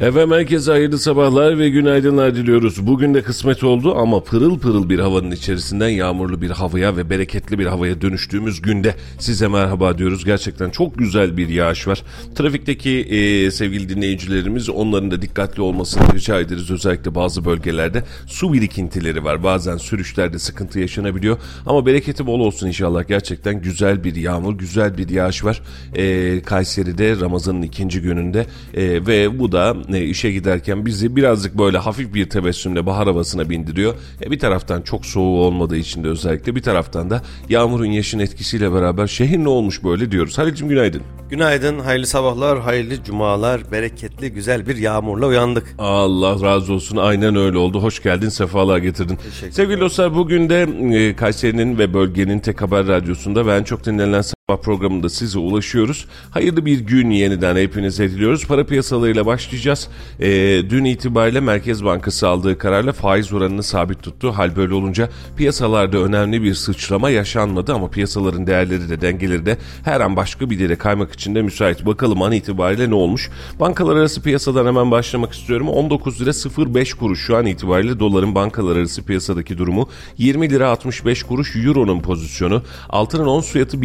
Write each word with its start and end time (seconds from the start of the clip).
Efendim 0.00 0.30
herkese 0.30 0.70
hayırlı 0.70 0.98
sabahlar 0.98 1.58
ve 1.58 1.68
günaydınlar 1.70 2.34
diliyoruz. 2.34 2.86
Bugün 2.86 3.14
de 3.14 3.22
kısmet 3.22 3.64
oldu 3.64 3.94
ama 3.96 4.24
pırıl 4.24 4.58
pırıl 4.58 4.88
bir 4.88 4.98
havanın 4.98 5.30
içerisinden 5.30 5.88
yağmurlu 5.88 6.42
bir 6.42 6.50
havaya 6.50 6.96
ve 6.96 7.10
bereketli 7.10 7.58
bir 7.58 7.66
havaya 7.66 8.00
dönüştüğümüz 8.00 8.62
günde 8.62 8.94
size 9.18 9.48
merhaba 9.48 9.98
diyoruz. 9.98 10.24
Gerçekten 10.24 10.70
çok 10.70 10.98
güzel 10.98 11.36
bir 11.36 11.48
yağış 11.48 11.88
var. 11.88 12.02
Trafikteki 12.34 12.90
e, 12.90 13.50
sevgili 13.50 13.88
dinleyicilerimiz 13.88 14.68
onların 14.68 15.10
da 15.10 15.22
dikkatli 15.22 15.62
olmasını 15.62 16.14
rica 16.14 16.40
ederiz. 16.40 16.70
Özellikle 16.70 17.14
bazı 17.14 17.44
bölgelerde 17.44 18.04
su 18.26 18.52
birikintileri 18.52 19.24
var. 19.24 19.42
Bazen 19.42 19.76
sürüşlerde 19.76 20.38
sıkıntı 20.38 20.80
yaşanabiliyor. 20.80 21.38
Ama 21.66 21.86
bereketi 21.86 22.26
bol 22.26 22.40
olsun 22.40 22.66
inşallah. 22.66 23.08
Gerçekten 23.08 23.62
güzel 23.62 24.04
bir 24.04 24.16
yağmur, 24.16 24.58
güzel 24.58 24.98
bir 24.98 25.08
yağış 25.08 25.44
var. 25.44 25.62
E, 25.94 26.40
Kayseri'de 26.42 27.20
Ramazan'ın 27.20 27.62
ikinci 27.62 28.00
gününde 28.00 28.46
e, 28.74 29.06
ve 29.06 29.38
bu 29.38 29.52
da 29.52 29.76
e, 29.92 30.04
işe 30.04 30.32
giderken 30.32 30.86
bizi 30.86 31.16
birazcık 31.16 31.58
böyle 31.58 31.78
hafif 31.78 32.14
bir 32.14 32.30
tebessümle 32.30 32.86
bahar 32.86 33.06
havasına 33.06 33.50
bindiriyor. 33.50 33.94
E, 34.22 34.30
bir 34.30 34.38
taraftan 34.38 34.82
çok 34.82 35.06
soğuk 35.06 35.38
olmadığı 35.38 35.76
için 35.76 36.04
de 36.04 36.08
özellikle 36.08 36.54
bir 36.54 36.62
taraftan 36.62 37.10
da 37.10 37.22
yağmurun 37.48 37.86
yaşın 37.86 38.18
etkisiyle 38.18 38.72
beraber 38.72 39.06
şehir 39.06 39.38
ne 39.38 39.48
olmuş 39.48 39.84
böyle 39.84 40.10
diyoruz. 40.10 40.38
Halil'cim 40.38 40.68
günaydın. 40.68 41.02
Günaydın, 41.30 41.78
hayırlı 41.78 42.06
sabahlar, 42.06 42.60
hayırlı 42.60 43.04
cumalar, 43.04 43.72
bereketli 43.72 44.32
güzel 44.32 44.66
bir 44.66 44.76
yağmurla 44.76 45.26
uyandık. 45.26 45.74
Allah 45.78 46.42
razı 46.42 46.72
olsun 46.72 46.96
aynen 46.96 47.36
öyle 47.36 47.58
oldu. 47.58 47.82
Hoş 47.82 48.02
geldin 48.02 48.28
sefalar 48.28 48.78
getirdin. 48.78 49.18
Sevgili 49.50 49.80
dostlar 49.80 50.14
bugün 50.14 50.48
de 50.48 50.68
e, 50.92 51.16
Kayseri'nin 51.16 51.78
ve 51.78 51.94
bölgenin 51.94 52.38
tek 52.38 52.62
haber 52.62 52.86
radyosunda 52.86 53.46
ve 53.46 53.56
en 53.56 53.62
çok 53.62 53.84
dinlenen 53.84 54.22
programında 54.56 55.08
size 55.08 55.38
ulaşıyoruz. 55.38 56.06
Hayırlı 56.30 56.66
bir 56.66 56.80
gün 56.80 57.10
yeniden 57.10 57.56
hepinize 57.56 58.10
diliyoruz. 58.10 58.46
Para 58.46 58.66
piyasalarıyla 58.66 59.26
başlayacağız. 59.26 59.88
E, 60.20 60.28
dün 60.70 60.84
itibariyle 60.84 61.40
Merkez 61.40 61.84
Bankası 61.84 62.28
aldığı 62.28 62.58
kararla 62.58 62.92
faiz 62.92 63.32
oranını 63.32 63.62
sabit 63.62 64.02
tuttu. 64.02 64.32
Hal 64.32 64.56
böyle 64.56 64.74
olunca 64.74 65.08
piyasalarda 65.36 65.98
önemli 65.98 66.42
bir 66.42 66.54
sıçrama 66.54 67.10
yaşanmadı 67.10 67.74
ama 67.74 67.90
piyasaların 67.90 68.46
değerleri 68.46 68.88
de 68.88 69.00
dengeleri 69.00 69.46
de 69.46 69.58
her 69.84 70.00
an 70.00 70.16
başka 70.16 70.50
bir 70.50 70.58
yere 70.60 70.76
kaymak 70.76 71.12
için 71.12 71.34
de 71.34 71.42
müsait. 71.42 71.86
Bakalım 71.86 72.22
an 72.22 72.32
itibariyle 72.32 72.90
ne 72.90 72.94
olmuş? 72.94 73.30
Bankalar 73.60 73.96
arası 73.96 74.22
piyasadan 74.22 74.66
hemen 74.66 74.90
başlamak 74.90 75.32
istiyorum. 75.32 75.68
19 75.68 76.20
lira 76.20 76.74
05 76.74 76.94
kuruş 76.94 77.20
şu 77.26 77.36
an 77.36 77.46
itibariyle 77.46 78.00
doların 78.00 78.34
bankalar 78.34 78.76
arası 78.76 79.02
piyasadaki 79.02 79.58
durumu. 79.58 79.88
20 80.18 80.50
lira 80.50 80.70
65 80.70 81.22
kuruş 81.22 81.56
euronun 81.56 82.00
pozisyonu. 82.00 82.62
Altının 82.88 83.26
ons 83.26 83.50
fiyatı 83.52 83.82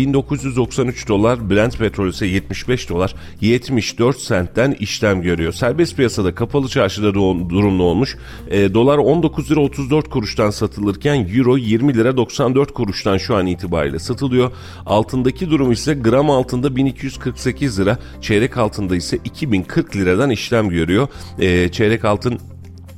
1993 0.54 1.08
dolar. 1.08 1.50
Brent 1.50 1.78
petrol 1.78 2.08
ise 2.08 2.26
75 2.26 2.90
dolar. 2.90 3.16
74 3.42 4.20
sentten 4.20 4.72
işlem 4.72 5.22
görüyor. 5.22 5.54
Serbest 5.54 5.96
piyasada 5.96 6.36
kapalı 6.36 6.68
çarşıda 6.68 7.14
durum 7.14 7.78
ne 7.78 7.82
olmuş? 7.82 8.18
E, 8.48 8.74
dolar 8.74 8.98
19 8.98 9.52
lira 9.52 9.60
34 9.60 10.10
kuruştan 10.10 10.50
satılırken 10.50 11.28
euro 11.36 11.58
20 11.58 11.94
lira 11.94 12.18
94 12.18 12.74
kuruştan 12.74 13.18
şu 13.18 13.36
an 13.36 13.48
itibariyle 13.48 14.00
satılıyor. 14.00 14.52
Altındaki 14.86 15.50
durum 15.50 15.72
ise 15.72 15.94
gram 15.94 16.30
altında 16.30 16.76
1248 16.76 17.80
lira, 17.80 17.98
çeyrek 18.22 18.58
altında 18.58 18.96
ise 18.96 19.18
2040 19.24 19.96
liradan 19.96 20.30
işlem 20.30 20.70
görüyor. 20.70 21.08
E, 21.40 21.72
çeyrek 21.72 22.06
altın 22.06 22.40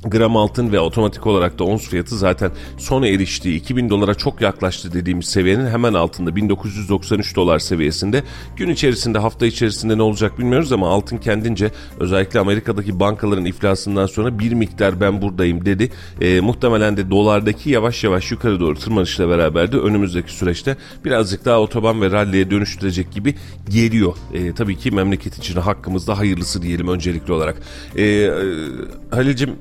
gram 0.05 0.37
altın 0.37 0.71
ve 0.71 0.79
otomatik 0.79 1.27
olarak 1.27 1.59
da 1.59 1.63
ons 1.63 1.89
fiyatı 1.89 2.17
zaten 2.17 2.51
son 2.77 3.03
eriştiği 3.03 3.55
2000 3.55 3.89
dolara 3.89 4.15
çok 4.15 4.41
yaklaştı 4.41 4.93
dediğimiz 4.93 5.25
seviyenin 5.25 5.67
hemen 5.67 5.93
altında 5.93 6.35
1993 6.35 7.35
dolar 7.35 7.59
seviyesinde. 7.59 8.23
Gün 8.55 8.69
içerisinde 8.69 9.19
hafta 9.19 9.45
içerisinde 9.45 9.97
ne 9.97 10.01
olacak 10.01 10.39
bilmiyoruz 10.39 10.71
ama 10.71 10.89
altın 10.89 11.17
kendince 11.17 11.71
özellikle 11.99 12.39
Amerika'daki 12.39 12.99
bankaların 12.99 13.45
iflasından 13.45 14.05
sonra 14.05 14.39
bir 14.39 14.53
miktar 14.53 15.01
ben 15.01 15.21
buradayım 15.21 15.65
dedi. 15.65 15.91
E, 16.21 16.39
muhtemelen 16.39 16.97
de 16.97 17.09
dolardaki 17.09 17.69
yavaş 17.69 18.03
yavaş 18.03 18.31
yukarı 18.31 18.59
doğru 18.59 18.79
tırmanışla 18.79 19.29
beraber 19.29 19.71
de 19.71 19.77
önümüzdeki 19.77 20.33
süreçte 20.33 20.77
birazcık 21.05 21.45
daha 21.45 21.59
otoban 21.59 22.01
ve 22.01 22.11
ralliye 22.11 22.51
dönüştürecek 22.51 23.11
gibi 23.11 23.35
geliyor. 23.69 24.15
E, 24.33 24.53
tabii 24.53 24.77
ki 24.77 24.91
memleket 24.91 25.37
için 25.37 25.55
hakkımızda 25.55 26.17
hayırlısı 26.17 26.61
diyelim 26.61 26.87
öncelikli 26.87 27.33
olarak. 27.33 27.55
E, 27.95 28.03
e, 28.03 28.31
Halil'cim 29.11 29.55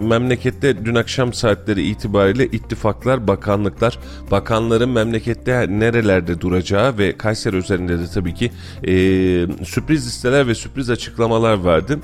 memlekette 0.00 0.84
dün 0.84 0.94
akşam 0.94 1.32
saatleri 1.32 1.82
itibariyle 1.82 2.46
ittifaklar, 2.46 3.26
bakanlıklar, 3.26 3.98
bakanların 4.30 4.90
memlekette 4.90 5.66
nerelerde 5.68 6.40
duracağı 6.40 6.98
ve 6.98 7.16
Kayseri 7.16 7.56
üzerinde 7.56 7.98
de 7.98 8.06
tabii 8.14 8.34
ki 8.34 8.50
e, 8.84 8.92
sürpriz 9.64 10.06
listeler 10.06 10.46
ve 10.46 10.54
sürpriz 10.54 10.90
açıklamalar 10.90 11.54
vardı. 11.54 12.00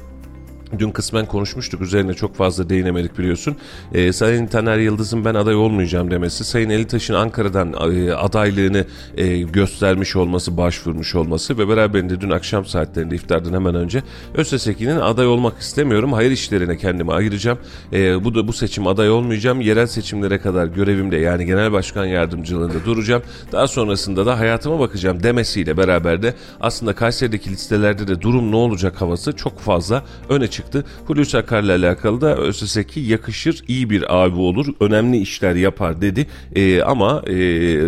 Dün 0.79 0.91
kısmen 0.91 1.27
konuşmuştuk 1.27 1.81
üzerine 1.81 2.15
çok 2.15 2.37
fazla 2.37 2.69
değinemedik 2.69 3.19
biliyorsun. 3.19 3.57
Ee, 3.95 4.13
Sayın 4.13 4.47
Taner 4.47 4.79
Yıldız'ın 4.79 5.25
ben 5.25 5.35
aday 5.35 5.55
olmayacağım 5.55 6.11
demesi, 6.11 6.45
Sayın 6.45 6.71
Elitaş'ın 6.71 7.15
Ankara'dan 7.15 7.73
e, 7.73 8.13
adaylığını 8.13 8.85
e, 9.17 9.39
göstermiş 9.39 10.17
olması, 10.17 10.57
başvurmuş 10.57 11.15
olması 11.15 11.59
ve 11.59 11.69
beraberinde 11.69 12.21
dün 12.21 12.31
akşam 12.31 12.67
saatlerinde 12.67 13.15
iftardan 13.15 13.53
hemen 13.53 13.75
önce 13.75 14.03
ÖSSEK'inin 14.35 14.97
aday 14.97 15.27
olmak 15.27 15.59
istemiyorum, 15.59 16.13
hayır 16.13 16.31
işlerine 16.31 16.77
kendimi 16.77 17.13
ayıracağım. 17.13 17.59
E, 17.93 18.25
bu 18.25 18.35
da 18.35 18.49
bu 18.49 18.53
seçim 18.53 18.87
aday 18.87 19.11
olmayacağım, 19.11 19.61
yerel 19.61 19.87
seçimlere 19.87 20.39
kadar 20.39 20.67
görevimde 20.67 21.17
yani 21.17 21.47
genel 21.47 21.73
başkan 21.73 22.05
yardımcılığında 22.05 22.85
duracağım. 22.85 23.23
Daha 23.53 23.67
sonrasında 23.67 24.27
da 24.27 24.39
hayatıma 24.39 24.79
bakacağım 24.79 25.23
demesiyle 25.23 25.77
beraber 25.77 26.23
de 26.23 26.35
aslında 26.61 26.95
Kayseri'deki 26.95 27.51
listelerde 27.51 28.09
de 28.09 28.23
durum 28.23 28.51
ne 28.51 28.57
olacak 28.57 29.01
havası 29.01 29.33
çok 29.33 29.59
fazla 29.59 30.05
öne 30.29 30.47
çıktı 30.47 30.62
çıktı. 30.63 30.85
Hulusi 31.07 31.39
Akar'la 31.39 31.73
alakalı 31.73 32.21
da 32.21 32.37
ÖSS'ki 32.37 33.01
yakışır, 33.01 33.65
iyi 33.69 33.91
bir 33.91 34.23
abi 34.23 34.39
olur, 34.39 34.67
önemli 34.81 35.19
işler 35.19 35.55
yapar 35.55 36.01
dedi. 36.01 36.27
E, 36.55 36.83
ama 36.83 37.23
e, 37.27 37.35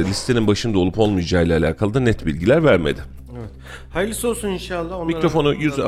listenin 0.04 0.46
başında 0.46 0.78
olup 0.78 0.98
olmayacağıyla 0.98 1.58
alakalı 1.58 1.94
da 1.94 2.00
net 2.00 2.26
bilgiler 2.26 2.64
vermedi. 2.64 3.00
Evet. 3.44 3.94
Hayırlısı 3.94 4.28
olsun 4.28 4.49
inşallah. 4.49 4.93
Onlara 4.97 5.05
Mikrofonu 5.05 5.55
yüz 5.55 5.78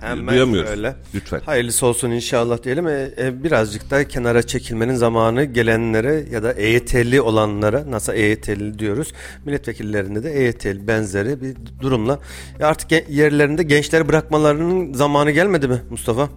Hemen 0.00 0.28
duyamıyoruz. 0.28 0.70
şöyle. 0.70 0.96
Lütfen. 1.14 1.40
Hayırlısı 1.46 1.86
olsun 1.86 2.10
inşallah 2.10 2.62
diyelim. 2.62 2.86
E, 2.88 3.10
e, 3.18 3.44
birazcık 3.44 3.90
da 3.90 4.08
kenara 4.08 4.42
çekilmenin 4.42 4.94
zamanı 4.94 5.44
gelenlere 5.44 6.24
ya 6.30 6.42
da 6.42 6.52
EYT'li 6.52 7.20
olanlara 7.20 7.90
nasıl 7.90 8.12
EYT'li 8.12 8.78
diyoruz. 8.78 9.12
Milletvekillerinde 9.44 10.22
de 10.22 10.32
EYT'li 10.32 10.86
benzeri 10.88 11.42
bir 11.42 11.56
durumla. 11.80 12.18
E 12.60 12.64
artık 12.64 13.10
yerlerinde 13.10 13.62
gençleri 13.62 14.08
bırakmalarının 14.08 14.92
zamanı 14.92 15.30
gelmedi 15.30 15.68
mi 15.68 15.82
Mustafa? 15.90 16.28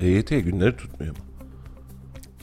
EYT 0.00 0.28
günleri 0.30 0.76
tutmuyor 0.76 1.16
mu? 1.16 1.25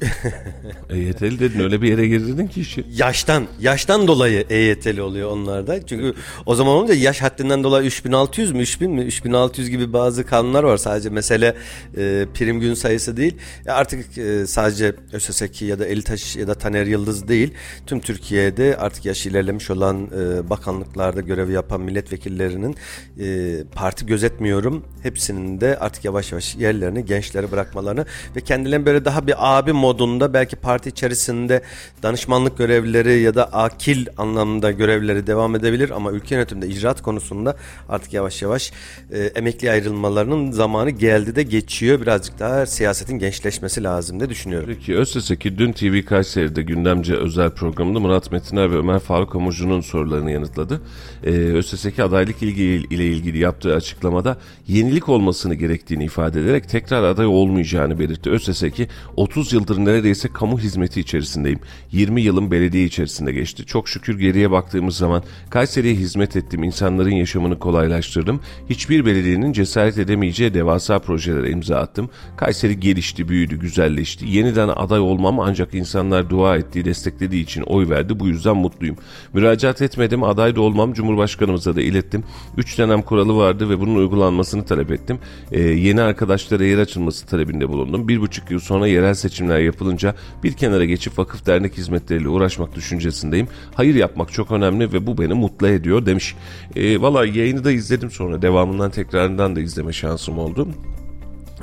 EYT'li 0.90 1.40
dedin 1.40 1.60
öyle 1.60 1.82
bir 1.82 1.90
yere 1.90 2.08
girdin 2.08 2.48
ki 2.48 2.62
işi. 2.62 2.86
Yaştan, 2.92 3.48
yaştan 3.60 4.08
dolayı 4.08 4.46
EYT'li 4.50 5.02
oluyor 5.02 5.32
onlarda. 5.32 5.86
Çünkü 5.86 6.14
o 6.46 6.56
zaman 6.56 6.74
olunca 6.74 6.94
yaş 6.94 7.22
haddinden 7.22 7.64
dolayı 7.64 7.86
3600 7.86 8.52
mü, 8.52 8.62
3000 8.62 8.92
mi, 8.92 9.02
3600 9.02 9.70
gibi 9.70 9.94
bazı 9.94 10.26
kanunlar 10.26 10.64
var. 10.64 10.78
Sadece 10.78 11.10
mesele 11.10 11.56
e, 11.98 12.26
prim 12.34 12.60
gün 12.60 12.74
sayısı 12.74 13.18
değil. 13.18 13.38
E 13.66 13.72
artık 13.72 14.18
e, 14.18 14.48
sadece 14.48 14.96
ÖSSK 15.14 15.62
ya 15.62 15.80
da 15.80 15.86
Elitaş 15.86 16.36
ya 16.36 16.48
da 16.48 16.56
Taner 16.56 16.86
Yıldız 16.86 17.28
değil. 17.28 17.54
Tüm 17.88 18.00
Türkiye'de 18.00 18.78
artık 18.78 19.06
yaş 19.06 19.26
ilerlemiş 19.26 19.72
olan 19.72 20.10
e, 20.20 20.50
bakanlıklarda 20.50 21.22
görev 21.22 21.50
yapan 21.50 21.82
milletvekillerinin 21.82 22.76
e, 23.20 23.58
parti 23.76 24.06
gözetmiyorum. 24.06 24.86
Hepsinin 25.04 25.62
de 25.62 25.78
artık 25.80 26.06
yavaş 26.06 26.32
yavaş 26.32 26.56
yerlerini 26.56 27.06
gençlere 27.06 27.52
bırakmalarını 27.52 28.06
ve 28.36 28.42
kendilerini 28.42 28.86
böyle 28.86 29.06
daha 29.06 29.28
bir 29.28 29.36
abi 29.38 29.74
modunda 29.84 30.34
belki 30.34 30.56
parti 30.56 30.90
içerisinde 30.90 31.62
danışmanlık 32.04 32.58
görevlileri 32.58 33.20
ya 33.20 33.36
da 33.36 33.54
akil 33.54 34.08
anlamda 34.18 34.72
görevleri 34.72 35.28
devam 35.28 35.56
edebilir 35.56 35.90
ama 35.90 36.12
ülke 36.12 36.36
yönetiminde 36.36 36.68
icraat 36.68 37.02
konusunda 37.02 37.58
artık 37.90 38.14
yavaş 38.14 38.42
yavaş 38.42 38.72
e, 39.12 39.20
emekli 39.20 39.72
ayrılmalarının 39.72 40.52
zamanı 40.52 40.90
geldi 40.90 41.36
de 41.36 41.44
geçiyor. 41.44 42.02
Birazcık 42.02 42.40
daha 42.40 42.66
siyasetin 42.66 43.20
gençleşmesi 43.20 43.84
lazım 43.84 44.20
diye 44.20 44.30
düşünüyorum. 44.30 44.70
Peki 44.74 44.96
Özseseki 44.98 45.58
dün 45.58 45.72
TV 45.72 46.06
Kayseri'de 46.06 46.62
gündemce 46.62 47.16
özel 47.16 47.50
programında 47.50 48.00
Murat 48.00 48.32
Metiner 48.32 48.72
ve 48.72 48.78
Ömer 48.78 49.00
Faruk 49.00 49.36
Amucu'nun 49.36 49.82
sorularını 49.82 50.32
yanıtladı. 50.32 50.82
Ee, 51.24 51.30
Özseseki 51.30 52.04
adaylık 52.04 52.44
ilgi 52.44 52.64
ile 52.64 53.06
ilgili 53.06 53.38
yaptığı 53.38 53.76
açıklamada 53.76 54.38
yenilik 54.68 55.10
olmasını 55.10 55.56
gerektiğini 55.56 56.06
ifade 56.06 56.42
ederek 56.42 56.70
tekrar 56.70 57.04
aday 57.04 57.26
olmayacağını 57.26 58.00
belirtti. 58.00 58.30
Özseseki 58.30 58.88
30 59.18 59.54
yıldır 59.74 59.92
neredeyse 59.92 60.30
kamu 60.34 60.60
hizmeti 60.60 61.00
içerisindeyim. 61.00 61.60
20 61.92 62.22
yılın 62.22 62.52
belediye 62.52 62.86
içerisinde 62.86 63.32
geçti. 63.32 63.66
Çok 63.66 63.90
şükür 63.90 64.20
geriye 64.20 64.52
baktığımız 64.52 64.98
zaman 64.98 65.24
Kayseri'ye 65.50 65.96
hizmet 65.96 66.36
ettim, 66.36 66.64
insanların 66.64 67.12
yaşamını 67.12 67.60
kolaylaştırdım. 67.60 68.40
Hiçbir 68.70 69.06
belediyenin 69.06 69.54
cesaret 69.54 69.98
edemeyeceği 69.98 70.54
devasa 70.54 71.00
projelere 71.00 71.50
imza 71.50 71.76
attım. 71.76 72.10
Kayseri 72.38 72.80
gelişti, 72.80 73.30
büyüdü, 73.30 73.60
güzelleşti. 73.60 74.26
Yeniden 74.30 74.68
aday 74.68 75.00
olmam 75.00 75.40
ancak 75.40 75.74
insanlar 75.74 76.30
dua 76.30 76.58
ettiği, 76.58 76.86
desteklediği 76.86 77.44
için 77.44 77.62
oy 77.62 77.90
verdi. 77.90 78.20
Bu 78.20 78.28
yüzden 78.28 78.58
mutluyum. 78.58 78.98
Müracaat 79.34 79.82
etmedim, 79.82 80.24
aday 80.24 80.56
da 80.56 80.62
olmam. 80.62 80.94
Cumhurbaşkanımıza 80.94 81.76
da 81.76 81.82
ilettim. 81.82 82.24
3 82.58 82.78
dönem 82.78 83.02
kuralı 83.02 83.36
vardı 83.38 83.70
ve 83.70 83.80
bunun 83.80 83.96
uygulanmasını 83.96 84.66
talep 84.66 84.92
ettim. 84.92 85.20
Ee, 85.52 85.60
yeni 85.60 86.02
arkadaşlara 86.02 86.64
yer 86.64 86.78
açılması 86.78 87.26
talebinde 87.26 87.70
bulundum. 87.70 88.08
Bir 88.08 88.22
buçuk 88.22 88.52
yıl 88.52 88.60
sonra 88.60 88.88
yerel 88.88 89.14
seçimler 89.14 89.63
yapılınca 89.64 90.16
bir 90.44 90.54
kenara 90.54 90.86
geçip 90.86 91.20
vakıf 91.20 91.46
dernek 91.46 91.78
hizmetleriyle 91.78 92.30
uğraşmak 92.30 92.76
düşüncesindeyim. 92.76 93.48
Hayır 93.76 93.96
yapmak 93.96 94.34
çok 94.34 94.52
önemli 94.52 94.94
ve 94.94 95.08
bu 95.08 95.18
beni 95.18 95.34
mutlu 95.34 95.68
ediyor 95.68 96.06
demiş. 96.06 96.36
E, 96.76 97.02
Valla 97.02 97.26
yayını 97.26 97.64
da 97.64 97.72
izledim 97.72 98.12
sonra 98.12 98.42
devamından 98.42 98.92
tekrarından 98.92 99.56
da 99.56 99.60
izleme 99.60 99.94
şansım 99.94 100.40
oldu. 100.40 100.68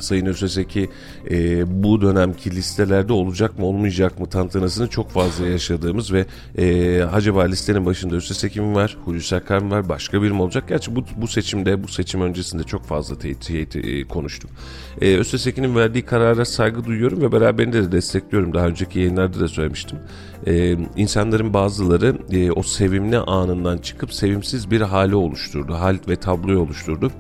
Sayın 0.00 0.26
Özeseki 0.26 0.91
e, 1.31 1.64
bu 1.85 2.00
dönemki 2.00 2.50
listelerde 2.50 3.12
olacak 3.12 3.58
mı 3.58 3.67
olmayacak 3.67 4.20
mı 4.20 4.26
tantanasını 4.26 4.88
çok 4.88 5.11
fazla 5.11 5.47
yaşadığımız 5.47 6.12
ve 6.12 6.26
e, 6.58 7.02
acaba 7.02 7.43
listenin 7.43 7.87
başında 7.87 8.17
Özeseki 8.17 8.61
mi 8.61 8.75
var, 8.75 8.97
Hulusi 9.05 9.37
Akar 9.37 9.58
mı 9.58 9.70
var, 9.70 9.88
başka 9.88 10.23
biri 10.23 10.32
mi 10.32 10.43
olacak? 10.43 10.64
Gerçi 10.69 10.97
bu, 10.97 11.05
bu 11.17 11.29
seçimde, 11.29 11.85
bu 11.85 11.88
seçim 11.88 12.20
öncesinde 12.20 12.62
çok 12.62 12.85
fazla 12.85 13.19
teyit, 13.19 13.47
teyit 13.47 13.76
e, 13.76 14.05
konuştum. 14.05 14.50
E, 15.00 15.17
Özeseki'nin 15.17 15.76
verdiği 15.76 16.03
karara 16.03 16.44
saygı 16.44 16.85
duyuyorum 16.85 17.20
ve 17.20 17.32
beraberinde 17.32 17.82
de 17.82 17.93
destekliyorum. 17.93 18.55
Daha 18.55 18.67
önceki 18.67 18.99
yayınlarda 18.99 19.41
da 19.41 19.49
söylemiştim. 19.49 19.99
E, 20.46 20.76
insanların 20.96 21.55
bazıları 21.55 22.17
e, 22.32 22.50
o 22.53 22.62
sevimli 22.62 23.19
anından 23.19 23.79
çıkıp 23.79 24.14
sevimsiz 24.14 24.70
bir 24.70 24.81
hali 24.81 25.14
oluşturdu, 25.14 25.75
hal 25.75 25.99
ve 26.08 26.17
tabloyu 26.17 26.58
oluşturdu. 26.58 27.12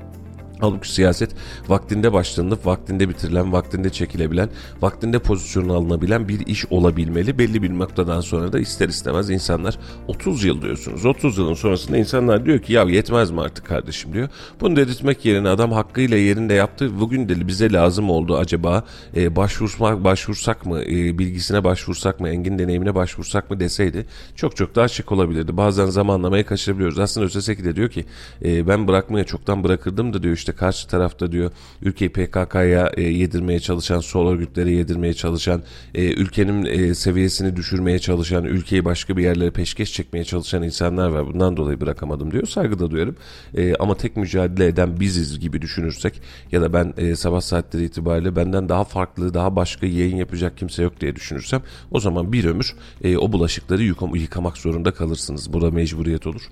Halbuki 0.60 0.92
siyaset 0.92 1.30
vaktinde 1.68 2.12
başlanıp 2.12 2.66
vaktinde 2.66 3.08
bitirilen, 3.08 3.52
vaktinde 3.52 3.90
çekilebilen, 3.90 4.48
vaktinde 4.80 5.18
pozisyon 5.18 5.68
alınabilen 5.68 6.28
bir 6.28 6.46
iş 6.46 6.66
olabilmeli. 6.66 7.38
Belli 7.38 7.62
bir 7.62 7.78
noktadan 7.78 8.20
sonra 8.20 8.52
da 8.52 8.58
ister 8.58 8.88
istemez 8.88 9.30
insanlar 9.30 9.78
30 10.08 10.44
yıl 10.44 10.62
diyorsunuz. 10.62 11.06
30 11.06 11.38
yılın 11.38 11.54
sonrasında 11.54 11.96
insanlar 11.96 12.46
diyor 12.46 12.58
ki 12.58 12.72
ya 12.72 12.82
yetmez 12.82 13.30
mi 13.30 13.40
artık 13.40 13.66
kardeşim 13.66 14.12
diyor. 14.12 14.28
Bunu 14.60 14.76
dedirtmek 14.76 15.24
yerine 15.24 15.48
adam 15.48 15.72
hakkıyla 15.72 16.16
yerinde 16.16 16.54
yaptı. 16.54 17.00
Bugün 17.00 17.28
de 17.28 17.48
bize 17.48 17.72
lazım 17.72 18.10
oldu 18.10 18.36
acaba 18.36 18.84
e, 19.16 19.36
başvursak, 19.36 20.04
başvursak 20.04 20.66
mı, 20.66 20.82
e, 20.82 21.18
bilgisine 21.18 21.64
başvursak 21.64 22.20
mı, 22.20 22.28
engin 22.28 22.58
deneyimine 22.58 22.94
başvursak 22.94 23.50
mı 23.50 23.60
deseydi 23.60 24.06
çok 24.36 24.56
çok 24.56 24.74
daha 24.76 24.88
şık 24.88 25.12
olabilirdi. 25.12 25.56
Bazen 25.56 25.86
zamanlamayı 25.86 26.44
kaçırabiliyoruz. 26.46 26.98
Aslında 26.98 27.26
Özeseki 27.26 27.64
de 27.64 27.76
diyor 27.76 27.90
ki 27.90 28.04
e, 28.44 28.68
ben 28.68 28.88
bırakmaya 28.88 29.24
çoktan 29.24 29.64
bırakırdım 29.64 30.12
da 30.12 30.22
diyor 30.22 30.34
işte 30.34 30.49
işte 30.50 30.58
karşı 30.58 30.88
tarafta 30.88 31.32
diyor 31.32 31.50
ülkeyi 31.82 32.12
PKK'ya 32.12 32.92
e, 32.96 33.02
yedirmeye 33.02 33.60
çalışan, 33.60 34.00
sol 34.00 34.32
örgütlere 34.32 34.70
yedirmeye 34.70 35.14
çalışan, 35.14 35.62
e, 35.94 36.12
ülkenin 36.12 36.64
e, 36.64 36.94
seviyesini 36.94 37.56
düşürmeye 37.56 37.98
çalışan, 37.98 38.44
ülkeyi 38.44 38.84
başka 38.84 39.16
bir 39.16 39.22
yerlere 39.22 39.50
peşkeş 39.50 39.92
çekmeye 39.92 40.24
çalışan 40.24 40.62
insanlar 40.62 41.08
var. 41.08 41.26
Bundan 41.26 41.56
dolayı 41.56 41.80
bırakamadım 41.80 42.30
diyor. 42.30 42.46
Saygı 42.46 42.78
da 42.78 42.90
duyarım. 42.90 43.16
E, 43.56 43.74
ama 43.74 43.94
tek 43.96 44.16
mücadele 44.16 44.66
eden 44.66 45.00
biziz 45.00 45.40
gibi 45.40 45.62
düşünürsek 45.62 46.20
ya 46.52 46.60
da 46.62 46.72
ben 46.72 46.94
e, 46.96 47.16
sabah 47.16 47.40
saatleri 47.40 47.84
itibariyle 47.84 48.36
benden 48.36 48.68
daha 48.68 48.84
farklı, 48.84 49.34
daha 49.34 49.56
başka 49.56 49.86
yayın 49.86 50.16
yapacak 50.16 50.58
kimse 50.58 50.82
yok 50.82 51.00
diye 51.00 51.16
düşünürsem 51.16 51.62
o 51.90 52.00
zaman 52.00 52.32
bir 52.32 52.44
ömür 52.44 52.74
e, 53.04 53.16
o 53.16 53.32
bulaşıkları 53.32 53.82
yıkamak 54.14 54.56
zorunda 54.56 54.90
kalırsınız. 54.90 55.52
Burada 55.52 55.70
mecburiyet 55.70 56.26
olur. 56.26 56.42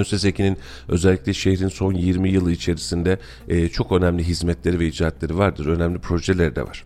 Östeseki'nin 0.00 0.56
özellikle 0.88 1.34
şehrin 1.34 1.68
son 1.68 1.94
20 1.94 2.30
yılı 2.30 2.52
içerisinde 2.52 3.18
e, 3.48 3.68
çok 3.68 3.92
önemli 3.92 4.24
hizmetleri 4.24 4.78
ve 4.78 4.86
icraatları 4.86 5.38
vardır. 5.38 5.66
Önemli 5.66 5.98
projeleri 5.98 6.56
de 6.56 6.62
var 6.62 6.84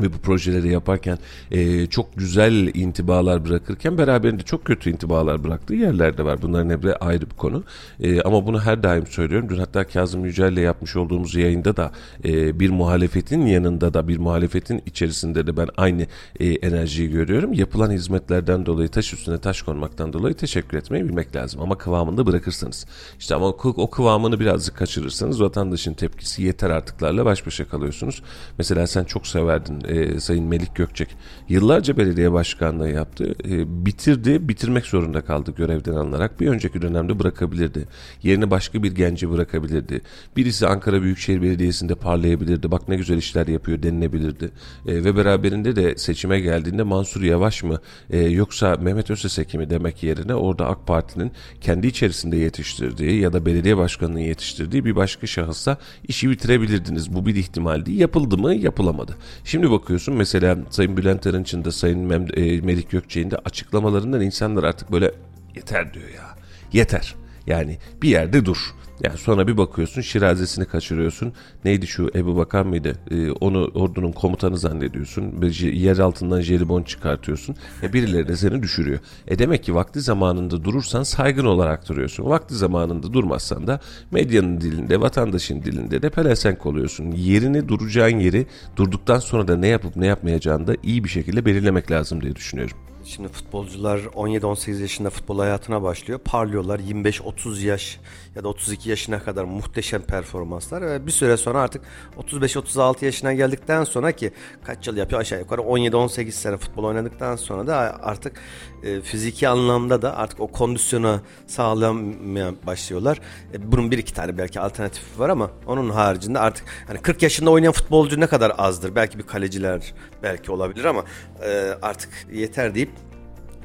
ve 0.00 0.12
bu 0.12 0.18
projeleri 0.18 0.72
yaparken 0.72 1.18
e, 1.50 1.86
çok 1.86 2.16
güzel 2.16 2.74
intibalar 2.74 3.44
bırakırken 3.44 3.98
beraberinde 3.98 4.42
çok 4.42 4.64
kötü 4.64 4.90
intibalar 4.90 5.44
bıraktığı 5.44 5.74
yerler 5.74 6.18
de 6.18 6.24
var. 6.24 6.42
Bunların 6.42 6.70
hepsi 6.70 6.96
ayrı 6.96 7.30
bir 7.30 7.36
konu. 7.36 7.64
E, 8.00 8.22
ama 8.22 8.46
bunu 8.46 8.60
her 8.60 8.82
daim 8.82 9.06
söylüyorum. 9.06 9.48
Dün 9.48 9.58
hatta 9.58 9.84
Kazım 9.84 10.24
Yücel'le 10.24 10.60
yapmış 10.60 10.96
olduğumuz 10.96 11.34
yayında 11.34 11.76
da 11.76 11.92
e, 12.24 12.60
bir 12.60 12.70
muhalefetin 12.70 13.46
yanında 13.46 13.94
da 13.94 14.08
bir 14.08 14.18
muhalefetin 14.18 14.82
içerisinde 14.86 15.46
de 15.46 15.56
ben 15.56 15.68
aynı 15.76 16.06
e, 16.40 16.46
enerjiyi 16.46 17.10
görüyorum. 17.10 17.52
Yapılan 17.52 17.90
hizmetlerden 17.90 18.66
dolayı 18.66 18.88
taş 18.88 19.12
üstüne 19.12 19.38
taş 19.38 19.62
konmaktan 19.62 20.12
dolayı 20.12 20.34
teşekkür 20.34 20.78
etmeyi 20.78 21.04
bilmek 21.04 21.36
lazım. 21.36 21.60
Ama 21.62 21.78
kıvamında 21.78 22.26
bırakırsanız. 22.26 22.86
işte 23.18 23.34
ama 23.34 23.46
o 23.46 23.90
kıvamını 23.90 24.40
birazcık 24.40 24.76
kaçırırsanız 24.76 25.42
vatandaşın 25.42 25.94
tepkisi 25.94 26.42
yeter 26.42 26.70
artıklarla 26.70 27.24
baş 27.24 27.46
başa 27.46 27.68
kalıyorsunuz. 27.68 28.22
Mesela 28.58 28.86
sen 28.86 29.04
çok 29.04 29.26
severdin 29.26 29.85
e, 29.86 30.20
Sayın 30.20 30.44
Melik 30.44 30.74
Gökçek 30.74 31.08
yıllarca 31.48 31.96
belediye 31.96 32.32
başkanlığı 32.32 32.90
yaptı. 32.90 33.34
E, 33.44 33.86
bitirdi, 33.86 34.48
bitirmek 34.48 34.86
zorunda 34.86 35.20
kaldı 35.20 35.54
görevden 35.56 35.92
alınarak. 35.92 36.40
Bir 36.40 36.48
önceki 36.48 36.82
dönemde 36.82 37.18
bırakabilirdi. 37.18 37.88
Yerine 38.22 38.50
başka 38.50 38.82
bir 38.82 38.92
genci 38.92 39.30
bırakabilirdi. 39.30 40.00
Birisi 40.36 40.66
Ankara 40.66 41.02
Büyükşehir 41.02 41.42
Belediyesi'nde 41.42 41.94
parlayabilirdi. 41.94 42.70
Bak 42.70 42.88
ne 42.88 42.96
güzel 42.96 43.16
işler 43.16 43.46
yapıyor 43.46 43.82
denilebilirdi. 43.82 44.50
E, 44.86 45.04
ve 45.04 45.16
beraberinde 45.16 45.76
de 45.76 45.96
seçime 45.96 46.40
geldiğinde 46.40 46.82
Mansur 46.82 47.22
Yavaş 47.22 47.62
mı 47.62 47.80
e, 48.10 48.18
yoksa 48.18 48.76
Mehmet 48.76 49.10
Özeseki 49.10 49.58
mi 49.58 49.70
demek 49.70 50.02
yerine 50.02 50.34
orada 50.34 50.66
AK 50.66 50.86
Parti'nin 50.86 51.32
kendi 51.60 51.86
içerisinde 51.86 52.36
yetiştirdiği 52.36 53.20
ya 53.20 53.32
da 53.32 53.46
belediye 53.46 53.76
başkanının 53.76 54.18
yetiştirdiği 54.18 54.84
bir 54.84 54.96
başka 54.96 55.26
şahısla 55.26 55.78
işi 56.08 56.30
bitirebilirdiniz. 56.30 57.14
Bu 57.14 57.26
bir 57.26 57.34
ihtimaldi. 57.34 57.92
Yapıldı 57.92 58.38
mı? 58.38 58.54
Yapılamadı. 58.54 59.16
Şimdi 59.44 59.70
bakıyorsun 59.80 60.14
mesela 60.14 60.58
Sayın 60.70 60.96
Bülent 60.96 61.26
Arınç'ın 61.26 61.64
da 61.64 61.72
Sayın 61.72 61.98
Mem 61.98 62.26
e, 62.34 62.60
Melik 62.60 62.90
Gökçe'nin 62.90 63.30
de 63.30 63.36
açıklamalarından 63.36 64.20
insanlar 64.20 64.64
artık 64.64 64.92
böyle 64.92 65.10
yeter 65.56 65.94
diyor 65.94 66.08
ya. 66.08 66.36
Yeter. 66.72 67.14
Yani 67.46 67.78
bir 68.02 68.08
yerde 68.08 68.44
dur. 68.44 68.56
Yani 69.04 69.18
sonra 69.18 69.46
bir 69.46 69.56
bakıyorsun 69.56 70.00
şirazesini 70.00 70.64
kaçırıyorsun. 70.64 71.32
Neydi 71.64 71.86
şu 71.86 72.10
Ebu 72.14 72.36
Bakar 72.36 72.62
mıydı? 72.62 72.92
Ee, 73.10 73.30
onu 73.30 73.70
ordunun 73.74 74.12
komutanı 74.12 74.58
zannediyorsun. 74.58 75.42
Yer 75.60 75.98
altından 75.98 76.40
jelibon 76.40 76.82
çıkartıyorsun. 76.82 77.56
E 77.82 77.92
birileri 77.92 78.28
de 78.28 78.36
seni 78.36 78.62
düşürüyor. 78.62 78.98
E 79.28 79.38
demek 79.38 79.64
ki 79.64 79.74
vakti 79.74 80.00
zamanında 80.00 80.64
durursan 80.64 81.02
saygın 81.02 81.44
olarak 81.44 81.88
duruyorsun. 81.88 82.24
Vakti 82.24 82.54
zamanında 82.54 83.12
durmazsan 83.12 83.66
da 83.66 83.80
medyanın 84.10 84.60
dilinde, 84.60 85.00
vatandaşın 85.00 85.62
dilinde 85.62 86.02
de 86.02 86.10
pelesenk 86.10 86.66
oluyorsun. 86.66 87.12
Yerini 87.12 87.68
duracağın 87.68 88.18
yeri 88.18 88.46
durduktan 88.76 89.18
sonra 89.18 89.48
da 89.48 89.56
ne 89.56 89.66
yapıp 89.66 89.96
ne 89.96 90.06
yapmayacağını 90.06 90.66
da 90.66 90.74
iyi 90.82 91.04
bir 91.04 91.08
şekilde 91.08 91.44
belirlemek 91.44 91.90
lazım 91.90 92.20
diye 92.20 92.36
düşünüyorum. 92.36 92.76
Şimdi 93.06 93.28
futbolcular 93.28 93.98
17-18 93.98 94.80
yaşında 94.80 95.10
futbol 95.10 95.38
hayatına 95.38 95.82
başlıyor. 95.82 96.20
Parlıyorlar. 96.24 96.78
25-30 96.78 97.64
yaş 97.64 98.00
ya 98.34 98.44
da 98.44 98.48
32 98.48 98.90
yaşına 98.90 99.22
kadar 99.22 99.44
muhteşem 99.44 100.02
performanslar. 100.02 100.82
Ve 100.82 101.06
bir 101.06 101.12
süre 101.12 101.36
sonra 101.36 101.60
artık 101.60 101.82
35-36 102.18 103.04
yaşına 103.04 103.32
geldikten 103.32 103.84
sonra 103.84 104.12
ki 104.12 104.32
kaç 104.64 104.86
yıl 104.86 104.96
yapıyor? 104.96 105.20
Aşağı 105.20 105.38
yukarı 105.38 105.60
17-18 105.60 106.30
sene 106.30 106.56
futbol 106.56 106.84
oynadıktan 106.84 107.36
sonra 107.36 107.66
da 107.66 107.76
artık 108.02 108.40
e, 108.82 109.00
fiziki 109.00 109.48
anlamda 109.48 110.02
da 110.02 110.16
artık 110.16 110.40
o 110.40 110.46
kondisyona 110.46 111.20
sağlamaya 111.46 112.54
başlıyorlar. 112.66 113.20
E, 113.54 113.72
bunun 113.72 113.90
bir 113.90 113.98
iki 113.98 114.14
tane 114.14 114.38
belki 114.38 114.60
alternatifi 114.60 115.20
var 115.20 115.28
ama 115.28 115.50
onun 115.66 115.90
haricinde 115.90 116.38
artık 116.38 116.64
hani 116.86 116.98
40 116.98 117.22
yaşında 117.22 117.50
oynayan 117.50 117.72
futbolcu 117.72 118.20
ne 118.20 118.26
kadar 118.26 118.52
azdır. 118.58 118.94
Belki 118.94 119.18
bir 119.18 119.26
kaleciler 119.26 119.94
belki 120.22 120.52
olabilir 120.52 120.84
ama 120.84 121.04
e, 121.44 121.78
artık 121.82 122.10
yeter 122.32 122.74
deyip 122.74 122.90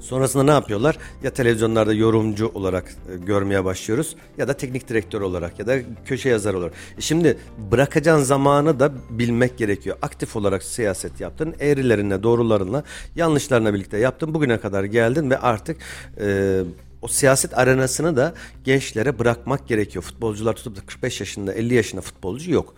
Sonrasında 0.01 0.43
ne 0.43 0.51
yapıyorlar? 0.51 0.98
Ya 1.24 1.34
televizyonlarda 1.34 1.93
yorumcu 1.93 2.51
olarak 2.53 2.96
e, 3.13 3.25
görmeye 3.25 3.65
başlıyoruz 3.65 4.15
ya 4.38 4.48
da 4.48 4.53
teknik 4.53 4.89
direktör 4.89 5.22
olarak 5.22 5.60
ya 5.60 5.67
da 5.67 5.77
köşe 6.05 6.29
yazar 6.29 6.53
olarak. 6.53 6.74
E 6.98 7.01
şimdi 7.01 7.38
bırakacağın 7.72 8.22
zamanı 8.22 8.79
da 8.79 8.91
bilmek 9.10 9.58
gerekiyor. 9.58 9.98
Aktif 10.01 10.36
olarak 10.36 10.63
siyaset 10.63 11.22
yaptın. 11.22 11.55
Eğrilerine, 11.60 12.24
doğrularına, 12.24 12.84
yanlışlarına 13.15 13.74
birlikte 13.74 13.98
yaptın. 13.98 14.34
Bugüne 14.34 14.60
kadar 14.60 14.84
geldin 14.84 15.29
ve 15.29 15.38
artık 15.38 15.77
e, 16.20 16.62
o 17.01 17.08
siyaset 17.08 17.58
arenasını 17.58 18.15
da 18.15 18.34
gençlere 18.63 19.20
bırakmak 19.20 19.67
gerekiyor. 19.67 20.03
Futbolcular 20.03 20.53
tutup 20.53 20.75
da 20.75 20.81
45 20.81 21.20
yaşında 21.20 21.53
50 21.53 21.74
yaşında 21.74 22.01
futbolcu 22.01 22.51
yok. 22.51 22.74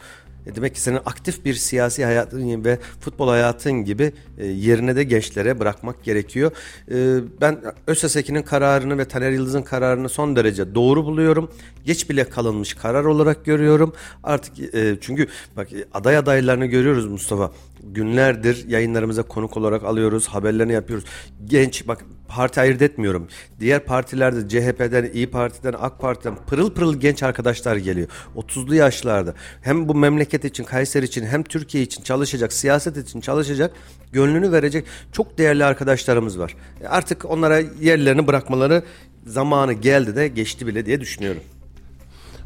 E 0.46 0.56
demek 0.56 0.76
ki 0.76 0.82
senin 0.82 1.00
aktif 1.06 1.46
bir 1.46 1.54
siyasi 1.54 2.06
hayatın 2.06 2.66
ve 2.66 2.80
futbol 3.00 3.28
hayatın 3.28 3.72
gibi 3.72 4.14
e, 4.38 4.46
yerine 4.46 4.96
de 4.96 5.04
gençlere 5.04 5.60
bırakmak 5.60 6.04
gerekiyor. 6.04 6.52
E, 6.92 7.20
ben 7.42 7.62
ÖSSEK'in 7.88 8.42
kararını 8.42 8.98
ve 8.98 9.06
Taner 9.06 9.32
Yıldız'ın 9.32 9.62
kararını 9.62 10.10
son 10.10 10.36
derece 10.36 10.76
doğru 10.76 11.06
buluyorum. 11.06 11.52
Geç 11.86 12.10
bile 12.10 12.30
kalınmış 12.30 12.74
karar 12.74 13.06
olarak 13.06 13.46
görüyorum. 13.46 13.94
Artık 14.24 14.54
çünkü 15.02 15.28
bak 15.58 15.68
aday 15.94 16.18
adaylarını 16.18 16.66
görüyoruz 16.66 17.06
Mustafa. 17.06 17.52
Günlerdir 17.84 18.68
yayınlarımıza 18.68 19.24
konuk 19.24 19.58
olarak 19.58 19.84
alıyoruz, 19.84 20.28
haberlerini 20.28 20.74
yapıyoruz. 20.74 21.06
Genç 21.46 21.88
bak 21.88 22.06
parti 22.36 22.62
ayırt 22.62 22.82
etmiyorum. 22.82 23.28
Diğer 23.60 23.86
partilerde 23.86 24.50
CHP'den, 24.50 25.10
İyi 25.14 25.28
Parti'den, 25.28 25.74
AK 25.80 26.00
Parti'den 26.00 26.36
pırıl 26.48 26.74
pırıl 26.74 27.00
genç 27.00 27.24
arkadaşlar 27.24 27.76
geliyor. 27.76 28.08
30'lu 28.36 28.76
yaşlarda. 28.76 29.34
Hem 29.62 29.88
bu 29.88 29.96
memleket 29.96 30.33
için, 30.46 30.64
Kayseri 30.64 31.06
için 31.06 31.26
hem 31.26 31.44
Türkiye 31.44 31.84
için 31.84 32.04
çalışacak, 32.04 32.54
siyaset 32.54 32.98
için 32.98 33.22
çalışacak, 33.22 33.72
gönlünü 34.12 34.52
verecek 34.52 34.86
çok 35.12 35.38
değerli 35.38 35.66
arkadaşlarımız 35.66 36.40
var. 36.40 36.56
E, 36.82 36.88
Artık 36.88 37.26
onlara 37.26 37.60
yerlerini 37.82 38.28
bırakmaları 38.28 38.84
zamanı 39.26 39.74
geldi 39.74 40.16
de 40.16 40.28
geçti 40.28 40.68
bile 40.68 40.86
diye 40.86 41.02
düşünüyorum. 41.02 41.42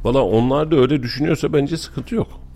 Valla 0.04 0.22
onlar 0.22 0.72
da 0.72 0.76
öyle 0.76 1.04
düşünüyorsa 1.04 1.54
bence 1.54 1.78
sıkıntı 1.78 2.16
yok. 2.16 2.47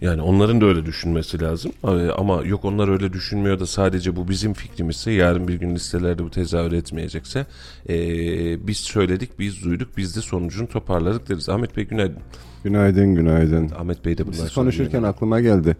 Yani 0.00 0.22
onların 0.22 0.60
da 0.60 0.66
öyle 0.66 0.86
düşünmesi 0.86 1.40
lazım. 1.40 1.72
Ee, 1.84 1.88
Ama 2.10 2.42
yok 2.44 2.64
onlar 2.64 2.88
öyle 2.88 3.12
düşünmüyor 3.12 3.60
da 3.60 3.66
sadece 3.66 4.16
bu 4.16 4.28
bizim 4.28 4.52
fikrimizse 4.52 5.10
yarın 5.10 5.48
bir 5.48 5.54
gün 5.54 5.74
listelerde 5.74 6.24
bu 6.24 6.30
tezahür 6.30 6.72
etmeyecekse 6.72 7.46
ee, 7.88 8.66
biz 8.66 8.76
söyledik, 8.76 9.38
biz 9.38 9.64
duyduk, 9.64 9.88
biz 9.96 10.16
de 10.16 10.20
sonucunu 10.20 10.68
toparladık 10.68 11.28
deriz. 11.28 11.48
Ahmet 11.48 11.76
Bey 11.76 11.84
günaydın. 11.84 12.18
Günaydın, 12.64 13.14
günaydın. 13.14 13.70
Ahmet 13.78 14.04
Bey 14.04 14.18
de 14.18 14.26
bundan 14.26 14.36
Siz 14.38 14.54
konuşurken 14.54 14.92
günaydın. 14.92 15.08
aklıma 15.16 15.40
geldi. 15.40 15.76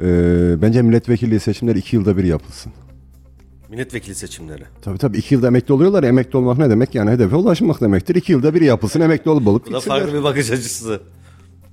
Ee, 0.00 0.54
bence 0.62 0.82
milletvekilliği 0.82 1.40
seçimleri 1.40 1.78
iki 1.78 1.96
yılda 1.96 2.16
bir 2.16 2.24
yapılsın. 2.24 2.72
Milletvekili 3.70 4.14
seçimleri. 4.14 4.62
Tabii 4.82 4.98
tabii 4.98 5.18
iki 5.18 5.34
yılda 5.34 5.46
emekli 5.46 5.74
oluyorlar. 5.74 6.02
ya, 6.02 6.08
Emekli 6.08 6.36
olmak 6.36 6.58
ne 6.58 6.70
demek? 6.70 6.94
Yani 6.94 7.10
hedefe 7.10 7.36
ulaşmak 7.36 7.80
demektir. 7.80 8.14
İki 8.14 8.32
yılda 8.32 8.54
bir 8.54 8.60
yapılsın. 8.60 9.00
Emekli 9.00 9.30
olup 9.30 9.46
olup 9.46 9.66
Bu 9.66 9.72
da 9.72 9.80
farklı 9.80 10.14
bir 10.18 10.22
bakış 10.22 10.50
açısı. 10.50 11.00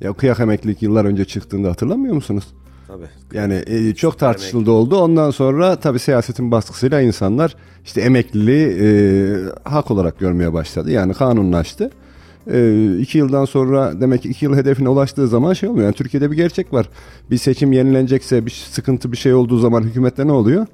Ya 0.01 0.13
kıyak 0.13 0.39
emeklilik 0.39 0.81
yıllar 0.81 1.05
önce 1.05 1.25
çıktığında 1.25 1.69
hatırlamıyor 1.69 2.15
musunuz? 2.15 2.43
Tabii. 2.87 3.37
Yani 3.37 3.63
e, 3.67 3.93
çok 3.95 4.19
tartışıldı 4.19 4.71
oldu. 4.71 4.97
Ondan 4.97 5.31
sonra 5.31 5.75
tabii 5.75 5.99
siyasetin 5.99 6.51
baskısıyla 6.51 7.01
insanlar 7.01 7.55
işte 7.85 8.01
emekliliği 8.01 8.67
e, 8.67 8.89
hak 9.69 9.91
olarak 9.91 10.19
görmeye 10.19 10.53
başladı. 10.53 10.91
Yani 10.91 11.13
kanunlaştı. 11.13 11.91
E, 12.51 12.87
iki 12.99 13.17
yıldan 13.17 13.45
sonra 13.45 14.01
demek 14.01 14.21
ki 14.21 14.29
iki 14.29 14.45
yıl 14.45 14.55
hedefine 14.55 14.89
ulaştığı 14.89 15.27
zaman 15.27 15.53
şey 15.53 15.69
olmuyor. 15.69 15.85
Yani 15.85 15.95
Türkiye'de 15.95 16.31
bir 16.31 16.35
gerçek 16.35 16.73
var. 16.73 16.89
Bir 17.31 17.37
seçim 17.37 17.71
yenilenecekse 17.71 18.45
bir 18.45 18.51
sıkıntı 18.71 19.11
bir 19.11 19.17
şey 19.17 19.33
olduğu 19.33 19.57
zaman 19.57 19.81
hükümette 19.83 20.27
ne 20.27 20.31
oluyor? 20.31 20.65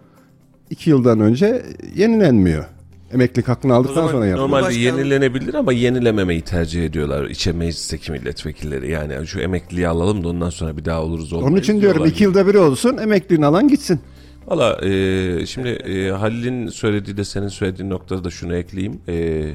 İki 0.70 0.90
yıldan 0.90 1.20
önce 1.20 1.64
yenilenmiyor. 1.96 2.66
Emeklilik 3.13 3.48
hakkını 3.48 3.74
aldıktan 3.74 4.08
sonra 4.08 4.25
yapıyor. 4.25 4.38
Normalde 4.38 4.66
Başkan- 4.66 4.80
yenilenebilir 4.80 5.54
ama 5.54 5.74
yenilememeyi 5.74 6.42
tercih 6.42 6.86
ediyorlar 6.86 7.25
içe 7.25 7.51
meclisteki 7.51 8.12
milletvekilleri. 8.12 8.92
Yani 8.92 9.28
şu 9.28 9.39
emekliliği 9.39 9.88
alalım 9.88 10.24
da 10.24 10.28
ondan 10.28 10.50
sonra 10.50 10.78
bir 10.78 10.86
daha 10.86 11.04
oluruz 11.04 11.34
olmayız. 11.34 11.51
Onun 11.51 11.60
için 11.62 11.82
diyorum 11.82 12.06
iki 12.06 12.24
yılda 12.24 12.48
bir 12.48 12.56
olsun 12.56 12.98
emekliliğini 12.98 13.46
alan 13.46 13.68
gitsin. 13.68 14.00
Valla 14.48 14.86
e, 14.86 15.46
şimdi 15.46 15.70
e, 15.70 16.10
Halil'in 16.12 16.68
söylediği 16.68 17.18
de 17.18 17.24
senin 17.24 17.48
söylediğin 17.48 17.89
noktada 17.89 18.24
da 18.24 18.30
şunu 18.30 18.56
ekleyeyim. 18.56 19.01
E, 19.08 19.46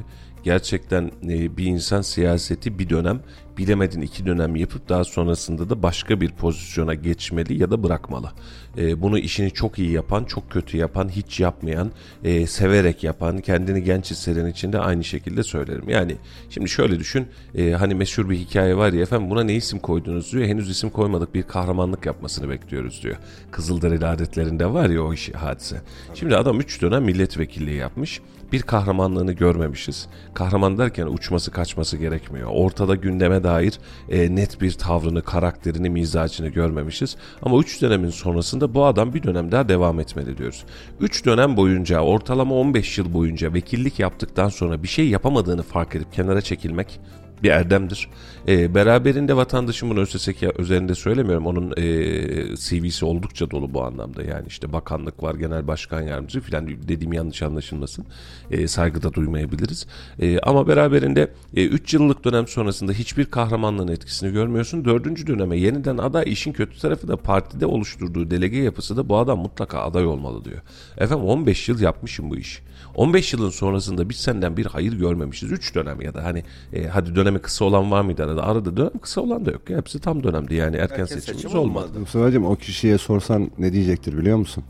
gerçekten 0.43 1.11
e, 1.29 1.57
bir 1.57 1.65
insan 1.65 2.03
siyaseti 2.03 2.79
bir 2.79 2.91
dönem 2.91 3.21
bilemedin 3.59 4.01
iki 4.01 4.27
dönem 4.27 4.57
yapıp 4.57 4.89
daha 4.89 5.05
sonrasında 5.05 5.71
da 5.71 5.83
başka 5.83 6.21
bir 6.21 6.31
pozisyona 6.31 6.95
geçmeli 6.95 7.61
ya 7.61 7.71
da 7.71 7.83
bırakmalı. 7.83 8.31
E, 8.79 9.03
bunu 9.03 9.19
işini 9.19 9.51
çok 9.51 9.79
iyi 9.79 9.91
yapan, 9.91 10.25
çok 10.25 10.51
kötü 10.51 10.77
yapan, 10.77 11.09
hiç 11.09 11.41
yapmayan, 11.41 11.91
e, 12.25 12.47
severek 12.47 13.05
yapan, 13.05 13.39
kendini 13.39 13.85
genç 13.85 14.11
hisseden 14.11 14.47
için 14.47 14.73
de 14.73 14.79
aynı 14.79 15.05
şekilde 15.05 15.43
söylerim. 15.43 15.89
Yani 15.89 16.17
şimdi 16.51 16.69
şöyle 16.69 16.99
düşün, 16.99 17.27
e, 17.55 17.71
hani 17.71 17.95
meşhur 17.95 18.31
bir 18.31 18.37
hikaye 18.37 18.77
var 18.77 18.93
ya 18.93 19.03
efendim 19.03 19.31
buna 19.31 19.45
ne 19.45 19.55
isim 19.55 19.79
koydunuz 19.79 20.33
diyor. 20.33 20.45
Henüz 20.45 20.71
isim 20.71 20.91
koymadık 20.91 21.35
bir 21.35 21.43
kahramanlık 21.43 22.07
yapmasını 22.07 22.49
bekliyoruz 22.49 23.03
diyor. 23.03 23.17
Kızılderili 23.51 24.07
adetlerinde 24.07 24.73
var 24.73 24.91
ya 24.91 25.03
o 25.03 25.15
iş, 25.15 25.35
hadise. 25.35 25.81
Şimdi 26.15 26.37
adam 26.37 26.61
3 26.61 26.83
dönem 26.83 27.05
milletvekilliği 27.05 27.77
yapmış. 27.77 28.21
Bir 28.53 28.63
kahramanlığını 28.63 29.33
görmemişiz. 29.33 30.09
Kahraman 30.35 30.79
derken 30.79 31.07
uçması 31.07 31.51
kaçması 31.51 31.97
gerekmiyor. 31.97 32.51
Ortada 32.53 32.95
gündeme 32.95 33.45
dair 33.45 33.79
e, 34.09 34.35
net 34.35 34.61
bir 34.61 34.73
tavrını, 34.73 35.23
karakterini, 35.23 35.91
mizacını 35.91 36.49
görmemişiz. 36.49 37.17
Ama 37.43 37.59
3 37.59 37.83
dönemin 37.83 38.11
sonrasında 38.11 38.75
bu 38.75 38.85
adam 38.85 39.15
bir 39.15 39.23
dönem 39.23 39.53
daha 39.53 39.69
devam 39.69 40.01
etmeli 40.01 40.39
diyoruz. 40.39 40.65
3 41.01 41.27
dönem 41.27 41.57
boyunca 41.57 42.01
ortalama 42.01 42.55
15 42.55 42.99
yıl 42.99 43.15
boyunca 43.15 43.55
vekillik 43.55 43.99
yaptıktan 43.99 44.49
sonra 44.49 44.83
bir 44.83 44.89
şey 44.89 45.09
yapamadığını 45.09 45.63
fark 45.63 45.95
edip 45.95 46.13
kenara 46.13 46.41
çekilmek 46.41 47.01
bir 47.45 47.51
erdemdir. 47.51 48.09
E, 48.49 48.75
beraberinde 48.75 49.37
vatandaşın 49.37 49.91
bunu 49.91 50.01
ÖSSK 50.01 50.59
üzerinde 50.59 50.95
söylemiyorum. 50.95 51.47
Onun 51.47 51.71
e, 51.77 52.57
CV'si 52.57 53.05
oldukça 53.05 53.51
dolu 53.51 53.75
bu 53.75 53.85
anlamda. 53.85 54.23
Yani 54.23 54.45
işte 54.49 54.73
bakanlık 54.73 55.23
var, 55.23 55.35
genel 55.35 55.67
başkan 55.67 56.03
yardımcısı 56.03 56.41
filan 56.41 56.69
dediğim 56.69 57.13
yanlış 57.13 57.43
anlaşılmasın. 57.43 58.07
E, 58.51 58.69
saygıda 58.69 59.13
duymayabiliriz. 59.13 59.87
E, 60.21 60.39
ama 60.39 60.69
beraberinde 60.69 61.31
3 61.57 61.95
yıllık 61.95 62.25
dönem 62.25 62.49
sonrasında 62.49 62.93
hiçbir 62.93 63.25
kahramanlığın 63.25 63.89
etkisini 63.89 64.33
görmüyorsun. 64.33 64.85
Dördüncü 64.85 65.27
döneme 65.27 65.57
yeniden 65.57 65.99
aday 65.99 66.25
işin 66.27 66.53
kötü 66.53 66.79
tarafı 66.79 67.09
da 67.09 67.17
partide 67.17 67.67
oluşturduğu 67.67 68.31
delege 68.31 68.59
yapısı 68.59 68.97
da 68.97 69.09
bu 69.09 69.17
adam 69.17 69.39
mutlaka 69.39 69.81
aday 69.81 70.07
olmalı 70.07 70.45
diyor. 70.45 70.63
Efendim 70.99 71.25
15 71.25 71.69
yıl 71.69 71.81
yapmışım 71.81 72.31
bu 72.31 72.37
işi. 72.37 72.63
15 72.95 73.33
yılın 73.33 73.51
sonrasında 73.51 74.09
biz 74.09 74.17
senden 74.17 74.57
bir 74.57 74.67
hayır 74.67 74.93
görmemişiz. 74.93 75.53
3 75.53 75.75
dönem 75.75 76.01
ya 76.01 76.15
da 76.15 76.25
hani 76.25 76.45
e, 76.73 76.87
hadi 76.87 77.15
dönemi 77.35 77.43
kısa 77.43 77.65
olan 77.65 77.91
var 77.91 78.03
mıydı 78.03 78.25
arada? 78.25 78.43
Arada 78.43 78.77
dönem 78.77 78.99
kısa 79.03 79.21
olan 79.21 79.45
da 79.47 79.51
yok. 79.51 79.63
Hepsi 79.69 80.01
tam 80.01 80.23
dönemdi 80.23 80.55
yani 80.55 80.77
erken, 80.77 81.01
Erken 81.01 81.05
seçimimiz 81.05 81.43
seçim 81.43 81.59
olmadı. 81.59 81.85
olmadı. 81.87 82.01
Mustafa'cığım 82.01 82.45
o 82.45 82.57
kişiye 82.57 82.99
sorsan 82.99 83.51
ne 83.59 83.73
diyecektir 83.73 84.19
biliyor 84.19 84.37
musun? 84.37 84.65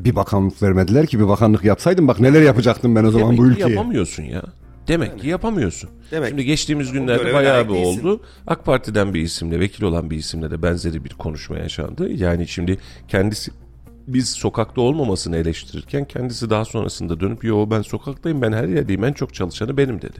Bir 0.00 0.16
bakanlık 0.16 0.62
vermediler 0.62 1.06
ki 1.06 1.18
bir 1.18 1.28
bakanlık 1.28 1.64
yapsaydım 1.64 2.08
bak 2.08 2.20
neler 2.20 2.42
yapacaktım 2.42 2.96
ben 2.96 3.04
o 3.04 3.10
zaman 3.10 3.26
Demek 3.26 3.38
bu 3.38 3.46
ülkeye. 3.46 3.68
yapamıyorsun 3.70 4.22
ya. 4.22 4.42
Demek 4.88 5.20
ki 5.20 5.28
yapamıyorsun. 5.28 5.90
Demek 6.10 6.28
Şimdi 6.28 6.44
geçtiğimiz 6.44 6.90
o 6.90 6.92
günlerde 6.92 7.34
bayağı 7.34 7.68
bir 7.68 7.74
değilsin. 7.74 8.00
oldu. 8.00 8.20
AK 8.46 8.64
Parti'den 8.64 9.14
bir 9.14 9.20
isimle, 9.20 9.60
vekil 9.60 9.84
olan 9.84 10.10
bir 10.10 10.16
isimle 10.16 10.50
de 10.50 10.62
benzeri 10.62 11.04
bir 11.04 11.10
konuşma 11.10 11.58
yaşandı. 11.58 12.10
Yani 12.12 12.48
şimdi 12.48 12.78
kendisi 13.08 13.50
biz 14.08 14.28
sokakta 14.28 14.80
olmamasını 14.80 15.36
eleştirirken 15.36 16.04
kendisi 16.04 16.50
daha 16.50 16.64
sonrasında 16.64 17.20
dönüp 17.20 17.44
yo 17.44 17.70
ben 17.70 17.82
sokaktayım 17.82 18.42
ben 18.42 18.52
her 18.52 18.68
yerdeyim 18.68 19.04
en 19.04 19.12
çok 19.12 19.34
çalışanı 19.34 19.76
benim 19.76 20.02
dedi. 20.02 20.18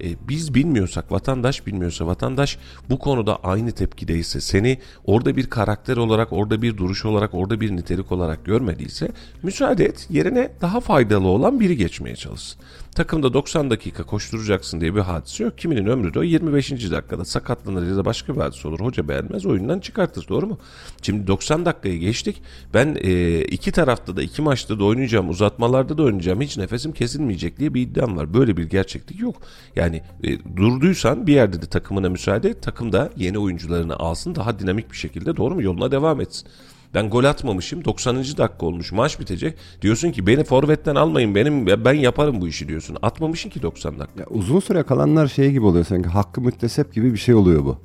E, 0.00 0.28
biz 0.28 0.54
bilmiyorsak 0.54 1.12
vatandaş 1.12 1.66
bilmiyorsa 1.66 2.06
vatandaş 2.06 2.58
bu 2.90 2.98
konuda 2.98 3.36
aynı 3.36 3.72
tepkideyse 3.72 4.40
seni 4.40 4.78
orada 5.04 5.36
bir 5.36 5.50
karakter 5.50 5.96
olarak 5.96 6.32
orada 6.32 6.62
bir 6.62 6.76
duruş 6.76 7.04
olarak 7.04 7.34
orada 7.34 7.60
bir 7.60 7.76
nitelik 7.76 8.12
olarak 8.12 8.44
görmediyse 8.44 9.08
müsaade 9.42 9.84
et 9.84 10.06
yerine 10.10 10.50
daha 10.60 10.80
faydalı 10.80 11.28
olan 11.28 11.60
biri 11.60 11.76
geçmeye 11.76 12.16
çalışsın. 12.16 12.60
Takımda 12.94 13.32
90 13.32 13.70
dakika 13.70 14.02
koşturacaksın 14.02 14.80
diye 14.80 14.94
bir 14.94 15.00
hadise 15.00 15.44
yok. 15.44 15.58
Kiminin 15.58 15.86
ömrü 15.86 16.14
de 16.14 16.18
o 16.18 16.22
25. 16.22 16.70
dakikada 16.70 17.24
sakatlanır 17.24 17.88
ya 17.88 17.96
da 17.96 18.04
başka 18.04 18.36
bir 18.36 18.40
hadise 18.40 18.68
olur. 18.68 18.80
Hoca 18.80 19.08
beğenmez 19.08 19.46
oyundan 19.46 19.80
çıkartır 19.80 20.28
doğru 20.28 20.46
mu? 20.46 20.58
Şimdi 21.02 21.26
90 21.26 21.64
dakikayı 21.64 21.98
geçtik. 21.98 22.42
Ben 22.74 22.96
e, 23.00 23.40
iki 23.40 23.72
tarafta 23.72 24.16
da 24.16 24.22
iki 24.22 24.42
maçta 24.42 24.78
da 24.78 24.84
oynayacağım. 24.84 25.30
Uzatmalarda 25.30 25.98
da 25.98 26.02
oynayacağım. 26.02 26.40
Hiç 26.40 26.56
nefesim 26.56 26.92
kesilmeyecek 26.92 27.58
diye 27.58 27.74
bir 27.74 27.82
iddiam 27.82 28.16
var. 28.16 28.34
Böyle 28.34 28.56
bir 28.56 28.64
gerçeklik 28.64 29.20
yok. 29.20 29.36
Yani 29.76 30.02
e, 30.24 30.56
durduysan 30.56 31.26
bir 31.26 31.34
yerde 31.34 31.62
de 31.62 31.66
takımına 31.66 32.08
müsaade 32.08 32.48
et. 32.48 32.62
Takım 32.62 32.92
da 32.92 33.10
yeni 33.16 33.38
oyuncularını 33.38 33.96
alsın. 33.96 34.34
Daha 34.34 34.58
dinamik 34.58 34.92
bir 34.92 34.96
şekilde 34.96 35.36
doğru 35.36 35.54
mu? 35.54 35.62
Yoluna 35.62 35.90
devam 35.90 36.20
etsin. 36.20 36.48
Ben 36.94 37.10
gol 37.10 37.24
atmamışım. 37.24 37.84
90. 37.84 38.16
dakika 38.16 38.66
olmuş. 38.66 38.92
Maç 38.92 39.20
bitecek. 39.20 39.54
Diyorsun 39.82 40.12
ki 40.12 40.26
beni 40.26 40.44
forvetten 40.44 40.94
almayın. 40.94 41.34
Benim 41.34 41.66
ben 41.66 41.94
yaparım 41.94 42.40
bu 42.40 42.48
işi 42.48 42.68
diyorsun. 42.68 42.96
Atmamışsın 43.02 43.50
ki 43.50 43.62
90 43.62 43.98
dakika. 43.98 44.20
Ya 44.20 44.26
uzun 44.30 44.60
süre 44.60 44.82
kalanlar 44.82 45.26
şey 45.26 45.50
gibi 45.50 45.64
oluyor 45.64 45.84
sanki 45.84 46.08
hakkı 46.08 46.40
müttesep 46.40 46.94
gibi 46.94 47.12
bir 47.12 47.18
şey 47.18 47.34
oluyor 47.34 47.64
bu. 47.64 47.78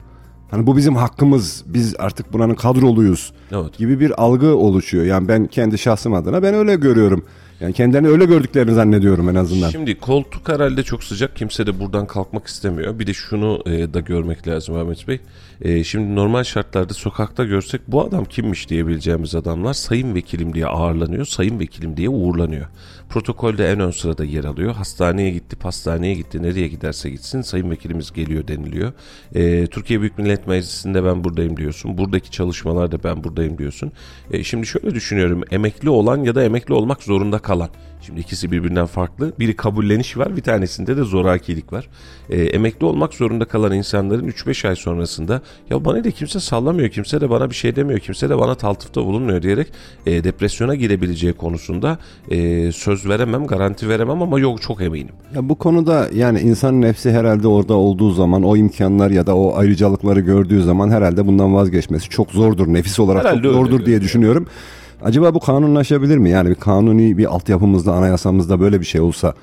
Hani 0.51 0.67
bu 0.67 0.77
bizim 0.77 0.95
hakkımız. 0.95 1.63
Biz 1.67 1.95
artık 1.99 2.33
buranın 2.33 2.55
kadroluyuz 2.55 3.33
Evet. 3.51 3.77
gibi 3.77 3.99
bir 3.99 4.23
algı 4.23 4.55
oluşuyor. 4.55 5.05
Yani 5.05 5.27
ben 5.27 5.47
kendi 5.47 5.77
şahsım 5.77 6.13
adına 6.13 6.43
ben 6.43 6.53
öyle 6.53 6.75
görüyorum. 6.75 7.25
Yani 7.59 7.73
kendilerini 7.73 8.07
öyle 8.07 8.25
gördüklerini 8.25 8.73
zannediyorum 8.73 9.29
en 9.29 9.35
azından. 9.35 9.69
Şimdi 9.69 9.99
koltuk 9.99 10.49
herhalde 10.49 10.83
çok 10.83 11.03
sıcak. 11.03 11.35
Kimse 11.35 11.67
de 11.67 11.79
buradan 11.79 12.07
kalkmak 12.07 12.47
istemiyor. 12.47 12.99
Bir 12.99 13.07
de 13.07 13.13
şunu 13.13 13.61
e, 13.65 13.93
da 13.93 13.99
görmek 13.99 14.47
lazım 14.47 14.75
Ahmet 14.75 15.07
Bey. 15.07 15.19
E, 15.61 15.83
şimdi 15.83 16.15
normal 16.15 16.43
şartlarda 16.43 16.93
sokakta 16.93 17.43
görsek 17.43 17.81
bu 17.87 18.03
adam 18.03 18.25
kimmiş 18.25 18.69
diyebileceğimiz 18.69 19.35
adamlar 19.35 19.73
sayın 19.73 20.15
vekilim 20.15 20.53
diye 20.53 20.65
ağırlanıyor. 20.65 21.25
Sayın 21.25 21.59
vekilim 21.59 21.97
diye 21.97 22.09
uğurlanıyor. 22.09 22.67
Protokolde 23.09 23.71
en 23.71 23.79
ön 23.79 23.91
sırada 23.91 24.25
yer 24.25 24.43
alıyor. 24.43 24.75
Hastaneye 24.75 25.31
gitti, 25.31 25.57
hastaneye 25.63 26.13
gitti. 26.13 26.43
Nereye 26.43 26.67
giderse 26.67 27.09
gitsin 27.09 27.41
sayın 27.41 27.71
vekilimiz 27.71 28.13
geliyor 28.13 28.47
deniliyor. 28.47 28.93
E, 29.35 29.67
Türkiye 29.67 30.01
Büyük 30.01 30.17
Millet 30.17 30.47
Meclisi'nde 30.47 31.03
ben 31.03 31.23
buradayım 31.23 31.57
diyorsun. 31.57 31.97
Buradaki 31.97 32.31
çalışmalarda 32.31 33.03
ben 33.03 33.23
buradayım 33.23 33.57
diyorsun. 33.57 33.91
E, 34.31 34.43
şimdi 34.43 34.67
şöyle 34.67 34.95
düşünüyorum. 34.95 35.43
Emekli 35.51 35.89
olan 35.89 36.23
ya 36.23 36.35
da 36.35 36.43
emekli 36.43 36.73
olmak 36.73 37.03
zorunda 37.03 37.39
kalan. 37.39 37.69
Şimdi 38.01 38.19
ikisi 38.19 38.51
birbirinden 38.51 38.85
farklı. 38.85 39.33
Biri 39.39 39.55
kabulleniş 39.55 40.17
var, 40.17 40.35
bir 40.37 40.41
tanesinde 40.41 40.97
de 40.97 41.03
zorakilik 41.03 41.73
var. 41.73 41.87
E, 42.29 42.41
emekli 42.43 42.85
olmak 42.85 43.13
zorunda 43.13 43.45
kalan 43.45 43.71
insanların 43.71 44.27
3-5 44.27 44.67
ay 44.67 44.75
sonrasında 44.75 45.41
ya 45.69 45.85
bana 45.85 46.03
da 46.03 46.11
kimse 46.11 46.39
sallamıyor, 46.39 46.89
kimse 46.89 47.21
de 47.21 47.29
bana 47.29 47.49
bir 47.49 47.55
şey 47.55 47.75
demiyor, 47.75 47.99
kimse 47.99 48.29
de 48.29 48.37
bana 48.37 48.55
taltıfta 48.55 49.05
bulunmuyor 49.05 49.41
diyerek 49.41 49.67
e, 50.05 50.23
depresyona 50.23 50.75
girebileceği 50.75 51.33
konusunda 51.33 51.97
e, 52.31 52.71
söz 52.71 53.09
veremem, 53.09 53.47
garanti 53.47 53.89
veremem 53.89 54.21
ama 54.21 54.39
yok 54.39 54.61
çok 54.61 54.81
eminim. 54.81 55.13
Ya 55.35 55.49
bu 55.49 55.55
konuda 55.55 56.07
yani 56.13 56.39
insan 56.39 56.81
nefsi 56.81 57.11
herhalde 57.11 57.47
orada 57.47 57.73
olduğu 57.73 58.11
zaman 58.11 58.43
o 58.43 58.57
imkanlar 58.57 59.11
ya 59.11 59.27
da 59.27 59.35
o 59.35 59.57
ayrıcalıkları 59.57 60.19
gördüğü 60.19 60.63
zaman 60.63 60.89
herhalde 60.89 61.27
bundan 61.27 61.53
vazgeçmesi 61.53 62.09
çok 62.09 62.31
zordur. 62.31 62.67
Nefis 62.67 62.99
olarak 62.99 63.25
Herhalde 63.25 63.43
çok 63.43 63.53
zordur 63.53 63.73
öyle 63.73 63.85
diye 63.85 64.01
düşünüyorum. 64.01 64.47
Acaba 65.03 65.33
bu 65.33 65.39
kanunlaşabilir 65.39 66.17
mi? 66.17 66.29
Yani 66.29 66.49
bir 66.49 66.55
kanuni 66.55 67.17
bir 67.17 67.25
altyapımızda, 67.25 67.93
anayasamızda 67.93 68.59
böyle 68.59 68.79
bir 68.79 68.85
şey 68.85 69.01
olsa 69.01 69.33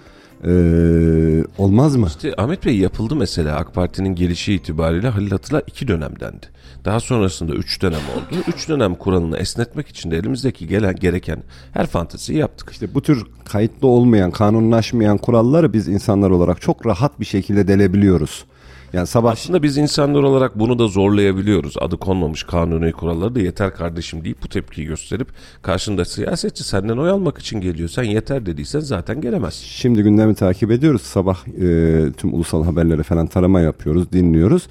eee, 0.44 1.44
olmaz 1.58 1.96
mı? 1.96 2.06
İşte 2.06 2.34
Ahmet 2.36 2.66
Bey 2.66 2.78
yapıldı 2.78 3.16
mesela 3.16 3.56
AK 3.56 3.74
Parti'nin 3.74 4.14
gelişi 4.14 4.54
itibariyle 4.54 5.08
Halil 5.08 5.30
Hatır'a 5.30 5.60
iki 5.66 5.88
dönem 5.88 6.20
dendi. 6.20 6.46
Daha 6.84 7.00
sonrasında 7.00 7.54
üç 7.54 7.82
dönem 7.82 8.00
oldu. 8.16 8.40
Üç 8.48 8.68
dönem 8.68 8.94
kuralını 8.94 9.36
esnetmek 9.36 9.88
için 9.88 10.10
de 10.10 10.16
elimizdeki 10.16 10.66
gelen 10.66 10.96
gereken 10.96 11.42
her 11.72 11.86
fanteziyi 11.86 12.38
yaptık. 12.38 12.68
İşte 12.72 12.94
bu 12.94 13.02
tür 13.02 13.26
kayıtlı 13.44 13.88
olmayan, 13.88 14.30
kanunlaşmayan 14.30 15.18
kuralları 15.18 15.72
biz 15.72 15.88
insanlar 15.88 16.30
olarak 16.30 16.60
çok 16.60 16.86
rahat 16.86 17.20
bir 17.20 17.24
şekilde 17.24 17.68
delebiliyoruz. 17.68 18.44
Yani 18.92 19.06
sabah 19.06 19.32
Aslında 19.32 19.62
biz 19.62 19.76
insanlar 19.76 20.22
olarak 20.22 20.58
bunu 20.58 20.78
da 20.78 20.86
zorlayabiliyoruz. 20.88 21.74
Adı 21.80 21.96
konmamış 21.96 22.42
kanuni 22.42 22.92
kuralları 22.92 23.34
da 23.34 23.40
yeter 23.40 23.74
kardeşim 23.74 24.24
deyip 24.24 24.42
bu 24.42 24.48
tepkiyi 24.48 24.86
gösterip 24.86 25.28
karşında 25.62 26.04
siyasetçi 26.04 26.64
senden 26.64 26.96
oy 26.96 27.10
almak 27.10 27.38
için 27.38 27.60
geliyor. 27.60 27.88
Sen 27.88 28.02
yeter 28.02 28.46
dediysen 28.46 28.80
zaten 28.80 29.20
gelemez. 29.20 29.54
Şimdi 29.54 30.02
gündemi 30.02 30.34
takip 30.34 30.70
ediyoruz. 30.70 31.02
Sabah 31.02 31.36
e, 31.48 32.12
tüm 32.12 32.34
ulusal 32.34 32.64
haberlere 32.64 33.02
falan 33.02 33.26
tarama 33.26 33.60
yapıyoruz, 33.60 34.12
dinliyoruz. 34.12 34.66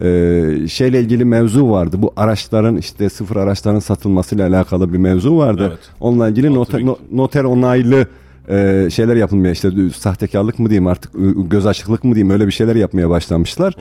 E, 0.00 0.68
şeyle 0.68 1.00
ilgili 1.00 1.24
mevzu 1.24 1.70
vardı. 1.70 1.96
Bu 2.02 2.12
araçların 2.16 2.76
işte 2.76 3.08
sıfır 3.10 3.36
araçların 3.36 3.78
satılmasıyla 3.78 4.48
alakalı 4.48 4.92
bir 4.92 4.98
mevzu 4.98 5.36
vardı. 5.36 5.66
Evet. 5.68 5.78
Onunla 6.00 6.28
ilgili 6.28 6.54
noter, 6.54 6.86
no- 6.86 6.98
noter 7.12 7.44
onaylı 7.44 8.06
e, 8.50 8.88
şeyler 8.90 9.16
yapılmaya 9.16 9.52
işte 9.52 9.70
sahtekarlık 9.96 10.58
mı 10.58 10.68
diyeyim 10.68 10.86
artık 10.86 11.12
göz 11.50 11.66
açıklık 11.66 12.04
mı 12.04 12.14
diyeyim 12.14 12.32
öyle 12.32 12.46
bir 12.46 12.52
şeyler 12.52 12.76
yapmaya 12.76 13.10
başlamışlar. 13.10 13.74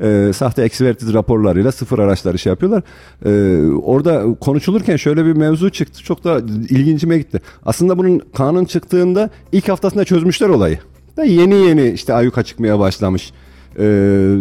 E, 0.00 0.32
sahte 0.32 0.62
ekspertiz 0.62 1.14
raporlarıyla 1.14 1.72
sıfır 1.72 1.98
araçları 1.98 2.38
şey 2.38 2.50
yapıyorlar. 2.50 2.82
E, 3.24 3.30
orada 3.72 4.34
konuşulurken 4.40 4.96
şöyle 4.96 5.24
bir 5.24 5.32
mevzu 5.32 5.70
çıktı. 5.70 6.02
Çok 6.02 6.24
da 6.24 6.38
ilgincime 6.68 7.18
gitti. 7.18 7.40
Aslında 7.66 7.98
bunun 7.98 8.20
kanun 8.34 8.64
çıktığında 8.64 9.30
ilk 9.52 9.68
haftasında 9.68 10.04
çözmüşler 10.04 10.48
olayı. 10.48 10.78
Da 11.16 11.24
yeni 11.24 11.54
yeni 11.54 11.90
işte 11.90 12.14
ayyuka 12.14 12.42
çıkmaya 12.42 12.78
başlamış. 12.78 13.32
Ee, 13.78 14.36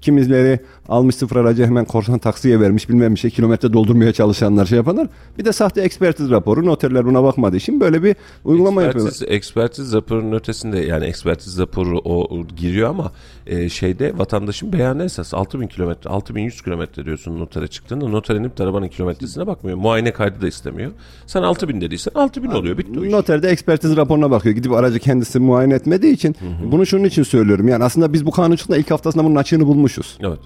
kimileri 0.00 0.60
almış 0.88 1.14
sıfır 1.14 1.36
aracı 1.36 1.66
hemen 1.66 1.84
korsan 1.84 2.18
taksiye 2.18 2.60
vermiş 2.60 2.88
bilmem 2.88 3.14
bir 3.14 3.20
şey 3.20 3.30
kilometre 3.30 3.72
doldurmaya 3.72 4.12
çalışanlar 4.12 4.66
şey 4.66 4.76
yapanlar. 4.76 5.08
Bir 5.38 5.44
de 5.44 5.52
sahte 5.52 5.80
ekspertiz 5.80 6.30
raporu 6.30 6.66
noterler 6.66 7.06
buna 7.06 7.22
bakmadığı 7.22 7.56
için 7.56 7.80
böyle 7.80 8.02
bir 8.02 8.16
uygulama 8.44 8.82
yapıyorlar. 8.82 9.10
Ekspertiz, 9.10 9.34
ekspertiz 9.36 9.92
raporunun 9.92 10.32
ötesinde 10.32 10.78
yani 10.78 11.04
ekspertiz 11.04 11.58
raporu 11.58 11.98
o, 11.98 12.36
o 12.36 12.46
giriyor 12.46 12.90
ama 12.90 13.12
e, 13.46 13.68
şeyde 13.68 14.18
vatandaşın 14.18 14.72
beyanı 14.72 15.04
esas 15.04 15.34
6000 15.34 15.66
kilometre 15.66 16.10
6100 16.10 16.62
kilometre 16.62 17.04
diyorsun 17.04 17.40
notere 17.40 17.68
çıktığında 17.68 18.08
noter 18.08 18.34
inip 18.34 18.60
arabanın 18.60 18.88
kilometresine 18.88 19.46
bakmıyor. 19.46 19.76
Muayene 19.76 20.12
kaydı 20.12 20.42
da 20.42 20.48
istemiyor. 20.48 20.92
Sen 21.26 21.42
6000 21.42 21.80
dediysen 21.80 22.12
6000 22.14 22.48
oluyor 22.48 22.78
bitti 22.78 23.00
o 23.00 23.04
iş. 23.04 23.12
Noter 23.12 23.42
de 23.42 23.48
ekspertiz 23.48 23.96
raporuna 23.96 24.30
bakıyor. 24.30 24.54
Gidip 24.54 24.72
aracı 24.72 24.98
kendisi 24.98 25.38
muayene 25.38 25.74
etmediği 25.74 26.12
için 26.12 26.36
bunu 26.72 26.86
şunun 26.86 27.04
için 27.04 27.22
söylüyorum. 27.22 27.68
Yani 27.68 27.84
aslında 27.84 28.12
biz 28.12 28.26
bu 28.26 28.30
kanun 28.30 28.56
çıktığında 28.56 28.78
ilk 28.78 28.90
haftasında 28.90 29.24
bunun 29.24 29.36
açığını 29.36 29.66
bulmuşuz. 29.66 30.18
Evet. 30.20 30.38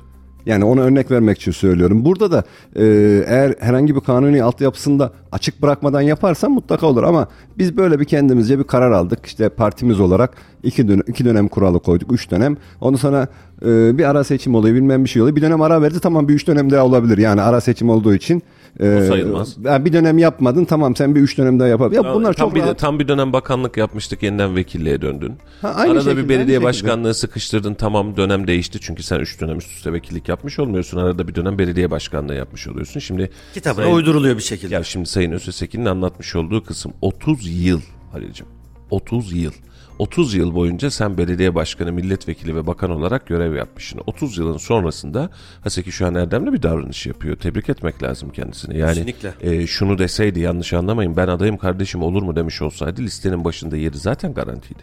Yani 0.46 0.64
ona 0.64 0.80
örnek 0.80 1.10
vermek 1.10 1.38
için 1.38 1.52
söylüyorum. 1.52 2.04
Burada 2.04 2.30
da 2.32 2.44
e, 2.76 2.84
eğer 3.26 3.54
herhangi 3.60 3.94
bir 3.94 4.00
kanuni 4.00 4.42
altyapısında 4.42 5.12
açık 5.32 5.62
bırakmadan 5.62 6.00
yaparsan 6.00 6.52
mutlaka 6.52 6.86
olur. 6.86 7.02
Ama 7.02 7.28
biz 7.58 7.76
böyle 7.76 8.00
bir 8.00 8.04
kendimizce 8.04 8.58
bir 8.58 8.64
karar 8.64 8.90
aldık. 8.90 9.26
İşte 9.26 9.48
partimiz 9.48 10.00
olarak 10.00 10.30
iki 10.62 10.88
dönem, 10.88 11.02
iki 11.06 11.24
dönem 11.24 11.48
kuralı 11.48 11.80
koyduk. 11.80 12.12
Üç 12.12 12.30
dönem. 12.30 12.56
Ondan 12.80 12.98
sonra 12.98 13.28
e, 13.62 13.98
bir 13.98 14.04
ara 14.10 14.24
seçim 14.24 14.54
oluyor 14.54 14.74
bilmem 14.74 15.04
bir 15.04 15.08
şey 15.08 15.22
oluyor. 15.22 15.36
Bir 15.36 15.42
dönem 15.42 15.62
ara 15.62 15.82
verdi 15.82 16.00
tamam 16.00 16.28
bir 16.28 16.34
üç 16.34 16.46
dönem 16.46 16.70
daha 16.70 16.86
olabilir. 16.86 17.18
Yani 17.18 17.42
ara 17.42 17.60
seçim 17.60 17.88
olduğu 17.90 18.14
için. 18.14 18.42
E, 18.80 18.96
O 18.96 19.08
sayılmaz. 19.08 19.56
ya 19.64 19.84
bir 19.84 19.92
dönem 19.92 20.18
yapmadın 20.18 20.64
tamam 20.64 20.96
sen 20.96 21.14
bir 21.14 21.20
üç 21.20 21.38
dönem 21.38 21.60
daha 21.60 21.68
yapabilirsin. 21.68 22.04
Ya 22.08 22.14
bunlar 22.14 22.32
tam 22.32 22.48
çok 22.48 22.54
bir, 22.56 22.60
rahat. 22.60 22.78
tam 22.78 22.98
bir 22.98 23.08
dönem 23.08 23.32
bakanlık 23.32 23.76
yapmıştık 23.76 24.22
yeniden 24.22 24.56
vekilliğe 24.56 25.02
döndün. 25.02 25.32
Ha, 25.62 25.68
aynı 25.68 25.92
Arada 25.92 26.00
şekilde, 26.00 26.16
bir 26.16 26.20
aynı 26.20 26.28
belediye 26.28 26.56
şekilde. 26.56 26.64
başkanlığı 26.68 27.14
sıkıştırdın 27.14 27.74
tamam 27.74 28.16
dönem 28.16 28.46
değişti 28.46 28.78
çünkü 28.82 29.02
sen 29.02 29.20
3 29.20 29.40
dönem 29.40 29.58
üst 29.58 29.70
üste 29.70 29.92
vekillik 29.92 30.28
yapmış 30.28 30.58
olmuyorsun. 30.58 30.98
Arada 30.98 31.28
bir 31.28 31.34
dönem 31.34 31.58
belediye 31.58 31.90
başkanlığı 31.90 32.34
yapmış 32.34 32.68
oluyorsun. 32.68 33.00
Şimdi 33.00 33.30
Kitabına 33.54 33.84
Sayın- 33.84 33.96
uyduruluyor 33.96 34.36
bir 34.36 34.42
şekilde. 34.42 34.74
Ya 34.74 34.84
şimdi 34.84 35.06
Sayın 35.08 35.32
Özesekin'in 35.32 35.86
anlatmış 35.86 36.36
olduğu 36.36 36.64
kısım 36.64 36.92
30 37.00 37.64
yıl 37.64 37.80
Halil'cim. 38.12 38.46
30 38.92 39.32
yıl. 39.32 39.52
30 39.98 40.34
yıl 40.34 40.54
boyunca 40.54 40.90
sen 40.90 41.18
belediye 41.18 41.54
başkanı, 41.54 41.92
milletvekili 41.92 42.56
ve 42.56 42.66
bakan 42.66 42.90
olarak 42.90 43.26
görev 43.26 43.54
yapmışsın. 43.54 44.00
30 44.06 44.38
yılın 44.38 44.56
sonrasında 44.56 45.30
Haseki 45.60 45.92
şu 45.92 46.06
an 46.06 46.14
erdemli 46.14 46.52
bir 46.52 46.62
davranış 46.62 47.06
yapıyor. 47.06 47.36
Tebrik 47.36 47.68
etmek 47.68 48.02
lazım 48.02 48.30
kendisini. 48.30 48.78
Yani 48.78 48.94
Kesinlikle. 48.94 49.32
e, 49.40 49.66
şunu 49.66 49.98
deseydi 49.98 50.40
yanlış 50.40 50.72
anlamayın 50.72 51.16
ben 51.16 51.28
adayım 51.28 51.56
kardeşim 51.56 52.02
olur 52.02 52.22
mu 52.22 52.36
demiş 52.36 52.62
olsaydı 52.62 53.02
listenin 53.02 53.44
başında 53.44 53.76
yeri 53.76 53.98
zaten 53.98 54.34
garantiydi. 54.34 54.82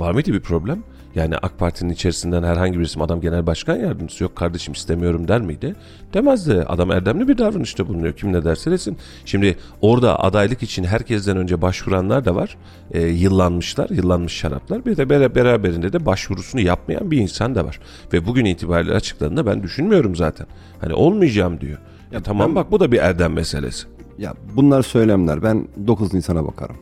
Var 0.00 0.12
mıydı 0.12 0.32
bir 0.32 0.40
problem? 0.40 0.82
Yani 1.14 1.36
AK 1.36 1.58
Parti'nin 1.58 1.90
içerisinden 1.92 2.42
herhangi 2.42 2.78
bir 2.78 2.84
isim 2.84 3.02
adam 3.02 3.20
genel 3.20 3.46
başkan 3.46 3.76
yardımcısı 3.76 4.22
yok 4.24 4.36
kardeşim 4.36 4.74
istemiyorum 4.74 5.28
der 5.28 5.40
miydi? 5.40 5.74
Demezdi. 6.14 6.64
Adam 6.68 6.90
erdemli 6.90 7.28
bir 7.28 7.38
davranışta 7.38 7.88
bulunuyor. 7.88 8.12
Kim 8.12 8.32
ne 8.32 8.44
derse 8.44 8.70
desin. 8.70 8.96
Şimdi 9.24 9.56
orada 9.80 10.20
adaylık 10.20 10.62
için 10.62 10.84
herkesten 10.84 11.36
önce 11.36 11.62
başvuranlar 11.62 12.24
da 12.24 12.34
var. 12.34 12.56
Ee, 12.90 13.00
yıllanmışlar, 13.00 13.90
yıllanmış 13.90 14.32
şaraplar. 14.32 14.86
Bir 14.86 14.96
de 14.96 15.02
bera- 15.02 15.34
beraberinde 15.34 15.92
de 15.92 16.06
başvurusunu 16.06 16.60
yapmayan 16.60 17.10
bir 17.10 17.18
insan 17.18 17.54
da 17.54 17.64
var. 17.64 17.80
Ve 18.12 18.26
bugün 18.26 18.44
itibariyle 18.44 18.94
açıkladığında 18.94 19.46
ben 19.46 19.62
düşünmüyorum 19.62 20.16
zaten. 20.16 20.46
Hani 20.80 20.94
olmayacağım 20.94 21.60
diyor. 21.60 21.78
Ya, 22.12 22.22
tamam 22.22 22.48
ben- 22.48 22.54
bak 22.54 22.70
bu 22.70 22.80
da 22.80 22.92
bir 22.92 22.98
erdem 22.98 23.32
meselesi. 23.32 23.86
Ya 24.18 24.34
bunlar 24.56 24.82
söylemler. 24.82 25.42
Ben 25.42 25.68
9 25.86 26.14
Nisan'a 26.14 26.46
bakarım. 26.46 26.76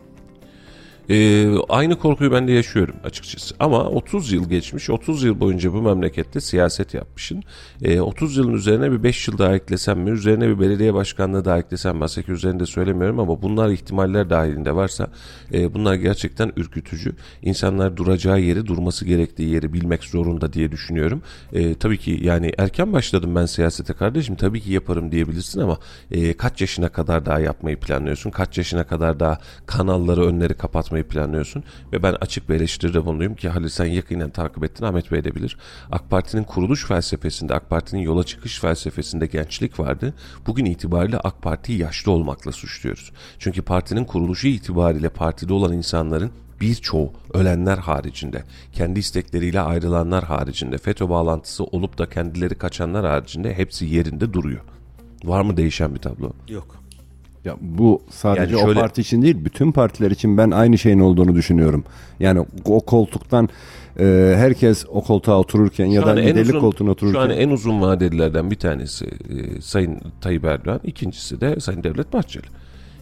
Ee, 1.11 1.49
aynı 1.68 1.99
korkuyu 1.99 2.33
ben 2.33 2.49
de 2.49 2.53
yaşıyorum 2.53 2.94
açıkçası. 3.05 3.55
Ama 3.61 3.85
30 3.85 4.33
yıl 4.33 4.49
geçmiş, 4.49 4.90
30 4.90 5.23
yıl 5.23 5.40
boyunca 5.40 5.73
bu 5.73 5.83
memlekette 5.83 6.40
siyaset 6.40 6.94
yapmışsın. 6.94 7.42
Ee, 7.83 8.01
30 8.01 8.37
yılın 8.37 8.53
üzerine 8.53 8.92
bir 8.92 9.03
5 9.03 9.29
yıl 9.29 9.38
daha 9.38 9.57
eklesem 9.57 10.01
mi, 10.01 10.11
üzerine 10.11 10.49
bir 10.49 10.61
belediye 10.61 10.94
başkanlığı 10.94 11.44
daha 11.44 11.59
eklesem 11.59 11.96
mi, 11.96 12.05
Aseki 12.05 12.33
üzerinde 12.33 12.66
söylemiyorum 12.66 13.20
ama 13.20 13.42
bunlar 13.42 13.70
ihtimaller 13.70 14.31
dahilinde 14.31 14.75
varsa 14.75 15.11
e, 15.53 15.75
bunlar 15.75 15.94
gerçekten 15.94 16.53
ürkütücü. 16.57 17.12
İnsanlar 17.42 17.96
duracağı 17.96 18.40
yeri, 18.40 18.66
durması 18.66 19.05
gerektiği 19.05 19.51
yeri 19.51 19.73
bilmek 19.73 20.05
zorunda 20.05 20.53
diye 20.53 20.73
düşünüyorum. 20.73 21.23
E, 21.53 21.75
tabii 21.75 21.99
ki 21.99 22.20
yani 22.23 22.53
erken 22.59 22.92
başladım 22.92 23.35
ben 23.35 23.46
siyasete 23.46 23.92
kardeşim, 23.92 24.35
tabii 24.37 24.61
ki 24.61 24.73
yaparım 24.73 25.12
diyebilirsin 25.12 25.61
ama 25.61 25.79
e, 26.11 26.33
kaç 26.37 26.61
yaşına 26.61 26.88
kadar 26.88 27.27
daha 27.27 27.40
yapmayı 27.40 27.77
planlıyorsun? 27.77 28.31
Kaç 28.31 28.59
yaşına 28.59 28.85
kadar 28.85 29.20
daha 29.20 29.38
kanalları, 29.66 30.27
önleri 30.27 30.55
kapatmayı 30.55 31.00
planlıyorsun? 31.03 31.65
Ve 31.93 32.03
ben 32.03 32.17
açık 32.21 32.49
bir 32.49 32.55
eleştiride 32.55 33.05
bulunuyum 33.05 33.35
ki 33.35 33.49
Halil 33.49 33.69
sen 33.69 33.85
yakinen 33.85 34.31
takip 34.31 34.65
ettin, 34.65 34.85
Ahmet 34.85 35.13
Bey 35.13 35.25
de 35.25 35.35
bilir. 35.35 35.57
AK 35.93 36.11
Parti'nin 36.11 36.45
kuruluş 36.45 36.87
felsefesinde, 36.87 37.55
AK 37.55 37.71
Parti'nin 37.71 38.01
yola 38.01 38.25
çıkış 38.25 38.61
felsefesinde 38.61 39.27
gençlik 39.27 39.81
vardı. 39.81 40.15
Bugün 40.47 40.65
itibariyle 40.65 41.19
AK 41.19 41.43
Parti'yi 41.43 41.79
yaşlı 41.79 42.13
olmakla 42.13 42.53
suçluyoruz. 42.53 43.13
Çünkü 43.39 43.63
partinin 43.63 44.05
kuruluşu 44.05 44.49
itibariyle 44.49 45.09
partide 45.09 45.53
olan 45.53 45.73
insanların 45.73 46.31
birçoğu 46.61 47.13
ölenler 47.35 47.79
haricinde, 47.79 48.45
kendi 48.73 48.99
istekleriyle 48.99 49.61
ayrılanlar 49.61 50.25
haricinde, 50.25 50.79
FETÖ 50.79 51.09
bağlantısı 51.09 51.65
olup 51.65 51.99
da 51.99 52.09
kendileri 52.09 52.55
kaçanlar 52.55 53.07
haricinde 53.07 53.55
hepsi 53.55 53.87
yerinde 53.87 54.33
duruyor. 54.33 54.61
Var 55.25 55.43
mı 55.43 55.57
değişen 55.57 55.95
bir 55.95 56.01
tablo? 56.01 56.33
Yok. 56.49 56.77
Ya 57.44 57.57
bu 57.61 58.03
sadece 58.11 58.40
Yani 58.57 58.64
şöyle- 58.64 58.79
o 58.79 58.83
parti 58.83 59.00
için 59.00 59.22
değil, 59.22 59.37
bütün 59.44 59.72
partiler 59.72 60.11
için 60.11 60.37
ben 60.38 60.50
aynı 60.50 60.79
şeyin 60.79 61.00
olduğunu 61.00 61.35
düşünüyorum. 61.35 61.85
Yani 62.20 62.46
o 62.64 62.81
koltuktan 62.81 63.48
e, 64.00 64.35
herkes 64.37 64.85
o 64.88 65.03
koltuğa 65.05 65.38
otururken 65.38 65.87
ya 65.87 66.00
Şu 66.00 66.07
da 66.07 66.11
an 66.11 66.16
en 66.16 66.26
liderlik 66.26 66.48
uzun- 66.50 66.61
koltuğuna 66.61 66.90
otururken 66.90 67.18
Şu 67.18 67.24
an 67.24 67.31
en 67.31 67.50
uzun 67.50 67.81
vadelilerden 67.81 68.50
bir 68.50 68.57
tanesi 68.57 69.05
e, 69.07 69.61
Sayın 69.61 70.00
Tayyip 70.20 70.44
Erdoğan, 70.44 70.81
ikincisi 70.85 71.40
de 71.40 71.61
Sayın 71.61 71.83
Devlet 71.85 72.12
Bahçeli. 72.12 72.46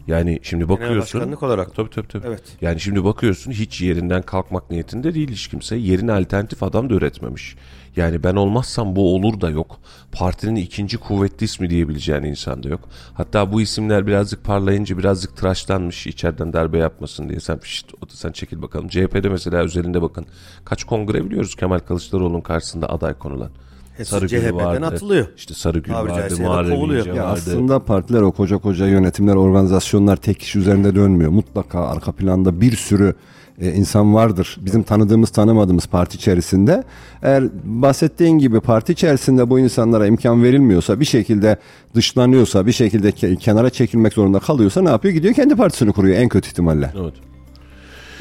Yani 0.07 0.38
şimdi 0.42 0.68
bakıyorsun. 0.68 1.01
başkanlık 1.20 1.42
olarak. 1.42 1.74
Tabii 1.74 1.90
tabii 1.90 2.09
tabii. 2.09 2.27
Evet. 2.27 2.42
Yani 2.61 2.81
şimdi 2.81 3.05
bakıyorsun 3.05 3.53
hiç 3.53 3.81
yerinden 3.81 4.22
kalkmak 4.22 4.70
niyetinde 4.70 5.14
değil 5.14 5.31
hiç 5.31 5.48
kimse. 5.48 5.77
Yerine 5.77 6.12
alternatif 6.12 6.62
adam 6.62 6.90
da 6.90 6.94
üretmemiş. 6.94 7.57
Yani 7.96 8.24
ben 8.24 8.37
olmazsam 8.37 8.96
bu 8.96 9.14
olur 9.14 9.40
da 9.40 9.51
yok. 9.51 9.81
Partinin 10.12 10.57
ikinci 10.57 10.98
kuvvetli 10.98 11.44
ismi 11.44 11.70
diyebileceğin 11.70 12.22
insan 12.22 12.62
da 12.62 12.68
yok. 12.68 12.81
Hatta 13.14 13.53
bu 13.53 13.61
isimler 13.61 14.07
birazcık 14.07 14.44
parlayınca 14.44 14.98
birazcık 14.98 15.37
tıraşlanmış 15.37 16.07
içeriden 16.07 16.53
darbe 16.53 16.79
yapmasın 16.79 17.29
diye. 17.29 17.40
Sen, 17.40 17.61
şişt, 17.64 17.92
sen 18.09 18.33
çekil 18.33 18.62
bakalım. 18.62 18.88
CHP'de 18.88 19.29
mesela 19.29 19.59
özelinde 19.59 20.03
bakın. 20.03 20.27
Kaç 20.64 20.85
kongre 20.85 21.24
biliyoruz 21.24 21.55
Kemal 21.55 21.79
Kılıçdaroğlu'nun 21.79 22.40
karşısında 22.40 22.90
aday 22.90 23.14
konulan. 23.14 23.51
Hepsi 23.99 24.29
CHP'den 24.29 24.83
atılıyor. 24.83 25.27
İşte 25.37 25.55
Sarıgül 25.55 25.93
Tabiri 25.93 26.13
vardı, 26.13 26.35
Muharrem. 26.41 26.73
İnce 26.73 27.11
Ya 27.11 27.15
vardı. 27.17 27.23
aslında 27.33 27.79
partiler 27.79 28.23
o 28.23 28.33
koca 28.33 28.59
koca 28.59 28.87
yönetimler, 28.87 29.35
organizasyonlar 29.35 30.17
tek 30.17 30.41
kişi 30.41 30.59
üzerinde 30.59 30.95
dönmüyor. 30.95 31.31
Mutlaka 31.31 31.81
arka 31.87 32.13
planda 32.13 32.61
bir 32.61 32.77
sürü 32.77 33.15
e, 33.61 33.73
insan 33.73 34.15
vardır. 34.15 34.57
Bizim 34.61 34.83
tanıdığımız 34.83 35.31
tanımadığımız 35.31 35.87
parti 35.87 36.17
içerisinde. 36.17 36.85
Eğer 37.23 37.45
bahsettiğin 37.65 38.39
gibi 38.39 38.61
parti 38.61 38.93
içerisinde 38.93 39.51
bu 39.51 39.59
insanlara 39.59 40.07
imkan 40.07 40.43
verilmiyorsa, 40.43 41.01
bir 41.01 41.05
şekilde 41.05 41.57
dışlanıyorsa, 41.95 42.67
bir 42.67 42.73
şekilde 42.73 43.11
ke- 43.11 43.37
kenara 43.37 43.71
çekilmek 43.71 44.13
zorunda 44.13 44.39
kalıyorsa 44.39 44.83
ne 44.83 44.89
yapıyor? 44.89 45.15
Gidiyor 45.15 45.35
kendi 45.35 45.57
partisini 45.57 45.93
kuruyor 45.93 46.17
en 46.17 46.29
kötü 46.29 46.49
ihtimalle. 46.49 46.91
Evet. 47.03 47.15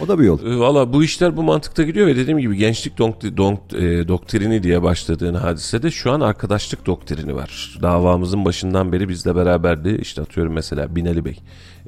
O 0.04 0.08
da 0.08 0.20
bir 0.20 0.24
yol. 0.24 0.46
E, 0.46 0.60
Valla 0.60 0.94
bu 0.94 1.04
işler 1.04 1.38
bu 1.38 1.44
mantıkta 1.44 1.84
gidiyor 1.84 2.08
ve 2.08 2.16
dediğim 2.16 2.40
gibi 2.40 2.58
gençlik 2.58 2.98
donk- 3.00 3.38
donk- 3.38 3.78
e, 3.78 4.08
doktrini 4.08 4.64
diye 4.64 4.84
başladığın 4.84 5.34
hadisede 5.34 5.92
şu 5.92 6.12
an 6.12 6.22
arkadaşlık 6.22 6.86
doktrini 6.86 7.36
var. 7.36 7.80
Davamızın 7.82 8.46
başından 8.46 8.92
beri 8.92 9.10
bizle 9.10 9.36
beraberdi. 9.36 9.98
İşte 10.02 10.22
atıyorum 10.22 10.54
mesela 10.54 10.96
Binali 10.96 11.26
Bey. 11.26 11.38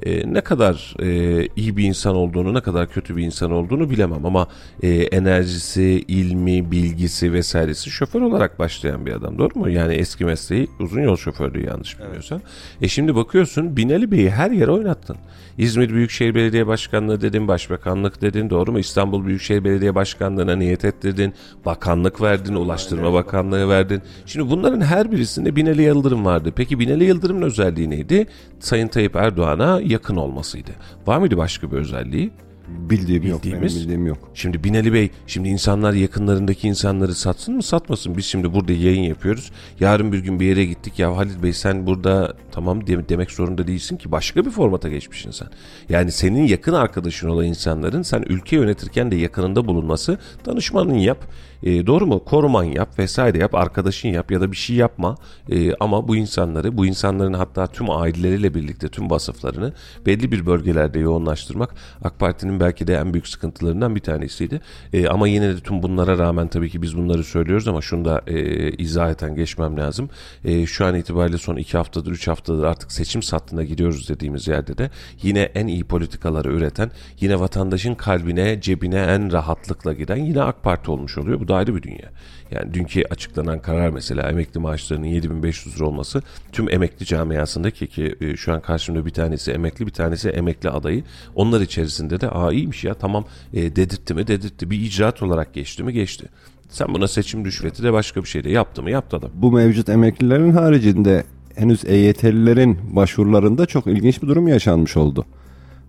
E, 0.02 0.32
ne 0.32 0.40
kadar 0.40 0.94
e, 1.02 1.48
iyi 1.56 1.76
bir 1.76 1.84
insan 1.84 2.16
olduğunu, 2.16 2.54
ne 2.54 2.60
kadar 2.60 2.88
kötü 2.88 3.16
bir 3.16 3.22
insan 3.22 3.50
olduğunu 3.52 3.90
bilemem 3.90 4.26
ama 4.26 4.48
e, 4.82 4.88
enerjisi, 4.88 6.04
ilmi, 6.08 6.70
bilgisi 6.70 7.32
vesairesi 7.32 7.90
şoför 7.90 8.20
olarak 8.22 8.58
başlayan 8.58 9.06
bir 9.06 9.12
adam. 9.12 9.38
Doğru 9.38 9.58
mu? 9.58 9.70
Yani 9.70 9.94
eski 9.94 10.24
mesleği 10.24 10.68
uzun 10.80 11.00
yol 11.00 11.16
şoförlüğü 11.16 11.66
yanlış 11.66 11.98
bilmiyorsam. 12.00 12.40
E 12.82 12.88
şimdi 12.88 13.14
bakıyorsun 13.14 13.76
Binali 13.76 14.10
Bey'i 14.10 14.30
her 14.30 14.50
yere 14.50 14.70
oynattın. 14.70 15.16
İzmir 15.60 15.90
Büyükşehir 15.90 16.34
Belediye 16.34 16.66
Başkanlığı 16.66 17.20
dedin, 17.20 17.48
Başbakanlık 17.48 18.22
dedin, 18.22 18.50
doğru 18.50 18.72
mu? 18.72 18.78
İstanbul 18.78 19.26
Büyükşehir 19.26 19.64
Belediye 19.64 19.94
Başkanlığı'na 19.94 20.56
niyet 20.56 20.84
ettirdin, 20.84 21.34
bakanlık 21.64 22.22
verdin, 22.22 22.54
Ulaştırma 22.54 23.12
Bakanlığı 23.12 23.68
verdin. 23.68 24.02
Şimdi 24.26 24.50
bunların 24.50 24.80
her 24.80 25.12
birisinde 25.12 25.56
Binali 25.56 25.82
Yıldırım 25.82 26.24
vardı. 26.24 26.52
Peki 26.56 26.78
Binali 26.78 27.04
Yıldırım'ın 27.04 27.42
özelliği 27.42 27.90
neydi? 27.90 28.26
Sayın 28.58 28.88
Tayyip 28.88 29.16
Erdoğan'a 29.16 29.80
yakın 29.80 30.16
olmasıydı. 30.16 30.70
Var 31.06 31.18
mıydı 31.18 31.36
başka 31.36 31.72
bir 31.72 31.76
özelliği? 31.76 32.30
Bildiğim 32.70 33.26
yok. 33.26 33.44
Benim 33.44 33.54
Bildiğimiz- 33.62 33.80
bildiğim 33.82 34.06
yok. 34.06 34.18
Şimdi 34.34 34.64
Binali 34.64 34.92
Bey, 34.92 35.10
şimdi 35.26 35.48
insanlar 35.48 35.92
yakınlarındaki 35.92 36.68
insanları 36.68 37.14
satsın 37.14 37.54
mı 37.56 37.62
satmasın? 37.62 38.16
Biz 38.16 38.24
şimdi 38.24 38.54
burada 38.54 38.72
yayın 38.72 39.02
yapıyoruz. 39.02 39.50
Yarın 39.80 40.12
bir 40.12 40.18
gün 40.18 40.40
bir 40.40 40.46
yere 40.46 40.64
gittik. 40.64 40.98
Ya 40.98 41.16
Halil 41.16 41.42
Bey 41.42 41.52
sen 41.52 41.86
burada 41.86 42.34
tamam 42.52 42.86
de- 42.86 43.08
demek 43.08 43.30
zorunda 43.30 43.66
değilsin 43.66 43.96
ki. 43.96 44.12
Başka 44.12 44.44
bir 44.44 44.50
formata 44.50 44.88
geçmişsin 44.88 45.30
sen. 45.30 45.48
Yani 45.88 46.12
senin 46.12 46.46
yakın 46.46 46.72
arkadaşın 46.72 47.28
olan 47.28 47.44
insanların 47.44 48.02
sen 48.02 48.22
ülke 48.28 48.56
yönetirken 48.56 49.10
de 49.10 49.16
yakınında 49.16 49.66
bulunması 49.66 50.18
danışmanın 50.46 50.94
yap. 50.94 51.18
E, 51.62 51.86
doğru 51.86 52.06
mu? 52.06 52.24
Koruman 52.24 52.64
yap 52.64 52.98
vesaire 52.98 53.38
yap. 53.38 53.54
Arkadaşın 53.54 54.08
yap 54.08 54.30
ya 54.30 54.40
da 54.40 54.52
bir 54.52 54.56
şey 54.56 54.76
yapma. 54.76 55.16
E, 55.48 55.74
ama 55.74 56.08
bu 56.08 56.16
insanları, 56.16 56.76
bu 56.76 56.86
insanların 56.86 57.32
hatta 57.32 57.66
tüm 57.66 57.90
aileleriyle 57.90 58.54
birlikte 58.54 58.88
tüm 58.88 59.10
vasıflarını 59.10 59.72
belli 60.06 60.32
bir 60.32 60.46
bölgelerde 60.46 60.98
yoğunlaştırmak 60.98 61.74
AK 62.04 62.18
Parti'nin 62.18 62.60
belki 62.60 62.86
de 62.86 62.94
en 62.94 63.12
büyük 63.12 63.28
sıkıntılarından 63.28 63.96
bir 63.96 64.00
tanesiydi. 64.00 64.60
E, 64.92 65.08
ama 65.08 65.28
yine 65.28 65.48
de 65.48 65.60
tüm 65.60 65.82
bunlara 65.82 66.18
rağmen 66.18 66.48
tabii 66.48 66.70
ki 66.70 66.82
biz 66.82 66.96
bunları 66.96 67.24
söylüyoruz 67.24 67.68
ama 67.68 67.80
şunu 67.80 68.04
da 68.04 68.22
e, 68.26 68.70
izah 68.70 69.10
eten 69.10 69.34
geçmem 69.34 69.76
lazım. 69.76 70.08
E, 70.44 70.66
şu 70.66 70.86
an 70.86 70.94
itibariyle 70.94 71.38
son 71.38 71.56
iki 71.56 71.76
haftadır, 71.76 72.10
üç 72.10 72.28
haftadır 72.28 72.64
artık 72.64 72.92
seçim 72.92 73.22
sattığına 73.22 73.64
gidiyoruz 73.64 74.08
dediğimiz 74.08 74.48
yerde 74.48 74.78
de 74.78 74.90
yine 75.22 75.40
en 75.40 75.66
iyi 75.66 75.84
politikaları 75.84 76.52
üreten, 76.52 76.90
yine 77.20 77.40
vatandaşın 77.40 77.94
kalbine, 77.94 78.60
cebine 78.60 79.00
en 79.00 79.32
rahatlıkla 79.32 79.92
giden 79.92 80.16
yine 80.16 80.42
AK 80.42 80.62
Parti 80.62 80.90
olmuş 80.90 81.18
oluyor. 81.18 81.40
Bu 81.40 81.48
da 81.50 81.54
ayrı 81.54 81.76
bir 81.76 81.82
dünya. 81.82 82.10
Yani 82.50 82.74
dünkü 82.74 83.02
açıklanan 83.10 83.62
karar 83.62 83.90
mesela 83.90 84.30
emekli 84.30 84.60
maaşlarının 84.60 85.06
7500 85.06 85.76
lira 85.76 85.86
olması 85.86 86.22
tüm 86.52 86.70
emekli 86.70 87.06
camiasındaki 87.06 87.86
ki 87.86 88.14
e, 88.20 88.36
şu 88.36 88.52
an 88.52 88.60
karşımda 88.60 89.06
bir 89.06 89.10
tanesi 89.10 89.50
emekli 89.50 89.86
bir 89.86 89.92
tanesi 89.92 90.28
emekli 90.28 90.70
adayı. 90.70 91.04
Onlar 91.34 91.60
içerisinde 91.60 92.20
de 92.20 92.28
aa 92.30 92.52
iyiymiş 92.52 92.84
ya 92.84 92.94
tamam 92.94 93.24
e, 93.54 93.76
dedirtti 93.76 94.14
mi 94.14 94.26
dedirtti 94.26 94.70
bir 94.70 94.80
icraat 94.80 95.22
olarak 95.22 95.54
geçti 95.54 95.82
mi 95.82 95.92
geçti. 95.92 96.26
Sen 96.68 96.94
buna 96.94 97.08
seçim 97.08 97.44
rüşveti 97.44 97.82
de 97.82 97.92
başka 97.92 98.22
bir 98.22 98.28
şey 98.28 98.44
de 98.44 98.50
yaptı 98.50 98.82
mı 98.82 98.90
yaptı 98.90 99.16
adam. 99.16 99.30
Bu 99.34 99.52
mevcut 99.52 99.88
emeklilerin 99.88 100.52
haricinde 100.52 101.24
henüz 101.54 101.84
EYT'lilerin 101.84 102.78
başvurularında 102.96 103.66
çok 103.66 103.86
ilginç 103.86 104.22
bir 104.22 104.28
durum 104.28 104.48
yaşanmış 104.48 104.96
oldu. 104.96 105.26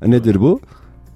E, 0.02 0.12
Nedir 0.12 0.41
bu? 0.41 0.62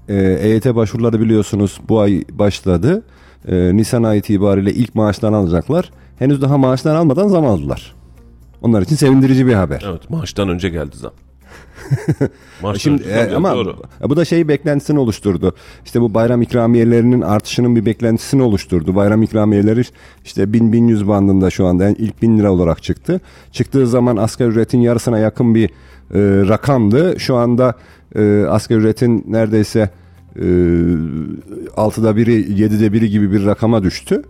Ee, 0.08 0.38
EYT 0.42 0.74
başvuruları 0.74 1.20
biliyorsunuz 1.20 1.80
bu 1.88 2.00
ay 2.00 2.24
başladı. 2.30 3.02
Ee, 3.48 3.76
Nisan 3.76 4.02
ayı 4.02 4.18
itibariyle 4.18 4.72
ilk 4.72 4.94
maaşlarını 4.94 5.36
alacaklar. 5.36 5.90
Henüz 6.18 6.42
daha 6.42 6.58
maaşlarını 6.58 6.98
almadan 6.98 7.28
zam 7.28 7.46
aldılar. 7.46 7.94
Onlar 8.62 8.82
için 8.82 8.96
sevindirici 8.96 9.46
bir 9.46 9.54
haber. 9.54 9.84
Evet 9.88 10.10
maaştan 10.10 10.48
önce 10.48 10.68
geldi 10.68 10.96
zam. 10.96 11.12
Şimdi 12.78 13.02
e, 13.02 13.34
ama 13.34 13.54
doğru. 13.54 13.76
bu 14.04 14.16
da 14.16 14.24
şey 14.24 14.48
beklentisini 14.48 14.98
oluşturdu. 14.98 15.54
İşte 15.84 16.00
bu 16.00 16.14
bayram 16.14 16.42
ikramiyelerinin 16.42 17.20
artışının 17.20 17.76
bir 17.76 17.86
beklentisini 17.86 18.42
oluşturdu. 18.42 18.94
Bayram 18.94 19.22
ikramiyeleri 19.22 19.82
işte 20.24 20.42
1000-1100 20.42 21.08
bandında 21.08 21.50
şu 21.50 21.66
anda 21.66 21.84
yani 21.84 21.96
ilk 21.98 22.22
1000 22.22 22.38
lira 22.38 22.52
olarak 22.52 22.82
çıktı. 22.82 23.20
Çıktığı 23.52 23.86
zaman 23.86 24.16
asgari 24.16 24.48
ücretin 24.48 24.80
yarısına 24.80 25.18
yakın 25.18 25.54
bir 25.54 25.68
e, 25.68 25.70
rakamdı. 26.48 27.20
Şu 27.20 27.36
anda 27.36 27.74
e, 28.16 28.44
asgari 28.48 28.78
ücretin 28.78 29.24
neredeyse 29.28 29.90
e, 30.38 30.46
6'da 31.76 32.16
biri 32.16 32.32
7'de 32.42 32.92
biri 32.92 33.10
gibi 33.10 33.32
bir 33.32 33.46
rakama 33.46 33.82
düştü. 33.82 34.22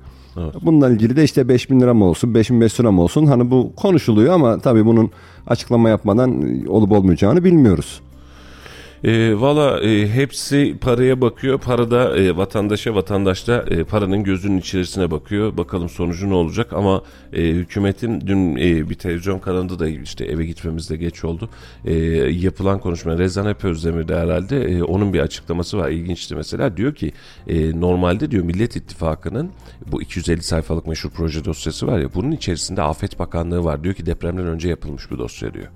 Bununla 0.63 0.91
ilgili 0.91 1.17
de 1.17 1.25
işte 1.25 1.49
5000 1.49 1.81
lira 1.81 1.95
mı 1.95 2.05
olsun 2.05 2.35
5500 2.35 2.81
lira 2.81 2.93
mı 2.93 3.03
olsun 3.03 3.27
hani 3.27 3.51
bu 3.51 3.73
konuşuluyor 3.77 4.35
ama 4.35 4.59
tabii 4.59 4.87
bunun 4.87 5.11
açıklama 5.47 5.89
yapmadan 5.89 6.45
olup 6.69 6.93
olmayacağını 6.93 7.45
bilmiyoruz. 7.45 8.01
E, 9.05 9.41
Valla 9.41 9.81
e, 9.81 10.09
hepsi 10.09 10.77
paraya 10.81 11.21
bakıyor. 11.21 11.59
Para 11.59 11.91
da 11.91 12.17
e, 12.17 12.37
vatandaşa, 12.37 12.95
vatandaş 12.95 13.49
da 13.49 13.65
e, 13.71 13.85
paranın 13.85 14.25
gözünün 14.25 14.59
içerisine 14.59 15.11
bakıyor. 15.11 15.57
Bakalım 15.57 15.89
sonucu 15.89 16.31
ne 16.31 16.35
olacak 16.35 16.73
ama 16.73 17.03
e, 17.33 17.43
hükümetin 17.43 18.21
dün 18.21 18.57
e, 18.57 18.91
bir 18.91 18.95
televizyon 18.95 19.39
kanalında 19.39 19.79
da 19.79 19.89
işte 19.89 20.25
eve 20.25 20.47
gitmemiz 20.47 20.91
de 20.91 20.97
geç 20.97 21.25
oldu. 21.25 21.49
E, 21.85 21.95
yapılan 22.31 22.81
konuşma 22.81 23.19
Rezan 23.19 23.47
Hep 23.47 23.65
Özdemir'de 23.65 24.17
herhalde 24.17 24.65
e, 24.65 24.83
onun 24.83 25.13
bir 25.13 25.21
açıklaması 25.21 25.79
var. 25.79 25.89
İlginçti 25.91 26.35
mesela. 26.35 26.77
Diyor 26.77 26.95
ki 26.95 27.13
e, 27.49 27.81
normalde 27.81 28.31
diyor 28.31 28.45
Millet 28.45 28.77
İttifakı'nın 28.77 29.51
bu 29.93 30.03
250 30.03 30.43
sayfalık 30.43 30.87
meşhur 30.87 31.11
proje 31.11 31.45
dosyası 31.45 31.87
var 31.87 31.99
ya 31.99 32.15
bunun 32.15 32.33
içerisinde 32.33 32.83
Afet 32.83 33.19
Bakanlığı 33.19 33.65
var. 33.65 33.85
Diyor 33.85 33.95
ki 33.95 34.07
depremden 34.07 34.47
önce 34.47 34.69
yapılmış 34.69 35.11
bu 35.11 35.19
dosya 35.19 35.55
diyor. 35.55 35.69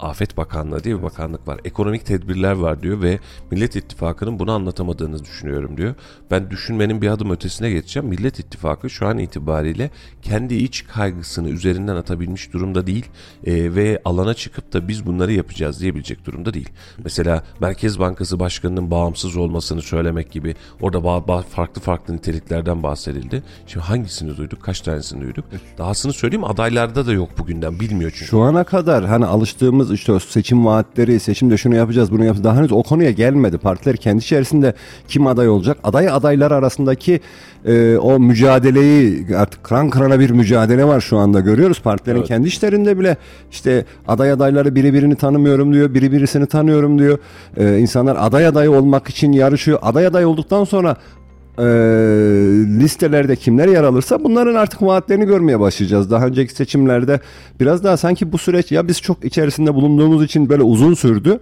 Afet 0.00 0.36
Bakanlığı 0.36 0.84
diye 0.84 0.98
bir 0.98 1.02
bakanlık 1.02 1.48
var. 1.48 1.60
Ekonomik 1.64 2.06
tedbirler 2.06 2.52
var 2.52 2.82
diyor 2.82 3.02
ve 3.02 3.18
Millet 3.50 3.76
İttifakı'nın 3.76 4.38
bunu 4.38 4.52
anlatamadığını 4.52 5.24
düşünüyorum 5.24 5.76
diyor. 5.76 5.94
Ben 6.30 6.50
düşünmenin 6.50 7.02
bir 7.02 7.08
adım 7.08 7.30
ötesine 7.30 7.70
geçeceğim. 7.70 8.08
Millet 8.08 8.38
İttifakı 8.38 8.90
şu 8.90 9.06
an 9.06 9.18
itibariyle 9.18 9.90
kendi 10.22 10.54
iç 10.54 10.86
kaygısını 10.86 11.48
üzerinden 11.48 11.96
atabilmiş 11.96 12.52
durumda 12.52 12.86
değil 12.86 13.06
Ee, 13.46 13.74
ve 13.74 14.02
alana 14.04 14.34
çıkıp 14.34 14.72
da 14.72 14.88
biz 14.88 15.06
bunları 15.06 15.32
yapacağız 15.32 15.80
diyebilecek 15.80 16.24
durumda 16.26 16.54
değil. 16.54 16.68
Mesela 17.04 17.44
Merkez 17.60 17.98
Bankası 17.98 18.40
Başkanı'nın 18.40 18.90
bağımsız 18.90 19.36
olmasını 19.36 19.82
söylemek 19.82 20.32
gibi 20.32 20.54
orada 20.80 20.98
ba- 20.98 21.26
ba- 21.26 21.42
farklı 21.42 21.80
farklı 21.80 22.14
niteliklerden 22.16 22.82
bahsedildi. 22.82 23.42
Şimdi 23.66 23.86
hangisini 23.86 24.36
duyduk? 24.36 24.62
Kaç 24.62 24.80
tanesini 24.80 25.20
duyduk? 25.20 25.44
Dahasını 25.78 26.12
söyleyeyim 26.12 26.44
adaylarda 26.44 27.06
da 27.06 27.12
yok 27.12 27.38
bugünden 27.38 27.80
bilmiyor 27.80 28.10
çünkü. 28.10 28.24
Şu 28.30 28.40
ana 28.40 28.64
kadar 28.64 29.04
hani 29.04 29.26
alıştığımız 29.26 29.83
yaptığımız 29.84 29.92
işte 29.92 30.32
seçim 30.32 30.66
vaatleri, 30.66 31.20
seçimde 31.20 31.56
şunu 31.56 31.74
yapacağız, 31.74 32.10
bunu 32.10 32.24
yapacağız. 32.24 32.44
Daha 32.44 32.56
henüz 32.56 32.72
o 32.72 32.82
konuya 32.82 33.10
gelmedi. 33.10 33.58
Partiler 33.58 33.96
kendi 33.96 34.22
içerisinde 34.22 34.74
kim 35.08 35.26
aday 35.26 35.48
olacak? 35.48 35.78
Aday 35.84 36.08
adaylar 36.08 36.50
arasındaki 36.50 37.20
e, 37.64 37.96
o 37.96 38.18
mücadeleyi 38.18 39.26
artık 39.36 39.64
kran 39.64 39.90
kırana 39.90 40.20
bir 40.20 40.30
mücadele 40.30 40.84
var 40.84 41.00
şu 41.00 41.18
anda 41.18 41.40
görüyoruz. 41.40 41.80
Partilerin 41.80 42.18
Evet. 42.18 42.28
kendi 42.28 42.48
işlerinde 42.48 42.98
bile 42.98 43.16
işte 43.50 43.84
aday 44.08 44.32
adayları 44.32 44.74
biri 44.74 44.92
birini 44.94 45.16
tanımıyorum 45.16 45.72
diyor, 45.72 45.94
biri 45.94 46.12
birisini 46.12 46.46
tanıyorum 46.46 46.98
diyor. 46.98 47.18
E, 47.56 47.78
insanlar 47.78 48.16
aday 48.20 48.46
aday 48.46 48.68
olmak 48.68 49.08
için 49.08 49.32
yarışıyor. 49.32 49.78
Aday 49.82 50.06
aday 50.06 50.24
olduktan 50.24 50.64
sonra 50.64 50.96
e, 51.58 51.64
listelerde 52.80 53.36
kimler 53.36 53.68
yer 53.68 53.84
alırsa 53.84 54.24
bunların 54.24 54.54
artık 54.54 54.82
vaatlerini 54.82 55.26
görmeye 55.26 55.60
başlayacağız. 55.60 56.10
Daha 56.10 56.26
önceki 56.26 56.54
seçimlerde 56.54 57.20
biraz 57.60 57.84
daha 57.84 57.96
sanki 57.96 58.32
bu 58.32 58.38
süreç 58.38 58.72
ya 58.72 58.88
biz 58.88 59.02
çok 59.02 59.24
içerisinde 59.24 59.74
bulunduğumuz 59.74 60.24
için 60.24 60.48
böyle 60.48 60.62
uzun 60.62 60.94
sürdü. 60.94 61.40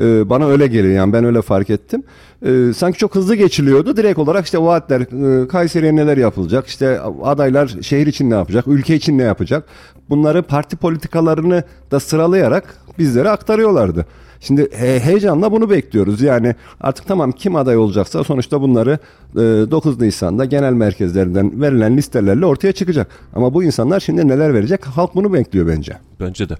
E, 0.00 0.30
bana 0.30 0.46
öyle 0.46 0.66
geliyor 0.66 0.94
yani 0.94 1.12
ben 1.12 1.24
öyle 1.24 1.42
fark 1.42 1.70
ettim. 1.70 2.02
E, 2.46 2.72
sanki 2.76 2.98
çok 2.98 3.14
hızlı 3.14 3.34
geçiliyordu. 3.34 3.96
Direkt 3.96 4.18
olarak 4.18 4.44
işte 4.44 4.58
vaatler 4.58 5.00
e, 5.44 5.48
Kayseri'ye 5.48 5.96
neler 5.96 6.16
yapılacak 6.16 6.66
işte 6.66 7.00
adaylar 7.22 7.70
şehir 7.82 8.06
için 8.06 8.30
ne 8.30 8.34
yapacak 8.34 8.68
ülke 8.68 8.94
için 8.94 9.18
ne 9.18 9.22
yapacak 9.22 9.64
bunları 10.10 10.42
parti 10.42 10.76
politikalarını 10.76 11.64
da 11.90 12.00
sıralayarak 12.00 12.76
bizlere 12.98 13.30
aktarıyorlardı. 13.30 14.06
Şimdi 14.42 14.68
he- 14.72 15.00
heyecanla 15.00 15.52
bunu 15.52 15.70
bekliyoruz. 15.70 16.20
Yani 16.22 16.54
artık 16.80 17.06
tamam 17.06 17.32
kim 17.32 17.56
aday 17.56 17.76
olacaksa 17.76 18.24
sonuçta 18.24 18.60
bunları 18.60 18.98
e, 19.34 19.36
9 19.36 20.00
Nisan'da 20.00 20.44
genel 20.44 20.72
merkezlerinden 20.72 21.60
verilen 21.60 21.96
listelerle 21.96 22.46
ortaya 22.46 22.72
çıkacak. 22.72 23.08
Ama 23.34 23.54
bu 23.54 23.64
insanlar 23.64 24.00
şimdi 24.00 24.28
neler 24.28 24.54
verecek? 24.54 24.86
Halk 24.86 25.14
bunu 25.14 25.32
bekliyor 25.32 25.66
bence. 25.66 25.92
Bence 26.20 26.48
de. 26.48 26.54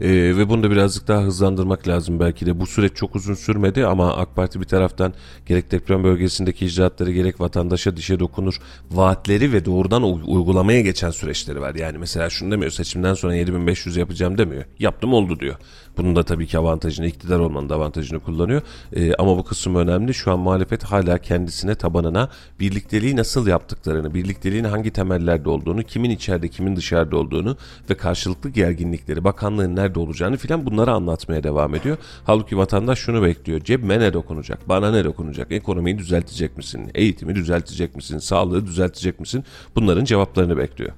Ee, 0.00 0.08
ve 0.10 0.48
bunu 0.48 0.62
da 0.62 0.70
birazcık 0.70 1.08
daha 1.08 1.22
hızlandırmak 1.22 1.88
lazım 1.88 2.20
belki 2.20 2.46
de. 2.46 2.60
Bu 2.60 2.66
süreç 2.66 2.92
çok 2.94 3.16
uzun 3.16 3.34
sürmedi 3.34 3.86
ama 3.86 4.16
AK 4.16 4.36
Parti 4.36 4.60
bir 4.60 4.64
taraftan 4.64 5.12
gerek 5.46 5.70
deprem 5.70 6.04
bölgesindeki 6.04 6.66
icraatları 6.66 7.12
gerek 7.12 7.40
vatandaşa 7.40 7.96
dişe 7.96 8.20
dokunur 8.20 8.58
vaatleri 8.90 9.52
ve 9.52 9.64
doğrudan 9.64 10.02
uygulamaya 10.02 10.80
geçen 10.80 11.10
süreçleri 11.10 11.60
var. 11.60 11.74
Yani 11.74 11.98
mesela 11.98 12.30
şunu 12.30 12.50
demiyor 12.50 12.70
seçimden 12.70 13.14
sonra 13.14 13.34
7500 13.34 13.96
yapacağım 13.96 14.38
demiyor. 14.38 14.64
Yaptım 14.78 15.12
oldu 15.12 15.40
diyor. 15.40 15.56
Bunun 15.96 16.16
da 16.16 16.22
tabii 16.22 16.46
ki 16.46 16.58
avantajını 16.58 17.06
iktidar 17.22 17.38
olmanın 17.38 17.68
da 17.68 17.74
avantajını 17.74 18.20
kullanıyor. 18.20 18.62
Ee, 18.92 19.14
ama 19.14 19.38
bu 19.38 19.44
kısım 19.44 19.76
önemli. 19.76 20.14
Şu 20.14 20.32
an 20.32 20.38
muhalefet 20.38 20.84
hala 20.84 21.18
kendisine 21.18 21.74
tabanına 21.74 22.28
birlikteliği 22.60 23.16
nasıl 23.16 23.46
yaptıklarını, 23.46 24.14
birlikteliğin 24.14 24.64
hangi 24.64 24.90
temellerde 24.90 25.48
olduğunu, 25.48 25.82
kimin 25.82 26.10
içeride 26.10 26.48
kimin 26.48 26.76
dışarıda 26.76 27.16
olduğunu 27.16 27.56
ve 27.90 27.94
karşılıklı 27.94 28.50
gerginlikleri, 28.50 29.24
bakanlığın 29.24 29.76
nerede 29.76 29.98
olacağını 29.98 30.36
filan 30.36 30.66
bunları 30.66 30.92
anlatmaya 30.92 31.42
devam 31.42 31.74
ediyor. 31.74 31.96
Halbuki 32.24 32.58
vatandaş 32.58 32.98
şunu 32.98 33.22
bekliyor. 33.22 33.60
Cebime 33.60 34.00
ne 34.00 34.12
dokunacak? 34.12 34.68
Bana 34.68 34.90
ne 34.90 35.04
dokunacak? 35.04 35.52
Ekonomiyi 35.52 35.98
düzeltecek 35.98 36.56
misin? 36.56 36.90
Eğitimi 36.94 37.34
düzeltecek 37.34 37.96
misin? 37.96 38.18
Sağlığı 38.18 38.66
düzeltecek 38.66 39.20
misin? 39.20 39.44
Bunların 39.76 40.04
cevaplarını 40.04 40.56
bekliyor. 40.56 40.92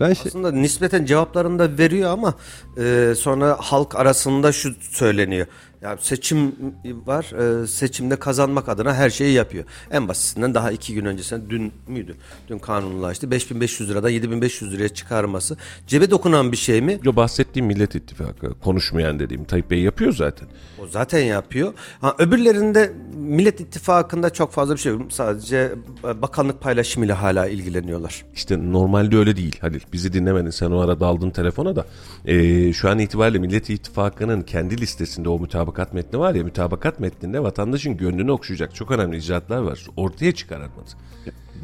Ben 0.00 0.12
şey, 0.12 0.24
Aslında 0.26 0.52
nispeten 0.52 1.04
cevaplarını 1.04 1.58
da 1.58 1.78
veriyor 1.78 2.10
ama 2.10 2.34
e, 2.78 3.14
sonra 3.16 3.56
halk 3.60 3.94
arasında 3.94 4.52
şu 4.52 4.74
söyleniyor. 4.80 5.46
Ya 5.84 5.96
seçim 6.00 6.54
var, 7.06 7.62
e, 7.62 7.66
seçimde 7.66 8.16
kazanmak 8.16 8.68
adına 8.68 8.94
her 8.94 9.10
şeyi 9.10 9.32
yapıyor. 9.32 9.64
En 9.90 10.08
basitinden 10.08 10.54
daha 10.54 10.72
iki 10.72 10.94
gün 10.94 11.04
öncesinde 11.04 11.50
dün 11.50 11.72
müydü? 11.88 12.16
Dün 12.48 12.58
kanunlaştı. 12.58 13.30
5500 13.30 13.90
liradan 13.90 14.08
7500 14.08 14.72
liraya 14.72 14.88
çıkarması 14.88 15.56
cebe 15.86 16.10
dokunan 16.10 16.52
bir 16.52 16.56
şey 16.56 16.80
mi? 16.80 16.98
Yo 17.04 17.16
bahsettiğim 17.16 17.66
Millet 17.66 17.94
İttifakı, 17.94 18.60
konuşmayan 18.60 19.18
dediğim 19.18 19.44
Tayyip 19.44 19.70
Bey 19.70 19.80
yapıyor 19.80 20.12
zaten. 20.12 20.48
O 20.82 20.86
zaten 20.86 21.20
yapıyor. 21.20 21.74
Ha, 22.00 22.14
öbürlerinde 22.18 22.92
Millet 23.14 23.60
İttifakı'nda 23.60 24.30
çok 24.30 24.52
fazla 24.52 24.74
bir 24.74 24.80
şey 24.80 24.92
yok. 24.92 25.02
Sadece 25.12 25.72
bakanlık 26.02 26.60
paylaşımıyla 26.60 27.22
hala 27.22 27.46
ilgileniyorlar. 27.46 28.24
İşte 28.34 28.72
normalde 28.72 29.16
öyle 29.16 29.36
değil 29.36 29.58
Halil. 29.60 29.80
Bizi 29.92 30.12
dinlemedin 30.12 30.50
sen 30.50 30.70
o 30.70 30.78
arada 30.78 31.06
aldın 31.06 31.30
telefona 31.30 31.76
da. 31.76 31.86
Ee, 32.26 32.72
şu 32.72 32.90
an 32.90 32.98
itibariyle 32.98 33.38
Millet 33.38 33.70
İttifakı'nın 33.70 34.42
kendi 34.42 34.80
listesinde 34.80 35.28
o 35.28 35.40
mütabakat 35.74 35.94
metni 35.94 36.18
var 36.18 36.34
ya 36.34 36.44
mütabakat 36.44 37.00
metninde 37.00 37.42
vatandaşın 37.42 37.96
gönlünü 37.96 38.30
okşayacak 38.30 38.74
çok 38.74 38.90
önemli 38.90 39.16
icraatlar 39.16 39.58
var. 39.58 39.86
Ortaya 39.96 40.32
çıkarılmadı. 40.32 40.90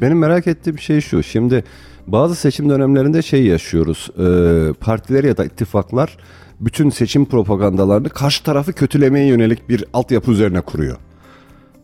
benim 0.01 0.19
merak 0.19 0.47
ettiğim 0.47 0.79
şey 0.79 1.01
şu. 1.01 1.23
Şimdi 1.23 1.63
bazı 2.07 2.35
seçim 2.35 2.69
dönemlerinde 2.69 3.21
şey 3.21 3.45
yaşıyoruz. 3.45 4.09
E, 4.17 4.73
partiler 4.73 5.23
ya 5.23 5.37
da 5.37 5.45
ittifaklar 5.45 6.17
bütün 6.59 6.89
seçim 6.89 7.25
propagandalarını 7.25 8.09
karşı 8.09 8.43
tarafı 8.43 8.73
kötülemeye 8.73 9.27
yönelik 9.27 9.69
bir 9.69 9.85
altyapı 9.93 10.31
üzerine 10.31 10.61
kuruyor. 10.61 10.97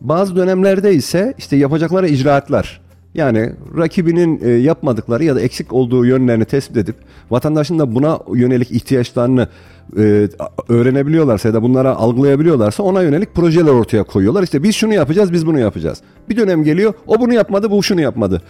Bazı 0.00 0.36
dönemlerde 0.36 0.94
ise 0.94 1.34
işte 1.38 1.56
yapacakları 1.56 2.08
icraatlar. 2.08 2.80
Yani 3.14 3.52
rakibinin 3.76 4.40
e, 4.44 4.50
yapmadıkları 4.50 5.24
ya 5.24 5.36
da 5.36 5.40
eksik 5.40 5.72
olduğu 5.72 6.06
yönlerini 6.06 6.44
tespit 6.44 6.76
edip 6.76 6.96
vatandaşın 7.30 7.78
da 7.78 7.94
buna 7.94 8.18
yönelik 8.34 8.70
ihtiyaçlarını 8.70 9.48
e, 9.98 10.28
öğrenebiliyorlarsa 10.68 11.48
ya 11.48 11.54
da 11.54 11.62
bunlara 11.62 11.96
algılayabiliyorlarsa 11.96 12.82
ona 12.82 13.02
yönelik 13.02 13.34
projeler 13.34 13.72
ortaya 13.72 14.02
koyuyorlar. 14.02 14.42
İşte 14.42 14.62
biz 14.62 14.76
şunu 14.76 14.94
yapacağız, 14.94 15.32
biz 15.32 15.46
bunu 15.46 15.58
yapacağız. 15.58 16.02
Bir 16.28 16.36
dönem 16.36 16.64
geliyor, 16.64 16.94
o 17.06 17.20
bunu 17.20 17.34
yapmadı, 17.34 17.70
bu 17.70 17.82
şunu 17.82 18.00
yapmadı. 18.00 18.42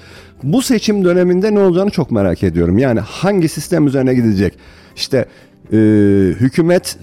Bu 0.43 0.63
seçim 0.63 1.05
döneminde 1.05 1.55
ne 1.55 1.59
olacağını 1.59 1.91
çok 1.91 2.11
merak 2.11 2.43
ediyorum. 2.43 2.79
Yani 2.79 3.01
hangi 3.01 3.49
sistem 3.49 3.87
üzerine 3.87 4.15
gidecek? 4.15 4.55
İşte 4.97 5.27
e, 5.73 5.77
hükümet 6.41 6.99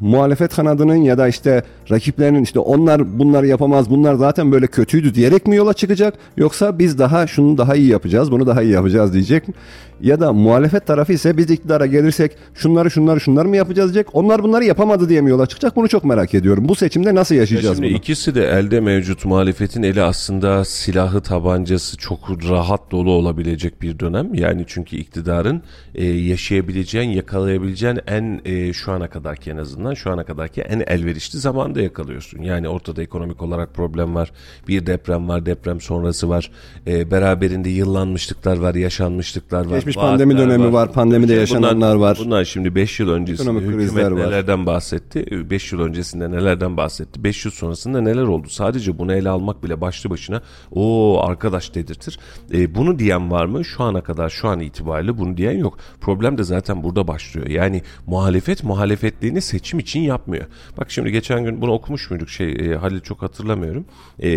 muhalefet 0.00 0.54
kanadının 0.54 0.96
ya 0.96 1.18
da 1.18 1.28
işte 1.28 1.62
rakiplerinin 1.90 2.42
işte 2.42 2.58
onlar 2.58 3.18
bunları 3.18 3.46
yapamaz 3.46 3.90
bunlar 3.90 4.14
zaten 4.14 4.52
böyle 4.52 4.66
kötüydü 4.66 5.14
diyerek 5.14 5.46
mi 5.46 5.56
yola 5.56 5.74
çıkacak 5.74 6.14
yoksa 6.36 6.78
biz 6.78 6.98
daha 6.98 7.26
şunu 7.26 7.58
daha 7.58 7.74
iyi 7.74 7.88
yapacağız 7.88 8.32
bunu 8.32 8.46
daha 8.46 8.62
iyi 8.62 8.72
yapacağız 8.72 9.12
diyecek 9.12 9.48
mi? 9.48 9.54
Ya 10.00 10.20
da 10.20 10.32
muhalefet 10.32 10.86
tarafı 10.86 11.12
ise 11.12 11.36
biz 11.36 11.50
iktidara 11.50 11.86
gelirsek 11.86 12.32
şunları 12.54 12.90
şunları 12.90 13.20
şunları 13.20 13.48
mı 13.48 13.56
yapacağız 13.56 13.94
diyecek 13.94 14.14
onlar 14.14 14.42
bunları 14.42 14.64
yapamadı 14.64 15.08
diye 15.08 15.20
mi 15.20 15.30
yola 15.30 15.46
çıkacak 15.46 15.76
bunu 15.76 15.88
çok 15.88 16.04
merak 16.04 16.34
ediyorum 16.34 16.68
bu 16.68 16.74
seçimde 16.74 17.14
nasıl 17.14 17.34
yaşayacağız 17.34 17.76
Şimdi 17.76 17.88
bunu? 17.88 17.96
ikisi 17.96 18.34
de 18.34 18.46
elde 18.46 18.80
mevcut 18.80 19.24
muhalefetin 19.24 19.82
eli 19.82 20.02
aslında 20.02 20.64
silahı 20.64 21.20
tabancası 21.20 21.96
çok 21.96 22.30
rahat 22.50 22.90
dolu 22.90 23.10
olabilecek 23.10 23.82
bir 23.82 23.98
dönem. 23.98 24.34
Yani 24.34 24.64
çünkü 24.66 24.96
iktidarın 24.96 25.62
e, 25.94 26.04
yaşayabileceğin, 26.04 27.10
yakalayabileceğin 27.10 28.00
en 28.06 28.40
e, 28.44 28.72
şu 28.72 28.92
ana 28.92 29.08
kadarki 29.08 29.50
en 29.50 29.56
azından 29.56 29.94
şu 29.94 30.10
ana 30.10 30.24
kadarki 30.24 30.60
en 30.60 30.80
elverişli 30.80 31.38
zamanda 31.38 31.80
yakalıyorsun. 31.80 32.42
Yani 32.42 32.68
ortada 32.68 33.02
ekonomik 33.02 33.42
olarak 33.42 33.74
problem 33.74 34.14
var. 34.14 34.32
Bir 34.68 34.86
deprem 34.86 35.28
var, 35.28 35.46
deprem 35.46 35.80
sonrası 35.80 36.28
var. 36.28 36.50
E, 36.86 37.10
beraberinde 37.10 37.70
yıllanmışlıklar 37.70 38.56
var, 38.56 38.74
yaşanmışlıklar 38.74 39.66
var. 39.66 39.74
Geçmiş 39.76 39.87
pandemi 39.94 40.34
vaatler 40.34 40.48
dönemi 40.48 40.72
var, 40.72 40.92
pandemide 40.92 41.28
Bunlar- 41.32 41.40
yaşananlar 41.40 41.94
var. 41.94 42.18
Bunlar 42.24 42.44
şimdi 42.44 42.74
5 42.74 43.00
yıl 43.00 43.08
öncesinde 43.08 43.60
hükümet 43.60 43.94
var. 43.94 44.16
nelerden 44.16 44.66
bahsetti? 44.66 45.50
5 45.50 45.72
yıl 45.72 45.80
öncesinde 45.80 46.30
nelerden 46.30 46.76
bahsetti? 46.76 47.24
5 47.24 47.44
yıl 47.44 47.52
sonrasında 47.52 48.00
neler 48.00 48.22
oldu? 48.22 48.48
Sadece 48.48 48.98
bunu 48.98 49.14
ele 49.14 49.28
almak 49.28 49.64
bile 49.64 49.80
başlı 49.80 50.10
başına 50.10 50.42
o 50.72 51.18
arkadaş 51.24 51.74
dedirtir. 51.74 52.18
E, 52.52 52.74
bunu 52.74 52.98
diyen 52.98 53.30
var 53.30 53.46
mı? 53.46 53.64
Şu 53.64 53.82
ana 53.82 54.00
kadar 54.00 54.28
şu 54.30 54.48
an 54.48 54.60
itibariyle 54.60 55.18
bunu 55.18 55.36
diyen 55.36 55.58
yok. 55.58 55.78
Problem 56.00 56.38
de 56.38 56.42
zaten 56.42 56.82
burada 56.82 57.08
başlıyor. 57.08 57.46
Yani 57.46 57.82
muhalefet 58.06 58.64
muhalefetliğini 58.64 59.40
seçim 59.40 59.78
için 59.78 60.00
yapmıyor. 60.00 60.46
Bak 60.78 60.90
şimdi 60.90 61.12
geçen 61.12 61.44
gün 61.44 61.60
bunu 61.60 61.72
okumuş 61.72 62.10
muyduk 62.10 62.28
şey 62.28 62.52
e, 62.52 62.74
Halil 62.74 63.00
çok 63.00 63.22
hatırlamıyorum. 63.22 63.84
E, 64.18 64.30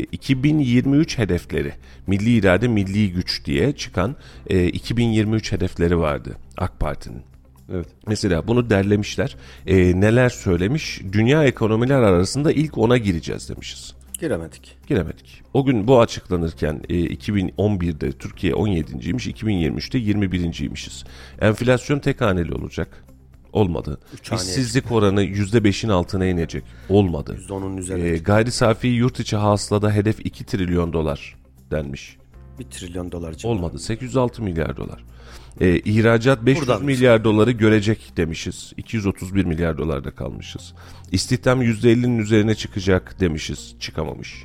2023 0.00 1.18
hedefleri 1.18 1.72
milli 2.06 2.30
irade 2.30 2.68
milli 2.68 3.12
güç 3.12 3.44
diye 3.44 3.72
çıkan 3.72 4.16
e, 4.46 4.68
2023 4.98 5.52
hedefleri 5.52 5.98
vardı 5.98 6.36
AK 6.56 6.80
Parti'nin. 6.80 7.22
Evet. 7.72 7.86
Mesela 8.06 8.48
bunu 8.48 8.70
derlemişler. 8.70 9.36
Ee, 9.66 10.00
neler 10.00 10.28
söylemiş? 10.28 11.00
Dünya 11.12 11.44
ekonomiler 11.44 12.02
arasında 12.02 12.52
ilk 12.52 12.78
ona 12.78 12.96
gireceğiz 12.96 13.48
demişiz. 13.48 13.94
Giremedik. 14.20 14.76
Giremedik. 14.86 15.42
O 15.54 15.64
gün 15.64 15.86
bu 15.86 16.00
açıklanırken 16.00 16.82
e, 16.88 16.94
2011'de 16.94 18.12
Türkiye 18.12 18.52
17.ymiş, 18.52 19.26
2023'te 19.26 19.98
21.ymişiz. 19.98 21.04
Enflasyon 21.40 21.98
tek 21.98 22.20
haneli 22.20 22.54
olacak. 22.54 23.04
Olmadı. 23.52 23.98
İşsizlik 24.32 24.92
oranı 24.92 25.24
%5'in 25.24 25.88
altına 25.90 26.26
inecek. 26.26 26.64
Olmadı. 26.88 27.38
%10'un 27.48 27.76
üzerine 27.76 28.08
Ee, 28.08 28.18
gayri 28.18 28.50
safi 28.50 28.86
yurt 28.88 29.20
içi 29.20 29.36
hasılada 29.36 29.92
hedef 29.92 30.26
2 30.26 30.44
trilyon 30.44 30.92
dolar 30.92 31.36
denmiş. 31.70 32.17
1 32.58 32.64
trilyon 32.64 33.12
dolar 33.12 33.32
civarı. 33.32 33.56
Olmadı. 33.56 33.78
806 33.78 34.42
milyar 34.42 34.76
dolar. 34.76 35.04
Ee, 35.60 35.78
ihracat 35.78 36.46
500 36.46 36.68
Buradan 36.68 36.84
milyar 36.84 37.24
doları 37.24 37.50
görecek 37.50 38.16
demişiz. 38.16 38.72
231 38.76 39.44
milyar 39.44 39.78
dolarda 39.78 40.10
kalmışız. 40.10 40.74
İstihdam 41.12 41.62
%50'nin 41.62 42.18
üzerine 42.18 42.54
çıkacak 42.54 43.20
demişiz. 43.20 43.74
Çıkamamış. 43.80 44.44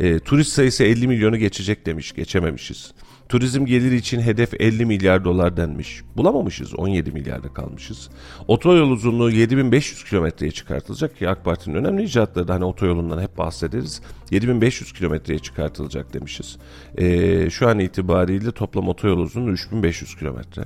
Ee, 0.00 0.18
turist 0.18 0.52
sayısı 0.52 0.84
50 0.84 1.08
milyonu 1.08 1.36
geçecek 1.36 1.86
demiş. 1.86 2.12
Geçememişiz. 2.12 2.92
Turizm 3.30 3.66
geliri 3.66 3.96
için 3.96 4.20
hedef 4.20 4.60
50 4.60 4.86
milyar 4.86 5.24
dolar 5.24 5.56
denmiş. 5.56 6.02
Bulamamışız 6.16 6.74
17 6.74 7.12
milyarda 7.12 7.48
kalmışız. 7.48 8.10
Otoyol 8.48 8.90
uzunluğu 8.90 9.30
7500 9.30 10.04
kilometreye 10.04 10.52
çıkartılacak 10.52 11.16
ki 11.16 11.28
AK 11.28 11.44
Parti'nin 11.44 11.74
önemli 11.74 12.02
icatları 12.02 12.48
da 12.48 12.54
hani 12.54 12.64
otoyolundan 12.64 13.22
hep 13.22 13.38
bahsederiz. 13.38 14.02
7500 14.30 14.92
kilometreye 14.92 15.38
çıkartılacak 15.38 16.14
demişiz. 16.14 16.58
Ee, 16.98 17.50
şu 17.50 17.68
an 17.68 17.78
itibariyle 17.78 18.52
toplam 18.52 18.88
otoyol 18.88 19.18
uzunluğu 19.18 19.50
3500 19.50 20.16
kilometre. 20.16 20.62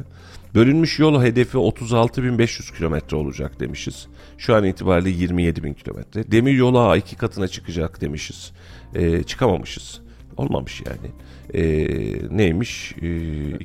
Bölünmüş 0.54 0.98
yol 0.98 1.22
hedefi 1.22 1.56
36.500 1.58 2.76
kilometre 2.76 3.16
olacak 3.16 3.60
demişiz. 3.60 4.06
Şu 4.38 4.54
an 4.54 4.64
itibariyle 4.64 5.24
27.000 5.24 5.74
kilometre. 5.74 6.32
Demir 6.32 6.52
yolu 6.52 6.78
ağı 6.78 6.98
iki 6.98 7.16
katına 7.16 7.48
çıkacak 7.48 8.00
demişiz. 8.00 8.52
Ee, 8.94 9.22
çıkamamışız. 9.22 10.00
Olmamış 10.36 10.82
yani. 10.86 11.10
Ee, 11.54 11.86
neymiş? 12.30 12.94
Ee, 13.02 13.08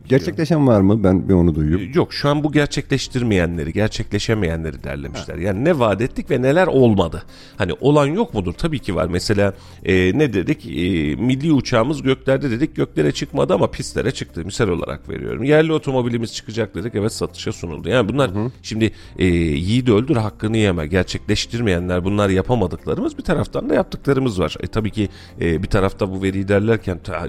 Gerçekleşen 0.08 0.68
var 0.68 0.82
mı? 0.82 1.04
Ben 1.04 1.30
bir 1.30 1.34
onu 1.34 1.56
duyuyorum. 1.56 1.86
Yok 1.94 2.14
şu 2.14 2.30
an 2.30 2.44
bu 2.44 2.52
gerçekleştirmeyenleri, 2.52 3.74
gerçekleşemeyenleri 3.74 4.84
derlemişler. 4.84 5.36
Yani 5.38 5.66
ne 5.66 5.80
vaat 5.80 6.02
ettik 6.02 6.32
ve 6.32 6.42
neler 6.42 6.68
olmadı. 6.68 7.24
Hani 7.58 7.74
olan 7.82 8.06
yok 8.06 8.34
mudur? 8.34 8.54
Tabii 8.54 8.80
ki 8.80 8.96
var. 8.96 9.08
Mesela 9.08 9.54
e, 9.86 9.94
ne 10.20 10.34
dedik? 10.34 10.66
E, 10.66 11.16
milli 11.16 11.52
uçağımız 11.54 12.02
göklerde 12.02 12.52
dedik. 12.52 12.76
Göklere 12.76 13.12
çıkmadı 13.12 13.54
ama 13.54 13.72
pistlere 13.72 14.12
çıktı. 14.12 14.46
Misal 14.46 14.68
olarak 14.68 15.10
veriyorum. 15.10 15.44
Yerli 15.44 15.74
otomobilimiz 15.74 16.34
çıkacak 16.34 16.76
dedik. 16.76 16.96
Evet 16.96 17.14
satışa 17.14 17.52
sunuldu. 17.52 17.90
Yani 17.90 18.10
bunlar 18.10 18.32
şimdi 18.62 18.92
e, 19.20 19.26
yiğidi 19.26 19.94
öldür 19.94 20.16
hakkını 20.16 20.58
yeme. 20.58 20.88
Gerçekleştirmeyenler 20.88 22.04
bunlar 22.04 22.30
yapamadıklarımız. 22.30 23.18
Bir 23.18 23.24
taraftan 23.24 23.70
da 23.70 23.74
yaptıklarımız 23.74 24.40
var. 24.40 24.56
E, 24.60 24.68
tabii 24.68 24.92
ki 24.92 25.10
e, 25.42 25.64
bir 25.64 25.68
tarafta 25.68 26.12
bu 26.12 26.24
veriyi 26.24 26.48
derlerken 26.48 27.00
ta, 27.04 27.28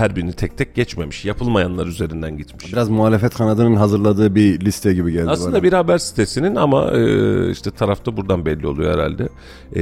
her 0.00 0.16
birini 0.16 0.32
tek 0.32 0.58
tek 0.58 0.74
geçmemiş. 0.74 1.24
Yapılmayanlar 1.24 1.86
üzerinden 1.86 2.38
gitmiş. 2.38 2.72
Biraz 2.72 2.88
muhalefet 2.88 3.34
kanadının 3.34 3.76
hazırladığı 3.76 4.34
bir 4.34 4.60
liste 4.60 4.94
gibi 4.94 5.12
geldi 5.12 5.30
Aslında 5.30 5.52
bana. 5.52 5.62
bir 5.62 5.72
haber 5.72 5.98
sitesinin 5.98 6.54
ama 6.54 6.90
e, 6.90 7.50
işte 7.50 7.70
tarafta 7.70 8.16
buradan 8.16 8.46
belli 8.46 8.66
oluyor 8.66 8.94
herhalde. 8.94 9.28
E, 9.76 9.80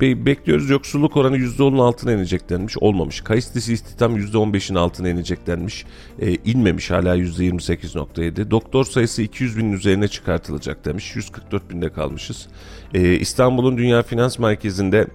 be- 0.00 0.26
bekliyoruz 0.26 0.70
yoksulluk 0.70 1.16
oranı 1.16 1.36
%10'un 1.36 1.78
altına 1.78 2.12
inecek 2.12 2.50
denmiş. 2.50 2.78
Olmamış. 2.78 3.24
Dışı 3.54 3.72
istihdam 3.72 4.16
%15'in 4.16 4.74
altına 4.76 5.08
inecek 5.08 5.46
denmiş. 5.46 5.84
E, 6.20 6.34
inmemiş 6.34 6.90
hala 6.90 7.16
%28.7. 7.16 8.50
Doktor 8.50 8.84
sayısı 8.84 9.22
200 9.22 9.58
binin 9.58 9.72
üzerine 9.72 10.08
çıkartılacak 10.08 10.84
demiş. 10.84 11.16
144 11.16 11.70
binde 11.70 11.88
kalmışız. 11.92 12.46
E, 12.94 13.12
İstanbul'un 13.12 13.78
Dünya 13.78 14.02
Finans 14.02 14.38
Merkezi'nde 14.38 15.06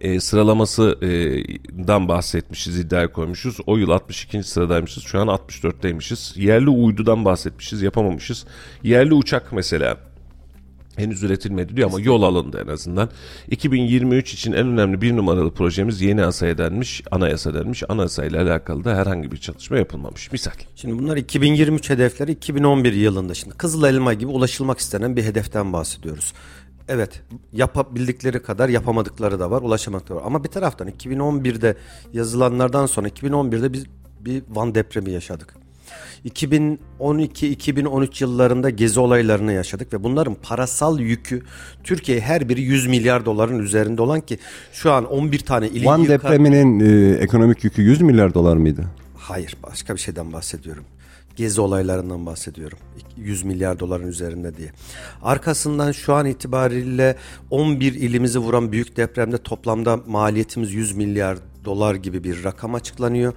e, 0.00 0.20
sıralamasından 0.20 2.08
bahsetmişiz, 2.08 2.78
iddiaya 2.78 3.12
koymuşuz. 3.12 3.56
O 3.66 3.76
yıl 3.76 3.90
62. 3.90 4.42
sıradaymışız, 4.42 5.02
şu 5.02 5.20
an 5.20 5.28
64'teymişiz. 5.28 6.40
Yerli 6.40 6.70
uydudan 6.70 7.24
bahsetmişiz, 7.24 7.82
yapamamışız. 7.82 8.46
Yerli 8.82 9.14
uçak 9.14 9.52
mesela 9.52 9.96
henüz 10.98 11.22
üretilmedi 11.22 11.76
diyor 11.76 11.88
ama 11.88 12.00
yol 12.00 12.22
alındı 12.22 12.64
en 12.66 12.72
azından. 12.72 13.10
2023 13.50 14.34
için 14.34 14.52
en 14.52 14.66
önemli 14.66 15.02
bir 15.02 15.16
numaralı 15.16 15.50
projemiz 15.50 16.00
yeni 16.00 16.24
asaya 16.24 16.58
denmiş, 16.58 17.02
anayasa 17.10 17.54
denmiş. 17.54 17.82
Anayasa 17.88 18.24
ile 18.24 18.40
alakalı 18.40 18.84
da 18.84 18.96
herhangi 18.96 19.32
bir 19.32 19.36
çalışma 19.36 19.76
yapılmamış. 19.76 20.32
Misal. 20.32 20.52
Şimdi 20.76 20.98
bunlar 20.98 21.16
2023 21.16 21.90
hedefleri 21.90 22.32
2011 22.32 22.92
yılında. 22.92 23.34
Şimdi 23.34 23.56
Kızıl 23.56 23.84
Elma 23.84 24.14
gibi 24.14 24.30
ulaşılmak 24.30 24.78
istenen 24.78 25.16
bir 25.16 25.24
hedeften 25.24 25.72
bahsediyoruz. 25.72 26.32
Evet 26.88 27.22
yapabildikleri 27.52 28.42
kadar 28.42 28.68
yapamadıkları 28.68 29.40
da 29.40 29.50
var 29.50 29.62
ulaşamadıkları 29.62 30.18
var. 30.18 30.26
Ama 30.26 30.44
bir 30.44 30.48
taraftan 30.48 30.88
2011'de 30.88 31.76
yazılanlardan 32.12 32.86
sonra 32.86 33.08
2011'de 33.08 33.72
biz 33.72 33.84
bir 34.20 34.42
Van 34.48 34.74
depremi 34.74 35.10
yaşadık. 35.12 35.54
2012-2013 36.26 38.22
yıllarında 38.22 38.70
gezi 38.70 39.00
olaylarını 39.00 39.52
yaşadık 39.52 39.92
ve 39.92 40.02
bunların 40.02 40.34
parasal 40.34 41.00
yükü 41.00 41.42
Türkiye 41.84 42.20
her 42.20 42.48
biri 42.48 42.62
100 42.62 42.86
milyar 42.86 43.24
doların 43.26 43.58
üzerinde 43.58 44.02
olan 44.02 44.20
ki 44.20 44.38
şu 44.72 44.92
an 44.92 45.04
11 45.04 45.38
tane 45.38 45.68
ili 45.68 45.86
Van 45.86 46.08
depreminin 46.08 46.80
e, 46.80 47.16
ekonomik 47.16 47.64
yükü 47.64 47.82
100 47.82 48.00
milyar 48.00 48.34
dolar 48.34 48.56
mıydı? 48.56 48.84
Hayır 49.16 49.56
başka 49.62 49.94
bir 49.94 50.00
şeyden 50.00 50.32
bahsediyorum. 50.32 50.84
Gezi 51.38 51.60
olaylarından 51.60 52.26
bahsediyorum. 52.26 52.78
100 53.16 53.42
milyar 53.42 53.80
doların 53.80 54.08
üzerinde 54.08 54.56
diye. 54.56 54.72
Arkasından 55.22 55.92
şu 55.92 56.14
an 56.14 56.26
itibariyle 56.26 57.16
11 57.50 57.94
ilimizi 57.94 58.38
vuran 58.38 58.72
büyük 58.72 58.96
depremde 58.96 59.38
toplamda 59.38 59.96
maliyetimiz 60.06 60.72
100 60.72 60.96
milyar 60.96 61.38
dolar 61.64 61.94
gibi 61.94 62.24
bir 62.24 62.44
rakam 62.44 62.74
açıklanıyor. 62.74 63.32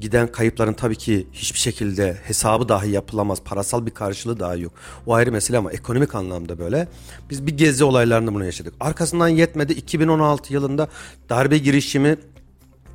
Giden 0.00 0.32
kayıpların 0.32 0.72
tabii 0.72 0.96
ki 0.96 1.26
hiçbir 1.32 1.58
şekilde 1.58 2.16
hesabı 2.22 2.68
dahi 2.68 2.90
yapılamaz. 2.90 3.38
Parasal 3.44 3.86
bir 3.86 3.90
karşılığı 3.90 4.40
dahi 4.40 4.62
yok. 4.62 4.72
O 5.06 5.14
ayrı 5.14 5.32
mesele 5.32 5.58
ama 5.58 5.72
ekonomik 5.72 6.14
anlamda 6.14 6.58
böyle. 6.58 6.88
Biz 7.30 7.46
bir 7.46 7.56
gezi 7.56 7.84
olaylarında 7.84 8.34
bunu 8.34 8.44
yaşadık. 8.44 8.74
Arkasından 8.80 9.28
yetmedi. 9.28 9.72
2016 9.72 10.52
yılında 10.52 10.88
darbe 11.28 11.58
girişimi 11.58 12.16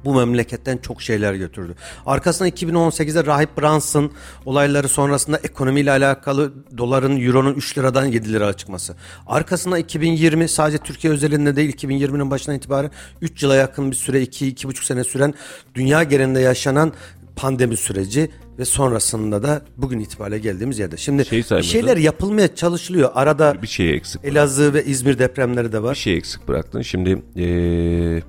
bu 0.06 0.16
memleketten 0.16 0.78
çok 0.78 1.02
şeyler 1.02 1.34
götürdü. 1.34 1.76
Arkasından 2.06 2.52
2018'de 2.52 3.26
Rahip 3.26 3.58
Brunson 3.58 4.12
olayları 4.46 4.90
sonrasında 4.90 5.38
ekonomiyle 5.38 5.92
alakalı 5.92 6.54
doların, 6.78 7.22
euronun 7.22 7.54
3 7.54 7.78
liradan 7.78 8.06
7 8.06 8.34
lira 8.34 8.54
çıkması. 8.54 8.96
Arkasından 9.28 9.80
2020 9.80 10.48
sadece 10.48 10.78
Türkiye 10.78 11.14
özelinde 11.14 11.56
değil 11.56 11.76
2020'nin 11.76 12.32
başından 12.32 12.58
itibaren 12.58 12.92
3 13.22 13.44
yıla 13.44 13.56
yakın 13.56 13.92
bir 13.92 13.96
süre 13.96 14.24
2-2,5 14.24 14.86
sene 14.86 15.04
süren 15.04 15.34
dünya 15.76 16.04
genelinde 16.04 16.40
yaşanan 16.40 16.94
pandemi 17.36 17.78
süreci 17.78 18.30
ve 18.60 18.66
sonrasında 18.66 19.44
da 19.44 19.62
bugün 19.78 20.00
itibariyle 20.00 20.40
geldiğimiz 20.40 20.80
yerde. 20.80 20.98
Şimdi 20.98 21.26
Şey 21.26 21.40
bir 21.40 21.64
şeyler 21.64 21.98
yapılmaya 21.98 22.56
çalışılıyor. 22.56 23.10
Arada 23.14 23.62
Bir 23.62 23.68
şey 23.68 23.94
eksik. 23.94 24.26
Elazığ 24.26 24.74
ve 24.74 24.86
İzmir 24.86 25.20
depremleri 25.20 25.72
de 25.72 25.78
bir 25.78 25.84
var. 25.84 25.96
şey 25.96 26.18
eksik 26.18 26.48
bıraktın. 26.48 26.82
Şimdi 26.82 27.22
eee 27.36 28.24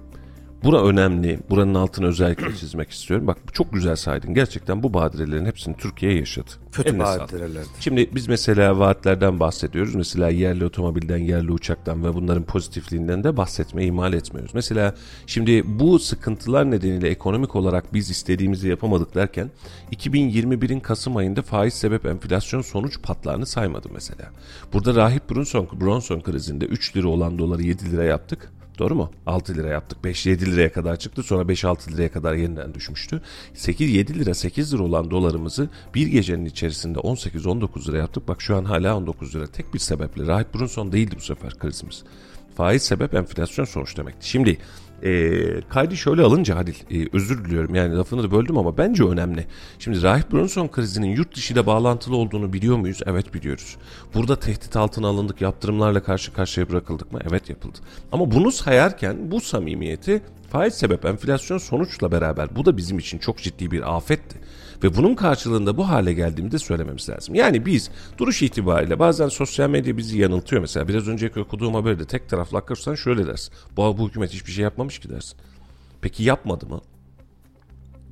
bura 0.64 0.84
önemli. 0.84 1.38
Buranın 1.50 1.74
altını 1.74 2.06
özellikle 2.06 2.54
çizmek 2.60 2.90
istiyorum. 2.90 3.26
Bak 3.26 3.38
çok 3.52 3.72
güzel 3.72 3.96
saydın. 3.96 4.34
Gerçekten 4.34 4.82
bu 4.82 4.94
badirelerin 4.94 5.46
hepsini 5.46 5.76
Türkiye 5.76 6.14
yaşadı. 6.14 6.50
Kötü 6.72 6.98
badirelerdi. 6.98 7.68
Şimdi 7.80 8.10
biz 8.14 8.28
mesela 8.28 8.78
vaatlerden 8.78 9.40
bahsediyoruz. 9.40 9.94
Mesela 9.94 10.28
yerli 10.28 10.64
otomobilden, 10.64 11.18
yerli 11.18 11.52
uçaktan 11.52 12.04
ve 12.04 12.14
bunların 12.14 12.42
pozitifliğinden 12.42 13.24
de 13.24 13.36
bahsetmeyi 13.36 13.88
ihmal 13.88 14.12
etmiyoruz. 14.12 14.54
Mesela 14.54 14.94
şimdi 15.26 15.80
bu 15.80 15.98
sıkıntılar 15.98 16.70
nedeniyle 16.70 17.08
ekonomik 17.08 17.56
olarak 17.56 17.94
biz 17.94 18.10
istediğimizi 18.10 18.68
yapamadık 18.68 19.14
derken 19.14 19.50
2021'in 19.92 20.80
Kasım 20.80 21.16
ayında 21.16 21.42
faiz 21.42 21.74
sebep 21.74 22.06
enflasyon 22.06 22.62
sonuç 22.62 23.02
patlağını 23.02 23.46
saymadı 23.46 23.88
mesela. 23.92 24.30
Burada 24.72 24.94
Rahip 24.94 25.30
Bronson, 25.30 25.68
Bronson 25.80 26.20
krizinde 26.20 26.64
3 26.64 26.96
lira 26.96 27.08
olan 27.08 27.38
doları 27.38 27.62
7 27.62 27.92
lira 27.92 28.04
yaptık. 28.04 28.52
Doğru 28.80 28.94
mu? 28.94 29.10
6 29.26 29.54
lira 29.54 29.68
yaptık. 29.68 29.98
5-7 30.04 30.46
liraya 30.46 30.72
kadar 30.72 30.96
çıktı. 30.96 31.22
Sonra 31.22 31.42
5-6 31.42 31.92
liraya 31.92 32.12
kadar 32.12 32.34
yeniden 32.34 32.74
düşmüştü. 32.74 33.22
8-7 33.54 34.14
lira 34.14 34.34
8 34.34 34.74
lira 34.74 34.82
olan 34.82 35.10
dolarımızı 35.10 35.68
bir 35.94 36.06
gecenin 36.06 36.44
içerisinde 36.44 36.98
18-19 36.98 37.88
lira 37.88 37.98
yaptık. 37.98 38.28
Bak 38.28 38.42
şu 38.42 38.56
an 38.56 38.64
hala 38.64 38.96
19 38.96 39.34
lira. 39.34 39.46
Tek 39.46 39.74
bir 39.74 39.78
sebeple. 39.78 40.26
Rahip 40.26 40.54
Brunson 40.54 40.92
değildi 40.92 41.14
bu 41.18 41.20
sefer 41.20 41.58
krizimiz. 41.58 42.04
Faiz 42.60 42.82
sebep 42.82 43.14
enflasyon 43.14 43.64
sonuç 43.64 43.96
demekti. 43.96 44.28
Şimdi 44.28 44.58
e, 45.02 45.32
kaydı 45.68 45.96
şöyle 45.96 46.22
alınca 46.22 46.56
Halil 46.56 46.74
e, 46.90 47.08
özür 47.12 47.44
diliyorum 47.44 47.74
yani 47.74 47.96
lafını 47.96 48.22
da 48.22 48.30
böldüm 48.30 48.58
ama 48.58 48.78
bence 48.78 49.04
önemli. 49.04 49.46
Şimdi 49.78 50.02
Rahip 50.02 50.32
Brunson 50.32 50.68
krizinin 50.68 51.08
yurt 51.08 51.36
dışı 51.36 51.54
ile 51.54 51.66
bağlantılı 51.66 52.16
olduğunu 52.16 52.52
biliyor 52.52 52.76
muyuz? 52.76 53.00
Evet 53.06 53.34
biliyoruz. 53.34 53.76
Burada 54.14 54.36
tehdit 54.36 54.76
altına 54.76 55.08
alındık 55.08 55.40
yaptırımlarla 55.40 56.02
karşı 56.02 56.32
karşıya 56.32 56.68
bırakıldık 56.68 57.12
mı? 57.12 57.18
Evet 57.30 57.50
yapıldı. 57.50 57.78
Ama 58.12 58.30
bunu 58.30 58.52
sayarken 58.52 59.30
bu 59.30 59.40
samimiyeti 59.40 60.22
faiz 60.50 60.74
sebep 60.74 61.04
enflasyon 61.04 61.58
sonuçla 61.58 62.12
beraber 62.12 62.56
bu 62.56 62.64
da 62.64 62.76
bizim 62.76 62.98
için 62.98 63.18
çok 63.18 63.38
ciddi 63.38 63.70
bir 63.70 63.96
afetti. 63.96 64.38
Ve 64.82 64.96
bunun 64.96 65.14
karşılığında 65.14 65.76
bu 65.76 65.88
hale 65.88 66.12
geldiğimde 66.12 66.58
söylememiz 66.58 67.08
lazım. 67.08 67.34
Yani 67.34 67.66
biz 67.66 67.90
duruş 68.18 68.42
itibariyle 68.42 68.98
bazen 68.98 69.28
sosyal 69.28 69.70
medya 69.70 69.96
bizi 69.96 70.18
yanıltıyor. 70.18 70.62
Mesela 70.62 70.88
biraz 70.88 71.08
önceki 71.08 71.40
okuduğum 71.40 71.74
haberde 71.74 72.04
tek 72.04 72.28
taraflı 72.28 72.58
akırsan 72.58 72.94
şöyle 72.94 73.26
dersin. 73.26 73.54
Bu, 73.76 73.98
bu 73.98 74.08
hükümet 74.08 74.32
hiçbir 74.32 74.52
şey 74.52 74.64
yapmamış 74.64 74.98
ki 74.98 75.10
dersin. 75.10 75.38
Peki 76.00 76.22
yapmadı 76.22 76.66
mı? 76.66 76.80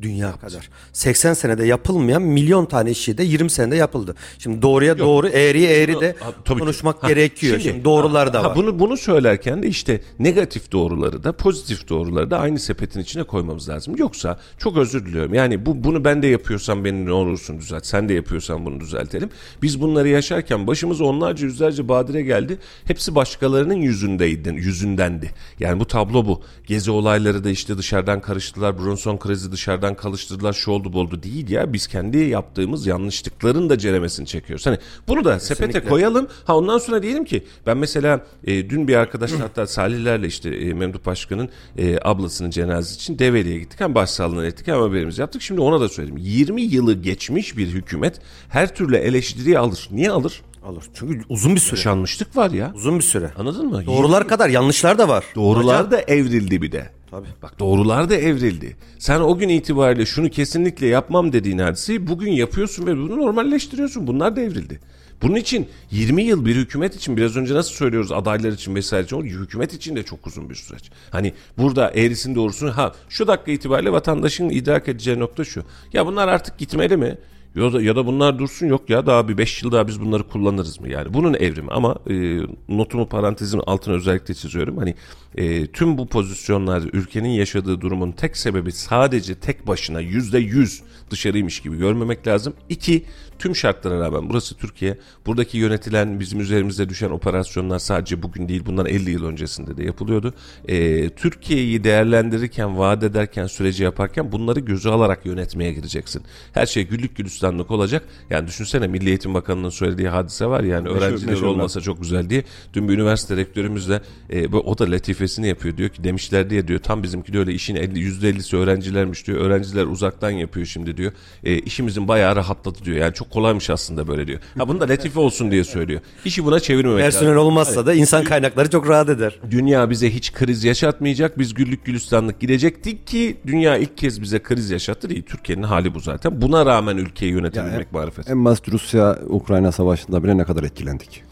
Dünya 0.02 0.32
kadar. 0.32 0.68
80 0.92 1.34
senede 1.34 1.66
yapılmayan 1.66 2.22
milyon 2.22 2.66
tane 2.66 2.90
işi 2.90 3.18
de 3.18 3.22
20 3.22 3.50
senede 3.50 3.76
yapıldı. 3.76 4.14
Şimdi 4.38 4.62
doğruya 4.62 4.98
doğru, 4.98 5.28
eğriye 5.28 5.70
eğri 5.70 6.00
de 6.00 6.14
Ha, 6.20 6.32
tabii 6.44 6.58
konuşmak 6.58 7.02
Ha, 7.02 7.08
gerekiyor. 7.08 7.58
Şimdi, 7.60 7.84
doğrular 7.84 8.32
da 8.32 8.42
ha, 8.42 8.48
var. 8.48 8.56
Bunu 8.56 8.78
bunu 8.78 8.96
söylerken 8.96 9.62
de 9.62 9.68
işte 9.68 10.00
negatif 10.18 10.72
doğruları 10.72 11.24
da 11.24 11.32
pozitif 11.32 11.88
doğruları 11.88 12.30
da 12.30 12.38
aynı 12.38 12.58
sepetin 12.58 13.00
içine 13.00 13.24
koymamız 13.24 13.68
lazım. 13.68 13.96
Yoksa 13.96 14.40
çok 14.58 14.76
özür 14.76 15.06
diliyorum. 15.06 15.34
Yani 15.34 15.66
bu 15.66 15.84
bunu 15.84 16.04
ben 16.04 16.22
de 16.22 16.26
yapıyorsam 16.26 16.84
beni 16.84 17.06
ne 17.06 17.12
olursun 17.12 17.58
düzelt. 17.58 17.86
Sen 17.86 18.08
de 18.08 18.14
yapıyorsan 18.14 18.66
bunu 18.66 18.80
düzeltelim. 18.80 19.30
Biz 19.62 19.80
bunları 19.80 20.08
yaşarken 20.08 20.66
başımıza 20.66 21.04
onlarca 21.04 21.46
yüzlerce 21.46 21.88
badire 21.88 22.22
geldi. 22.22 22.58
Hepsi 22.84 23.14
başkalarının 23.14 23.74
yüzündeydi, 23.74 24.48
yüzündendi. 24.48 25.30
Yani 25.60 25.80
bu 25.80 25.86
tablo 25.86 26.26
bu. 26.26 26.42
Gezi 26.66 26.90
olayları 26.90 27.44
da 27.44 27.50
işte 27.50 27.78
dışarıdan 27.78 28.20
karıştılar. 28.20 28.78
Bronson 28.78 29.16
krizi 29.16 29.52
dışarıdan 29.52 29.87
oradan 29.88 30.02
kalıştırdılar 30.02 30.52
şu 30.52 30.70
oldu 30.70 30.92
bu 30.92 31.00
oldu 31.00 31.22
değil 31.22 31.50
ya. 31.50 31.72
Biz 31.72 31.86
kendi 31.86 32.18
yaptığımız 32.18 32.86
yanlışlıkların 32.86 33.70
da 33.70 33.78
ceremesini 33.78 34.26
çekiyoruz. 34.26 34.66
Hani 34.66 34.78
bunu 35.08 35.24
da 35.24 35.40
sepete 35.40 35.84
koyalım. 35.84 36.28
Ha 36.44 36.56
ondan 36.56 36.78
sonra 36.78 37.02
diyelim 37.02 37.24
ki 37.24 37.44
ben 37.66 37.76
mesela 37.76 38.20
e, 38.44 38.70
dün 38.70 38.88
bir 38.88 38.96
arkadaşla 38.96 39.40
hatta 39.40 39.66
Salihlerle 39.66 40.26
işte 40.26 40.50
e, 40.50 40.72
Memduh 40.72 41.06
Başkan'ın 41.06 41.48
e, 41.78 41.98
ablasının 42.02 42.50
cenazesi 42.50 42.94
için 42.94 43.18
Develi'ye 43.18 43.58
gittik. 43.58 43.80
Hem 43.80 43.94
başsağlığına 43.94 44.46
ettik 44.46 44.66
hem 44.66 44.80
haberimizi 44.80 45.20
yaptık. 45.20 45.42
Şimdi 45.42 45.60
ona 45.60 45.80
da 45.80 45.88
söyledim. 45.88 46.16
20 46.16 46.62
yılı 46.62 46.94
geçmiş 46.94 47.56
bir 47.56 47.66
hükümet 47.66 48.20
her 48.48 48.74
türlü 48.74 48.96
eleştiriyi 48.96 49.58
alır. 49.58 49.88
Niye 49.90 50.10
alır? 50.10 50.42
Alır. 50.64 50.84
Çünkü 50.94 51.24
uzun 51.28 51.54
bir 51.54 51.60
süre. 51.60 51.78
Yaşanmışlık 51.78 52.36
var 52.36 52.50
ya. 52.50 52.72
Uzun 52.74 52.98
bir 52.98 53.04
süre. 53.04 53.30
Anladın 53.38 53.66
mı? 53.66 53.86
Doğrular 53.86 54.28
kadar 54.28 54.48
yanlışlar 54.48 54.98
da 54.98 55.08
var. 55.08 55.24
Doğrular 55.34 55.90
da 55.90 56.00
evrildi 56.00 56.62
bir 56.62 56.72
de. 56.72 56.97
Tabii. 57.10 57.28
Bak 57.42 57.58
doğrular 57.58 58.10
da 58.10 58.14
evrildi. 58.14 58.76
Sen 58.98 59.20
o 59.20 59.38
gün 59.38 59.48
itibariyle 59.48 60.06
şunu 60.06 60.30
kesinlikle 60.30 60.86
yapmam 60.86 61.32
dediğin 61.32 61.58
hadiseyi 61.58 62.06
bugün 62.06 62.32
yapıyorsun 62.32 62.86
ve 62.86 62.96
bunu 62.96 63.18
normalleştiriyorsun. 63.18 64.06
Bunlar 64.06 64.36
da 64.36 64.40
evrildi. 64.40 64.80
Bunun 65.22 65.34
için 65.34 65.68
20 65.90 66.22
yıl 66.22 66.44
bir 66.44 66.56
hükümet 66.56 66.96
için 66.96 67.16
biraz 67.16 67.36
önce 67.36 67.54
nasıl 67.54 67.72
söylüyoruz 67.74 68.12
adaylar 68.12 68.52
için 68.52 68.74
vesaire 68.74 69.04
için 69.04 69.22
hükümet 69.22 69.74
için 69.74 69.96
de 69.96 70.02
çok 70.02 70.26
uzun 70.26 70.50
bir 70.50 70.54
süreç. 70.54 70.90
Hani 71.10 71.32
burada 71.58 71.90
eğrisini 71.90 72.34
doğrusunu 72.34 72.76
ha 72.76 72.92
şu 73.08 73.26
dakika 73.26 73.52
itibariyle 73.52 73.92
vatandaşın 73.92 74.48
idrak 74.48 74.88
edeceği 74.88 75.18
nokta 75.18 75.44
şu. 75.44 75.64
Ya 75.92 76.06
bunlar 76.06 76.28
artık 76.28 76.58
gitmeli 76.58 76.96
mi? 76.96 77.18
Ya 77.58 77.72
da, 77.72 77.82
ya 77.82 77.96
da 77.96 78.06
bunlar 78.06 78.38
dursun 78.38 78.66
yok 78.66 78.90
ya 78.90 79.06
daha 79.06 79.28
bir 79.28 79.38
5 79.38 79.62
yıl 79.62 79.72
daha 79.72 79.88
biz 79.88 80.00
bunları 80.00 80.22
kullanırız 80.22 80.80
mı 80.80 80.88
yani 80.88 81.14
bunun 81.14 81.34
evrimi 81.34 81.70
ama 81.70 81.96
e, 82.10 82.40
notumu 82.68 83.08
parantezin 83.08 83.60
altına 83.66 83.94
özellikle 83.94 84.34
çiziyorum 84.34 84.78
hani 84.78 84.94
e, 85.36 85.66
tüm 85.66 85.98
bu 85.98 86.06
pozisyonlar 86.06 86.82
ülkenin 86.92 87.28
yaşadığı 87.28 87.80
durumun 87.80 88.12
tek 88.12 88.36
sebebi 88.36 88.72
sadece 88.72 89.34
tek 89.34 89.66
başına 89.66 90.00
yüzde 90.00 90.38
yüz 90.38 90.82
dışarıymış 91.10 91.60
gibi 91.60 91.78
görmemek 91.78 92.26
lazım. 92.26 92.54
İki 92.68 93.04
tüm 93.38 93.56
şartlara 93.56 94.00
rağmen 94.00 94.30
burası 94.30 94.54
Türkiye 94.54 94.98
buradaki 95.26 95.58
yönetilen 95.58 96.20
bizim 96.20 96.40
üzerimizde 96.40 96.88
düşen 96.88 97.10
operasyonlar 97.10 97.78
sadece 97.78 98.22
bugün 98.22 98.48
değil 98.48 98.62
bundan 98.66 98.86
50 98.86 99.10
yıl 99.10 99.24
öncesinde 99.24 99.76
de 99.76 99.84
yapılıyordu. 99.84 100.34
E, 100.68 101.08
Türkiye'yi 101.10 101.84
değerlendirirken 101.84 102.78
vaat 102.78 103.02
ederken 103.02 103.46
süreci 103.46 103.82
yaparken 103.82 104.32
bunları 104.32 104.60
göze 104.60 104.90
alarak 104.90 105.26
yönetmeye 105.26 105.72
gireceksin. 105.72 106.22
Her 106.52 106.66
şey 106.66 106.86
güllük 106.86 107.16
gülistanlık 107.16 107.70
olacak. 107.70 108.04
Yani 108.30 108.46
düşünsene 108.46 108.86
Milli 108.86 109.08
Eğitim 109.08 109.34
Bakanı'nın 109.34 109.70
söylediği 109.70 110.08
hadise 110.08 110.46
var 110.46 110.64
yani 110.64 110.88
öğrenciler 110.88 111.30
meşhur 111.30 111.46
olmasa 111.46 111.80
çok 111.80 112.00
güzel 112.02 112.30
diye. 112.30 112.44
Dün 112.74 112.88
bir 112.88 112.94
üniversite 112.94 113.36
rektörümüz 113.36 113.88
de 113.88 114.00
e, 114.30 114.48
o 114.48 114.78
da 114.78 114.90
latifesini 114.90 115.48
yapıyor. 115.48 115.76
Diyor 115.76 115.88
ki 115.88 116.04
demişler 116.04 116.50
diye 116.50 116.68
diyor 116.68 116.80
tam 116.80 117.02
bizimki 117.02 117.32
de 117.32 117.38
öyle 117.38 117.52
işin 117.52 117.76
50, 117.76 118.00
%50'si 118.00 118.56
öğrencilermiş 118.56 119.26
diyor. 119.26 119.40
Öğrenciler 119.40 119.84
uzaktan 119.84 120.30
yapıyor 120.30 120.66
şimdi 120.66 120.96
diyor. 120.96 121.12
E, 121.44 121.58
işimizin 121.58 122.08
bayağı 122.08 122.36
rahatladı 122.36 122.78
diyor. 122.84 122.96
Yani 122.96 123.14
çok 123.14 123.27
kolaymış 123.30 123.70
aslında 123.70 124.08
böyle 124.08 124.26
diyor. 124.26 124.40
Ha 124.58 124.68
bunu 124.68 124.80
da 124.80 124.88
latife 124.88 125.20
olsun 125.20 125.50
diye 125.50 125.64
söylüyor. 125.64 126.00
İşi 126.24 126.44
buna 126.44 126.60
çevirmemek 126.60 127.04
lazım. 127.04 127.20
Personel 127.20 127.36
olmazsa 127.36 127.86
da 127.86 127.94
insan 127.94 128.24
kaynakları 128.24 128.70
çok 128.70 128.88
rahat 128.88 129.08
eder. 129.08 129.38
Dünya 129.50 129.90
bize 129.90 130.14
hiç 130.14 130.32
kriz 130.32 130.64
yaşatmayacak. 130.64 131.38
Biz 131.38 131.54
güllük 131.54 131.84
gülistanlık 131.84 132.40
gidecektik 132.40 133.06
ki 133.06 133.36
dünya 133.46 133.76
ilk 133.76 133.96
kez 133.96 134.22
bize 134.22 134.38
kriz 134.38 134.70
yaşattı 134.70 135.10
değil. 135.10 135.22
Türkiye'nin 135.22 135.62
hali 135.62 135.94
bu 135.94 136.00
zaten. 136.00 136.40
Buna 136.42 136.66
rağmen 136.66 136.96
ülkeyi 136.96 137.32
yönetebilmek 137.32 137.92
marifet. 137.92 138.30
En 138.30 138.44
basit 138.44 138.68
Rusya-Ukrayna 138.68 139.72
savaşında 139.72 140.24
bile 140.24 140.38
ne 140.38 140.44
kadar 140.44 140.62
etkilendik. 140.62 141.22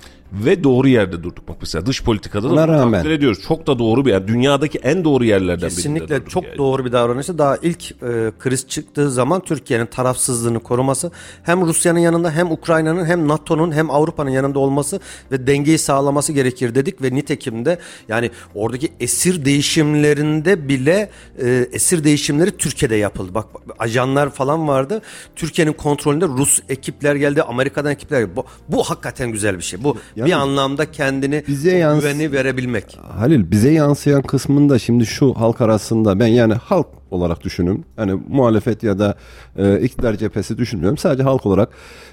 Ve 0.45 0.64
doğru 0.64 0.89
yerde 0.89 1.22
durduk 1.22 1.49
bak 1.49 1.57
mesela 1.61 1.87
dış 1.87 2.03
politikada 2.05 2.51
da 2.51 2.53
Ona 2.53 2.68
bunu 2.68 2.76
rağmen. 2.76 2.93
takdir 2.93 3.11
ediyoruz. 3.11 3.43
Çok 3.49 3.66
da 3.66 3.78
doğru 3.78 4.05
bir 4.05 4.12
yani 4.12 4.28
dünyadaki 4.28 4.78
en 4.78 5.05
doğru 5.05 5.24
yerlerden 5.24 5.57
birinde 5.57 5.74
Kesinlikle 5.74 6.16
durduk 6.16 6.30
çok 6.30 6.45
yani. 6.45 6.59
doğru 6.59 6.84
bir 6.84 6.93
davranıştı. 6.93 7.39
Daha 7.39 7.57
ilk 7.57 7.91
e, 7.91 8.32
kriz 8.39 8.68
çıktığı 8.68 9.11
zaman 9.11 9.41
Türkiye'nin 9.41 9.87
tarafsızlığını 9.87 10.61
koruması 10.61 11.11
hem 11.43 11.66
Rusya'nın 11.66 11.99
yanında 11.99 12.30
hem 12.30 12.51
Ukrayna'nın 12.51 13.05
hem 13.05 13.28
NATO'nun 13.28 13.72
hem 13.72 13.91
Avrupa'nın 13.91 14.30
yanında 14.30 14.59
olması 14.59 15.01
ve 15.32 15.47
dengeyi 15.47 15.78
sağlaması 15.78 16.32
gerekir 16.32 16.74
dedik 16.74 17.03
ve 17.03 17.14
nitekim 17.14 17.64
de 17.64 17.78
yani 18.09 18.30
oradaki 18.55 18.93
esir 19.01 19.45
değişimlerinde 19.45 20.68
bile 20.68 21.11
e, 21.43 21.68
esir 21.72 22.05
değişimleri 22.05 22.57
Türkiye'de 22.57 22.97
yapıldı. 22.97 23.34
Bak 23.34 23.47
ajanlar 23.78 24.30
falan 24.30 24.68
vardı. 24.68 25.03
Türkiye'nin 25.37 25.72
kontrolünde 25.72 26.26
Rus 26.26 26.61
ekipler 26.68 27.14
geldi, 27.14 27.43
Amerika'dan 27.43 27.93
ekipler 27.93 28.20
geldi. 28.20 28.37
Bu, 28.37 28.45
bu 28.68 28.82
hakikaten 28.84 29.32
güzel 29.32 29.59
bir 29.59 29.62
şey. 29.62 29.84
Bu 29.84 29.97
bir 30.27 30.33
anlamda 30.33 30.91
kendini 30.91 31.43
bize 31.49 31.77
yans- 31.77 32.01
güveni 32.01 32.33
verebilmek. 32.33 32.99
Halil 33.18 33.51
bize 33.51 33.70
yansıyan 33.72 34.22
kısmında 34.22 34.79
şimdi 34.79 35.07
şu 35.07 35.35
halk 35.35 35.61
arasında 35.61 36.20
ben 36.20 36.27
yani 36.27 36.55
halk 36.55 36.87
olarak 37.11 37.45
düşünün. 37.45 37.85
Hani 37.97 38.20
muhalefet 38.29 38.83
ya 38.83 38.99
da 38.99 39.14
e, 39.57 39.81
iktidar 39.81 40.14
cephesi 40.14 40.59
düşünmüyorum. 40.59 40.99
Sadece 40.99 41.22
halk 41.22 41.47
olarak 41.47 41.68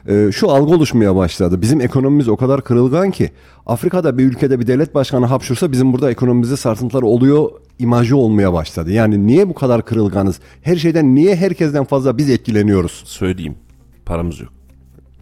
e, 0.07 0.31
şu 0.31 0.51
algı 0.51 0.73
oluşmaya 0.73 1.15
başladı. 1.15 1.61
Bizim 1.61 1.81
ekonomimiz 1.81 2.27
o 2.29 2.37
kadar 2.37 2.63
kırılgan 2.63 3.11
ki 3.11 3.31
Afrika'da 3.65 4.17
bir 4.17 4.23
ülkede 4.25 4.59
bir 4.59 4.67
devlet 4.67 4.95
başkanı 4.95 5.25
hapşursa 5.25 5.71
bizim 5.71 5.93
burada 5.93 6.11
ekonomimizde 6.11 6.57
sarsıntılar 6.57 7.01
oluyor 7.01 7.49
imajı 7.79 8.17
olmaya 8.17 8.53
başladı. 8.53 8.91
Yani 8.91 9.27
niye 9.27 9.49
bu 9.49 9.53
kadar 9.53 9.85
kırılganız? 9.85 10.39
Her 10.61 10.75
şeyden 10.75 11.15
niye 11.15 11.35
herkesten 11.35 11.83
fazla 11.83 12.17
biz 12.17 12.29
etkileniyoruz? 12.29 13.03
Söyleyeyim 13.05 13.55
paramız 14.05 14.39
yok. 14.39 14.49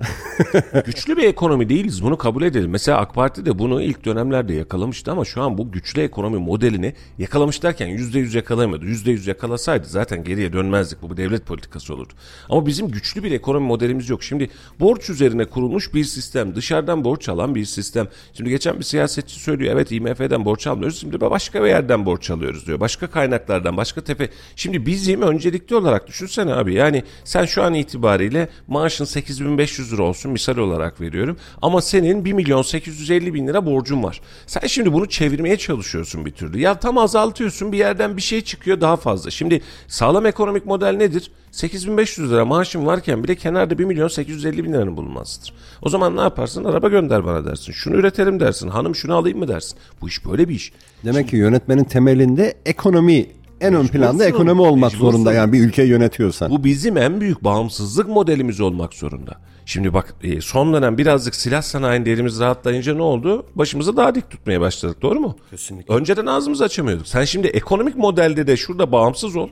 güçlü 0.85 1.17
bir 1.17 1.23
ekonomi 1.23 1.69
değiliz 1.69 2.03
bunu 2.03 2.17
kabul 2.17 2.43
edelim. 2.43 2.69
Mesela 2.69 2.97
AK 2.97 3.15
Parti 3.15 3.45
de 3.45 3.59
bunu 3.59 3.81
ilk 3.81 4.05
dönemlerde 4.05 4.53
yakalamıştı 4.53 5.11
ama 5.11 5.25
şu 5.25 5.41
an 5.41 5.57
bu 5.57 5.71
güçlü 5.71 6.01
ekonomi 6.01 6.37
modelini 6.37 6.93
yakalamış 7.17 7.63
derken 7.63 7.89
%100 7.89 8.35
yakalayamadı. 8.35 8.85
%100 8.85 9.29
yakalasaydı 9.29 9.87
zaten 9.87 10.23
geriye 10.23 10.53
dönmezdik. 10.53 11.01
Bu 11.01 11.11
bir 11.11 11.17
devlet 11.17 11.45
politikası 11.45 11.93
olurdu. 11.93 12.13
Ama 12.49 12.65
bizim 12.65 12.87
güçlü 12.87 13.23
bir 13.23 13.31
ekonomi 13.31 13.67
modelimiz 13.67 14.09
yok. 14.09 14.23
Şimdi 14.23 14.49
borç 14.79 15.09
üzerine 15.09 15.45
kurulmuş 15.45 15.93
bir 15.93 16.03
sistem. 16.03 16.55
Dışarıdan 16.55 17.03
borç 17.03 17.29
alan 17.29 17.55
bir 17.55 17.65
sistem. 17.65 18.07
Şimdi 18.33 18.49
geçen 18.49 18.79
bir 18.79 18.83
siyasetçi 18.83 19.39
söylüyor. 19.39 19.73
Evet 19.73 19.91
IMF'den 19.91 20.45
borç 20.45 20.67
almıyoruz. 20.67 20.99
Şimdi 20.99 21.21
başka 21.21 21.63
bir 21.63 21.67
yerden 21.67 22.05
borç 22.05 22.29
alıyoruz 22.29 22.67
diyor. 22.67 22.79
Başka 22.79 23.07
kaynaklardan, 23.07 23.77
başka 23.77 24.01
tepe. 24.01 24.29
Şimdi 24.55 24.85
bizim 24.85 25.21
öncelikli 25.21 25.75
olarak 25.75 26.07
düşünsene 26.07 26.53
abi. 26.53 26.73
Yani 26.73 27.03
sen 27.23 27.45
şu 27.45 27.63
an 27.63 27.73
itibariyle 27.73 28.49
maaşın 28.67 29.05
8500 29.05 29.90
lira 29.91 30.03
olsun 30.03 30.31
misal 30.31 30.57
olarak 30.57 31.01
veriyorum. 31.01 31.37
Ama 31.61 31.81
senin 31.81 32.25
1 32.25 32.33
milyon 32.33 32.61
850 32.61 33.33
bin 33.33 33.47
lira 33.47 33.65
borcun 33.65 34.03
var. 34.03 34.21
Sen 34.47 34.67
şimdi 34.67 34.93
bunu 34.93 35.05
çevirmeye 35.05 35.57
çalışıyorsun 35.57 36.25
bir 36.25 36.31
türlü. 36.31 36.59
Ya 36.59 36.79
tam 36.79 36.97
azaltıyorsun 36.97 37.71
bir 37.71 37.77
yerden 37.77 38.17
bir 38.17 38.21
şey 38.21 38.41
çıkıyor 38.41 38.81
daha 38.81 38.97
fazla. 38.97 39.31
Şimdi 39.31 39.61
sağlam 39.87 40.25
ekonomik 40.25 40.65
model 40.65 40.95
nedir? 40.95 41.31
8500 41.51 42.31
lira 42.31 42.45
maaşın 42.45 42.85
varken 42.85 43.23
bile 43.23 43.35
kenarda 43.35 43.77
1 43.77 43.85
milyon 43.85 44.07
850 44.07 44.63
bin 44.63 44.73
liranın 44.73 44.97
bulunmasıdır. 44.97 45.53
O 45.81 45.89
zaman 45.89 46.17
ne 46.17 46.21
yaparsın? 46.21 46.63
Araba 46.63 46.89
gönder 46.89 47.25
bana 47.25 47.45
dersin. 47.45 47.71
Şunu 47.71 47.95
üretelim 47.95 48.39
dersin. 48.39 48.67
Hanım 48.67 48.95
şunu 48.95 49.15
alayım 49.15 49.39
mı 49.39 49.47
dersin. 49.47 49.77
Bu 50.01 50.07
iş 50.07 50.25
böyle 50.25 50.49
bir 50.49 50.55
iş. 50.55 50.73
Demek 51.05 51.29
ki 51.29 51.35
yönetmenin 51.35 51.83
temelinde 51.83 52.53
ekonomi 52.65 53.27
en 53.61 53.73
ön 53.73 53.87
planda 53.87 54.25
ekonomi 54.25 54.61
olmak 54.61 54.91
zorunda 54.91 55.33
yani 55.33 55.53
bir 55.53 55.59
ülkeyi 55.59 55.89
yönetiyorsan. 55.89 56.51
Bu 56.51 56.63
bizim 56.63 56.97
en 56.97 57.21
büyük 57.21 57.43
bağımsızlık 57.43 58.07
modelimiz 58.07 58.61
olmak 58.61 58.93
zorunda. 58.93 59.37
Şimdi 59.71 59.93
bak 59.93 60.15
e, 60.23 60.41
son 60.41 60.73
dönem 60.73 60.97
birazcık 60.97 61.35
silah 61.35 61.61
sanayinde 61.61 62.11
elimiz 62.11 62.39
rahatlayınca 62.39 62.95
ne 62.95 63.01
oldu? 63.01 63.45
Başımızı 63.55 63.97
daha 63.97 64.15
dik 64.15 64.29
tutmaya 64.29 64.61
başladık 64.61 65.01
doğru 65.01 65.19
mu? 65.19 65.37
Kesinlikle. 65.49 65.93
Önceden 65.93 66.25
ağzımızı 66.25 66.63
açamıyorduk. 66.63 67.07
Sen 67.07 67.25
şimdi 67.25 67.47
ekonomik 67.47 67.95
modelde 67.95 68.47
de 68.47 68.57
şurada 68.57 68.91
bağımsız 68.91 69.35
ol. 69.35 69.49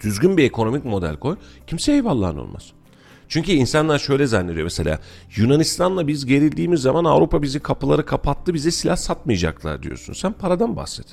Düzgün 0.00 0.36
bir 0.36 0.44
ekonomik 0.44 0.84
model 0.84 1.16
koy. 1.16 1.36
Kimseye 1.66 1.92
eyvallahın 1.92 2.36
olmaz. 2.36 2.72
Çünkü 3.28 3.52
insanlar 3.52 3.98
şöyle 3.98 4.26
zannediyor 4.26 4.64
mesela 4.64 4.98
Yunanistan'la 5.36 6.06
biz 6.06 6.26
gerildiğimiz 6.26 6.80
zaman 6.80 7.04
Avrupa 7.04 7.42
bizi 7.42 7.60
kapıları 7.60 8.06
kapattı 8.06 8.54
bize 8.54 8.70
silah 8.70 8.96
satmayacaklar 8.96 9.82
diyorsun. 9.82 10.12
Sen 10.12 10.32
paradan 10.32 10.76
bahset. 10.76 11.06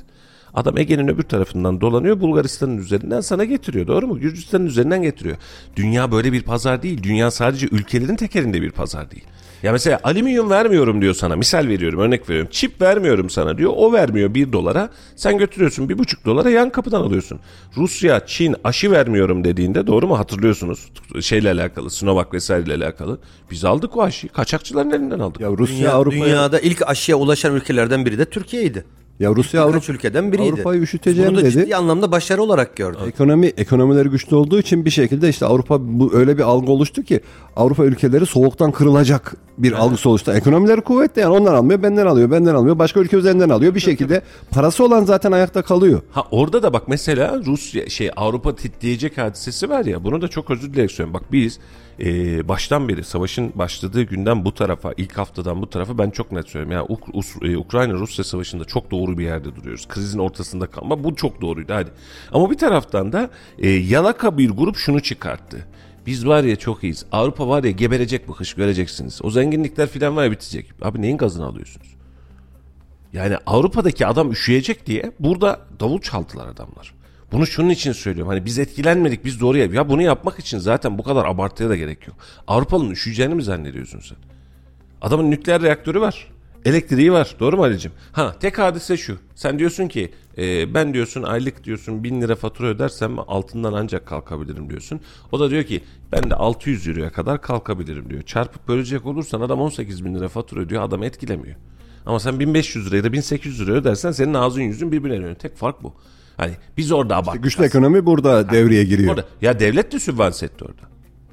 Adam 0.54 0.78
Ege'nin 0.78 1.08
öbür 1.08 1.24
tarafından 1.24 1.82
dolanıyor 1.82 2.20
Bulgaristan'ın 2.20 2.78
üzerinden 2.78 3.22
sana 3.22 3.44
getiriyor 3.44 3.88
doğru 3.88 4.08
mu? 4.08 4.20
Gürcistan'ın 4.20 4.66
üzerinden 4.66 5.02
getiriyor. 5.02 5.38
Dünya 5.76 6.12
böyle 6.12 6.34
bir 6.34 6.42
pazar 6.42 6.84
değil. 6.84 7.04
Dünya 7.04 7.32
sadece 7.32 7.68
ülkelerin 7.72 8.16
tekerinde 8.16 8.62
bir 8.62 8.72
pazar 8.72 9.12
değil. 9.12 9.24
Ya 9.64 9.72
mesela 9.72 10.00
alüminyum 10.04 10.50
vermiyorum 10.50 11.02
diyor 11.02 11.14
sana. 11.14 11.36
Misal 11.36 11.68
veriyorum 11.68 12.00
örnek 12.00 12.30
veriyorum. 12.30 12.50
Çip 12.52 12.82
vermiyorum 12.82 13.30
sana 13.30 13.58
diyor. 13.58 13.74
O 13.76 13.94
vermiyor 13.94 14.34
bir 14.34 14.52
dolara. 14.52 14.90
Sen 15.16 15.38
götürüyorsun 15.38 15.90
bir 15.90 15.98
buçuk 15.98 16.26
dolara 16.26 16.50
yan 16.50 16.70
kapıdan 16.70 17.02
alıyorsun. 17.02 17.40
Rusya, 17.78 18.26
Çin 18.26 18.56
aşı 18.64 18.92
vermiyorum 18.92 19.44
dediğinde 19.44 19.88
doğru 19.88 20.08
mu 20.08 20.20
hatırlıyorsunuz? 20.20 20.92
Şeyle 21.22 21.52
alakalı 21.52 21.90
Sinovac 21.92 22.34
vesaireyle 22.34 22.86
alakalı. 22.86 23.20
Biz 23.52 23.66
aldık 23.66 23.98
o 23.98 24.04
aşıyı. 24.04 24.32
Kaçakçıların 24.32 24.92
elinden 24.92 25.20
aldık. 25.20 25.42
Ya 25.42 25.50
Rusya 25.50 25.78
Dünya, 25.78 25.94
Avrupa'ya 25.94 26.26
dünyada 26.26 26.60
ilk 26.60 26.90
aşıya 26.90 27.18
ulaşan 27.18 27.56
ülkelerden 27.56 28.06
biri 28.06 28.18
de 28.18 28.26
Türkiye'ydi. 28.26 28.86
Ya 29.20 29.36
Rusya 29.36 29.62
Avrupa 29.62 29.94
ülkeden 29.94 30.32
biriydi. 30.32 30.54
Avrupa'yı 30.54 30.82
üşüteceğim 30.82 31.30
bunu 31.30 31.38
da 31.38 31.42
dedi. 31.42 31.52
ciddi 31.52 31.76
anlamda 31.76 32.12
başarı 32.12 32.42
olarak 32.42 32.76
gördük. 32.76 33.02
Ekonomi 33.08 33.48
ekonomileri 33.48 34.10
güçlü 34.10 34.36
olduğu 34.36 34.60
için 34.60 34.86
bir 34.86 34.90
şekilde 34.90 35.30
işte 35.30 35.46
Avrupa 35.46 35.78
bu 35.82 36.14
öyle 36.14 36.38
bir 36.38 36.44
algı 36.44 36.72
oluştu 36.72 37.04
ki 37.04 37.22
Avrupa 37.56 37.86
ülkeleri 37.86 38.26
soğuktan 38.26 38.72
kırılacak 38.72 39.36
bir 39.58 39.72
algısı 39.74 40.10
oluştu. 40.10 40.32
Ekonomileri 40.32 40.82
kuvvetli 40.82 41.22
yani 41.22 41.34
onlar 41.34 41.54
almıyor, 41.54 41.84
benden 41.84 42.06
alıyor, 42.06 42.32
benden 42.32 42.56
alıyor. 42.56 42.80
Başka 42.80 43.00
ülke 43.00 43.18
üzerinden 43.18 43.50
alıyor. 43.50 43.76
Bir 43.76 43.80
şekilde 43.80 44.22
parası 44.52 44.84
olan 44.86 45.04
zaten 45.04 45.32
ayakta 45.32 45.62
kalıyor. 45.62 46.02
Ha 46.12 46.24
orada 46.32 46.64
da 46.64 46.74
bak 46.74 46.88
mesela 46.88 47.42
Rusya 47.46 47.90
şey 47.90 48.12
Avrupa 48.16 48.56
titreyecek 48.56 49.18
hadisesi 49.18 49.70
var 49.70 49.86
ya 49.86 50.04
bunu 50.04 50.22
da 50.22 50.28
çok 50.28 50.52
özür 50.52 50.70
dileyerek 50.72 50.92
söylüyorum. 50.92 51.14
Bak 51.14 51.32
biz 51.32 51.60
e, 52.00 52.48
baştan 52.48 52.90
beri 52.90 53.04
savaşın 53.04 53.52
başladığı 53.56 54.02
günden 54.04 54.46
bu 54.46 54.54
tarafa 54.54 54.94
ilk 54.98 55.18
haftadan 55.18 55.62
bu 55.62 55.70
tarafa 55.70 55.98
ben 55.98 56.10
çok 56.10 56.32
net 56.32 56.50
söylüyorum. 56.50 56.72
Yani 56.72 57.00
Uk- 57.00 57.12
Us- 57.14 57.52
e, 57.54 57.58
Ukrayna 57.58 57.94
Rusya 57.94 58.24
savaşında 58.24 58.66
çok 58.66 58.92
doğru 58.92 59.18
bir 59.18 59.24
yerde 59.24 59.56
duruyoruz. 59.56 59.88
Krizin 59.88 60.20
ortasında 60.20 60.68
kalma 60.68 61.04
bu 61.04 61.16
çok 61.16 61.42
doğruydu 61.42 61.74
hadi. 61.74 61.90
Ama 62.32 62.52
bir 62.52 62.58
taraftan 62.58 63.14
da 63.14 63.30
e, 63.60 63.70
yalaka 63.70 64.38
bir 64.38 64.50
grup 64.50 64.78
şunu 64.78 65.00
çıkarttı. 65.00 65.66
Biz 66.06 66.28
var 66.28 66.44
ya 66.44 66.56
çok 66.56 66.84
iyiyiz. 66.84 67.06
Avrupa 67.12 67.48
var 67.48 67.64
ya 67.64 67.72
geberecek 67.72 68.28
bu 68.28 68.34
kış 68.34 68.54
göreceksiniz. 68.54 69.20
O 69.24 69.30
zenginlikler 69.30 69.88
filan 69.90 70.16
var 70.16 70.24
ya 70.24 70.32
bitecek. 70.32 70.72
Abi 70.82 71.02
neyin 71.02 71.18
gazını 71.18 71.46
alıyorsunuz? 71.46 71.88
Yani 73.14 73.38
Avrupa'daki 73.46 74.08
adam 74.08 74.32
üşüyecek 74.32 74.86
diye 74.86 75.12
burada 75.20 75.60
davul 75.80 76.02
çaldılar 76.02 76.48
adamlar. 76.48 76.94
Bunu 77.32 77.48
şunun 77.48 77.70
için 77.70 77.92
söylüyorum. 77.92 78.30
Hani 78.30 78.46
biz 78.46 78.60
etkilenmedik 78.60 79.26
biz 79.26 79.42
doğru 79.42 79.58
yap. 79.58 79.74
Ya 79.74 79.90
bunu 79.90 80.02
yapmak 80.02 80.40
için 80.40 80.58
zaten 80.58 80.98
bu 80.98 81.04
kadar 81.04 81.26
abartıya 81.26 81.70
da 81.70 81.76
gerek 81.76 82.08
yok. 82.08 82.18
Avrupa'nın 82.48 82.90
üşüyeceğini 82.90 83.36
mi 83.36 83.44
zannediyorsun 83.44 84.00
sen? 84.00 84.18
Adamın 85.02 85.32
nükleer 85.32 85.62
reaktörü 85.62 86.02
var. 86.02 86.28
Elektriği 86.66 87.12
var. 87.12 87.36
Doğru 87.40 87.58
mu 87.58 87.64
Ali'cim? 87.64 87.92
Ha 88.12 88.36
tek 88.40 88.60
hadise 88.60 88.98
şu. 88.98 89.18
Sen 89.36 89.60
diyorsun 89.60 89.88
ki 89.88 90.12
e, 90.38 90.74
ben 90.74 90.94
diyorsun 90.94 91.24
aylık 91.24 91.64
diyorsun 91.64 92.04
bin 92.04 92.22
lira 92.22 92.36
fatura 92.36 92.68
ödersem 92.68 93.20
altından 93.20 93.74
ancak 93.74 94.06
kalkabilirim 94.06 94.70
diyorsun. 94.70 95.00
O 95.32 95.40
da 95.40 95.50
diyor 95.50 95.64
ki 95.64 95.84
ben 96.12 96.30
de 96.30 96.36
600 96.36 96.88
euroya 96.88 97.12
kadar 97.12 97.42
kalkabilirim 97.42 98.10
diyor. 98.10 98.22
Çarpıp 98.22 98.68
bölecek 98.68 99.06
olursan 99.06 99.42
adam 99.42 99.62
18 99.62 100.06
bin 100.06 100.16
lira 100.16 100.28
fatura 100.28 100.60
ödüyor. 100.60 100.84
Adam 100.84 101.04
etkilemiyor. 101.04 101.56
Ama 102.06 102.20
sen 102.20 102.40
1500 102.40 102.88
liraya 102.88 103.04
da 103.04 103.14
1800 103.14 103.62
liraya 103.62 103.74
ödersen 103.74 104.12
senin 104.12 104.34
ağzın 104.34 104.62
yüzün 104.62 104.92
birbirine 104.92 105.18
dönüyor. 105.18 105.36
Tek 105.36 105.58
fark 105.58 105.84
bu. 105.84 105.94
Hani 106.38 106.52
biz 106.78 106.92
orada 106.92 107.16
abarttık. 107.18 107.44
Güçlü 107.44 107.64
ekonomi 107.64 108.06
burada 108.06 108.50
devreye 108.50 108.84
giriyor. 108.84 109.10
Orada. 109.14 109.26
Ya 109.42 109.60
devlet 109.60 109.92
de 109.92 110.00
sübvanse 110.00 110.46
etti 110.46 110.64
orada. 110.66 110.82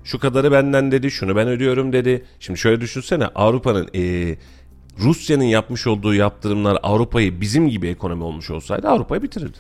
Şu 0.05 0.19
kadarı 0.19 0.53
benden 0.53 0.93
dedi, 0.93 1.11
şunu 1.11 1.37
ben 1.37 1.49
ödüyorum 1.49 1.93
dedi. 1.93 2.25
Şimdi 2.41 2.59
şöyle 2.59 2.81
düşünsene 2.81 3.27
Avrupa'nın 3.27 3.89
eee, 3.93 4.39
Rusya'nın 4.99 5.45
yapmış 5.45 5.87
olduğu 5.87 6.15
yaptırımlar 6.15 6.79
Avrupa'yı 6.83 7.41
bizim 7.41 7.69
gibi 7.69 7.89
ekonomi 7.89 8.23
olmuş 8.25 8.51
olsaydı 8.51 8.89
Avrupa'yı 8.89 9.23
bitirirdi. 9.23 9.59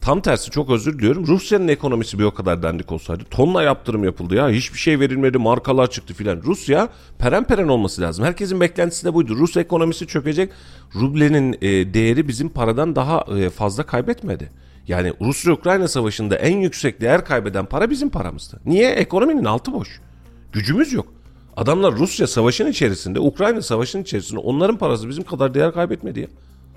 Tam 0.00 0.20
tersi 0.20 0.50
çok 0.50 0.70
özür 0.70 0.98
diliyorum. 0.98 1.26
Rusya'nın 1.26 1.68
ekonomisi 1.68 2.18
bir 2.18 2.24
o 2.24 2.34
kadar 2.34 2.62
dandik 2.62 2.92
olsaydı 2.92 3.24
tonla 3.30 3.62
yaptırım 3.62 4.04
yapıldı 4.04 4.34
ya. 4.34 4.48
Hiçbir 4.48 4.78
şey 4.78 5.00
verilmedi, 5.00 5.38
markalar 5.38 5.90
çıktı 5.90 6.14
filan. 6.14 6.42
Rusya 6.44 6.88
peren 7.18 7.44
peren 7.44 7.68
olması 7.68 8.02
lazım. 8.02 8.24
Herkesin 8.24 8.60
beklentisi 8.60 9.04
de 9.04 9.14
buydu. 9.14 9.36
Rus 9.36 9.56
ekonomisi 9.56 10.06
çökecek. 10.06 10.52
Rublenin 10.94 11.52
e, 11.62 11.94
değeri 11.94 12.28
bizim 12.28 12.48
paradan 12.48 12.96
daha 12.96 13.24
e, 13.38 13.50
fazla 13.50 13.86
kaybetmedi. 13.86 14.50
Yani 14.88 15.12
Rusya-Ukrayna 15.20 15.88
savaşında 15.88 16.36
en 16.36 16.56
yüksek 16.56 17.00
değer 17.00 17.24
kaybeden 17.24 17.66
para 17.66 17.90
bizim 17.90 18.10
paramızdı. 18.10 18.60
Niye? 18.66 18.90
Ekonominin 18.90 19.44
altı 19.44 19.72
boş. 19.72 20.00
Gücümüz 20.52 20.92
yok. 20.92 21.06
Adamlar 21.56 21.94
Rusya 21.94 22.26
savaşın 22.26 22.66
içerisinde, 22.66 23.20
Ukrayna 23.20 23.62
savaşın 23.62 24.02
içerisinde 24.02 24.40
onların 24.40 24.78
parası 24.78 25.08
bizim 25.08 25.24
kadar 25.24 25.54
değer 25.54 25.72
kaybetmedi 25.72 26.20
ya. 26.20 26.26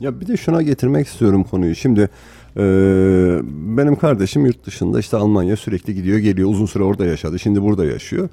Ya 0.01 0.19
bir 0.19 0.27
de 0.27 0.37
şuna 0.37 0.61
getirmek 0.61 1.07
istiyorum 1.07 1.43
konuyu. 1.43 1.75
Şimdi 1.75 2.09
e, 2.57 2.61
benim 3.77 3.95
kardeşim 3.95 4.45
yurt 4.45 4.65
dışında 4.65 4.99
işte 4.99 5.17
Almanya 5.17 5.55
sürekli 5.55 5.95
gidiyor 5.95 6.17
geliyor. 6.17 6.49
Uzun 6.49 6.65
süre 6.65 6.83
orada 6.83 7.05
yaşadı. 7.05 7.39
Şimdi 7.39 7.61
burada 7.61 7.85
yaşıyor. 7.85 8.29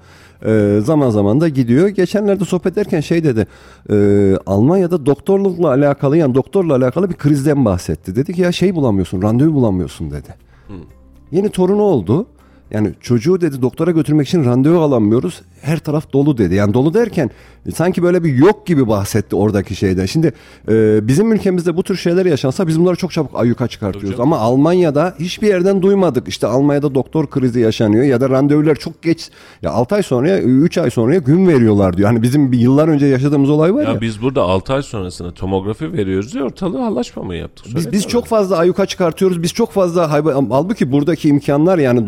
E, 0.46 0.80
zaman 0.80 1.10
zaman 1.10 1.40
da 1.40 1.48
gidiyor. 1.48 1.88
Geçenlerde 1.88 2.44
sohbet 2.44 2.72
ederken 2.72 3.00
şey 3.00 3.24
dedi. 3.24 3.46
e, 3.90 4.36
Almanya'da 4.46 5.06
doktorlukla 5.06 5.68
alakalı 5.68 6.16
yani 6.16 6.34
doktorla 6.34 6.76
alakalı 6.76 7.10
bir 7.10 7.14
krizden 7.14 7.64
bahsetti. 7.64 8.16
Dedi 8.16 8.34
ki 8.34 8.40
ya 8.40 8.52
şey 8.52 8.74
bulamıyorsun 8.74 9.22
randevu 9.22 9.54
bulamıyorsun 9.54 10.10
dedi. 10.10 10.34
Yeni 11.30 11.48
torunu 11.48 11.82
oldu. 11.82 12.26
Yani 12.72 12.90
çocuğu 13.00 13.40
dedi 13.40 13.62
doktora 13.62 13.90
götürmek 13.90 14.28
için 14.28 14.44
randevu 14.44 14.80
alamıyoruz. 14.80 15.42
Her 15.60 15.78
taraf 15.78 16.12
dolu 16.12 16.38
dedi. 16.38 16.54
Yani 16.54 16.74
dolu 16.74 16.94
derken 16.94 17.30
e, 17.66 17.70
sanki 17.70 18.02
böyle 18.02 18.24
bir 18.24 18.34
yok 18.34 18.66
gibi 18.66 18.88
bahsetti 18.88 19.36
oradaki 19.36 19.74
şeyden. 19.74 20.06
Şimdi 20.06 20.32
e, 20.68 21.08
bizim 21.08 21.32
ülkemizde 21.32 21.76
bu 21.76 21.82
tür 21.82 21.96
şeyler 21.96 22.26
yaşansa 22.26 22.66
biz 22.66 22.80
bunları 22.80 22.96
çok 22.96 23.12
çabuk 23.12 23.30
ayyuka 23.34 23.68
çıkartıyoruz. 23.68 24.20
Ama 24.20 24.38
Almanya'da 24.38 25.14
hiçbir 25.18 25.48
yerden 25.48 25.82
duymadık. 25.82 26.28
İşte 26.28 26.46
Almanya'da 26.46 26.94
doktor 26.94 27.30
krizi 27.30 27.60
yaşanıyor 27.60 28.04
ya 28.04 28.20
da 28.20 28.30
randevular 28.30 28.74
çok 28.74 29.02
geç. 29.02 29.30
Ya 29.62 29.70
6 29.70 29.94
ay 29.94 30.02
sonraya 30.02 30.38
3 30.38 30.78
ay 30.78 30.90
sonraya 30.90 31.18
gün 31.18 31.48
veriyorlar 31.48 31.96
diyor. 31.96 32.08
Hani 32.08 32.22
bizim 32.22 32.52
bir 32.52 32.58
yıllar 32.58 32.88
önce 32.88 33.06
yaşadığımız 33.06 33.50
olay 33.50 33.74
var 33.74 33.82
ya. 33.82 33.92
Ya 33.92 34.00
biz 34.00 34.22
burada 34.22 34.42
6 34.42 34.72
ay 34.72 34.82
sonrasında 34.82 35.34
tomografi 35.34 35.92
veriyoruz 35.92 36.34
diye 36.34 36.44
ortalığı 36.44 36.78
hallaşmamayı 36.78 37.40
yaptık. 37.40 37.66
Biz, 37.66 37.72
Söyle 37.72 37.92
biz 37.92 38.02
tabii. 38.02 38.12
çok 38.12 38.26
fazla 38.26 38.56
ayyuka 38.56 38.86
çıkartıyoruz. 38.86 39.42
Biz 39.42 39.52
çok 39.52 39.70
fazla 39.70 40.12
halbuki 40.50 40.92
buradaki 40.92 41.28
imkanlar 41.28 41.78
yani 41.78 42.06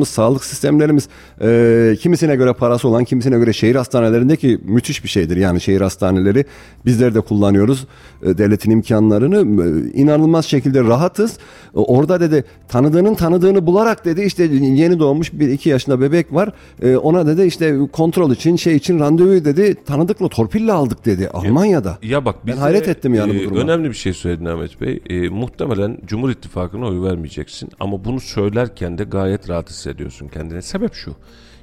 doktorlarımız, 0.00 0.08
sağlık 0.08 0.44
sistemlerimiz 0.44 1.08
e, 1.42 1.96
kimisine 2.00 2.36
göre 2.36 2.52
parası 2.52 2.88
olan, 2.88 3.04
kimisine 3.04 3.38
göre 3.38 3.52
şehir 3.52 3.76
hastanelerindeki 3.76 4.58
müthiş 4.64 5.04
bir 5.04 5.08
şeydir. 5.08 5.36
Yani 5.36 5.60
şehir 5.60 5.80
hastaneleri 5.80 6.44
bizler 6.86 7.14
de 7.14 7.20
kullanıyoruz 7.20 7.86
e, 8.22 8.38
devletin 8.38 8.70
imkanlarını 8.70 9.36
e, 9.36 9.92
inanılmaz 9.92 10.46
şekilde 10.46 10.80
rahatız. 10.80 11.38
E, 11.74 11.78
orada 11.78 12.20
dedi 12.20 12.44
tanıdığının 12.68 13.14
tanıdığını 13.14 13.66
bularak 13.66 14.04
dedi 14.04 14.22
işte 14.22 14.44
yeni 14.44 14.98
doğmuş 14.98 15.32
bir 15.32 15.48
iki 15.48 15.68
yaşında 15.68 16.00
bebek 16.00 16.32
var. 16.32 16.52
E, 16.82 16.96
ona 16.96 17.26
dedi 17.26 17.42
işte 17.42 17.78
kontrol 17.92 18.30
için 18.30 18.56
şey 18.56 18.76
için 18.76 18.98
randevu 18.98 19.44
dedi 19.44 19.74
tanıdıkla 19.86 20.28
torpille 20.28 20.72
aldık 20.72 21.06
dedi 21.06 21.28
Almanya'da. 21.28 21.98
Ya 22.02 22.24
bak 22.24 22.36
Ben 22.46 22.56
hayret 22.56 22.88
ettim 22.88 23.14
yani 23.14 23.30
bu 23.30 23.34
e, 23.34 23.44
duruma. 23.44 23.60
Önemli 23.60 23.88
bir 23.88 23.94
şey 23.94 24.12
söyledin 24.12 24.44
Ahmet 24.44 24.80
Bey. 24.80 25.02
E, 25.10 25.28
muhtemelen 25.28 25.98
Cumhur 26.06 26.30
İttifakı'na 26.30 26.86
oy 26.86 27.02
vermeyeceksin. 27.02 27.68
Ama 27.80 28.04
bunu 28.04 28.20
söylerken 28.20 28.98
de 28.98 29.04
gayet 29.04 29.48
rahat 29.50 29.70
hissediyorsun 29.70 29.89
kendine. 30.28 30.62
Sebep 30.62 30.94
şu. 30.94 31.16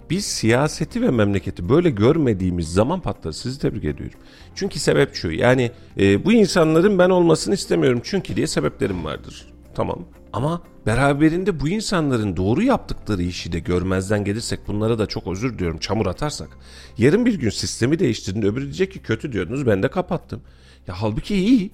Biz 0.10 0.26
siyaseti 0.26 1.02
ve 1.02 1.10
memleketi 1.10 1.70
böyle 1.70 1.90
görmediğimiz 1.90 2.74
zaman 2.74 3.02
patlar. 3.02 3.32
Sizi 3.32 3.60
tebrik 3.60 3.84
ediyorum. 3.84 4.20
Çünkü 4.56 4.80
sebep 4.80 5.16
şu. 5.16 5.32
Yani 5.32 5.72
e, 6.00 6.26
bu 6.26 6.34
insanların 6.34 7.00
ben 7.00 7.10
olmasını 7.10 7.54
istemiyorum. 7.54 8.02
Çünkü 8.04 8.36
diye 8.36 8.48
sebeplerim 8.48 9.06
vardır. 9.06 9.54
Tamam. 9.76 10.06
Ama 10.34 10.62
beraberinde 10.86 11.60
bu 11.60 11.70
insanların 11.70 12.38
doğru 12.38 12.64
yaptıkları 12.64 13.24
işi 13.24 13.52
de 13.52 13.60
görmezden 13.60 14.24
gelirsek 14.24 14.60
bunlara 14.68 15.00
da 15.00 15.06
çok 15.06 15.28
özür 15.28 15.54
diliyorum 15.54 15.80
çamur 15.80 16.06
atarsak. 16.06 16.50
Yarın 16.98 17.26
bir 17.26 17.40
gün 17.40 17.50
sistemi 17.50 18.00
değiştirdin 18.00 18.42
öbürü 18.42 18.64
diyecek 18.64 18.92
ki 18.92 19.00
kötü 19.00 19.34
diyordunuz 19.34 19.66
ben 19.66 19.84
de 19.84 19.88
kapattım. 19.88 20.42
Ya 20.88 21.02
halbuki 21.02 21.36
iyi. 21.36 21.72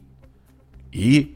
İyi. 0.93 1.35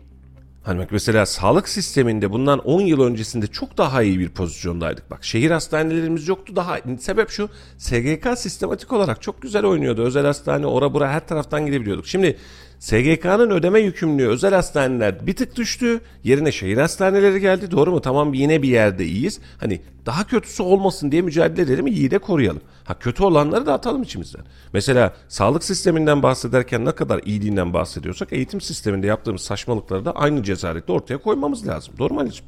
Hani 0.68 0.80
bak 0.80 0.92
mesela 0.92 1.26
sağlık 1.26 1.70
sisteminde 1.70 2.32
bundan 2.32 2.60
10 2.60 2.82
yıl 2.82 3.02
öncesinde 3.02 3.48
çok 3.48 3.78
daha 3.78 4.04
iyi 4.04 4.20
bir 4.20 4.30
pozisyondaydık. 4.30 5.12
Bak 5.12 5.26
şehir 5.26 5.52
hastanelerimiz 5.52 6.28
yoktu 6.28 6.56
daha. 6.56 6.78
Sebep 7.00 7.30
şu 7.30 7.50
SGK 7.78 8.28
sistematik 8.38 8.94
olarak 8.94 9.22
çok 9.22 9.42
güzel 9.42 9.66
oynuyordu. 9.66 10.02
Özel 10.02 10.26
hastane 10.26 10.66
ora 10.66 10.94
bura 10.94 11.10
her 11.10 11.28
taraftan 11.28 11.66
gidebiliyorduk. 11.66 12.08
Şimdi 12.08 12.38
SGK'nın 12.80 13.50
ödeme 13.50 13.80
yükümlülüğü 13.80 14.28
özel 14.28 14.54
hastaneler 14.54 15.28
bir 15.28 15.36
tık 15.36 15.56
düştü. 15.56 16.02
Yerine 16.24 16.52
şehir 16.52 16.78
hastaneleri 16.78 17.40
geldi. 17.40 17.72
Doğru 17.72 17.92
mu? 17.92 18.02
Tamam 18.02 18.34
yine 18.34 18.62
bir 18.62 18.70
yerde 18.70 19.06
iyiyiz. 19.06 19.40
Hani 19.58 19.82
daha 20.06 20.28
kötüsü 20.28 20.64
olmasın 20.64 21.12
diye 21.12 21.22
mücadele 21.22 21.62
edelim 21.62 21.88
iyi 21.88 22.12
de 22.12 22.18
koruyalım. 22.18 22.62
Ha 22.84 23.00
kötü 23.00 23.24
olanları 23.24 23.66
da 23.66 23.74
atalım 23.74 24.04
içimizden. 24.04 24.42
Mesela 24.74 25.14
sağlık 25.28 25.64
sisteminden 25.64 26.24
bahsederken 26.24 26.86
ne 26.86 26.92
kadar 26.92 27.22
iyiliğinden 27.24 27.74
bahsediyorsak 27.74 28.34
eğitim 28.34 28.62
sisteminde 28.62 29.08
yaptığımız 29.08 29.42
saçmalıkları 29.42 30.06
da 30.06 30.12
aynı 30.12 30.44
cesaretle 30.44 30.94
ortaya 30.94 31.18
koymamız 31.18 31.68
lazım. 31.68 31.94
Doğru 32.00 32.14
mu 32.14 32.20
Ali'ciğim? 32.20 32.46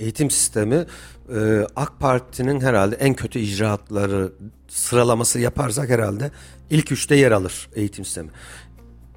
Eğitim 0.00 0.30
sistemi 0.30 0.86
e, 1.34 1.66
AK 1.76 2.00
Parti'nin 2.00 2.60
herhalde 2.60 2.94
en 2.96 3.14
kötü 3.14 3.38
icraatları 3.38 4.32
sıralaması 4.68 5.38
yaparsak 5.40 5.88
herhalde 5.90 6.30
ilk 6.70 6.92
üçte 6.92 7.16
yer 7.16 7.32
alır 7.32 7.68
eğitim 7.74 8.04
sistemi. 8.04 8.30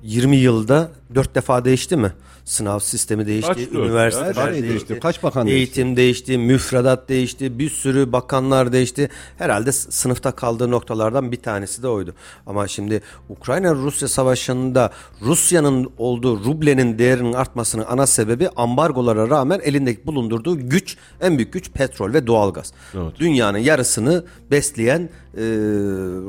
20 0.04 0.36
yılda 0.38 0.91
4 1.16 1.36
defa 1.36 1.66
değişti 1.66 1.97
mi? 1.97 2.12
Sınav 2.45 2.80
sistemi 2.80 3.28
değişti, 3.28 3.47
Kaç 3.54 3.58
dört? 3.58 3.74
üniversiteler 3.74 4.36
Her 4.47 4.54
şey 4.54 4.64
değişti. 4.64 4.99
Kaç 4.99 5.24
bakan 5.24 5.47
eğitim 5.47 5.95
değişti, 5.97 6.38
müfredat 6.38 7.10
değişti, 7.10 7.60
bir 7.60 7.70
sürü 7.70 8.12
bakanlar 8.12 8.72
değişti. 8.74 9.10
Herhalde 9.38 9.72
s- 9.72 9.91
sınıfta 9.91 10.32
kaldığı 10.32 10.72
noktalardan 10.72 11.32
bir 11.32 11.38
tanesi 11.41 11.84
de 11.84 11.88
oydu. 11.88 12.16
Ama 12.47 12.68
şimdi 12.68 13.02
Ukrayna-Rusya 13.30 14.08
savaşında 14.08 14.91
Rusya'nın 15.22 15.91
olduğu 15.97 16.45
rublenin 16.45 16.99
değerinin 16.99 17.34
artmasının 17.34 17.86
ana 17.89 18.08
sebebi 18.08 18.49
ambargolara 18.56 19.30
rağmen 19.30 19.60
elindeki 19.64 20.08
bulundurduğu 20.08 20.70
güç, 20.70 20.97
en 21.22 21.38
büyük 21.38 21.54
güç 21.54 21.72
petrol 21.72 22.14
ve 22.14 22.28
doğalgaz. 22.28 22.74
Dünyanın 23.20 23.58
yarısını 23.58 24.26
besleyen 24.52 25.10
e, 25.38 25.42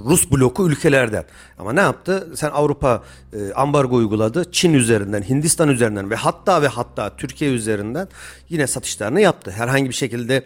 Rus 0.04 0.30
bloku 0.30 0.68
ülkelerden. 0.68 1.24
Ama 1.58 1.72
ne 1.72 1.80
yaptı? 1.80 2.28
Sen 2.34 2.50
Avrupa 2.50 3.02
e, 3.32 3.52
ambargo 3.52 3.96
uyguladı. 3.96 4.52
Çin 4.52 4.74
üzerinden, 4.74 5.22
Hindistan 5.22 5.68
üzerinden 5.68 6.10
ve 6.10 6.14
hatta 6.14 6.62
ve 6.62 6.68
hatta 6.68 7.16
Türkiye 7.16 7.50
üzerinden 7.50 8.08
yine 8.48 8.66
satışlarını 8.66 9.20
yaptı. 9.20 9.50
Herhangi 9.50 9.88
bir 9.88 9.94
şekilde 9.94 10.44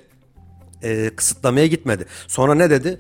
e, 0.83 1.11
kısıtlamaya 1.17 1.67
gitmedi. 1.67 2.07
Sonra 2.29 2.55
ne 2.55 2.71
dedi? 2.71 2.99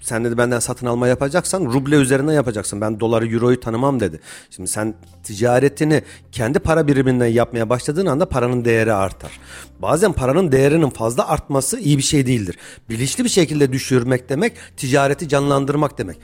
Sen 0.00 0.24
dedi 0.24 0.38
benden 0.38 0.58
satın 0.58 0.86
alma 0.86 1.08
yapacaksan 1.08 1.64
ruble 1.64 1.96
üzerinden 1.96 2.32
yapacaksın. 2.32 2.80
Ben 2.80 3.00
doları 3.00 3.28
euroyu 3.28 3.60
tanımam 3.60 4.00
dedi. 4.00 4.20
Şimdi 4.50 4.68
sen 4.68 4.94
ticaretini 5.22 6.02
kendi 6.32 6.58
para 6.58 6.86
biriminden 6.86 7.26
yapmaya 7.26 7.68
başladığın 7.68 8.06
anda 8.06 8.28
paranın 8.28 8.64
değeri 8.64 8.92
artar. 8.92 9.40
Bazen 9.82 10.12
paranın 10.12 10.52
değerinin 10.52 10.90
fazla 10.90 11.28
artması 11.28 11.80
iyi 11.80 11.98
bir 11.98 12.02
şey 12.02 12.26
değildir. 12.26 12.58
Bilinçli 12.88 13.24
bir 13.24 13.28
şekilde 13.28 13.72
düşürmek 13.72 14.28
demek 14.28 14.52
ticareti 14.76 15.28
canlandırmak 15.28 15.98
demek 15.98 16.18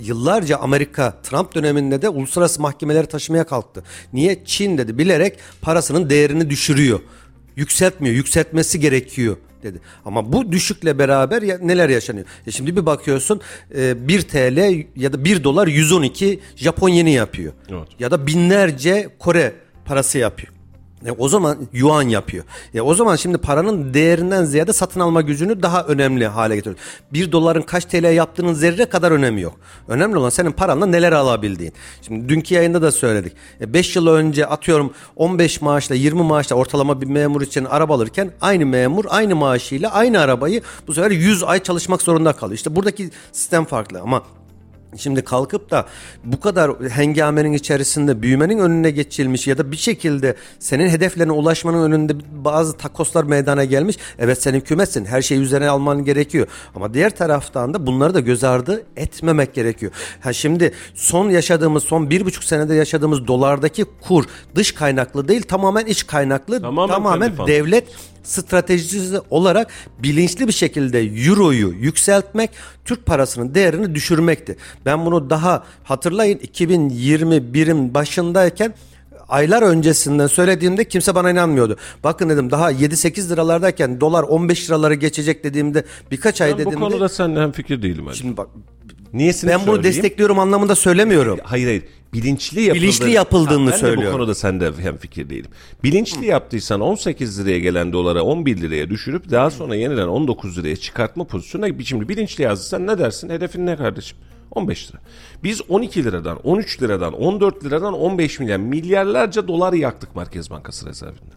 yıllarca 0.00 0.58
Amerika 0.58 1.22
Trump 1.22 1.54
döneminde 1.54 2.02
de 2.02 2.08
uluslararası 2.08 2.62
mahkemeleri 2.62 3.06
taşımaya 3.06 3.44
kalktı. 3.44 3.82
Niye? 4.12 4.44
Çin 4.44 4.78
dedi 4.78 4.98
bilerek 4.98 5.38
parasının 5.62 6.10
değerini 6.10 6.50
düşürüyor. 6.50 7.00
Yükseltmiyor. 7.56 8.14
Yükseltmesi 8.14 8.80
gerekiyor 8.80 9.36
dedi. 9.64 9.80
Ama 10.04 10.32
bu 10.32 10.52
düşükle 10.52 10.98
beraber 10.98 11.42
ya, 11.42 11.58
neler 11.62 11.88
yaşanıyor? 11.88 12.26
E 12.46 12.50
şimdi 12.50 12.76
bir 12.76 12.86
bakıyorsun 12.86 13.40
e, 13.76 14.08
1 14.08 14.22
TL 14.22 14.84
ya 14.96 15.12
da 15.12 15.24
1 15.24 15.44
dolar 15.44 15.66
112 15.66 16.40
Japon 16.56 16.88
yeni 16.88 17.12
yapıyor. 17.12 17.52
Evet. 17.70 17.88
Ya 17.98 18.10
da 18.10 18.26
binlerce 18.26 19.08
Kore 19.18 19.52
parası 19.84 20.18
yapıyor. 20.18 20.53
E, 21.04 21.10
o 21.10 21.28
zaman 21.28 21.58
yuan 21.72 22.02
yapıyor. 22.02 22.44
E, 22.74 22.80
o 22.80 22.94
zaman 22.94 23.16
şimdi 23.16 23.38
paranın 23.38 23.94
değerinden 23.94 24.44
ziyade 24.44 24.72
satın 24.72 25.00
alma 25.00 25.20
gücünü 25.20 25.62
daha 25.62 25.84
önemli 25.84 26.26
hale 26.26 26.54
getiriyor. 26.54 26.78
Bir 27.12 27.32
doların 27.32 27.62
kaç 27.62 27.84
TL 27.84 28.14
yaptığının 28.14 28.54
zerre 28.54 28.84
kadar 28.84 29.10
önemi 29.10 29.40
yok. 29.40 29.54
Önemli 29.88 30.16
olan 30.18 30.28
senin 30.30 30.52
paranla 30.52 30.86
neler 30.86 31.12
alabildiğin. 31.12 31.72
Şimdi 32.02 32.28
dünkü 32.28 32.54
yayında 32.54 32.82
da 32.82 32.92
söyledik. 32.92 33.32
5 33.60 33.96
yıl 33.96 34.06
önce 34.06 34.46
atıyorum 34.46 34.92
15 35.16 35.60
maaşla 35.60 35.94
20 35.94 36.22
maaşla 36.22 36.56
ortalama 36.56 37.00
bir 37.00 37.06
memur 37.06 37.42
için 37.42 37.64
araba 37.64 37.94
alırken 37.94 38.30
aynı 38.40 38.66
memur 38.66 39.04
aynı 39.08 39.36
maaşıyla 39.36 39.92
aynı 39.92 40.20
arabayı 40.20 40.62
bu 40.86 40.94
sefer 40.94 41.10
100 41.10 41.42
ay 41.42 41.62
çalışmak 41.62 42.02
zorunda 42.02 42.32
kalıyor. 42.32 42.56
İşte 42.56 42.76
buradaki 42.76 43.10
sistem 43.32 43.64
farklı 43.64 44.00
ama 44.00 44.22
Şimdi 44.98 45.24
kalkıp 45.24 45.70
da 45.70 45.86
bu 46.24 46.40
kadar 46.40 46.70
hengamenin 46.90 47.52
içerisinde 47.52 48.22
büyümenin 48.22 48.58
önüne 48.58 48.90
geçilmiş 48.90 49.46
ya 49.46 49.58
da 49.58 49.72
bir 49.72 49.76
şekilde 49.76 50.34
senin 50.58 50.88
hedeflerine 50.88 51.32
ulaşmanın 51.32 51.82
önünde 51.82 52.12
bazı 52.44 52.76
takoslar 52.76 53.24
meydana 53.24 53.64
gelmiş. 53.64 53.96
Evet 54.18 54.42
sen 54.42 54.54
hükümetsin 54.54 55.04
her 55.04 55.22
şeyi 55.22 55.40
üzerine 55.40 55.68
alman 55.68 56.04
gerekiyor. 56.04 56.46
Ama 56.74 56.94
diğer 56.94 57.16
taraftan 57.16 57.74
da 57.74 57.86
bunları 57.86 58.14
da 58.14 58.20
göz 58.20 58.44
ardı 58.44 58.82
etmemek 58.96 59.54
gerekiyor. 59.54 59.92
Ha 60.20 60.32
şimdi 60.32 60.72
son 60.94 61.30
yaşadığımız 61.30 61.82
son 61.82 62.10
bir 62.10 62.24
buçuk 62.24 62.44
senede 62.44 62.74
yaşadığımız 62.74 63.26
dolardaki 63.26 63.84
kur 64.00 64.24
dış 64.54 64.72
kaynaklı 64.72 65.28
değil 65.28 65.42
tamamen 65.42 65.86
iç 65.86 66.06
kaynaklı 66.06 66.62
Tamamen 66.62 66.94
tamamen, 66.94 67.46
devlet 67.46 67.84
stratejisi 68.24 69.18
olarak 69.30 69.68
bilinçli 69.98 70.48
bir 70.48 70.52
şekilde 70.52 71.00
euroyu 71.00 71.68
yükseltmek 71.72 72.50
Türk 72.84 73.06
parasının 73.06 73.54
değerini 73.54 73.94
düşürmekti. 73.94 74.56
Ben 74.86 75.06
bunu 75.06 75.30
daha 75.30 75.64
hatırlayın 75.84 76.38
2021'in 76.38 77.94
başındayken 77.94 78.74
aylar 79.28 79.62
öncesinden 79.62 80.26
söylediğimde 80.26 80.84
kimse 80.88 81.14
bana 81.14 81.30
inanmıyordu. 81.30 81.76
Bakın 82.04 82.28
dedim 82.28 82.50
daha 82.50 82.72
7-8 82.72 83.30
liralardayken 83.30 84.00
dolar 84.00 84.22
15 84.22 84.66
liraları 84.70 84.94
geçecek 84.94 85.44
dediğimde 85.44 85.84
birkaç 86.10 86.40
ay 86.40 86.48
Ben 86.50 86.54
bu 86.54 86.58
dediğimde 86.60 86.80
konuda 86.80 87.08
seninle 87.08 87.40
hem 87.40 87.52
fikir 87.52 87.82
değilim. 87.82 88.08
Ali. 88.08 88.16
şimdi 88.16 88.36
bak 88.36 88.48
Niyesini 89.12 89.50
ben 89.50 89.60
bunu 89.60 89.74
söyleyeyim. 89.74 89.96
destekliyorum 89.96 90.38
anlamında 90.38 90.74
söylemiyorum. 90.74 91.38
Hayır 91.42 91.66
hayır. 91.66 91.82
Bilinçli 92.14 92.60
yapıldığını, 92.60 92.82
Bilinçli 92.82 93.10
yapıldığını 93.10 93.66
ben 93.66 93.72
de 93.72 93.78
söylüyorum. 93.78 94.14
bu 94.14 94.16
konuda 94.18 94.34
sende 94.34 94.72
hem 94.78 94.96
fikir 94.96 95.30
değilim. 95.30 95.50
Bilinçli 95.84 96.26
yaptıysan 96.26 96.80
18 96.80 97.40
liraya 97.40 97.58
gelen 97.58 97.92
dolara 97.92 98.22
11 98.22 98.60
liraya 98.60 98.90
düşürüp 98.90 99.30
daha 99.30 99.50
sonra 99.50 99.74
yeniden 99.74 100.08
19 100.08 100.58
liraya 100.58 100.76
çıkartma 100.76 101.24
pozisyonuna 101.24 101.84
şimdi 101.84 102.08
bilinçli 102.08 102.44
yazdıysan 102.44 102.86
ne 102.86 102.98
dersin? 102.98 103.30
Hedefin 103.30 103.66
ne 103.66 103.76
kardeşim? 103.76 104.18
15 104.50 104.90
lira. 104.90 104.98
Biz 105.44 105.62
12 105.68 106.04
liradan, 106.04 106.38
13 106.44 106.82
liradan, 106.82 107.12
14 107.12 107.64
liradan 107.64 107.94
15 107.94 108.40
milyar 108.40 108.56
milyarlarca 108.56 109.48
dolar 109.48 109.72
yaktık 109.72 110.16
Merkez 110.16 110.50
Bankası 110.50 110.86
rezervinden. 110.86 111.34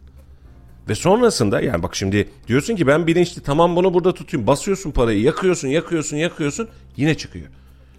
Ve 0.90 0.96
sonrasında 0.96 1.62
yani 1.62 1.84
bak 1.84 1.96
şimdi 1.96 2.30
diyorsun 2.48 2.76
ki 2.76 2.88
ben 2.88 3.08
bilinçli 3.08 3.42
tamam 3.42 3.76
bunu 3.76 3.94
burada 3.94 4.14
tutayım. 4.14 4.48
Basıyorsun 4.48 4.92
parayı 4.92 5.22
yakıyorsun 5.22 5.68
yakıyorsun 5.68 6.18
yakıyorsun 6.18 6.68
yine 6.98 7.16
çıkıyor. 7.16 7.46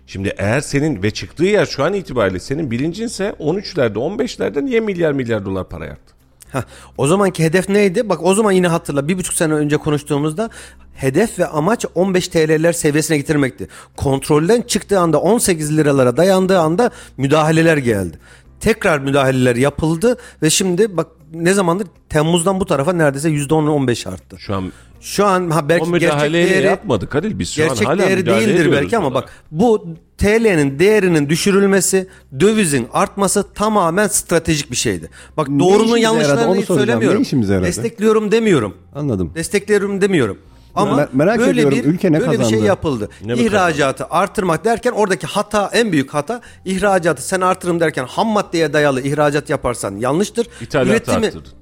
Şimdi 0.08 0.34
eğer 0.38 0.60
senin 0.60 1.02
ve 1.02 1.10
çıktığı 1.10 1.44
yer 1.44 1.66
şu 1.66 1.84
an 1.84 1.92
itibariyle 1.92 2.40
senin 2.40 2.70
bilincinse 2.70 3.34
13'lerde 3.40 3.94
15'lerde 3.94 4.64
niye 4.64 4.80
milyar 4.80 5.12
milyar 5.12 5.44
dolar 5.44 5.68
para 5.68 5.86
yaktı? 5.86 6.14
Heh, 6.52 6.62
o 6.98 7.06
zamanki 7.06 7.44
hedef 7.44 7.68
neydi? 7.68 8.08
Bak 8.08 8.22
o 8.22 8.34
zaman 8.34 8.52
yine 8.52 8.68
hatırla 8.68 9.08
bir 9.08 9.18
buçuk 9.18 9.34
sene 9.34 9.52
önce 9.52 9.76
konuştuğumuzda 9.76 10.50
hedef 10.94 11.38
ve 11.38 11.46
amaç 11.46 11.84
15 11.94 12.28
TL'ler 12.28 12.72
seviyesine 12.72 13.16
getirmekti. 13.16 13.68
Kontrolden 13.96 14.62
çıktığı 14.62 15.00
anda 15.00 15.20
18 15.20 15.76
liralara 15.76 16.16
dayandığı 16.16 16.58
anda 16.58 16.90
müdahaleler 17.16 17.76
geldi. 17.76 18.18
Tekrar 18.60 18.98
müdahaleler 18.98 19.56
yapıldı 19.56 20.16
ve 20.42 20.50
şimdi 20.50 20.96
bak 20.96 21.06
ne 21.34 21.54
zamandır 21.54 21.86
Temmuz'dan 22.08 22.60
bu 22.60 22.66
tarafa 22.66 22.92
neredeyse 22.92 23.28
%10-15 23.30 24.08
arttı. 24.08 24.36
Şu 24.38 24.54
an 24.54 24.72
Şu 25.00 25.26
an 25.26 25.50
ha 25.50 25.68
belki 25.68 25.90
o 25.90 25.98
gerçek 25.98 26.32
değeri 26.32 26.66
yapmadık 26.66 27.14
Halil 27.14 27.38
biz 27.38 27.50
şu 27.50 27.62
an 27.62 27.68
gerçek 27.68 27.88
hala 27.88 27.98
değeri 27.98 28.26
değildir 28.26 28.72
belki 28.72 28.96
ama 28.96 29.10
buna. 29.10 29.14
bak 29.14 29.28
bu 29.50 29.86
TL'nin 30.18 30.78
değerinin 30.78 31.28
düşürülmesi, 31.28 32.08
dövizin 32.40 32.88
artması 32.92 33.52
tamamen 33.54 34.08
stratejik 34.08 34.70
bir 34.70 34.76
şeydi. 34.76 35.10
Bak 35.36 35.48
Ne 35.48 35.58
doğrunun 35.58 35.96
yanlışlarını 35.96 36.42
soracağım. 36.62 36.78
söylemiyorum. 36.78 37.18
Ne 37.18 37.22
işimize 37.22 37.52
yaradı? 37.52 37.66
Destekliyorum 37.66 38.32
demiyorum. 38.32 38.74
Anladım. 38.94 39.32
Destekliyorum 39.34 40.00
demiyorum. 40.00 40.38
Ama 40.78 41.02
Me- 41.02 41.08
merak 41.12 41.38
böyle 41.38 41.50
ediyorum, 41.60 41.78
bir 41.78 41.84
ülke 41.84 42.12
ne 42.12 42.20
böyle 42.20 42.30
bir 42.32 42.36
şey 42.36 42.44
kazandı? 42.44 42.64
yapıldı. 42.66 43.08
Ne 43.24 43.34
İhracatı 43.34 44.06
artırmak 44.10 44.64
derken 44.64 44.92
oradaki 44.92 45.26
hata 45.26 45.70
en 45.72 45.92
büyük 45.92 46.14
hata 46.14 46.40
ihracatı 46.64 47.22
sen 47.22 47.40
artırım 47.40 47.80
derken 47.80 48.04
ham 48.04 48.28
maddeye 48.28 48.72
dayalı 48.72 49.02
ihracat 49.02 49.50
yaparsan 49.50 49.96
yanlıştır. 49.96 50.46
İthalatı 50.60 51.12
arttırdın. 51.12 51.52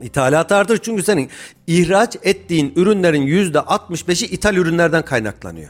İthalat 0.00 0.52
artır 0.52 0.78
çünkü 0.82 1.02
senin 1.02 1.30
ihraç 1.66 2.16
ettiğin 2.22 2.72
ürünlerin 2.76 3.22
yüzde 3.22 3.58
65'i 3.58 4.26
ithal 4.28 4.56
ürünlerden 4.56 5.04
kaynaklanıyor. 5.04 5.68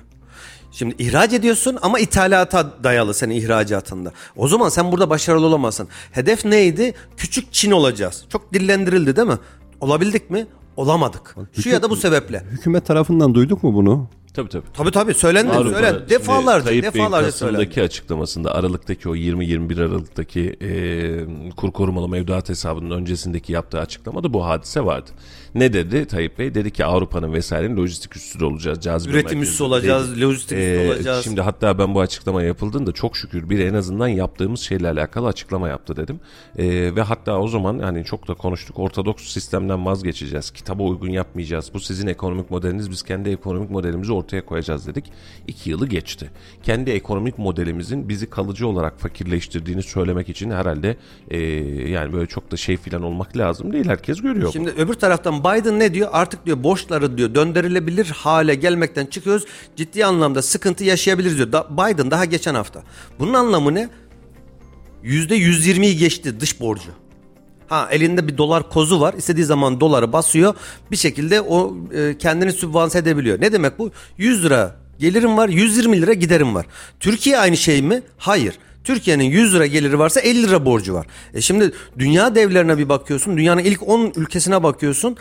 Şimdi 0.73 0.95
ihraç 0.99 1.33
ediyorsun 1.33 1.79
ama 1.83 1.99
ithalata 1.99 2.85
dayalı 2.85 3.15
senin 3.15 3.35
ihracatında. 3.35 4.13
O 4.37 4.49
zaman 4.49 4.69
sen 4.69 4.93
burada 4.93 5.11
başarılı 5.11 5.47
olamazsın. 5.47 5.89
Hedef 6.13 6.45
neydi? 6.45 6.95
Küçük 7.17 7.53
Çin 7.53 7.71
olacağız. 7.71 8.25
Çok 8.29 8.55
dillendirildi 8.55 9.17
değil 9.17 9.29
mi? 9.29 9.39
Olabildik 9.81 10.31
mi? 10.31 10.47
Olamadık. 10.77 11.37
Şu 11.63 11.69
ya 11.69 11.83
da 11.83 11.91
bu 11.91 11.97
sebeple. 11.97 12.45
Hükümet 12.51 12.87
tarafından 12.87 13.35
duyduk 13.35 13.63
mu 13.63 13.75
bunu? 13.75 14.09
Tabii 14.35 14.49
tabii. 14.49 14.65
Tabii 14.75 14.91
tabii 14.91 15.15
söylendi. 15.15 15.53
Avrupa, 15.53 15.75
söylendi. 15.75 15.99
şimdi 15.99 16.11
Defalarca, 16.11 16.65
Tayyip 16.65 16.83
Bey'in 16.83 16.95
defalarca 16.95 17.27
Kasım'daki 17.27 17.57
söylendi. 17.57 17.83
açıklamasında 17.83 18.55
Aralık'taki 18.55 19.09
o 19.09 19.17
20-21 19.17 19.81
Aralık'taki 19.81 20.57
e, 20.61 21.51
kur 21.57 21.73
korumalı 21.73 22.09
mevduat 22.09 22.49
hesabının 22.49 22.91
öncesindeki 22.91 23.53
yaptığı 23.53 23.81
açıklamada 23.81 24.33
bu 24.33 24.45
hadise 24.47 24.85
vardı. 24.85 25.11
Ne 25.55 25.73
dedi 25.73 26.07
Tayyip 26.07 26.39
Bey? 26.39 26.55
Dedi 26.55 26.71
ki 26.71 26.85
Avrupa'nın 26.85 27.33
vesairenin 27.33 27.77
lojistik 27.77 28.17
üssü 28.17 28.45
olacağız. 28.45 28.81
Cazibe 28.81 29.13
Üretim 29.13 29.43
üssü 29.43 29.63
olacağız, 29.63 30.13
dedi. 30.13 30.21
lojistik 30.25 30.59
üssü 30.59 30.71
Ee, 30.71 30.89
olacağız. 30.89 31.25
Şimdi 31.25 31.41
hatta 31.41 31.79
ben 31.79 31.95
bu 31.95 32.01
açıklama 32.01 32.43
yapıldığında 32.43 32.93
çok 32.93 33.17
şükür 33.17 33.51
bir 33.51 33.59
en 33.59 33.75
azından 33.75 34.09
yaptığımız 34.09 34.61
şeyle 34.61 34.89
alakalı 34.89 35.27
açıklama 35.27 35.69
yaptı 35.69 35.97
dedim. 35.97 36.21
Ee, 36.59 36.97
ve 36.97 37.03
hatta 37.03 37.39
o 37.39 37.49
zaman 37.49 37.79
hani 37.79 38.05
çok 38.05 38.29
da 38.29 38.35
konuştuk 38.35 38.79
ortodoks 38.79 39.25
sistemden 39.33 39.87
vazgeçeceğiz. 39.87 40.51
Kitaba 40.51 40.83
uygun 40.83 41.09
yapmayacağız. 41.11 41.71
Bu 41.75 41.81
sizin 41.81 42.07
ekonomik 42.07 42.51
modeliniz 42.51 42.91
biz 42.91 43.03
kendi 43.03 43.31
ekonomik 43.31 43.71
modelimizi 43.71 44.13
ortaya 44.13 44.47
koyacağız 44.47 44.87
dedik. 44.87 45.05
İki 45.47 45.71
yılı 45.71 45.87
geçti. 45.87 46.31
Kendi 46.63 46.91
ekonomik 46.91 47.39
modelimizin 47.39 48.09
bizi 48.09 48.31
kalıcı 48.31 48.69
olarak 48.69 49.01
fakirleştirdiğini 49.01 49.83
söylemek 49.83 50.29
için 50.29 50.51
herhalde 50.51 50.97
e, 51.31 51.39
yani 51.91 52.13
böyle 52.13 52.27
çok 52.27 52.51
da 52.51 52.57
şey 52.57 52.77
filan 52.77 53.03
olmak 53.03 53.37
lazım 53.37 53.73
değil. 53.73 53.89
Herkes 53.89 54.21
görüyor. 54.23 54.53
Şimdi 54.53 54.71
öbür 54.71 54.95
taraftan 54.95 55.44
Biden 55.45 55.79
ne 55.81 55.95
diyor? 55.95 56.09
Artık 56.13 56.47
diyor 56.47 56.63
borçları 56.65 57.19
diyor 57.19 57.35
döndürülebilir 57.35 58.07
hale 58.07 58.55
gelmekten 58.55 59.07
çıkıyoruz. 59.07 59.45
Ciddi 59.77 60.05
anlamda 60.07 60.43
sıkıntı 60.43 60.85
yaşayabiliriz 60.85 61.37
diyor. 61.37 61.53
Da- 61.53 61.69
Biden 61.71 62.11
daha 62.11 62.25
geçen 62.25 62.55
hafta. 62.55 62.83
Bunun 63.19 63.35
anlamı 63.35 63.75
ne? 63.75 63.89
%120'yi 65.05 65.97
geçti 65.97 66.41
dış 66.41 66.61
borcu. 66.61 66.91
Ha 67.69 67.89
elinde 67.91 68.29
bir 68.29 68.39
dolar 68.39 68.71
kozu 68.71 69.01
var. 69.01 69.15
İstediği 69.15 69.45
zaman 69.45 69.81
doları 69.81 70.13
basıyor. 70.13 70.55
Bir 70.91 70.97
şekilde 70.97 71.41
o 71.41 71.77
e, 71.95 72.19
kendini 72.19 72.53
sübvanse 72.53 72.99
edebiliyor. 72.99 73.41
Ne 73.41 73.53
demek 73.53 73.79
bu? 73.79 73.91
100 74.19 74.45
lira 74.45 74.77
gelirim 74.99 75.37
var, 75.37 75.49
120 75.49 76.03
lira 76.03 76.13
giderim 76.13 76.55
var. 76.55 76.67
Türkiye 77.01 77.39
aynı 77.39 77.57
şey 77.57 77.83
mi? 77.83 78.03
Hayır. 78.19 78.59
Türkiye'nin 78.85 79.25
100 79.25 79.55
lira 79.55 79.67
geliri 79.67 79.99
varsa 79.99 80.21
50 80.21 80.43
lira 80.43 80.65
borcu 80.65 80.95
var. 80.95 81.07
E 81.35 81.41
şimdi 81.41 81.73
dünya 81.99 82.35
devlerine 82.35 82.79
bir 82.79 82.89
bakıyorsun. 82.89 83.37
Dünyanın 83.37 83.65
ilk 83.65 83.89
10 83.89 84.13
ülkesine 84.17 84.63
bakıyorsun. 84.63 85.17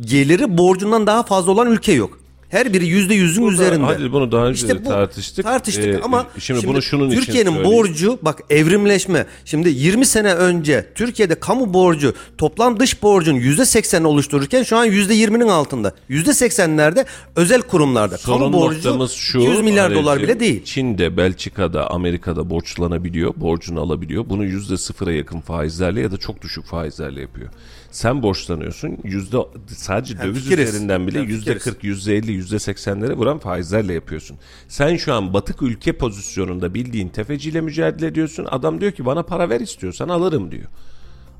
Geliri 0.00 0.58
borcundan 0.58 1.06
daha 1.06 1.22
fazla 1.22 1.52
olan 1.52 1.70
ülke 1.70 1.92
yok. 1.92 2.18
Her 2.48 2.72
biri 2.72 2.86
yüzde 2.86 3.14
yüzün 3.14 3.46
üzerinde. 3.46 3.84
Hadi 3.84 4.12
bunu 4.12 4.32
daha 4.32 4.46
önce 4.46 4.68
de 4.68 4.84
bu- 4.84 4.88
tartıştık. 4.88 5.44
Tartıştık 5.44 5.84
Ee, 5.86 6.00
ama 6.02 6.26
şimdi 6.38 6.66
bunu 6.66 6.82
şunun 6.82 7.10
Türkiye'nin 7.10 7.64
borcu 7.64 8.18
bak 8.22 8.42
evrimleşme. 8.50 9.26
Şimdi 9.44 9.68
20 9.68 10.06
sene 10.06 10.34
önce 10.34 10.92
Türkiye'de 10.94 11.34
kamu 11.34 11.74
borcu 11.74 12.14
toplam 12.38 12.80
dış 12.80 13.02
borcun 13.02 13.34
yüzde 13.34 13.62
80'ini 13.62 14.06
oluştururken 14.06 14.62
şu 14.62 14.76
an 14.76 14.84
yüzde 14.84 15.14
20'nin 15.14 15.48
altında. 15.48 15.92
Yüzde 16.08 16.30
80'lerde 16.30 17.06
özel 17.36 17.62
kurumlarda. 17.62 18.18
Sorun 18.18 18.38
kamu 18.38 18.52
borcu 18.52 19.08
şu. 19.08 19.38
200 19.38 19.60
milyar 19.60 19.84
Halicim, 19.84 20.02
dolar 20.02 20.22
bile 20.22 20.40
değil. 20.40 20.64
Çin'de, 20.64 21.16
Belçika'da, 21.16 21.90
Amerika'da 21.90 22.50
borçlanabiliyor. 22.50 23.32
Borcunu 23.36 23.80
alabiliyor. 23.80 24.24
Bunu 24.28 24.44
yüzde 24.44 24.76
sıfıra 24.76 25.12
yakın 25.12 25.40
faizlerle 25.40 26.00
ya 26.00 26.10
da 26.12 26.16
çok 26.16 26.42
düşük 26.42 26.64
faizlerle 26.64 27.20
yapıyor. 27.20 27.48
Sen 27.90 28.22
borçlanıyorsun. 28.22 28.98
Yüzde 29.04 29.36
sadece 29.66 30.18
döviz 30.22 30.42
fikiriz. 30.42 30.68
üzerinden 30.68 31.06
bile 31.06 31.20
yüzde 31.20 31.38
fikiriz. 31.38 31.64
40, 31.64 31.84
yüzde 31.84 32.16
50, 32.16 32.32
yüzde 32.32 32.56
80'lere 32.56 33.16
vuran 33.16 33.38
faizlerle 33.38 33.94
yapıyorsun. 33.94 34.38
Sen 34.68 34.96
şu 34.96 35.14
an 35.14 35.34
batık 35.34 35.62
ülke 35.62 35.92
pozisyonunda 35.92 36.74
bildiğin 36.74 37.08
tefeciyle 37.08 37.60
mücadele 37.60 38.06
ediyorsun. 38.06 38.46
Adam 38.50 38.80
diyor 38.80 38.92
ki 38.92 39.06
bana 39.06 39.22
para 39.22 39.50
ver 39.50 39.60
istiyorsan 39.60 40.08
alırım 40.08 40.50
diyor. 40.50 40.66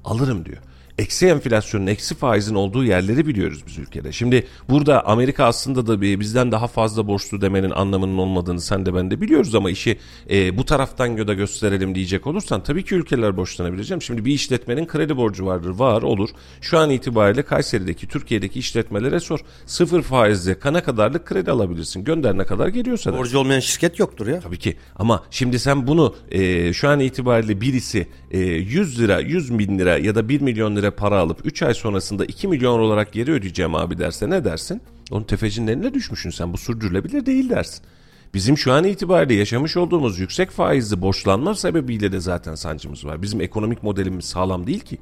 Alırım 0.04 0.44
diyor. 0.44 0.58
Eksi 0.98 1.26
enflasyonun, 1.26 1.86
eksi 1.86 2.14
faizin 2.14 2.54
olduğu 2.54 2.84
yerleri 2.84 3.26
biliyoruz 3.26 3.62
biz 3.66 3.78
ülkede. 3.78 4.12
Şimdi 4.12 4.46
burada 4.70 5.06
Amerika 5.06 5.44
aslında 5.44 5.86
da 5.86 6.00
bizden 6.00 6.52
daha 6.52 6.66
fazla 6.66 7.06
borçlu 7.06 7.40
demenin 7.40 7.70
anlamının 7.70 8.18
olmadığını 8.18 8.60
sen 8.60 8.86
de 8.86 8.94
ben 8.94 9.10
de 9.10 9.20
biliyoruz 9.20 9.54
ama 9.54 9.70
işi 9.70 9.98
e, 10.30 10.58
bu 10.58 10.64
taraftan 10.64 11.28
da 11.28 11.34
gösterelim 11.34 11.94
diyecek 11.94 12.26
olursan 12.26 12.62
tabii 12.62 12.84
ki 12.84 12.94
ülkeler 12.94 13.36
borçlanabileceğim. 13.36 14.02
Şimdi 14.02 14.24
bir 14.24 14.32
işletmenin 14.32 14.86
kredi 14.86 15.16
borcu 15.16 15.46
vardır, 15.46 15.70
var 15.70 16.02
olur. 16.02 16.28
Şu 16.60 16.78
an 16.78 16.90
itibariyle 16.90 17.42
Kayseri'deki, 17.42 18.08
Türkiye'deki 18.08 18.58
işletmelere 18.58 19.20
sor. 19.20 19.40
Sıfır 19.66 20.02
faizle 20.02 20.58
kana 20.58 20.82
kadarlık 20.82 21.26
kredi 21.26 21.50
alabilirsin. 21.50 22.04
Gönder 22.04 22.38
ne 22.38 22.44
kadar 22.44 22.68
geliyorsa. 22.68 23.12
da. 23.12 23.18
Borcu 23.18 23.38
olmayan 23.38 23.60
şirket 23.60 23.98
yoktur 23.98 24.26
ya. 24.26 24.40
Tabii 24.40 24.58
ki 24.58 24.76
ama 24.96 25.24
şimdi 25.30 25.58
sen 25.58 25.86
bunu 25.86 26.14
e, 26.30 26.72
şu 26.72 26.88
an 26.88 27.00
itibariyle 27.00 27.60
birisi 27.60 28.06
e, 28.30 28.38
100 28.38 29.00
lira 29.00 29.20
100 29.20 29.58
bin 29.58 29.78
lira 29.78 29.98
ya 29.98 30.14
da 30.14 30.28
1 30.28 30.40
milyon 30.40 30.76
lira 30.76 30.87
para 30.90 31.18
alıp 31.18 31.46
3 31.46 31.62
ay 31.62 31.74
sonrasında 31.74 32.24
2 32.24 32.48
milyon 32.48 32.80
olarak 32.80 33.12
geri 33.12 33.32
ödeyeceğim 33.32 33.74
abi 33.74 33.98
derse 33.98 34.30
ne 34.30 34.44
dersin? 34.44 34.82
Onun 35.10 35.24
tefecinin 35.24 35.66
eline 35.66 35.94
düşmüşsün 35.94 36.30
sen 36.30 36.52
bu 36.52 36.58
sürdürülebilir 36.58 37.26
değil 37.26 37.50
dersin. 37.50 37.84
Bizim 38.34 38.58
şu 38.58 38.72
an 38.72 38.84
itibariyle 38.84 39.34
yaşamış 39.34 39.76
olduğumuz 39.76 40.18
yüksek 40.18 40.50
faizli 40.50 41.02
borçlanma 41.02 41.54
sebebiyle 41.54 42.12
de 42.12 42.20
zaten 42.20 42.54
sancımız 42.54 43.04
var. 43.04 43.22
Bizim 43.22 43.40
ekonomik 43.40 43.82
modelimiz 43.82 44.24
sağlam 44.24 44.66
değil 44.66 44.80
ki. 44.80 44.98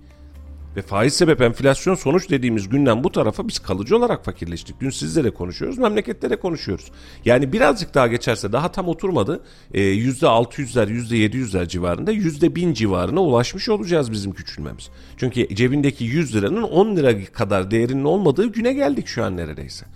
Ve 0.76 0.82
faiz 0.82 1.14
sebep 1.14 1.40
enflasyon 1.40 1.94
sonuç 1.94 2.30
dediğimiz 2.30 2.68
günden 2.68 3.04
bu 3.04 3.12
tarafa 3.12 3.48
biz 3.48 3.58
kalıcı 3.58 3.96
olarak 3.96 4.24
fakirleştik. 4.24 4.80
Dün 4.80 4.90
sizle 4.90 5.24
de 5.24 5.30
konuşuyoruz, 5.30 5.78
memlekette 5.78 6.30
de 6.30 6.36
konuşuyoruz. 6.36 6.90
Yani 7.24 7.52
birazcık 7.52 7.94
daha 7.94 8.06
geçerse 8.06 8.52
daha 8.52 8.72
tam 8.72 8.88
oturmadı. 8.88 9.42
Ee, 9.74 9.80
%600'ler, 9.80 10.88
%700'ler 10.88 11.68
civarında 11.68 12.12
%1000 12.12 12.74
civarına 12.74 13.20
ulaşmış 13.20 13.68
olacağız 13.68 14.12
bizim 14.12 14.32
küçülmemiz. 14.32 14.90
Çünkü 15.16 15.54
cebindeki 15.54 16.04
100 16.04 16.36
liranın 16.36 16.62
10 16.62 16.96
lira 16.96 17.24
kadar 17.24 17.70
değerinin 17.70 18.04
olmadığı 18.04 18.46
güne 18.46 18.72
geldik 18.72 19.06
şu 19.06 19.24
an 19.24 19.36
neredeyse. 19.36 19.86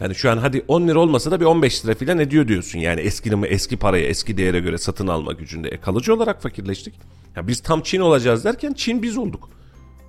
Yani 0.00 0.14
şu 0.14 0.30
an 0.30 0.36
hadi 0.36 0.64
10 0.68 0.88
lira 0.88 0.98
olmasa 0.98 1.30
da 1.30 1.40
bir 1.40 1.44
15 1.44 1.84
lira 1.84 1.94
falan 1.94 2.18
ediyor 2.18 2.48
diyorsun. 2.48 2.78
Yani 2.78 3.00
eski 3.00 3.30
eski 3.46 3.76
paraya, 3.76 4.06
eski 4.06 4.36
değere 4.36 4.60
göre 4.60 4.78
satın 4.78 5.06
alma 5.06 5.32
gücünde. 5.32 5.68
E, 5.68 5.80
kalıcı 5.80 6.14
olarak 6.14 6.42
fakirleştik. 6.42 6.94
Ya 7.36 7.48
biz 7.48 7.60
tam 7.60 7.82
Çin 7.82 8.00
olacağız 8.00 8.44
derken 8.44 8.72
Çin 8.72 9.02
biz 9.02 9.18
olduk. 9.18 9.59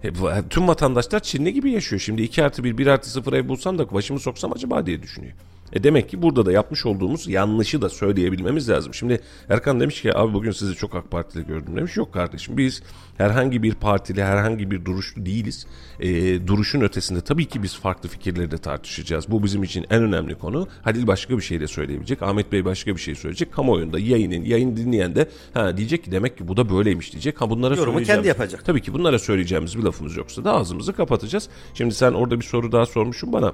E, 0.04 0.20
bu- 0.20 0.30
tüm 0.50 0.68
vatandaşlar 0.68 1.20
Çinli 1.20 1.54
gibi 1.54 1.72
yaşıyor. 1.72 2.00
Şimdi 2.00 2.22
2 2.22 2.44
artı 2.44 2.64
1, 2.64 2.78
1 2.78 2.88
artı 2.88 3.10
0 3.10 3.34
ev 3.34 3.48
bulsam 3.48 3.78
da 3.78 3.92
başımı 3.94 4.20
soksam 4.20 4.54
acaba 4.54 4.86
diye 4.86 5.02
düşünüyor. 5.02 5.34
E 5.74 5.84
demek 5.84 6.10
ki 6.10 6.22
burada 6.22 6.46
da 6.46 6.52
yapmış 6.52 6.86
olduğumuz 6.86 7.28
yanlışı 7.28 7.82
da 7.82 7.90
söyleyebilmemiz 7.90 8.70
lazım. 8.70 8.94
Şimdi 8.94 9.22
Erkan 9.50 9.80
demiş 9.80 10.02
ki 10.02 10.18
abi 10.18 10.34
bugün 10.34 10.52
sizi 10.52 10.76
çok 10.76 10.96
AK 10.96 11.12
Partili 11.12 11.46
gördüm 11.46 11.76
demiş. 11.76 11.98
Yok 11.98 12.14
kardeşim 12.14 12.58
biz 12.58 12.84
herhangi 13.18 13.64
bir 13.64 13.74
partili 13.74 14.24
herhangi 14.24 14.72
bir 14.72 14.86
duruşlu 14.86 15.26
değiliz. 15.26 15.68
E, 16.00 16.48
duruşun 16.48 16.82
ötesinde 16.82 17.22
tabii 17.22 17.46
ki 17.46 17.64
biz 17.64 17.76
farklı 17.76 18.10
fikirleri 18.10 18.52
de 18.52 18.58
tartışacağız. 18.58 19.32
Bu 19.32 19.44
bizim 19.44 19.64
için 19.64 19.86
en 19.90 20.04
önemli 20.04 20.36
konu. 20.36 20.68
Halil 20.82 21.08
başka 21.08 21.38
bir 21.38 21.42
şey 21.42 21.60
de 21.60 21.68
söyleyebilecek. 21.68 22.22
Ahmet 22.22 22.52
Bey 22.52 22.66
başka 22.66 22.96
bir 22.96 23.02
şey 23.02 23.16
söyleyecek. 23.16 23.54
Kamuoyunda 23.54 24.00
yayının 24.00 24.46
yayın 24.46 24.78
dinleyen 24.78 25.16
de 25.16 25.30
ha, 25.54 25.78
diyecek 25.78 26.04
ki 26.04 26.12
demek 26.12 26.38
ki 26.38 26.48
bu 26.48 26.58
da 26.58 26.70
böyleymiş 26.70 27.12
diyecek. 27.12 27.42
Ha 27.42 27.50
bunlara 27.50 27.76
Yorumu 27.76 28.04
kendi 28.04 28.28
yapacak. 28.28 28.66
Tabii 28.66 28.82
ki 28.82 28.94
bunlara 28.94 29.20
söyleyeceğimiz 29.20 29.78
bir 29.78 29.84
lafımız 29.84 30.18
yoksa 30.18 30.44
da 30.44 30.54
ağzımızı 30.54 30.94
kapatacağız. 30.94 31.50
Şimdi 31.74 31.96
sen 31.96 32.12
orada 32.12 32.40
bir 32.40 32.46
soru 32.46 32.72
daha 32.72 32.86
sormuşsun 32.86 33.34
bana. 33.34 33.54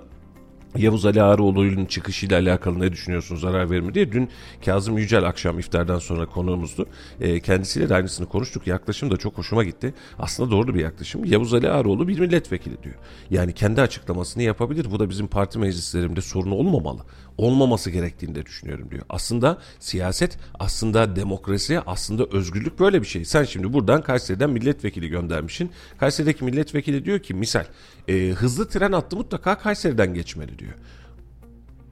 Yavuz 0.76 1.06
Ali 1.06 1.22
Ağaoğlu'nun 1.22 1.86
çıkışıyla 1.86 2.40
alakalı 2.40 2.80
ne 2.80 2.92
düşünüyorsun 2.92 3.36
zarar 3.36 3.70
verir 3.70 3.82
mi 3.82 3.94
diye. 3.94 4.12
Dün 4.12 4.30
Kazım 4.66 4.98
Yücel 4.98 5.24
akşam 5.24 5.60
iftardan 5.60 6.00
sonra 6.00 6.26
konuğumuzdu. 6.26 6.86
E, 7.22 7.40
kendisiyle 7.40 7.90
de 7.90 7.96
aynısını 7.96 8.28
konuştuk. 8.28 8.68
Yaklaşım 8.68 9.12
da 9.12 9.18
çok 9.18 9.38
hoşuma 9.38 9.64
gitti. 9.64 9.94
Aslında 10.20 10.52
doğru 10.52 10.76
bir 10.76 10.80
yaklaşım. 10.80 11.26
Yavuz 11.26 11.54
Ali 11.54 11.70
Ağaoğlu 11.70 12.08
bir 12.08 12.20
milletvekili 12.20 12.84
diyor. 12.84 12.96
Yani 13.30 13.54
kendi 13.54 13.82
açıklamasını 13.82 14.44
yapabilir. 14.44 14.88
Bu 14.92 15.00
da 15.00 15.10
bizim 15.10 15.28
parti 15.28 15.60
meclislerimde 15.60 16.22
sorun 16.22 16.52
olmamalı. 16.52 17.02
Olmaması 17.38 17.90
gerektiğini 17.90 18.36
de 18.36 18.46
düşünüyorum 18.46 18.92
diyor. 18.92 19.04
Aslında 19.10 19.58
siyaset, 19.80 20.38
aslında 20.60 21.16
demokrasi, 21.16 21.80
aslında 21.80 22.26
özgürlük 22.26 22.80
böyle 22.80 23.02
bir 23.02 23.08
şey. 23.08 23.26
Sen 23.26 23.44
şimdi 23.44 23.74
buradan 23.74 24.02
Kayseri'den 24.02 24.50
milletvekili 24.50 25.10
göndermişsin. 25.10 25.72
Kayseri'deki 25.98 26.44
milletvekili 26.44 27.06
diyor 27.06 27.20
ki 27.20 27.34
misal 27.34 27.66
e, 28.08 28.30
hızlı 28.30 28.70
tren 28.70 28.92
hattı 28.92 29.16
mutlaka 29.16 29.58
Kayseri'den 29.58 30.14
geçmeli 30.14 30.60
diyor. 30.60 30.74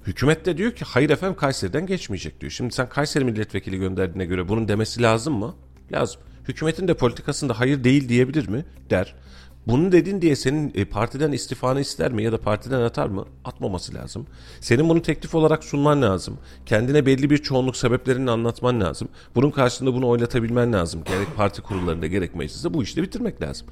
Hükümet 0.07 0.45
de 0.45 0.57
diyor 0.57 0.71
ki 0.71 0.85
hayır 0.85 1.09
efendim 1.09 1.37
Kayseri'den 1.37 1.85
geçmeyecek 1.85 2.41
diyor. 2.41 2.51
Şimdi 2.51 2.73
sen 2.73 2.89
Kayseri 2.89 3.25
milletvekili 3.25 3.77
gönderdiğine 3.77 4.25
göre 4.25 4.47
bunun 4.47 4.67
demesi 4.67 5.01
lazım 5.01 5.33
mı? 5.33 5.55
Lazım. 5.91 6.21
Hükümetin 6.47 6.87
de 6.87 6.93
politikasında 6.93 7.59
hayır 7.59 7.83
değil 7.83 8.09
diyebilir 8.09 8.47
mi? 8.47 8.65
Der. 8.89 9.15
Bunu 9.68 9.91
dedin 9.91 10.22
diye 10.22 10.36
senin 10.36 10.72
e, 10.76 10.86
partiden 10.86 11.32
istifanı 11.32 11.82
ister 11.82 12.11
mi 12.11 12.24
ya 12.24 12.32
da 12.32 12.41
partiden 12.41 12.82
atar 12.82 13.07
mı? 13.07 13.26
Atmaması 13.45 13.93
lazım. 13.93 14.28
Senin 14.61 14.89
bunu 14.89 15.01
teklif 15.01 15.36
olarak 15.36 15.63
sunman 15.63 16.01
lazım. 16.01 16.38
Kendine 16.66 17.05
belli 17.05 17.30
bir 17.30 17.38
çoğunluk 17.38 17.78
sebeplerini 17.78 18.32
anlatman 18.32 18.82
lazım. 18.82 19.07
Bunun 19.36 19.51
karşılığında 19.51 19.95
bunu 19.95 20.07
oylatabilmen 20.07 20.74
lazım. 20.74 21.03
Gerek 21.03 21.36
parti 21.36 21.61
kurullarında 21.61 22.07
gerek 22.07 22.36
mecliste 22.36 22.74
bu 22.74 22.84
işi 22.84 23.03
bitirmek 23.03 23.41
lazım. 23.41 23.68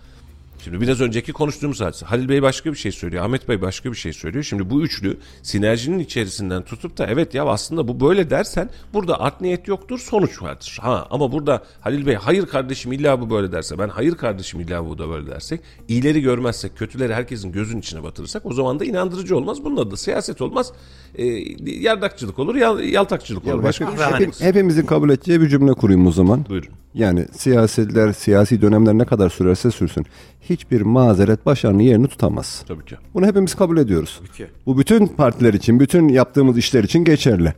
Şimdi 0.63 0.81
biraz 0.81 1.01
önceki 1.01 1.33
konuştuğumuz 1.33 1.81
hadise. 1.81 2.05
Halil 2.05 2.29
Bey 2.29 2.41
başka 2.41 2.71
bir 2.71 2.77
şey 2.77 2.91
söylüyor. 2.91 3.25
Ahmet 3.25 3.49
Bey 3.49 3.61
başka 3.61 3.91
bir 3.91 3.97
şey 3.97 4.13
söylüyor. 4.13 4.43
Şimdi 4.43 4.69
bu 4.69 4.81
üçlü 4.83 5.17
sinerjinin 5.41 5.99
içerisinden 5.99 6.61
tutup 6.63 6.97
da 6.97 7.07
evet 7.07 7.33
ya 7.33 7.45
aslında 7.45 7.87
bu 7.87 7.99
böyle 7.99 8.29
dersen 8.29 8.69
burada 8.93 9.19
art 9.19 9.41
niyet 9.41 9.67
yoktur 9.67 9.99
sonuç 9.99 10.41
vardır. 10.41 10.77
Ha 10.81 11.07
ama 11.09 11.31
burada 11.31 11.63
Halil 11.81 12.05
Bey 12.05 12.15
hayır 12.15 12.45
kardeşim 12.45 12.91
illa 12.91 13.21
bu 13.21 13.29
böyle 13.29 13.51
derse 13.51 13.79
ben 13.79 13.89
hayır 13.89 14.15
kardeşim 14.15 14.59
illa 14.59 14.85
bu 14.85 14.97
da 14.97 15.09
böyle 15.09 15.27
dersek 15.27 15.61
iyileri 15.87 16.21
görmezsek 16.21 16.77
kötüleri 16.77 17.13
herkesin 17.13 17.51
gözün 17.51 17.79
içine 17.79 18.03
batırırsak 18.03 18.45
o 18.45 18.53
zaman 18.53 18.79
da 18.79 18.85
inandırıcı 18.85 19.37
olmaz. 19.37 19.63
Bunun 19.63 19.77
adı 19.77 19.91
da 19.91 19.97
siyaset 19.97 20.41
olmaz. 20.41 20.71
E, 21.15 21.25
yardakçılık 21.65 22.39
olur 22.39 22.55
yal, 22.55 22.79
yaltakçılık 22.79 23.47
olur. 23.47 23.63
Başka 23.63 23.93
bir 23.93 23.97
şey 23.97 24.27
Hep- 24.27 24.41
hepimizin 24.41 24.85
kabul 24.85 25.09
edeceği 25.09 25.41
bir 25.41 25.49
cümle 25.49 25.73
kurayım 25.73 26.07
o 26.07 26.11
zaman. 26.11 26.45
Buyurun. 26.49 26.69
Yani 26.93 27.25
siyasiler, 27.31 28.13
siyasi 28.13 28.61
dönemler 28.61 28.93
ne 28.93 29.05
kadar 29.05 29.29
sürerse 29.29 29.71
sürsün. 29.71 30.05
Hiçbir 30.49 30.81
mazeret 30.81 31.45
başarının 31.45 31.79
yerini 31.79 32.07
tutamaz. 32.07 32.63
Tabii 32.67 32.85
ki. 32.85 32.95
Bunu 33.13 33.25
hepimiz 33.25 33.55
kabul 33.55 33.77
ediyoruz. 33.77 34.21
ki. 34.37 34.47
Bu 34.65 34.77
bütün 34.77 35.07
partiler 35.07 35.53
için, 35.53 35.79
bütün 35.79 36.07
yaptığımız 36.07 36.57
işler 36.57 36.83
için 36.83 37.03
geçerli. 37.03 37.53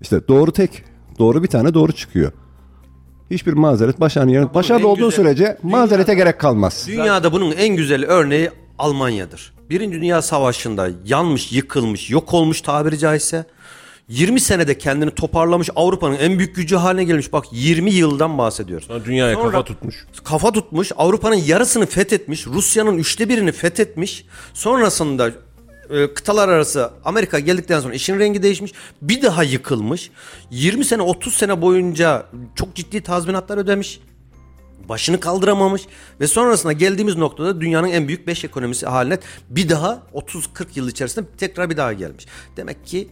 İşte 0.00 0.28
doğru 0.28 0.52
tek, 0.52 0.84
doğru 1.18 1.42
bir 1.42 1.48
tane 1.48 1.74
doğru 1.74 1.92
çıkıyor. 1.92 2.32
Hiçbir 3.30 3.52
mazeret 3.52 4.00
başarının 4.00 4.30
yerini... 4.30 4.54
Başarılı 4.54 4.82
en 4.82 4.86
olduğu 4.86 5.08
güzel- 5.10 5.24
sürece 5.24 5.58
mazerete 5.62 6.14
gerek 6.14 6.40
kalmaz. 6.40 6.84
Dünyada 6.88 7.32
bunun 7.32 7.52
en 7.52 7.76
güzel 7.76 8.04
örneği 8.06 8.50
Almanya'dır. 8.78 9.52
Birinci 9.70 9.96
Dünya 10.00 10.22
Savaşı'nda 10.22 10.88
yanmış, 11.04 11.52
yıkılmış, 11.52 12.10
yok 12.10 12.34
olmuş 12.34 12.60
tabiri 12.60 12.98
caizse 12.98 13.44
20 14.12 14.40
senede 14.40 14.78
kendini 14.78 15.10
toparlamış 15.10 15.70
Avrupa'nın 15.76 16.16
en 16.16 16.38
büyük 16.38 16.56
gücü 16.56 16.76
haline 16.76 17.04
gelmiş. 17.04 17.32
Bak 17.32 17.44
20 17.52 17.90
yıldan 17.90 18.38
bahsediyoruz. 18.38 18.86
Sonra 18.86 19.04
dünyaya 19.04 19.34
Sonra- 19.34 19.50
kafa 19.50 19.64
tutmuş. 19.64 20.06
Kafa 20.24 20.52
tutmuş. 20.52 20.92
Avrupa'nın 20.96 21.34
yarısını 21.34 21.86
fethetmiş. 21.86 22.46
Rusya'nın 22.46 22.98
üçte 22.98 23.28
birini 23.28 23.52
fethetmiş. 23.52 24.26
Sonrasında 24.54 25.30
e, 25.90 26.14
kıtalar 26.14 26.48
arası 26.48 26.90
Amerika 27.04 27.38
geldikten 27.38 27.80
sonra 27.80 27.94
işin 27.94 28.18
rengi 28.18 28.42
değişmiş. 28.42 28.72
Bir 29.02 29.22
daha 29.22 29.42
yıkılmış. 29.42 30.10
20 30.50 30.84
sene 30.84 31.02
30 31.02 31.34
sene 31.34 31.62
boyunca 31.62 32.26
çok 32.54 32.74
ciddi 32.74 33.00
tazminatlar 33.02 33.58
ödemiş. 33.58 34.00
Başını 34.88 35.20
kaldıramamış 35.20 35.82
ve 36.20 36.26
sonrasında 36.26 36.72
geldiğimiz 36.72 37.16
noktada 37.16 37.60
dünyanın 37.60 37.88
en 37.88 38.08
büyük 38.08 38.26
5 38.26 38.44
ekonomisi 38.44 38.86
haline 38.86 39.18
bir 39.50 39.68
daha 39.68 40.02
30-40 40.14 40.66
yıl 40.74 40.88
içerisinde 40.88 41.26
tekrar 41.38 41.70
bir 41.70 41.76
daha 41.76 41.92
gelmiş. 41.92 42.26
Demek 42.56 42.86
ki 42.86 43.08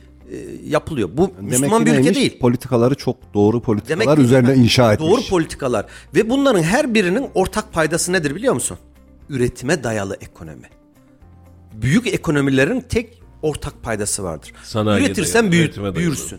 yapılıyor. 0.66 1.08
Bu 1.16 1.30
Demek 1.38 1.50
Müslüman 1.50 1.86
bir 1.86 1.90
ülke 1.90 2.02
neymiş? 2.02 2.16
değil. 2.18 2.38
Politikaları 2.38 2.94
çok 2.94 3.16
doğru 3.34 3.60
politikalar 3.62 4.00
Demek 4.06 4.16
ki 4.18 4.22
üzerine 4.22 4.54
inşa 4.64 4.92
etmiş. 4.92 5.10
Doğru 5.10 5.20
politikalar. 5.30 5.86
Ve 6.14 6.30
bunların 6.30 6.62
her 6.62 6.94
birinin 6.94 7.26
ortak 7.34 7.72
paydası 7.72 8.12
nedir 8.12 8.34
biliyor 8.34 8.54
musun? 8.54 8.78
Üretime 9.28 9.84
dayalı 9.84 10.16
ekonomi. 10.20 10.68
Büyük 11.82 12.06
ekonomilerin 12.06 12.80
tek 12.80 13.22
ortak 13.42 13.82
paydası 13.82 14.22
vardır. 14.22 14.52
Sanayiye 14.64 15.06
Üretirsen 15.06 15.42
dayalı, 15.42 15.52
büyü- 15.52 15.62
üretime 15.64 15.82
dayalı. 15.84 15.96
büyürsün. 15.96 16.38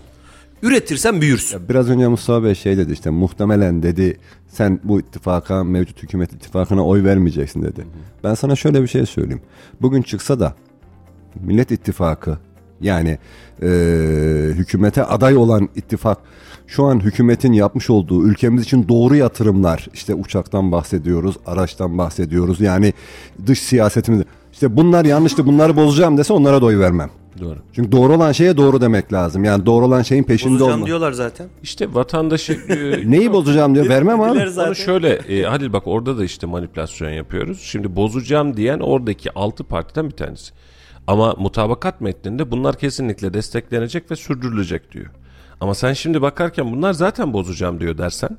Üretirsen 0.64 1.22
büyürsün. 1.22 1.70
Biraz 1.70 1.90
önce 1.90 2.08
Mustafa 2.08 2.44
Bey 2.44 2.56
şey 2.56 2.78
dedi 2.78 2.92
işte 2.94 3.10
muhtemelen 3.10 3.84
dedi 3.84 4.18
sen 4.48 4.80
bu 4.84 5.00
ittifaka 5.00 5.64
mevcut 5.64 6.04
hükümet 6.04 6.34
ittifakına 6.34 6.86
oy 6.88 7.04
vermeyeceksin 7.04 7.62
dedi. 7.64 7.86
Ben 8.24 8.34
sana 8.34 8.56
şöyle 8.56 8.82
bir 8.82 8.88
şey 8.88 9.06
söyleyeyim. 9.06 9.42
Bugün 9.82 10.02
çıksa 10.02 10.40
da 10.40 10.56
Millet 11.36 11.72
İttifakı 11.72 12.38
yani 12.82 13.18
e, 13.62 13.68
hükümete 14.54 15.04
aday 15.04 15.38
olan 15.38 15.70
ittifak 15.76 16.18
şu 16.68 16.84
an 16.86 17.00
hükümetin 17.00 17.54
yapmış 17.54 17.90
olduğu 17.90 18.24
ülkemiz 18.28 18.64
için 18.64 18.88
doğru 18.90 19.16
yatırımlar 19.16 19.88
işte 19.94 20.14
uçaktan 20.14 20.72
bahsediyoruz, 20.72 21.36
araçtan 21.46 21.98
bahsediyoruz 21.98 22.62
yani 22.62 22.94
dış 23.48 23.60
siyasetimiz 23.60 24.24
işte 24.54 24.78
bunlar 24.78 25.06
yanlıştı 25.06 25.46
bunları 25.46 25.76
bozacağım 25.76 26.18
dese 26.18 26.34
onlara 26.34 26.62
da 26.62 26.66
oy 26.66 26.80
vermem. 26.80 27.10
Doğru. 27.40 27.58
Çünkü 27.74 27.92
doğru 27.92 28.14
olan 28.14 28.32
şeye 28.32 28.58
doğru 28.58 28.82
demek 28.82 29.14
lazım. 29.14 29.44
Yani 29.44 29.66
doğru 29.66 29.86
olan 29.86 30.02
şeyin 30.02 30.24
peşinde 30.24 30.54
Bozacağım 30.54 30.74
olma. 30.74 30.86
diyorlar 30.86 31.12
zaten. 31.12 31.48
İşte 31.64 31.94
vatandaşı 31.94 32.54
e, 32.70 33.12
Neyi 33.12 33.34
bozacağım 33.34 33.76
diyor. 33.76 33.90
Vermem 33.90 34.22
abi. 34.22 34.40
Onu 34.60 34.76
şöyle 34.76 35.10
e, 35.10 35.44
Halil 35.44 35.74
bak 35.74 35.88
orada 35.88 36.18
da 36.18 36.24
işte 36.24 36.48
manipülasyon 36.48 37.10
yapıyoruz. 37.10 37.62
Şimdi 37.62 37.96
bozacağım 37.96 38.58
diyen 38.58 38.80
oradaki 38.80 39.32
altı 39.34 39.64
partiden 39.64 40.06
bir 40.06 40.16
tanesi. 40.16 40.54
Ama 41.12 41.34
mutabakat 41.38 42.02
metninde 42.02 42.52
bunlar 42.52 42.78
kesinlikle 42.78 43.34
desteklenecek 43.34 44.12
ve 44.12 44.16
sürdürülecek 44.16 44.92
diyor. 44.92 45.12
Ama 45.60 45.76
sen 45.76 45.94
şimdi 45.94 46.22
bakarken 46.22 46.72
bunlar 46.72 46.94
zaten 46.94 47.34
bozacağım 47.34 47.80
diyor 47.80 47.98
dersen 47.98 48.38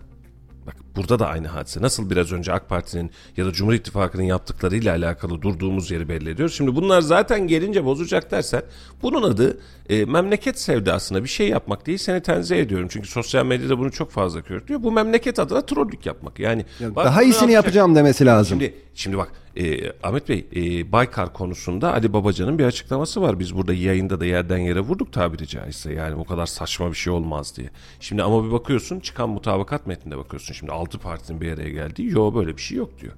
Bak 0.66 0.76
burada 0.96 1.18
da 1.18 1.28
aynı 1.28 1.48
hadise. 1.48 1.82
Nasıl 1.82 2.10
biraz 2.10 2.32
önce 2.32 2.52
AK 2.52 2.68
Parti'nin 2.68 3.10
ya 3.36 3.46
da 3.46 3.52
Cumhur 3.52 3.72
İttifakı'nın 3.72 4.22
yaptıklarıyla 4.22 4.92
alakalı 4.92 5.42
durduğumuz 5.42 5.90
yeri 5.90 6.08
belli 6.08 6.30
ediyoruz. 6.30 6.54
Şimdi 6.54 6.76
bunlar 6.76 7.00
zaten 7.00 7.46
gelince 7.48 7.84
bozacak 7.84 8.30
dersen 8.30 8.62
bunun 9.02 9.22
adı 9.22 9.58
e, 9.88 10.04
memleket 10.04 10.60
sevdasına 10.60 11.24
bir 11.24 11.28
şey 11.28 11.48
yapmak 11.48 11.86
değil 11.86 11.98
seni 11.98 12.20
tenzih 12.22 12.56
ediyorum. 12.56 12.88
Çünkü 12.90 13.08
sosyal 13.08 13.46
medyada 13.46 13.78
bunu 13.78 13.92
çok 13.92 14.10
fazla 14.10 14.42
körüklüyor. 14.42 14.82
Bu 14.82 14.92
memleket 14.92 15.38
adına 15.38 15.66
trollük 15.66 16.06
yapmak. 16.06 16.38
Yani 16.38 16.64
bak 16.80 17.04
Daha 17.04 17.22
iyisini 17.22 17.52
yapacağım 17.52 17.94
demesi 17.94 18.26
lazım. 18.26 18.60
Şimdi 18.60 18.74
şimdi 18.94 19.16
bak 19.16 19.32
e, 19.56 19.92
Ahmet 20.02 20.28
Bey 20.28 20.46
e, 20.56 20.92
Baykar 20.92 21.32
konusunda 21.32 21.92
Ali 21.92 22.12
Babacan'ın 22.12 22.58
bir 22.58 22.64
açıklaması 22.64 23.22
var. 23.22 23.38
Biz 23.38 23.56
burada 23.56 23.74
yayında 23.74 24.20
da 24.20 24.26
yerden 24.26 24.58
yere 24.58 24.80
vurduk 24.80 25.12
tabiri 25.12 25.46
caizse. 25.46 25.92
Yani 25.92 26.18
bu 26.18 26.24
kadar 26.24 26.46
saçma 26.46 26.90
bir 26.90 26.96
şey 26.96 27.12
olmaz 27.12 27.56
diye. 27.56 27.70
Şimdi 28.00 28.22
ama 28.22 28.46
bir 28.46 28.52
bakıyorsun 28.52 29.00
çıkan 29.00 29.28
mutabakat 29.28 29.86
metninde 29.86 30.18
bakıyorsun. 30.18 30.54
Şimdi 30.54 30.72
altı 30.82 30.98
partinin 30.98 31.40
bir 31.40 31.52
araya 31.52 31.70
geldiği 31.70 32.10
yo 32.10 32.34
böyle 32.34 32.56
bir 32.56 32.62
şey 32.62 32.78
yok 32.78 33.00
diyor. 33.00 33.12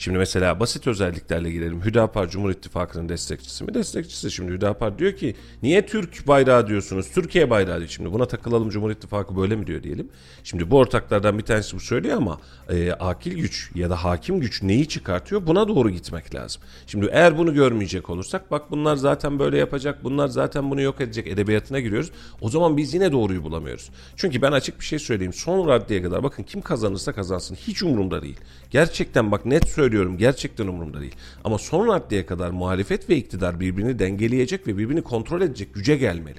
Şimdi 0.00 0.18
mesela 0.18 0.60
basit 0.60 0.86
özelliklerle 0.86 1.50
girelim. 1.50 1.84
Hüdapar 1.84 2.28
Cumhur 2.28 2.50
İttifakı'nın 2.50 3.08
destekçisi 3.08 3.64
mi? 3.64 3.74
Destekçisi. 3.74 4.30
Şimdi 4.30 4.52
Hüdapar 4.52 4.98
diyor 4.98 5.12
ki 5.12 5.34
niye 5.62 5.86
Türk 5.86 6.28
bayrağı 6.28 6.66
diyorsunuz? 6.66 7.10
Türkiye 7.14 7.50
bayrağı 7.50 7.78
diyor. 7.78 7.88
Şimdi 7.88 8.12
buna 8.12 8.26
takılalım 8.26 8.70
Cumhur 8.70 8.90
İttifakı 8.90 9.36
böyle 9.36 9.56
mi 9.56 9.66
diyor 9.66 9.82
diyelim. 9.82 10.08
Şimdi 10.44 10.70
bu 10.70 10.78
ortaklardan 10.78 11.38
bir 11.38 11.42
tanesi 11.42 11.76
bu 11.76 11.80
söylüyor 11.80 12.16
ama 12.16 12.38
e, 12.68 12.92
akil 12.92 13.36
güç 13.36 13.70
ya 13.74 13.90
da 13.90 14.04
hakim 14.04 14.40
güç 14.40 14.62
neyi 14.62 14.88
çıkartıyor? 14.88 15.46
Buna 15.46 15.68
doğru 15.68 15.90
gitmek 15.90 16.34
lazım. 16.34 16.62
Şimdi 16.86 17.08
eğer 17.12 17.38
bunu 17.38 17.54
görmeyecek 17.54 18.10
olursak 18.10 18.50
bak 18.50 18.70
bunlar 18.70 18.96
zaten 18.96 19.38
böyle 19.38 19.58
yapacak. 19.58 20.04
Bunlar 20.04 20.28
zaten 20.28 20.70
bunu 20.70 20.80
yok 20.80 21.00
edecek 21.00 21.26
edebiyatına 21.26 21.80
giriyoruz. 21.80 22.10
O 22.40 22.48
zaman 22.48 22.76
biz 22.76 22.94
yine 22.94 23.12
doğruyu 23.12 23.42
bulamıyoruz. 23.44 23.90
Çünkü 24.16 24.42
ben 24.42 24.52
açık 24.52 24.80
bir 24.80 24.84
şey 24.84 24.98
söyleyeyim. 24.98 25.32
Son 25.32 25.68
raddeye 25.68 26.02
kadar 26.02 26.22
bakın 26.22 26.42
kim 26.42 26.60
kazanırsa 26.60 27.12
kazansın 27.12 27.54
hiç 27.54 27.82
umurumda 27.82 28.22
değil. 28.22 28.36
Gerçekten 28.70 29.32
bak 29.32 29.46
net 29.46 29.68
söylüyorum 29.68 29.89
gerçekten 30.18 30.66
umurumda 30.66 31.00
değil. 31.00 31.14
Ama 31.44 31.58
son 31.58 31.88
raddeye 31.88 32.26
kadar 32.26 32.50
muhalefet 32.50 33.10
ve 33.10 33.16
iktidar 33.16 33.60
birbirini 33.60 33.98
dengeleyecek 33.98 34.66
ve 34.66 34.78
birbirini 34.78 35.02
kontrol 35.02 35.40
edecek 35.40 35.74
güce 35.74 35.96
gelmeli. 35.96 36.38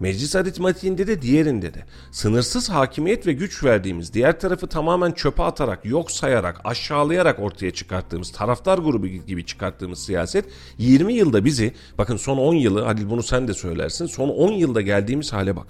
Meclis 0.00 0.36
aritmatiğinde 0.36 1.06
de 1.06 1.22
diğerinde 1.22 1.74
de 1.74 1.84
sınırsız 2.10 2.70
hakimiyet 2.70 3.26
ve 3.26 3.32
güç 3.32 3.64
verdiğimiz 3.64 4.14
diğer 4.14 4.40
tarafı 4.40 4.66
tamamen 4.66 5.12
çöpe 5.12 5.42
atarak, 5.42 5.84
yok 5.84 6.10
sayarak, 6.10 6.60
aşağılayarak 6.64 7.38
ortaya 7.40 7.70
çıkarttığımız 7.70 8.32
taraftar 8.32 8.78
grubu 8.78 9.06
gibi 9.06 9.46
çıkarttığımız 9.46 9.98
siyaset 9.98 10.44
20 10.78 11.14
yılda 11.14 11.44
bizi 11.44 11.72
bakın 11.98 12.16
son 12.16 12.38
10 12.38 12.54
yılı 12.54 12.82
Halil 12.82 13.10
bunu 13.10 13.22
sen 13.22 13.48
de 13.48 13.54
söylersin 13.54 14.06
son 14.06 14.28
10 14.28 14.52
yılda 14.52 14.80
geldiğimiz 14.80 15.32
hale 15.32 15.56
bak. 15.56 15.66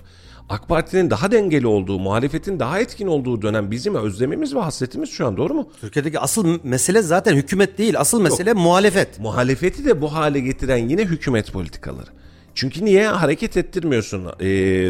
AK 0.48 0.68
Parti'nin 0.68 1.10
daha 1.10 1.30
dengeli 1.30 1.66
olduğu, 1.66 1.98
muhalefetin 1.98 2.58
daha 2.60 2.80
etkin 2.80 3.06
olduğu 3.06 3.42
dönem 3.42 3.70
bizim 3.70 3.94
özlemimiz 3.94 4.54
ve 4.54 4.60
hasretimiz 4.60 5.10
şu 5.10 5.26
an 5.26 5.36
doğru 5.36 5.54
mu? 5.54 5.70
Türkiye'deki 5.80 6.20
asıl 6.20 6.58
mesele 6.62 7.02
zaten 7.02 7.34
hükümet 7.34 7.78
değil. 7.78 8.00
Asıl 8.00 8.20
mesele 8.20 8.52
muhalefet. 8.52 9.20
Muhalefeti 9.20 9.84
de 9.84 10.00
bu 10.00 10.12
hale 10.12 10.40
getiren 10.40 10.88
yine 10.88 11.04
hükümet 11.04 11.52
politikaları. 11.52 12.10
Çünkü 12.56 12.84
niye 12.84 13.08
hareket 13.08 13.56
ettirmiyorsun, 13.56 14.26
e, 14.26 14.48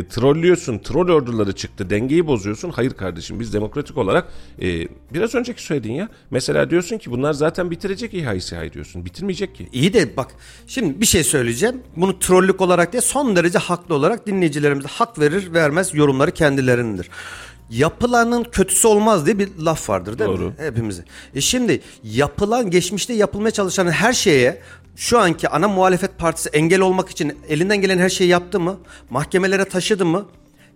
trollüyorsun, 0.08 0.78
troll 0.78 1.08
orduları 1.08 1.52
çıktı, 1.52 1.90
dengeyi 1.90 2.26
bozuyorsun. 2.26 2.70
Hayır 2.70 2.90
kardeşim 2.90 3.40
biz 3.40 3.52
demokratik 3.52 3.98
olarak 3.98 4.28
e, 4.62 4.88
biraz 5.14 5.34
önceki 5.34 5.62
söylediğin 5.62 5.94
ya. 5.94 6.08
Mesela 6.30 6.70
diyorsun 6.70 6.98
ki 6.98 7.10
bunlar 7.10 7.32
zaten 7.32 7.70
bitirecek 7.70 8.14
İHA'yı 8.14 8.42
SİHA'yı 8.42 8.72
diyorsun. 8.72 9.04
Bitirmeyecek 9.04 9.54
ki. 9.54 9.68
İyi 9.72 9.92
de 9.92 10.16
bak 10.16 10.28
şimdi 10.66 11.00
bir 11.00 11.06
şey 11.06 11.24
söyleyeceğim. 11.24 11.82
Bunu 11.96 12.18
trollük 12.18 12.60
olarak 12.60 12.92
değil 12.92 13.02
son 13.02 13.36
derece 13.36 13.58
haklı 13.58 13.94
olarak 13.94 14.26
dinleyicilerimize 14.26 14.88
hak 14.88 15.18
verir 15.18 15.52
vermez 15.52 15.94
yorumları 15.94 16.30
kendilerindir. 16.30 17.10
Yapılanın 17.70 18.44
kötüsü 18.44 18.88
olmaz 18.88 19.26
diye 19.26 19.38
bir 19.38 19.48
laf 19.58 19.88
vardır 19.88 20.18
değil 20.18 20.30
Doğru. 20.30 20.46
mi? 20.46 20.52
Hepimize. 20.58 21.04
E 21.34 21.40
şimdi 21.40 21.80
yapılan 22.04 22.70
geçmişte 22.70 23.12
yapılmaya 23.12 23.50
çalışan 23.50 23.90
her 23.90 24.12
şeye 24.12 24.62
şu 24.96 25.18
anki 25.18 25.48
ana 25.48 25.68
muhalefet 25.68 26.18
partisi 26.18 26.48
engel 26.48 26.80
olmak 26.80 27.08
için 27.10 27.38
elinden 27.48 27.76
gelen 27.80 27.98
her 27.98 28.08
şeyi 28.08 28.30
yaptı 28.30 28.60
mı? 28.60 28.76
Mahkemelere 29.10 29.64
taşıdı 29.64 30.06
mı? 30.06 30.26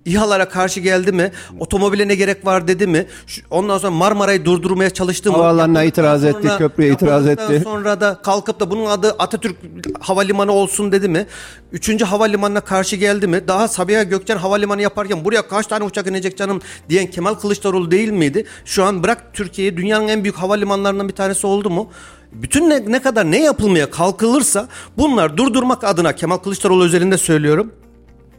İHA'lara 0.05 0.49
karşı 0.49 0.81
geldi 0.81 1.13
mi? 1.13 1.33
Otomobile 1.59 2.09
ne 2.09 2.15
gerek 2.15 2.47
var 2.47 2.69
dedi 2.69 2.87
mi? 2.87 3.07
Şu- 3.27 3.43
ondan 3.51 3.79
sonra 3.79 3.91
Marmara'yı 3.91 4.45
durdurmaya 4.45 4.91
çalıştı 4.91 5.33
mı? 5.33 5.39
Yapıldıktan 5.65 5.87
itiraz 5.87 6.25
etti, 6.25 6.43
sonra- 6.43 6.59
köprüye 6.59 6.93
itiraz 6.93 7.27
etti. 7.29 7.61
Sonra 7.65 8.01
da 8.01 8.19
kalkıp 8.23 8.61
da 8.61 8.71
bunun 8.71 8.87
adı 8.87 9.11
Atatürk 9.19 9.57
Havalimanı 10.01 10.53
olsun 10.53 10.93
dedi 10.93 11.09
mi? 11.09 11.27
Üçüncü 11.73 12.05
havalimanına 12.05 12.61
karşı 12.61 12.97
geldi 12.97 13.27
mi? 13.27 13.49
Daha 13.49 13.69
Sabiha 13.69 14.03
Gökçen 14.03 14.37
Havalimanı 14.37 14.83
yaparken 14.83 15.25
buraya 15.25 15.49
kaç 15.49 15.67
tane 15.67 15.85
uçak 15.85 16.07
inecek 16.07 16.37
canım 16.37 16.61
diyen 16.89 17.07
Kemal 17.07 17.35
Kılıçdaroğlu 17.35 17.91
değil 17.91 18.11
miydi? 18.11 18.47
Şu 18.65 18.85
an 18.85 19.03
bırak 19.03 19.25
Türkiye'yi 19.35 19.77
dünyanın 19.77 20.09
en 20.09 20.25
büyük 20.25 20.37
havalimanlarından 20.37 21.09
bir 21.09 21.15
tanesi 21.15 21.47
oldu 21.47 21.71
mu? 21.71 21.91
Bütün 22.33 22.71
ne, 22.71 22.93
ne 22.93 23.03
kadar 23.03 23.31
ne 23.31 23.43
yapılmaya 23.43 23.91
kalkılırsa 23.91 24.69
bunlar 24.99 25.37
durdurmak 25.37 25.85
adına 25.85 26.13
Kemal 26.15 26.37
Kılıçdaroğlu 26.37 26.85
özelinde 26.85 27.19
söylüyorum. 27.19 27.73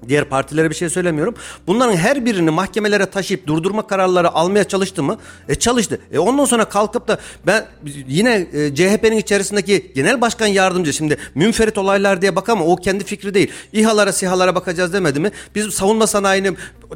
Diğer 0.07 0.25
partilere 0.25 0.69
bir 0.69 0.75
şey 0.75 0.89
söylemiyorum. 0.89 1.35
Bunların 1.67 1.95
her 1.95 2.25
birini 2.25 2.49
mahkemelere 2.49 3.05
taşıyıp 3.05 3.47
durdurma 3.47 3.87
kararları 3.87 4.31
almaya 4.31 4.63
çalıştı 4.63 5.03
mı? 5.03 5.17
E 5.49 5.55
çalıştı. 5.55 5.99
E 6.11 6.19
ondan 6.19 6.45
sonra 6.45 6.65
kalkıp 6.65 7.07
da 7.07 7.19
ben 7.47 7.65
yine 8.07 8.47
e, 8.53 8.75
CHP'nin 8.75 9.17
içerisindeki 9.17 9.91
genel 9.95 10.21
başkan 10.21 10.47
yardımcı 10.47 10.93
şimdi 10.93 11.17
münferit 11.35 11.77
olaylar 11.77 12.21
diye 12.21 12.35
bakamam 12.35 12.67
o 12.67 12.75
kendi 12.75 13.03
fikri 13.03 13.33
değil. 13.33 13.51
İHA'lara 13.73 14.13
SİHA'lara 14.13 14.55
bakacağız 14.55 14.93
demedi 14.93 15.19
mi? 15.19 15.31
Biz 15.55 15.73
savunma 15.73 16.07
sanayini 16.07 16.51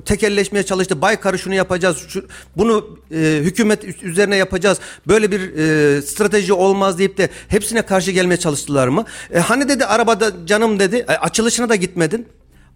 tekelleşmeye 0.05 0.63
çalıştı. 0.63 1.01
Baykar'ı 1.01 1.39
şunu 1.39 1.53
yapacağız. 1.53 1.97
Şu, 2.07 2.25
bunu 2.57 2.99
e, 3.11 3.39
hükümet 3.41 4.03
üzerine 4.03 4.35
yapacağız. 4.35 4.77
Böyle 5.07 5.31
bir 5.31 5.57
e, 5.57 6.01
strateji 6.01 6.53
olmaz 6.53 6.99
deyip 6.99 7.17
de 7.17 7.29
hepsine 7.47 7.81
karşı 7.81 8.11
gelmeye 8.11 8.37
çalıştılar 8.37 8.87
mı? 8.87 9.05
E, 9.33 9.39
hani 9.39 9.69
dedi 9.69 9.85
arabada 9.85 10.31
canım 10.45 10.79
dedi. 10.79 10.95
E, 10.95 11.13
açılışına 11.13 11.69
da 11.69 11.75
gitmedin. 11.75 12.27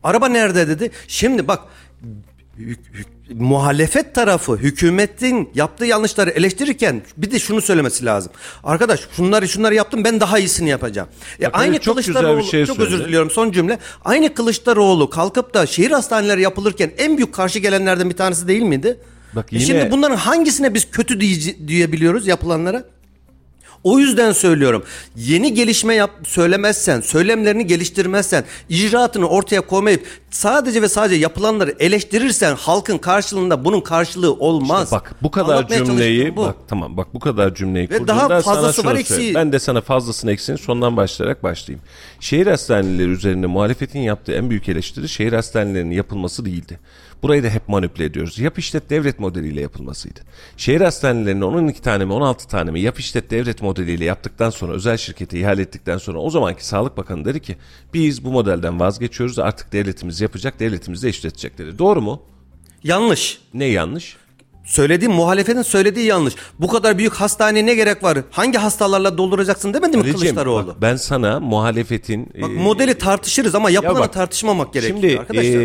Araba 0.03 0.27
nerede 0.27 0.67
dedi. 0.67 0.91
Şimdi 1.07 1.47
bak 1.47 1.59
muhalefet 3.33 4.15
tarafı 4.15 4.57
hükümetin 4.57 5.49
yaptığı 5.55 5.85
yanlışları 5.85 6.29
eleştirirken 6.29 7.01
bir 7.17 7.31
de 7.31 7.39
şunu 7.39 7.61
söylemesi 7.61 8.05
lazım. 8.05 8.31
Arkadaş 8.63 8.99
şunları 9.15 9.47
şunları 9.49 9.75
yaptım 9.75 10.03
ben 10.03 10.19
daha 10.19 10.39
iyisini 10.39 10.69
yapacağım. 10.69 11.07
E, 11.39 11.45
Bak, 11.45 11.51
aynı 11.53 11.79
çok 11.79 11.97
güzel 11.97 12.13
bir 12.13 12.19
Kılıçdaroğlu 12.19 12.43
şey 12.43 12.65
çok 12.65 12.75
söyledi. 12.77 12.95
özür 12.95 13.05
diliyorum 13.05 13.29
son 13.31 13.51
cümle. 13.51 13.79
Aynı 14.05 14.33
Kılıçdaroğlu 14.33 15.09
kalkıp 15.09 15.53
da 15.53 15.65
şehir 15.65 15.91
hastaneleri 15.91 16.41
yapılırken 16.41 16.91
en 16.97 17.17
büyük 17.17 17.33
karşı 17.33 17.59
gelenlerden 17.59 18.09
bir 18.09 18.17
tanesi 18.17 18.47
değil 18.47 18.61
miydi? 18.63 18.97
Bak 19.33 19.53
E 19.53 19.55
yine- 19.55 19.65
şimdi 19.65 19.91
bunların 19.91 20.15
hangisine 20.17 20.73
biz 20.73 20.91
kötü 20.91 21.19
diye, 21.19 21.67
diyebiliyoruz 21.67 22.27
yapılanlara? 22.27 22.83
O 23.83 23.99
yüzden 23.99 24.31
söylüyorum. 24.31 24.83
Yeni 25.15 25.53
gelişme 25.53 25.95
yap 25.95 26.11
söylemezsen, 26.23 27.01
söylemlerini 27.01 27.67
geliştirmezsen, 27.67 28.43
icraatını 28.69 29.27
ortaya 29.27 29.61
koymayıp 29.61 30.05
sadece 30.31 30.81
ve 30.81 30.89
sadece 30.89 31.15
yapılanları 31.15 31.75
eleştirirsen 31.79 32.55
halkın 32.55 32.97
karşılığında 32.97 33.65
bunun 33.65 33.81
karşılığı 33.81 34.33
olmaz. 34.33 34.83
İşte 34.83 34.95
bak 34.95 35.15
bu 35.21 35.31
kadar 35.31 35.55
Anlatmaya 35.55 35.85
cümleyi 35.85 36.35
bu. 36.35 36.41
bak 36.41 36.55
tamam 36.67 36.97
bak 36.97 37.13
bu 37.13 37.19
kadar 37.19 37.55
cümleyi 37.55 37.89
Ve 37.89 38.07
daha 38.07 38.41
fazlası 38.41 38.85
var, 38.85 38.95
eksiği. 38.95 39.35
Ben 39.35 39.51
de 39.51 39.59
sana 39.59 39.81
fazlasını 39.81 40.31
eksiğini 40.31 40.61
sondan 40.61 40.97
başlayarak 40.97 41.43
başlayayım. 41.43 41.85
Şehir 42.19 42.47
hastaneleri 42.47 43.09
üzerinde 43.09 43.47
muhalefetin 43.47 43.99
yaptığı 43.99 44.33
en 44.33 44.49
büyük 44.49 44.69
eleştiri 44.69 45.09
şehir 45.09 45.33
hastanelerinin 45.33 45.95
yapılması 45.95 46.45
değildi. 46.45 46.79
Burayı 47.23 47.43
da 47.43 47.49
hep 47.49 47.69
manipüle 47.69 48.05
ediyoruz. 48.05 48.39
Yap 48.39 48.59
işlet 48.59 48.89
devlet 48.89 49.19
modeliyle 49.19 49.61
yapılmasıydı. 49.61 50.19
Şehir 50.57 50.81
hastanelerinin 50.81 51.41
12 51.41 51.81
tane 51.81 52.05
mi 52.05 52.13
16 52.13 52.47
tane 52.47 52.71
mi 52.71 52.81
yap 52.81 52.99
işlet 52.99 53.31
devlet 53.31 53.61
modeliyle 53.61 54.05
yaptıktan 54.05 54.49
sonra 54.49 54.73
özel 54.73 54.97
şirkete 54.97 55.39
ihale 55.39 55.61
ettikten 55.61 55.97
sonra 55.97 56.19
o 56.19 56.29
zamanki 56.29 56.65
Sağlık 56.65 56.97
Bakanı 56.97 57.25
dedi 57.25 57.39
ki 57.39 57.55
biz 57.93 58.25
bu 58.25 58.31
modelden 58.31 58.79
vazgeçiyoruz 58.79 59.39
artık 59.39 59.73
devletimiz 59.73 60.21
yapacak 60.21 60.59
devletimiz 60.59 61.03
de 61.03 61.09
işletecek 61.09 61.57
dedi. 61.57 61.79
Doğru 61.79 62.01
mu? 62.01 62.21
Yanlış. 62.83 63.41
Ne 63.53 63.65
yanlış? 63.65 64.17
Söylediğim 64.63 65.13
muhalefetin 65.13 65.61
söylediği 65.61 66.05
yanlış. 66.05 66.33
Bu 66.59 66.67
kadar 66.67 66.97
büyük 66.97 67.13
hastaneye 67.13 67.65
ne 67.65 67.75
gerek 67.75 68.03
var? 68.03 68.17
Hangi 68.31 68.57
hastalarla 68.57 69.17
dolduracaksın 69.17 69.73
demedi 69.73 69.97
mi 69.97 70.03
Ali'ciğim, 70.03 70.19
Kılıçdaroğlu? 70.19 70.67
bak 70.67 70.81
ben 70.81 70.95
sana 70.95 71.39
muhalefetin... 71.39 72.25
Bak, 72.41 72.49
e, 72.49 72.53
modeli 72.53 72.93
tartışırız 72.93 73.55
ama 73.55 73.69
yapılanı 73.69 73.99
bak, 73.99 74.13
tartışmamak 74.13 74.73
gerekiyor 74.73 74.99
Şimdi 75.01 75.19
arkadaşlar. 75.19 75.59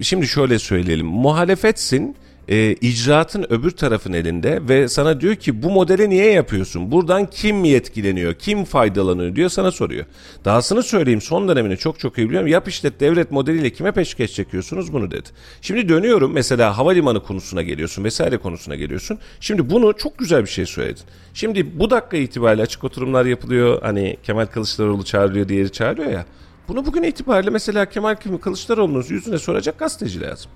e, 0.00 0.04
şimdi 0.04 0.26
şöyle 0.28 0.58
söyleyelim. 0.58 1.06
Muhalefetsin 1.06 2.16
e, 2.48 2.72
icraatın 2.72 3.46
öbür 3.50 3.70
tarafın 3.70 4.12
elinde 4.12 4.68
ve 4.68 4.88
sana 4.88 5.20
diyor 5.20 5.34
ki 5.34 5.62
bu 5.62 5.70
modeli 5.70 6.10
niye 6.10 6.32
yapıyorsun? 6.32 6.90
Buradan 6.90 7.26
kim 7.26 7.64
yetkileniyor? 7.64 8.34
Kim 8.34 8.64
faydalanıyor 8.64 9.36
diyor 9.36 9.48
sana 9.48 9.70
soruyor. 9.70 10.04
Dahasını 10.44 10.82
söyleyeyim 10.82 11.20
son 11.20 11.48
dönemini 11.48 11.76
çok 11.76 11.98
çok 11.98 12.18
iyi 12.18 12.28
biliyorum. 12.28 12.48
Yap 12.48 12.68
işlet 12.68 13.00
devlet 13.00 13.30
modeliyle 13.30 13.70
kime 13.70 13.92
peşkeş 13.92 14.34
çekiyorsunuz 14.34 14.92
bunu 14.92 15.10
dedi. 15.10 15.28
Şimdi 15.60 15.88
dönüyorum 15.88 16.32
mesela 16.32 16.78
havalimanı 16.78 17.22
konusuna 17.22 17.62
geliyorsun 17.62 18.04
vesaire 18.04 18.38
konusuna 18.38 18.74
geliyorsun. 18.74 19.18
Şimdi 19.40 19.70
bunu 19.70 19.92
çok 19.96 20.18
güzel 20.18 20.42
bir 20.42 20.50
şey 20.50 20.66
söyledin. 20.66 21.02
Şimdi 21.34 21.78
bu 21.78 21.90
dakika 21.90 22.16
itibariyle 22.16 22.62
açık 22.62 22.84
oturumlar 22.84 23.26
yapılıyor. 23.26 23.82
Hani 23.82 24.16
Kemal 24.22 24.46
Kılıçdaroğlu 24.46 25.04
çağırıyor 25.04 25.48
diğeri 25.48 25.72
çağırıyor 25.72 26.10
ya. 26.10 26.26
Bunu 26.68 26.86
bugün 26.86 27.02
itibariyle 27.02 27.50
mesela 27.50 27.86
Kemal 27.86 28.14
Kılıçdaroğlu'nun 28.14 29.04
yüzüne 29.08 29.38
soracak 29.38 29.78
gazeteci 29.78 30.20
lazım. 30.20 30.50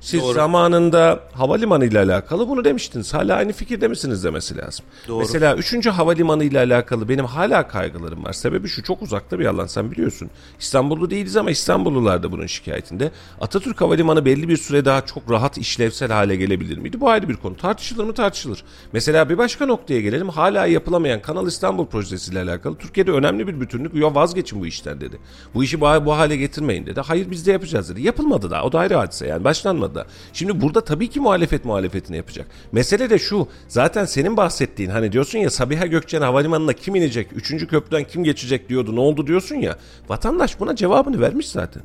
Siz 0.00 0.22
zamanında 0.22 1.20
havalimanı 1.32 1.84
ile 1.84 1.98
alakalı 1.98 2.48
bunu 2.48 2.64
demiştiniz. 2.64 3.14
Hala 3.14 3.36
aynı 3.36 3.52
fikirde 3.52 3.88
misiniz 3.88 4.24
demesi 4.24 4.56
lazım. 4.56 4.84
Doğru. 5.08 5.18
Mesela 5.18 5.56
3. 5.56 5.86
havalimanı 5.86 6.44
ile 6.44 6.58
alakalı 6.58 7.08
benim 7.08 7.24
hala 7.24 7.68
kaygılarım 7.68 8.24
var. 8.24 8.32
Sebebi 8.32 8.68
şu 8.68 8.82
çok 8.82 9.02
uzakta 9.02 9.38
bir 9.38 9.46
alan 9.46 9.66
sen 9.66 9.90
biliyorsun. 9.90 10.30
İstanbullu 10.60 11.10
değiliz 11.10 11.36
ama 11.36 11.50
İstanbullular 11.50 12.22
da 12.22 12.32
bunun 12.32 12.46
şikayetinde. 12.46 13.10
Atatürk 13.40 13.80
Havalimanı 13.80 14.24
belli 14.24 14.48
bir 14.48 14.56
süre 14.56 14.84
daha 14.84 15.06
çok 15.06 15.30
rahat 15.30 15.58
işlevsel 15.58 16.12
hale 16.12 16.36
gelebilir 16.36 16.78
miydi? 16.78 17.00
Bu 17.00 17.08
ayrı 17.10 17.28
bir 17.28 17.36
konu. 17.36 17.56
Tartışılır 17.56 18.04
mı 18.04 18.14
tartışılır. 18.14 18.64
Mesela 18.92 19.28
bir 19.28 19.38
başka 19.38 19.66
noktaya 19.66 20.00
gelelim. 20.00 20.28
Hala 20.28 20.66
yapılamayan 20.66 21.22
Kanal 21.22 21.46
İstanbul 21.46 21.86
projesiyle 21.86 22.42
alakalı 22.42 22.76
Türkiye'de 22.76 23.10
önemli 23.10 23.46
bir 23.46 23.60
bütünlük. 23.60 23.94
Ya 23.94 24.14
vazgeçin 24.14 24.60
bu 24.60 24.66
işten 24.66 25.00
dedi. 25.00 25.18
Bu 25.54 25.64
işi 25.64 25.80
bu, 25.80 25.84
bu 25.84 26.16
hale 26.16 26.36
getirmeyin 26.36 26.86
dedi. 26.86 27.00
Hayır 27.00 27.30
biz 27.30 27.46
de 27.46 27.52
yapacağız 27.52 27.88
dedi. 27.88 28.02
Yapılmadı 28.02 28.50
daha. 28.50 28.64
O 28.64 28.72
da 28.72 28.78
ayrı 28.78 28.94
hadise 28.94 29.26
yani 29.26 29.44
başlanmadı 29.44 29.89
da. 29.94 30.06
Şimdi 30.32 30.60
burada 30.60 30.84
tabii 30.84 31.08
ki 31.10 31.20
muhalefet 31.20 31.64
muhalefetini 31.64 32.16
yapacak. 32.16 32.46
Mesele 32.72 33.10
de 33.10 33.18
şu. 33.18 33.48
Zaten 33.68 34.04
senin 34.04 34.36
bahsettiğin 34.36 34.90
hani 34.90 35.12
diyorsun 35.12 35.38
ya 35.38 35.50
Sabiha 35.50 35.86
Gökçen 35.86 36.22
havalimanına 36.22 36.72
kim 36.72 36.94
inecek? 36.94 37.28
Üçüncü 37.32 37.66
köprüden 37.66 38.04
kim 38.04 38.24
geçecek 38.24 38.68
diyordu. 38.68 38.96
Ne 38.96 39.00
oldu 39.00 39.26
diyorsun 39.26 39.56
ya. 39.56 39.76
Vatandaş 40.08 40.60
buna 40.60 40.76
cevabını 40.76 41.20
vermiş 41.20 41.48
zaten. 41.48 41.82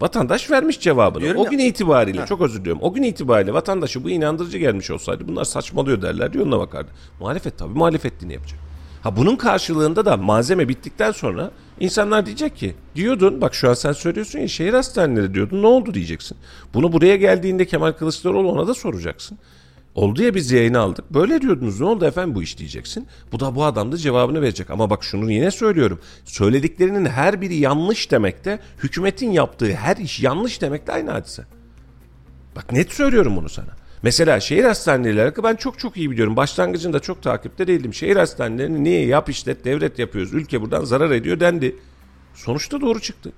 Vatandaş 0.00 0.50
vermiş 0.50 0.80
cevabını. 0.80 1.22
Diyorum 1.22 1.40
o 1.40 1.44
ya- 1.44 1.50
gün 1.50 1.58
itibariyle 1.58 2.26
çok 2.26 2.40
özür 2.40 2.60
diliyorum. 2.60 2.82
O 2.82 2.92
gün 2.92 3.02
itibariyle 3.02 3.52
vatandaşı 3.54 4.04
bu 4.04 4.10
inandırıcı 4.10 4.58
gelmiş 4.58 4.90
olsaydı 4.90 5.28
bunlar 5.28 5.44
saçmalıyor 5.44 6.02
derler 6.02 6.34
yoluna 6.34 6.58
bakardı. 6.58 6.90
Muhalefet 7.20 7.58
tabii 7.58 7.74
muhalefetliğini 7.78 8.34
yapacak. 8.34 8.60
Ha 9.06 9.16
bunun 9.16 9.36
karşılığında 9.36 10.04
da 10.04 10.16
malzeme 10.16 10.68
bittikten 10.68 11.12
sonra 11.12 11.50
insanlar 11.80 12.26
diyecek 12.26 12.56
ki 12.56 12.74
diyordun 12.94 13.40
bak 13.40 13.54
şu 13.54 13.70
an 13.70 13.74
sen 13.74 13.92
söylüyorsun 13.92 14.38
ya 14.38 14.48
şehir 14.48 14.72
hastaneleri 14.72 15.34
diyordun 15.34 15.62
ne 15.62 15.66
oldu 15.66 15.94
diyeceksin. 15.94 16.38
Bunu 16.74 16.92
buraya 16.92 17.16
geldiğinde 17.16 17.66
Kemal 17.66 17.92
Kılıçdaroğlu 17.92 18.52
ona 18.52 18.66
da 18.66 18.74
soracaksın. 18.74 19.38
Oldu 19.94 20.22
ya 20.22 20.34
biz 20.34 20.50
yayını 20.50 20.78
aldık. 20.78 21.14
Böyle 21.14 21.40
diyordunuz 21.40 21.80
ne 21.80 21.86
oldu 21.86 22.04
efendim 22.04 22.34
bu 22.34 22.42
iş 22.42 22.58
diyeceksin. 22.58 23.06
Bu 23.32 23.40
da 23.40 23.54
bu 23.54 23.64
adam 23.64 23.92
da 23.92 23.96
cevabını 23.96 24.42
verecek. 24.42 24.70
Ama 24.70 24.90
bak 24.90 25.04
şunu 25.04 25.30
yine 25.30 25.50
söylüyorum. 25.50 26.00
Söylediklerinin 26.24 27.06
her 27.06 27.40
biri 27.40 27.56
yanlış 27.56 28.10
demekte, 28.10 28.58
hükümetin 28.82 29.30
yaptığı 29.30 29.72
her 29.72 29.96
iş 29.96 30.20
yanlış 30.20 30.62
demekte 30.62 30.92
aynı 30.92 31.10
hadise. 31.10 31.44
Bak 32.56 32.72
net 32.72 32.92
söylüyorum 32.92 33.36
bunu 33.36 33.48
sana. 33.48 33.85
Mesela 34.06 34.40
şehir 34.40 34.64
hastaneleriyle 34.64 35.22
alakalı 35.22 35.44
ben 35.44 35.56
çok 35.56 35.78
çok 35.78 35.96
iyi 35.96 36.10
biliyorum. 36.10 36.36
Başlangıcında 36.36 37.00
çok 37.00 37.22
takipte 37.22 37.66
değildim. 37.66 37.94
Şehir 37.94 38.16
hastanelerini 38.16 38.84
niye 38.84 39.06
yap 39.06 39.28
işlet 39.28 39.64
devlet 39.64 39.98
yapıyoruz. 39.98 40.34
Ülke 40.34 40.60
buradan 40.60 40.84
zarar 40.84 41.10
ediyor 41.10 41.40
dendi. 41.40 41.76
Sonuçta 42.34 42.80
doğru 42.80 43.00
çıktı. 43.00 43.32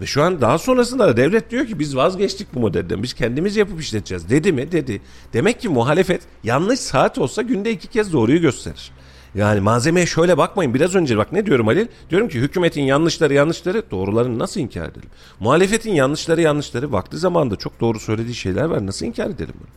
Ve 0.00 0.06
şu 0.06 0.22
an 0.22 0.40
daha 0.40 0.58
sonrasında 0.58 1.08
da 1.08 1.16
devlet 1.16 1.50
diyor 1.50 1.66
ki 1.66 1.78
biz 1.78 1.96
vazgeçtik 1.96 2.54
bu 2.54 2.60
modelden. 2.60 3.02
Biz 3.02 3.14
kendimiz 3.14 3.56
yapıp 3.56 3.80
işleteceğiz. 3.80 4.30
Dedi 4.30 4.52
mi? 4.52 4.72
Dedi. 4.72 5.02
Demek 5.32 5.60
ki 5.60 5.68
muhalefet 5.68 6.22
yanlış 6.44 6.80
saat 6.80 7.18
olsa 7.18 7.42
günde 7.42 7.70
iki 7.70 7.88
kez 7.88 8.12
doğruyu 8.12 8.40
gösterir. 8.40 8.92
Yani 9.34 9.60
malzemeye 9.60 10.06
şöyle 10.06 10.38
bakmayın. 10.38 10.74
Biraz 10.74 10.94
önce 10.94 11.16
bak 11.16 11.32
ne 11.32 11.46
diyorum 11.46 11.66
Halil? 11.66 11.86
Diyorum 12.10 12.28
ki 12.28 12.40
hükümetin 12.40 12.82
yanlışları 12.82 13.34
yanlışları 13.34 13.90
doğrularını 13.90 14.38
nasıl 14.38 14.60
inkar 14.60 14.88
edelim? 14.88 15.08
Muhalefetin 15.40 15.92
yanlışları 15.92 16.40
yanlışları 16.40 16.92
vakti 16.92 17.16
zamanında 17.16 17.56
çok 17.56 17.80
doğru 17.80 18.00
söylediği 18.00 18.34
şeyler 18.34 18.64
var. 18.64 18.86
Nasıl 18.86 19.06
inkar 19.06 19.26
edelim 19.30 19.54
bunu? 19.60 19.68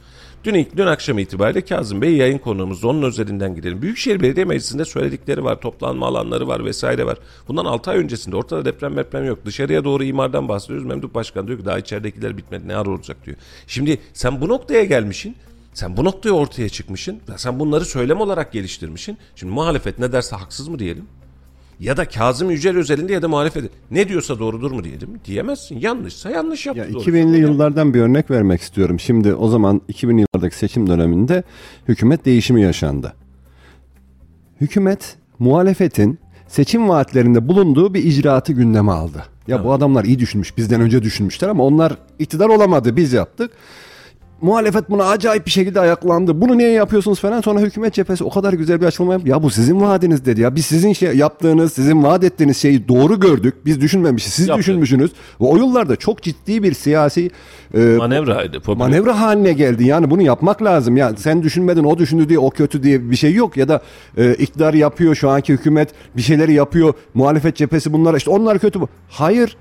Dün, 0.44 0.68
dün 0.78 0.88
akşam 0.88 1.20
itibariyle 1.20 1.62
Kazım 1.62 2.02
Bey 2.02 2.16
yayın 2.16 2.38
konuğumuzda 2.38 2.88
onun 2.88 3.02
özelinden 3.02 3.56
gidelim. 3.56 3.82
Büyükşehir 3.82 4.22
Belediye 4.22 4.46
Meclisi'nde 4.46 4.86
söyledikleri 4.86 5.44
var, 5.44 5.62
toplanma 5.62 6.08
alanları 6.08 6.48
var 6.48 6.66
vesaire 6.66 7.06
var. 7.06 7.18
Bundan 7.48 7.66
6 7.66 7.92
ay 7.92 7.98
öncesinde 7.98 8.36
ortada 8.36 8.66
deprem 8.66 8.98
deprem 8.98 9.26
yok. 9.26 9.40
Dışarıya 9.46 9.84
doğru 9.84 10.04
imardan 10.04 10.50
bahsediyoruz. 10.50 10.86
Memduh 10.86 11.14
Başkan 11.14 11.48
diyor 11.48 11.60
ki 11.60 11.66
daha 11.66 11.80
içeridekiler 11.80 12.38
bitmedi 12.38 12.68
ne 12.68 12.76
ara 12.76 12.90
olacak 12.90 13.18
diyor. 13.26 13.38
Şimdi 13.68 14.00
sen 14.14 14.42
bu 14.42 14.48
noktaya 14.48 14.84
gelmişsin. 14.84 15.36
Sen 15.74 15.98
bu 15.98 16.04
noktaya 16.04 16.32
ortaya 16.32 16.70
çıkmışsın. 16.70 17.20
Sen 17.38 17.60
bunları 17.60 17.86
söylem 17.86 18.22
olarak 18.22 18.52
geliştirmişsin. 18.52 19.18
Şimdi 19.36 19.54
muhalefet 19.54 20.00
ne 20.00 20.12
derse 20.12 20.36
haksız 20.36 20.68
mı 20.68 20.80
diyelim? 20.80 21.06
Ya 21.80 21.98
da 21.98 22.06
Kazım 22.10 22.52
Yücel 22.52 22.78
özelinde 22.78 23.14
ya 23.14 23.22
da 23.22 23.28
muhalefet 23.28 23.72
ne 23.92 24.10
diyorsa 24.10 24.40
doğrudur 24.40 24.72
mu 24.72 24.84
diyelim? 24.84 25.10
Diyemezsin. 25.26 25.80
Yanlışsa 25.80 26.30
yanlış 26.30 26.66
yaptı. 26.66 26.82
Ya 26.82 26.94
doğrusu 26.94 27.10
2000'li 27.12 27.34
doğru. 27.34 27.38
yıllardan 27.52 27.94
bir 27.94 28.02
örnek 28.02 28.32
vermek 28.32 28.62
istiyorum. 28.62 29.00
Şimdi 29.00 29.34
o 29.34 29.48
zaman 29.50 29.82
2000 29.88 30.18
yıllardaki 30.18 30.56
seçim 30.58 30.88
döneminde 30.88 31.44
hükümet 31.88 32.26
değişimi 32.26 32.62
yaşandı. 32.62 33.14
Hükümet 34.62 35.16
muhalefetin 35.40 36.20
seçim 36.48 36.90
vaatlerinde 36.90 37.48
bulunduğu 37.48 37.94
bir 37.94 38.04
icraatı 38.04 38.54
gündeme 38.54 38.92
aldı. 38.92 39.24
Ya 39.48 39.64
bu 39.64 39.74
adamlar 39.74 40.04
iyi 40.04 40.20
düşünmüş, 40.20 40.58
bizden 40.58 40.82
önce 40.82 41.04
düşünmüşler 41.04 41.50
ama 41.50 41.64
onlar 41.64 41.98
iktidar 42.20 42.50
olamadı, 42.50 42.96
biz 42.96 43.14
yaptık. 43.14 43.52
Muhalefet 44.42 44.90
buna 44.90 45.06
acayip 45.06 45.46
bir 45.46 45.52
şekilde 45.52 45.80
ayaklandı. 45.80 46.42
Bunu 46.42 46.58
niye 46.58 46.72
yapıyorsunuz 46.72 47.20
falan. 47.20 47.42
Sonra 47.42 47.60
hükümet 47.60 47.94
cephesi 47.94 48.24
o 48.24 48.30
kadar 48.30 48.54
güzel 48.54 48.82
bir 48.82 48.86
açıklama 48.86 49.14
yaptı. 49.14 49.30
Ya 49.30 49.44
bu 49.44 49.50
sizin 49.50 49.82
vaadiniz 49.82 50.26
dedi 50.26 50.42
ya. 50.42 50.56
Biz 50.56 50.66
sizin 50.66 50.94
şey 50.94 51.18
yaptığınız, 51.18 51.74
sizin 51.74 52.04
vaat 52.04 52.24
ettiğiniz 52.24 52.58
şeyi 52.58 52.88
doğru 52.88 53.20
gördük. 53.20 53.56
Biz 53.66 53.82
düşünmemişiz. 53.82 54.34
Siz 54.34 54.48
Yaptık. 54.48 54.60
düşünmüşsünüz. 54.60 55.12
Ve 55.42 55.46
o 55.46 55.58
yıllarda 55.58 55.96
çok 55.96 56.22
ciddi 56.22 56.64
bir 56.64 56.74
siyasi 56.74 57.30
e, 57.74 57.80
Manevraydı. 57.80 58.60
popüler. 58.60 58.78
manevra 58.88 59.20
haline 59.22 59.54
geldi. 59.54 59.84
Yani 59.88 60.10
bunu 60.12 60.22
yapmak 60.22 60.64
lazım. 60.64 60.98
Ya 60.98 61.12
sen 61.18 61.44
düşünmedin, 61.44 61.84
o 61.84 61.98
düşündü 61.98 62.30
diye 62.30 62.40
o 62.40 62.50
kötü 62.50 62.84
diye 62.84 63.12
bir 63.12 63.16
şey 63.16 63.34
yok 63.34 63.58
ya 63.58 63.68
da 63.68 63.82
e, 64.18 64.34
iktidar 64.34 64.74
yapıyor 64.74 65.16
şu 65.16 65.30
anki 65.30 65.54
hükümet 65.54 65.90
bir 66.18 66.22
şeyleri 66.22 66.54
yapıyor. 66.54 66.94
Muhalefet 67.14 67.56
cephesi 67.56 67.94
bunlar 67.94 68.14
işte 68.16 68.32
onlar 68.32 68.60
kötü 68.60 68.82
bu. 68.82 68.88
Hayır. 69.10 69.58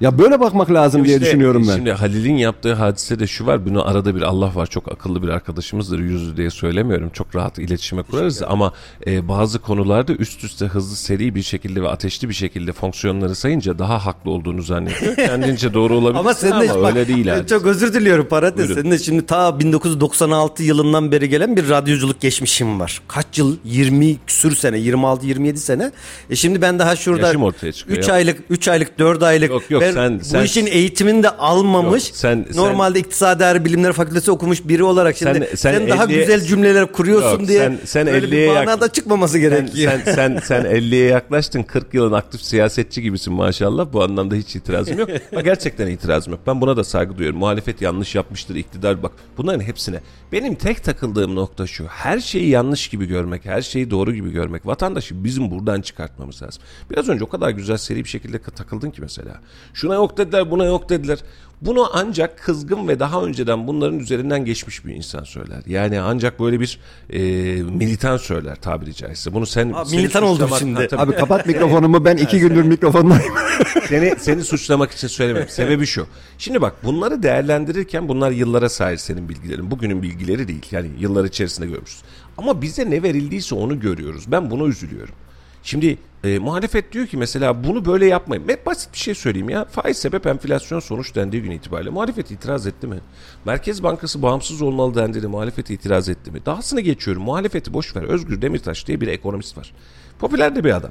Ya 0.00 0.18
böyle 0.18 0.40
bakmak 0.40 0.72
lazım 0.72 1.04
diye 1.04 1.16
İşte, 1.16 1.26
düşünüyorum 1.26 1.66
ben. 1.68 1.76
Şimdi 1.76 1.92
Halil'in 1.92 2.36
yaptığı 2.36 2.72
hadise 2.74 3.18
de 3.18 3.26
şu 3.26 3.46
var. 3.46 3.66
Bunu 3.66 3.88
arada 3.88 4.16
bir 4.16 4.22
Allah 4.22 4.54
var 4.54 4.66
çok 4.66 4.92
akıllı 4.92 5.22
bir 5.22 5.28
arkadaşımızdır. 5.28 5.98
Yüzü 5.98 6.36
diye 6.36 6.50
söylemiyorum. 6.50 7.10
Çok 7.12 7.36
rahat 7.36 7.58
iletişime 7.58 8.02
kurarız 8.02 8.42
ama 8.42 8.72
e, 9.06 9.28
bazı 9.28 9.58
konularda 9.58 10.12
üst 10.12 10.44
üste 10.44 10.66
hızlı 10.66 10.96
seri 10.96 11.34
bir 11.34 11.42
şekilde 11.42 11.82
ve 11.82 11.88
ateşli 11.88 12.28
bir 12.28 12.34
şekilde 12.34 12.72
fonksiyonları 12.72 13.34
sayınca 13.34 13.78
daha 13.78 14.06
haklı 14.06 14.30
olduğunu 14.30 14.62
zannediyor. 14.62 15.16
Kendince 15.26 15.74
doğru 15.74 15.94
olabilir 15.96 16.20
Ama 16.20 16.34
sen 16.34 16.50
de 16.60 16.70
ama 16.72 16.82
bak, 16.82 16.96
öyle 16.96 17.08
değil. 17.08 17.26
hadise. 17.28 17.46
Çok 17.46 17.66
özür 17.66 17.94
diliyorum. 17.94 18.26
Buyurun. 18.30 18.74
Senin 18.74 18.90
de 18.90 18.98
şimdi 18.98 19.26
ta 19.26 19.58
1996 19.60 20.62
yılından 20.62 21.12
beri 21.12 21.28
gelen 21.28 21.56
bir 21.56 21.68
radyoculuk 21.68 22.20
geçmişim 22.20 22.80
var. 22.80 23.02
Kaç 23.08 23.38
yıl? 23.38 23.56
20 23.64 24.16
küsür 24.26 24.56
sene, 24.56 24.78
26 24.78 25.26
27 25.26 25.58
sene. 25.60 25.92
E 26.30 26.36
şimdi 26.36 26.62
ben 26.62 26.78
daha 26.78 26.96
şurada 26.96 27.26
Yaşım 27.26 27.42
ortaya 27.42 27.72
çıkıyor 27.72 27.98
3 27.98 28.08
ya. 28.08 28.14
aylık, 28.14 28.38
3 28.50 28.68
aylık, 28.68 28.98
4 28.98 29.22
aylık 29.22 29.50
Yok, 29.50 29.70
yok, 29.70 29.82
ben 29.88 29.92
sen- 29.94 30.20
bu 30.20 30.24
sen- 30.24 30.44
işin 30.44 30.66
eğitimini 30.66 31.22
de 31.22 31.30
almamış. 31.30 32.08
Yok, 32.08 32.16
sen- 32.16 32.46
sen- 32.52 32.56
normalde 32.62 32.98
İktisadi 32.98 33.40
Değer 33.40 33.64
Bilimleri 33.64 33.92
Fakültesi 33.92 34.30
okumuş 34.30 34.68
biri 34.68 34.84
olarak 34.84 35.16
şimdi 35.16 35.32
Sen- 35.34 35.46
sen, 35.56 35.72
sen 35.78 35.88
daha 35.88 36.04
50'ye 36.04 36.18
güzel 36.20 36.40
cümleler 36.40 36.92
kuruyorsun 36.92 37.38
Yok, 37.38 37.48
diye 37.48 37.58
sen- 37.60 37.78
sen 37.84 38.06
böyle 38.06 38.26
50'ye 38.26 38.48
bir 38.48 38.54
yak- 38.54 38.66
manada 38.66 38.92
çıkmaması 38.92 39.32
Sen, 39.32 39.40
gerekiyor. 39.40 39.92
sen, 40.04 40.12
sen, 40.14 40.40
sen 40.44 40.64
50'ye 40.64 41.06
yaklaştın 41.08 41.62
40 41.62 41.94
yılın 41.94 42.12
aktif 42.12 42.42
siyasetçi 42.42 43.02
gibisin 43.02 43.32
maşallah. 43.32 43.92
Bu 43.92 44.02
anlamda 44.04 44.34
hiç 44.34 44.56
itirazım 44.56 44.98
yok. 44.98 45.08
Ama 45.32 45.40
gerçekten 45.40 45.86
itirazım 45.86 46.32
yok. 46.32 46.40
Ben 46.46 46.60
buna 46.60 46.76
da 46.76 46.84
saygı 46.84 47.16
duyuyorum. 47.18 47.38
Muhalefet 47.38 47.82
yanlış 47.82 48.14
yapmıştır, 48.14 48.54
iktidar 48.54 49.02
bak. 49.02 49.12
Bunların 49.36 49.60
hepsine. 49.60 50.00
Benim 50.32 50.54
tek 50.54 50.84
takıldığım 50.84 51.34
nokta 51.36 51.66
şu. 51.66 51.86
Her 51.86 52.20
şeyi 52.20 52.48
yanlış 52.48 52.88
gibi 52.88 53.06
görmek, 53.06 53.44
her 53.44 53.62
şeyi 53.62 53.90
doğru 53.90 54.14
gibi 54.14 54.32
görmek. 54.32 54.66
Vatandaşı 54.66 55.24
bizim 55.24 55.50
buradan 55.50 55.80
çıkartmamız 55.80 56.42
lazım. 56.42 56.62
Biraz 56.90 57.08
önce 57.08 57.24
o 57.24 57.28
kadar 57.28 57.50
güzel 57.50 57.76
seri 57.76 58.04
bir 58.04 58.08
şekilde 58.08 58.38
takıldın 58.38 58.90
ki 58.90 59.00
mesela. 59.00 59.40
Şuna 59.76 59.94
yok 59.94 60.18
dediler, 60.18 60.50
buna 60.50 60.64
yok 60.64 60.88
dediler. 60.88 61.18
Bunu 61.62 61.88
ancak 61.92 62.38
kızgın 62.38 62.88
ve 62.88 63.00
daha 63.00 63.22
önceden 63.22 63.66
bunların 63.66 63.98
üzerinden 63.98 64.44
geçmiş 64.44 64.84
bir 64.84 64.94
insan 64.94 65.24
söyler. 65.24 65.62
Yani 65.66 66.00
ancak 66.00 66.40
böyle 66.40 66.60
bir 66.60 66.78
e, 67.10 67.18
militan 67.62 68.16
söyler 68.16 68.56
tabiri 68.56 68.94
caizse. 68.94 69.34
Bunu 69.34 69.46
sen 69.46 69.72
Abi 69.72 69.88
seni 69.88 70.00
militan 70.00 70.22
oldum 70.22 70.50
şimdi. 70.58 70.88
Tabii. 70.88 71.02
Abi 71.02 71.12
kapat 71.12 71.46
mikrofonumu 71.52 72.04
ben 72.04 72.16
iki 72.16 72.38
gündür 72.38 72.62
mikrofondayım. 72.62 73.34
seni 73.88 74.14
seni 74.18 74.44
suçlamak 74.44 74.90
için 74.90 75.08
söylemiyorum. 75.08 75.50
Sebebi 75.52 75.86
şu. 75.86 76.06
Şimdi 76.38 76.60
bak 76.60 76.74
bunları 76.84 77.22
değerlendirirken 77.22 78.08
bunlar 78.08 78.30
yıllara 78.30 78.68
sahip 78.68 79.00
senin 79.00 79.28
bilgilerin. 79.28 79.70
Bugünün 79.70 80.02
bilgileri 80.02 80.48
değil. 80.48 80.66
Yani 80.70 80.88
yıllar 80.98 81.24
içerisinde 81.24 81.66
görmüşüz. 81.66 82.02
Ama 82.38 82.62
bize 82.62 82.90
ne 82.90 83.02
verildiyse 83.02 83.54
onu 83.54 83.80
görüyoruz. 83.80 84.24
Ben 84.28 84.50
buna 84.50 84.64
üzülüyorum. 84.64 85.14
Şimdi 85.62 85.98
e, 86.24 86.38
muhalefet 86.38 86.92
diyor 86.92 87.06
ki 87.06 87.16
mesela 87.16 87.64
bunu 87.64 87.84
böyle 87.84 88.06
yapmayın. 88.06 88.48
Ben 88.48 88.56
basit 88.66 88.92
bir 88.92 88.98
şey 88.98 89.14
söyleyeyim 89.14 89.48
ya. 89.48 89.64
Faiz 89.64 89.98
sebep 89.98 90.26
enflasyon 90.26 90.80
sonuç 90.80 91.14
dendiği 91.14 91.42
gün 91.42 91.50
itibariyle 91.50 91.90
muhalefet 91.90 92.30
itiraz 92.30 92.66
etti 92.66 92.86
mi? 92.86 92.96
Merkez 93.44 93.82
Bankası 93.82 94.22
bağımsız 94.22 94.62
olmalı 94.62 94.94
dendiğinde 94.94 95.26
muhalefet 95.26 95.70
itiraz 95.70 96.08
etti 96.08 96.30
mi? 96.30 96.46
Dahasını 96.46 96.80
geçiyorum. 96.80 97.22
Muhalefeti 97.22 97.72
boş 97.72 97.96
ver. 97.96 98.02
Özgür 98.02 98.42
Demirtaş 98.42 98.86
diye 98.86 99.00
bir 99.00 99.08
ekonomist 99.08 99.58
var. 99.58 99.72
Popüler 100.18 100.56
de 100.56 100.64
bir 100.64 100.76
adam. 100.76 100.90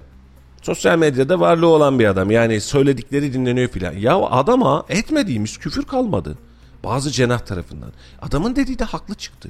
Sosyal 0.61 0.97
medyada 0.97 1.39
varlığı 1.39 1.67
olan 1.67 1.99
bir 1.99 2.05
adam. 2.05 2.31
Yani 2.31 2.61
söyledikleri 2.61 3.33
dinleniyor 3.33 3.67
filan. 3.67 3.93
Ya 3.93 4.15
adama 4.15 4.85
etmediğimiz 4.89 5.57
küfür 5.57 5.83
kalmadı. 5.83 6.37
Bazı 6.83 7.11
cenah 7.11 7.39
tarafından. 7.39 7.91
Adamın 8.21 8.55
dediği 8.55 8.79
de 8.79 8.83
haklı 8.83 9.15
çıktı. 9.15 9.49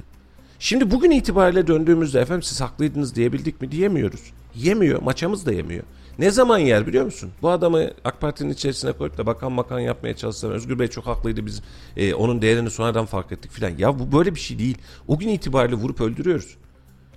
Şimdi 0.58 0.90
bugün 0.90 1.10
itibariyle 1.10 1.66
döndüğümüzde 1.66 2.20
efendim 2.20 2.42
siz 2.42 2.60
haklıydınız 2.60 3.14
diyebildik 3.14 3.60
mi 3.60 3.70
diyemiyoruz. 3.70 4.20
Yemiyor. 4.56 5.02
Maçamız 5.02 5.46
da 5.46 5.52
yemiyor. 5.52 5.82
Ne 6.18 6.30
zaman 6.30 6.58
yer 6.58 6.86
biliyor 6.86 7.04
musun? 7.04 7.30
Bu 7.42 7.50
adamı 7.50 7.90
AK 8.04 8.20
Parti'nin 8.20 8.50
içerisine 8.50 8.92
koyup 8.92 9.18
da 9.18 9.26
bakan 9.26 9.56
bakan 9.56 9.80
yapmaya 9.80 10.16
çalışsan 10.16 10.50
Özgür 10.52 10.78
Bey 10.78 10.88
çok 10.88 11.06
haklıydı 11.06 11.46
biz 11.46 11.62
e, 11.96 12.14
onun 12.14 12.42
değerini 12.42 12.70
sonradan 12.70 13.06
fark 13.06 13.32
ettik 13.32 13.50
filan. 13.50 13.70
Ya 13.78 13.98
bu 13.98 14.12
böyle 14.12 14.34
bir 14.34 14.40
şey 14.40 14.58
değil. 14.58 14.78
O 15.08 15.18
gün 15.18 15.28
itibariyle 15.28 15.76
vurup 15.76 16.00
öldürüyoruz. 16.00 16.56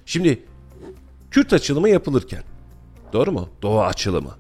Şimdi 0.05 0.43
Kürt 1.31 1.53
açılımı 1.53 1.89
yapılırken 1.89 2.43
Doğru 3.13 3.31
mu? 3.31 3.49
Doğu 3.61 3.81
açılımı. 3.81 4.31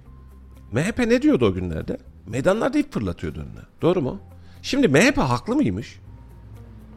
MHP 0.71 0.99
ne 0.99 1.21
diyordu 1.21 1.45
o 1.45 1.53
günlerde? 1.53 1.97
Meydanlarda 2.27 2.79
ip 2.79 2.93
fırlatıyordu 2.93 3.39
önüne. 3.39 3.65
Doğru 3.81 4.01
mu? 4.01 4.19
Şimdi 4.61 4.87
MHP 4.87 5.17
haklı 5.17 5.55
mıymış? 5.55 5.99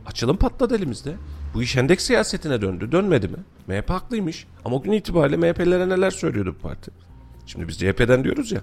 Açılım 0.07 0.37
patladı 0.37 0.77
elimizde. 0.77 1.15
Bu 1.55 1.63
iş 1.63 1.77
hendek 1.77 2.01
siyasetine 2.01 2.63
döndü. 2.63 2.93
Dönmedi 2.93 3.29
mi? 3.29 3.37
MHP 3.67 3.91
haklıymış. 3.91 4.47
Ama 4.65 4.77
o 4.77 4.83
gün 4.83 4.93
itibariyle 4.93 5.37
MHP'lilere 5.37 5.89
neler 5.89 6.11
söylüyordu 6.11 6.55
bu 6.59 6.63
parti? 6.63 6.91
Şimdi 7.47 7.69
biz 7.69 7.79
CHP'den 7.79 8.25
diyoruz 8.25 8.53
ya. 8.53 8.61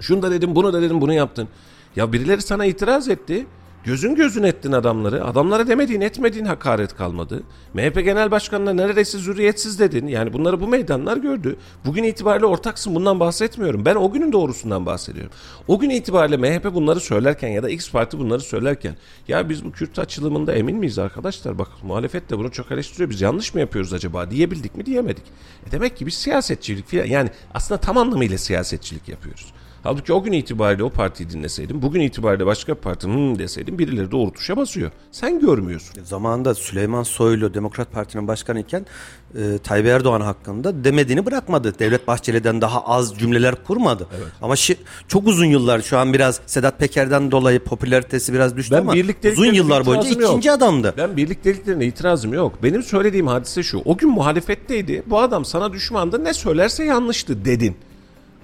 Şunu 0.00 0.22
da 0.22 0.30
dedim, 0.30 0.54
bunu 0.54 0.72
da 0.72 0.82
dedim, 0.82 1.00
bunu 1.00 1.12
yaptın. 1.12 1.48
Ya 1.96 2.12
birileri 2.12 2.42
sana 2.42 2.64
itiraz 2.64 3.08
etti. 3.08 3.46
Gözün 3.84 4.14
gözün 4.14 4.42
ettin 4.42 4.72
adamları. 4.72 5.24
Adamlara 5.24 5.66
demediğin 5.66 6.00
etmediğin 6.00 6.44
hakaret 6.44 6.96
kalmadı. 6.96 7.42
MHP 7.74 8.04
Genel 8.04 8.30
Başkanı'na 8.30 8.72
neredeyse 8.72 9.18
zürriyetsiz 9.18 9.78
dedin. 9.78 10.06
Yani 10.06 10.32
bunları 10.32 10.60
bu 10.60 10.68
meydanlar 10.68 11.16
gördü. 11.16 11.56
Bugün 11.84 12.04
itibariyle 12.04 12.46
ortaksın 12.46 12.94
bundan 12.94 13.20
bahsetmiyorum. 13.20 13.84
Ben 13.84 13.94
o 13.94 14.12
günün 14.12 14.32
doğrusundan 14.32 14.86
bahsediyorum. 14.86 15.32
O 15.68 15.78
gün 15.78 15.90
itibariyle 15.90 16.36
MHP 16.36 16.74
bunları 16.74 17.00
söylerken 17.00 17.48
ya 17.48 17.62
da 17.62 17.70
X 17.70 17.90
Parti 17.90 18.18
bunları 18.18 18.40
söylerken 18.40 18.96
ya 19.28 19.48
biz 19.48 19.64
bu 19.64 19.72
Kürt 19.72 19.98
açılımında 19.98 20.54
emin 20.54 20.76
miyiz 20.76 20.98
arkadaşlar? 20.98 21.58
Bak 21.58 21.68
muhalefet 21.82 22.30
de 22.30 22.38
bunu 22.38 22.52
çok 22.52 22.72
eleştiriyor. 22.72 23.10
Biz 23.10 23.20
yanlış 23.20 23.54
mı 23.54 23.60
yapıyoruz 23.60 23.92
acaba 23.92 24.30
diyebildik 24.30 24.76
mi 24.76 24.86
diyemedik. 24.86 25.24
E 25.68 25.70
demek 25.70 25.96
ki 25.96 26.06
biz 26.06 26.14
siyasetçilik 26.14 26.88
filan 26.88 27.06
yani 27.06 27.30
aslında 27.54 27.80
tam 27.80 27.98
anlamıyla 27.98 28.38
siyasetçilik 28.38 29.08
yapıyoruz. 29.08 29.53
Halbuki 29.84 30.12
o 30.12 30.22
gün 30.22 30.32
itibariyle 30.32 30.82
o 30.84 30.90
partiyi 30.90 31.30
dinleseydim, 31.30 31.82
bugün 31.82 32.00
itibariyle 32.00 32.46
başka 32.46 32.74
bir 32.76 32.80
parti 32.80 33.06
hmm 33.06 33.38
deseydim 33.38 33.78
birileri 33.78 34.10
doğru 34.10 34.32
tuşa 34.32 34.56
basıyor. 34.56 34.90
Sen 35.12 35.40
görmüyorsun. 35.40 36.04
Zamanında 36.04 36.54
Süleyman 36.54 37.02
Soylu 37.02 37.54
Demokrat 37.54 37.92
Parti'nin 37.92 38.28
başkanı 38.28 38.60
iken 38.60 38.86
e, 39.34 39.58
Tayyip 39.58 39.86
Erdoğan 39.86 40.20
hakkında 40.20 40.84
demediğini 40.84 41.26
bırakmadı. 41.26 41.78
Devlet 41.78 42.08
Bahçeli'den 42.08 42.60
daha 42.60 42.84
az 42.84 43.14
cümleler 43.18 43.54
kurmadı. 43.64 44.06
Ama 44.42 44.54
şi- 44.54 44.76
çok 45.08 45.26
uzun 45.26 45.46
yıllar 45.46 45.80
şu 45.82 45.98
an 45.98 46.12
biraz 46.12 46.40
Sedat 46.46 46.78
Peker'den 46.78 47.30
dolayı 47.30 47.60
popülaritesi 47.60 48.32
biraz 48.32 48.56
düştü 48.56 48.74
Ben 48.74 48.80
ama 48.80 48.92
uzun 49.32 49.52
yıllar 49.52 49.86
boyunca 49.86 50.08
yok. 50.08 50.30
ikinci 50.30 50.52
adamdı. 50.52 50.94
Ben 50.96 51.16
birlikteliklerine 51.16 51.86
itirazım 51.86 52.32
yok. 52.34 52.62
Benim 52.62 52.82
söylediğim 52.82 53.26
hadise 53.26 53.62
şu. 53.62 53.82
O 53.84 53.96
gün 53.96 54.10
muhalefetteydi. 54.10 55.02
Bu 55.06 55.18
adam 55.20 55.44
sana 55.44 55.72
düşmandı. 55.72 56.24
Ne 56.24 56.34
söylerse 56.34 56.84
yanlıştı 56.84 57.44
dedin. 57.44 57.76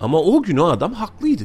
Ama 0.00 0.20
o 0.20 0.42
gün 0.42 0.56
o 0.56 0.64
adam 0.66 0.92
haklıydı. 0.92 1.44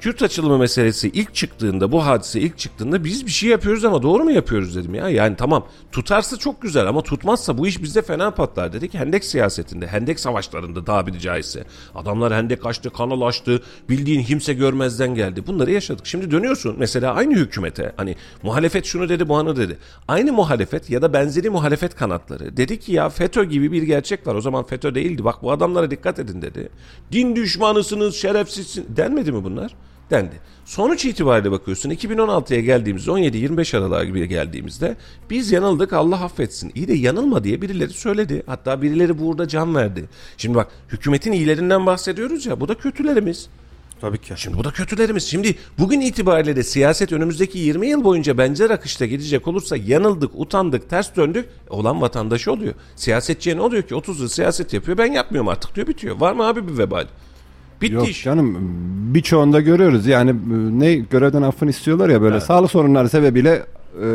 Kürt 0.00 0.22
açılımı 0.22 0.58
meselesi 0.58 1.08
ilk 1.08 1.34
çıktığında, 1.34 1.92
bu 1.92 2.06
hadise 2.06 2.40
ilk 2.40 2.58
çıktığında 2.58 3.04
biz 3.04 3.26
bir 3.26 3.30
şey 3.30 3.50
yapıyoruz 3.50 3.84
ama 3.84 4.02
doğru 4.02 4.24
mu 4.24 4.30
yapıyoruz 4.30 4.76
dedim 4.76 4.94
ya. 4.94 5.08
Yani 5.08 5.36
tamam 5.36 5.66
tutarsa 5.92 6.36
çok 6.36 6.62
güzel 6.62 6.86
ama 6.86 7.02
tutmazsa 7.02 7.58
bu 7.58 7.66
iş 7.66 7.82
bizde 7.82 8.02
fena 8.02 8.30
patlar 8.30 8.72
dedik. 8.72 8.94
Hendek 8.94 9.24
siyasetinde, 9.24 9.86
hendek 9.86 10.20
savaşlarında 10.20 10.84
tabiri 10.84 11.20
caizse. 11.20 11.64
Adamlar 11.94 12.34
hendek 12.34 12.66
açtı, 12.66 12.90
kanal 12.90 13.22
açtı, 13.22 13.62
bildiğin 13.88 14.24
kimse 14.24 14.54
görmezden 14.54 15.14
geldi. 15.14 15.46
Bunları 15.46 15.70
yaşadık. 15.70 16.06
Şimdi 16.06 16.30
dönüyorsun 16.30 16.76
mesela 16.78 17.14
aynı 17.14 17.34
hükümete 17.34 17.92
hani 17.96 18.16
muhalefet 18.42 18.84
şunu 18.84 19.08
dedi, 19.08 19.28
bu 19.28 19.36
anı 19.36 19.56
dedi. 19.56 19.78
Aynı 20.08 20.32
muhalefet 20.32 20.90
ya 20.90 21.02
da 21.02 21.12
benzeri 21.12 21.50
muhalefet 21.50 21.94
kanatları 21.94 22.56
dedi 22.56 22.80
ki 22.80 22.92
ya 22.92 23.08
FETÖ 23.08 23.44
gibi 23.44 23.72
bir 23.72 23.82
gerçek 23.82 24.26
var. 24.26 24.34
O 24.34 24.40
zaman 24.40 24.64
FETÖ 24.64 24.94
değildi. 24.94 25.24
Bak 25.24 25.42
bu 25.42 25.52
adamlara 25.52 25.90
dikkat 25.90 26.18
edin 26.18 26.42
dedi. 26.42 26.68
Din 27.12 27.36
düşmanısınız, 27.36 28.14
şerefsizsiniz 28.14 28.96
denmedi 28.96 29.32
mi 29.32 29.44
bunlar? 29.44 29.74
Dendi. 30.10 30.40
Sonuç 30.64 31.04
itibariyle 31.04 31.50
bakıyorsun 31.50 31.90
2016'ya 31.90 32.60
geldiğimizde 32.60 33.10
17-25 33.10 33.76
Aralık'a 33.78 34.04
gibi 34.04 34.28
geldiğimizde 34.28 34.96
biz 35.30 35.52
yanıldık 35.52 35.92
Allah 35.92 36.24
affetsin. 36.24 36.72
İyi 36.74 36.88
de 36.88 36.94
yanılma 36.94 37.44
diye 37.44 37.62
birileri 37.62 37.92
söyledi. 37.92 38.42
Hatta 38.46 38.82
birileri 38.82 39.18
burada 39.18 39.48
can 39.48 39.74
verdi. 39.74 40.08
Şimdi 40.36 40.56
bak 40.56 40.68
hükümetin 40.88 41.32
iyilerinden 41.32 41.86
bahsediyoruz 41.86 42.46
ya 42.46 42.60
bu 42.60 42.68
da 42.68 42.74
kötülerimiz. 42.74 43.48
Tabii 44.00 44.18
ki. 44.18 44.32
Şimdi 44.36 44.58
bu 44.58 44.64
da 44.64 44.70
kötülerimiz. 44.70 45.24
Şimdi 45.24 45.56
bugün 45.78 46.00
itibariyle 46.00 46.56
de 46.56 46.62
siyaset 46.62 47.12
önümüzdeki 47.12 47.58
20 47.58 47.88
yıl 47.88 48.04
boyunca 48.04 48.38
benzer 48.38 48.70
akışta 48.70 49.06
gidecek 49.06 49.48
olursa 49.48 49.76
yanıldık, 49.76 50.30
utandık, 50.34 50.90
ters 50.90 51.16
döndük 51.16 51.46
e, 51.70 51.74
olan 51.74 52.00
vatandaşı 52.00 52.52
oluyor. 52.52 52.74
Siyasetçiye 52.96 53.56
ne 53.56 53.60
oluyor 53.60 53.82
ki 53.82 53.94
30 53.94 54.20
yıl 54.20 54.28
siyaset 54.28 54.72
yapıyor 54.72 54.98
ben 54.98 55.12
yapmıyorum 55.12 55.48
artık 55.48 55.74
diyor 55.74 55.86
bitiyor. 55.86 56.20
Var 56.20 56.32
mı 56.32 56.46
abi 56.46 56.68
bir 56.68 56.78
vebal? 56.78 57.06
Bitti 57.82 57.94
Yok 57.94 58.08
iş. 58.08 58.24
canım 58.24 58.56
birçoğunda 59.14 59.60
görüyoruz 59.60 60.06
yani 60.06 60.30
e, 60.30 60.34
ne 60.80 60.94
görevden 60.94 61.42
affını 61.42 61.70
istiyorlar 61.70 62.08
ya 62.08 62.22
böyle 62.22 62.40
sağlık 62.40 62.70
sorunları 62.70 63.08
sebebiyle 63.08 63.62
e, 64.02 64.06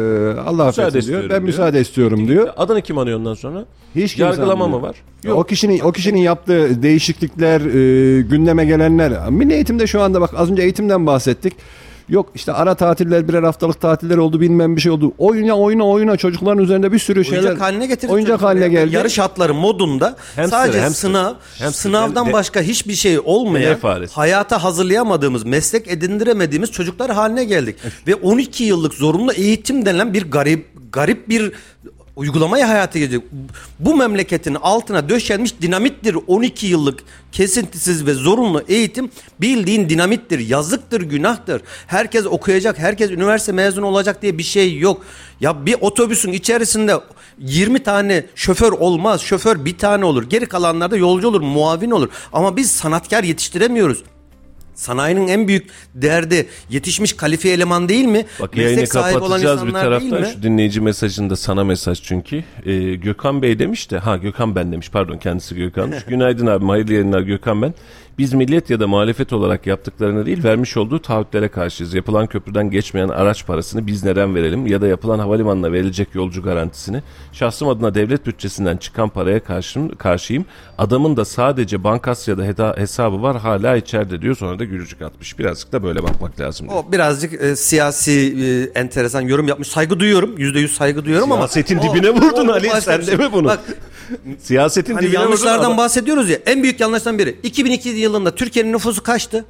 Allah 0.46 0.64
affetsin 0.68 1.02
diyor. 1.02 1.22
Ben 1.22 1.30
diyor. 1.30 1.42
müsaade 1.42 1.82
istiyorum 1.82 2.28
diyor. 2.28 2.48
Adını 2.58 2.82
kim 2.82 2.98
anıyor 2.98 3.20
ondan 3.20 3.34
sonra? 3.34 3.66
Hiç 3.96 4.18
Yargılama 4.18 4.68
mı 4.68 4.82
var? 4.82 4.96
O 5.32 5.44
kişinin 5.44 5.80
o 5.80 5.92
kişinin 5.92 6.20
yaptığı 6.20 6.84
değişiklikler, 6.84 7.62
e, 7.62 8.22
gündeme 8.22 8.66
gelenler. 8.66 9.30
Milli 9.30 9.54
eğitimde 9.54 9.88
şu 9.88 10.02
anda 10.02 10.22
bak 10.22 10.30
az 10.38 10.52
önce 10.52 10.62
eğitimden 10.62 11.06
bahsettik. 11.08 11.54
Yok 12.10 12.30
işte 12.36 12.54
ara 12.54 12.76
tatiller 12.76 13.28
birer 13.28 13.44
haftalık 13.44 13.82
tatiller 13.82 14.18
oldu 14.18 14.42
bilmem 14.42 14.76
bir 14.76 14.82
şey 14.82 14.92
oldu. 14.92 15.14
Oyuna 15.18 15.54
oyuna 15.54 15.88
oyuna 15.88 16.18
çocukların 16.18 16.64
üzerinde 16.64 16.92
bir 16.92 17.00
sürü 17.00 17.26
şeyler. 17.26 17.40
Oyuncak 17.44 17.62
haline 17.62 17.88
getirdi. 17.88 18.12
Oyuncak 18.12 18.42
haline 18.42 18.68
geldi. 18.70 18.96
Yarış 18.96 19.20
atları 19.20 19.54
modunda 19.54 20.06
Hamster, 20.36 20.48
sadece 20.48 20.80
hamster. 20.80 21.02
sınav, 21.10 21.34
Hamster. 21.60 21.72
sınavdan 21.72 22.28
De- 22.28 22.34
başka 22.34 22.62
hiçbir 22.62 22.94
şey 22.94 23.20
olmayan, 23.20 23.78
hayata 24.12 24.64
hazırlayamadığımız, 24.64 25.44
meslek 25.44 25.88
edindiremediğimiz 25.88 26.72
çocuklar 26.72 27.12
haline 27.12 27.44
geldik. 27.44 27.76
Ve 28.08 28.16
12 28.16 28.64
yıllık 28.64 28.94
zorunlu 28.94 29.34
eğitim 29.34 29.86
denilen 29.86 30.14
bir 30.14 30.32
garip 30.32 30.66
garip 30.92 31.30
bir 31.30 31.52
uygulamayı 32.16 32.64
hayata 32.64 33.00
geçirdik. 33.00 33.24
Bu 33.80 33.96
memleketin 33.96 34.56
altına 34.56 35.10
döşenmiş 35.10 35.62
dinamittir 35.62 36.18
12 36.28 36.68
yıllık 36.68 37.00
kesintisiz 37.32 38.06
ve 38.06 38.14
zorunlu 38.14 38.64
eğitim 38.68 39.12
bildiğin 39.42 39.90
dinamittir. 39.90 40.40
Yazıktır, 40.40 41.02
günahtır. 41.02 41.62
Herkes 41.88 42.26
okuyacak, 42.26 42.80
herkes 42.80 43.12
üniversite 43.12 43.52
mezunu 43.52 43.86
olacak 43.86 44.22
diye 44.22 44.38
bir 44.38 44.44
şey 44.44 44.78
yok. 44.78 45.06
Ya 45.40 45.66
bir 45.66 45.76
otobüsün 45.82 46.32
içerisinde 46.32 46.96
20 47.40 47.84
tane 47.84 48.26
şoför 48.36 48.72
olmaz. 48.72 49.22
Şoför 49.22 49.66
bir 49.66 49.78
tane 49.78 50.06
olur. 50.06 50.24
Geri 50.30 50.46
kalanlarda 50.46 50.98
yolcu 50.98 51.28
olur, 51.28 51.42
muavin 51.42 51.92
olur. 51.92 52.10
Ama 52.34 52.58
biz 52.58 52.72
sanatkar 52.72 53.24
yetiştiremiyoruz. 53.24 54.04
Sanayinin 54.76 55.28
en 55.28 55.48
büyük 55.48 55.70
derdi 55.96 56.48
yetişmiş 56.70 57.14
kalifiye 57.14 57.54
eleman 57.54 57.90
değil 57.90 58.06
mi? 58.06 58.26
Bak 58.42 58.58
yayını 58.58 58.72
Meslek 58.72 58.94
sahibi 58.94 59.18
olan 59.18 59.28
kapatacağız 59.28 59.62
bir 59.64 59.68
insanlar 59.68 60.02
değil 60.02 60.12
taraftan. 60.12 60.34
Şu 60.34 60.44
dinleyici 60.44 60.82
mesajında 60.82 61.36
sana 61.36 61.64
mesaj 61.64 62.02
çünkü. 62.02 62.44
Ee, 62.66 62.96
Gökhan 62.96 63.42
Bey 63.42 63.60
demiş 63.60 63.92
de 63.92 63.98
ha 63.98 64.18
Gökhan 64.18 64.56
ben 64.56 64.72
demiş 64.72 64.90
pardon 64.90 65.18
kendisi 65.18 65.56
Gökhan'mış. 65.56 66.04
Günaydın 66.08 66.48
abi 66.48 66.66
hayırlı 66.66 66.94
yayınlar 66.94 67.22
Gökhan 67.22 67.62
ben. 67.62 67.74
Biz 68.18 68.34
millet 68.34 68.70
ya 68.70 68.80
da 68.80 68.88
muhalefet 68.88 69.34
olarak 69.34 69.68
yaptıklarına 69.68 70.26
değil 70.26 70.44
vermiş 70.44 70.78
olduğu 70.78 71.00
taahhütlere 71.02 71.48
karşıyız. 71.48 71.94
Yapılan 71.94 72.28
köprüden 72.28 72.70
geçmeyen 72.70 73.10
araç 73.10 73.46
parasını 73.46 73.88
biz 73.88 74.04
neden 74.04 74.36
verelim 74.36 74.68
ya 74.68 74.82
da 74.82 74.88
yapılan 74.88 75.20
havalimanına 75.20 75.72
verilecek 75.72 76.08
yolcu 76.16 76.42
garantisini 76.44 77.02
şahsım 77.32 77.70
adına 77.70 77.96
devlet 77.96 78.26
bütçesinden 78.26 78.78
çıkan 78.78 79.10
paraya 79.10 79.44
karşı, 79.44 79.90
karşıyım. 79.98 80.46
Adamın 80.78 81.18
da 81.18 81.26
sadece 81.26 81.84
Bankasya'da 81.84 82.76
hesabı 82.78 83.22
var 83.22 83.38
hala 83.38 83.76
içeride 83.76 84.22
diyor 84.22 84.36
sonra 84.36 84.60
da 84.60 84.64
gülücük 84.64 85.02
atmış. 85.02 85.40
Birazcık 85.40 85.72
da 85.72 85.84
böyle 85.84 86.04
bakmak 86.04 86.40
lazım. 86.40 86.70
diyor. 86.70 86.84
O 86.88 86.92
birazcık 86.92 87.42
e, 87.42 87.56
siyasi 87.56 88.12
e, 88.76 88.80
enteresan 88.80 89.22
yorum 89.22 89.48
yapmış. 89.48 89.68
Saygı 89.68 90.00
duyuyorum. 90.00 90.38
Yüzde 90.38 90.60
yüz 90.60 90.72
saygı 90.76 91.06
duyuyorum 91.06 91.32
ama. 91.32 91.48
Siyasetin 91.48 91.78
o- 91.90 91.96
dibine 91.96 92.10
vurdun 92.10 92.48
o 92.48 92.52
Ali, 92.52 92.68
başka 92.68 92.82
sen 92.82 93.00
bir 93.00 93.06
şey. 93.06 93.14
deme 93.18 93.32
bunu. 93.34 93.48
Bak 93.48 93.60
Siyasetin 94.40 94.94
hani 94.94 95.04
dibine 95.06 95.18
vurdun 95.20 95.30
yanlışlardan 95.30 95.78
bahsediyoruz 95.78 96.30
ya. 96.30 96.38
En 96.46 96.64
büyük 96.64 96.80
yanlıştan 96.80 97.20
biri. 97.20 97.36
2002 97.44 98.03
yılında 98.04 98.36
Türkiye'nin 98.36 98.74
nüfusu 98.74 99.04
kaçtı? 99.04 99.46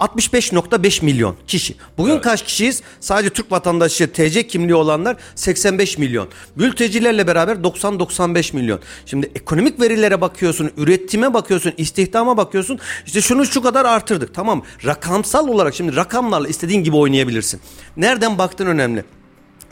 65.5 0.00 1.04
milyon 1.04 1.36
kişi. 1.46 1.74
Bugün 1.98 2.18
kaç 2.18 2.44
kişiyiz? 2.44 2.82
Sadece 3.00 3.30
Türk 3.30 3.52
vatandaşı 3.52 4.12
TC 4.12 4.46
kimliği 4.46 4.74
olanlar 4.74 5.16
85 5.34 5.98
milyon. 5.98 6.28
Mültecilerle 6.56 7.26
beraber 7.26 7.56
90-95 7.56 8.56
milyon. 8.56 8.80
Şimdi 9.06 9.30
ekonomik 9.34 9.80
verilere 9.80 10.20
bakıyorsun, 10.20 10.70
üretime 10.76 11.34
bakıyorsun, 11.34 11.72
istihdama 11.76 12.36
bakıyorsun. 12.36 12.78
İşte 13.06 13.20
şunu 13.20 13.46
şu 13.46 13.62
kadar 13.62 13.84
artırdık. 13.84 14.34
Tamam. 14.34 14.62
Rakamsal 14.84 15.48
olarak 15.48 15.74
şimdi 15.74 15.96
rakamlarla 15.96 16.48
istediğin 16.48 16.84
gibi 16.84 16.96
oynayabilirsin. 16.96 17.60
Nereden 17.96 18.38
baktın 18.38 18.66
önemli. 18.66 19.04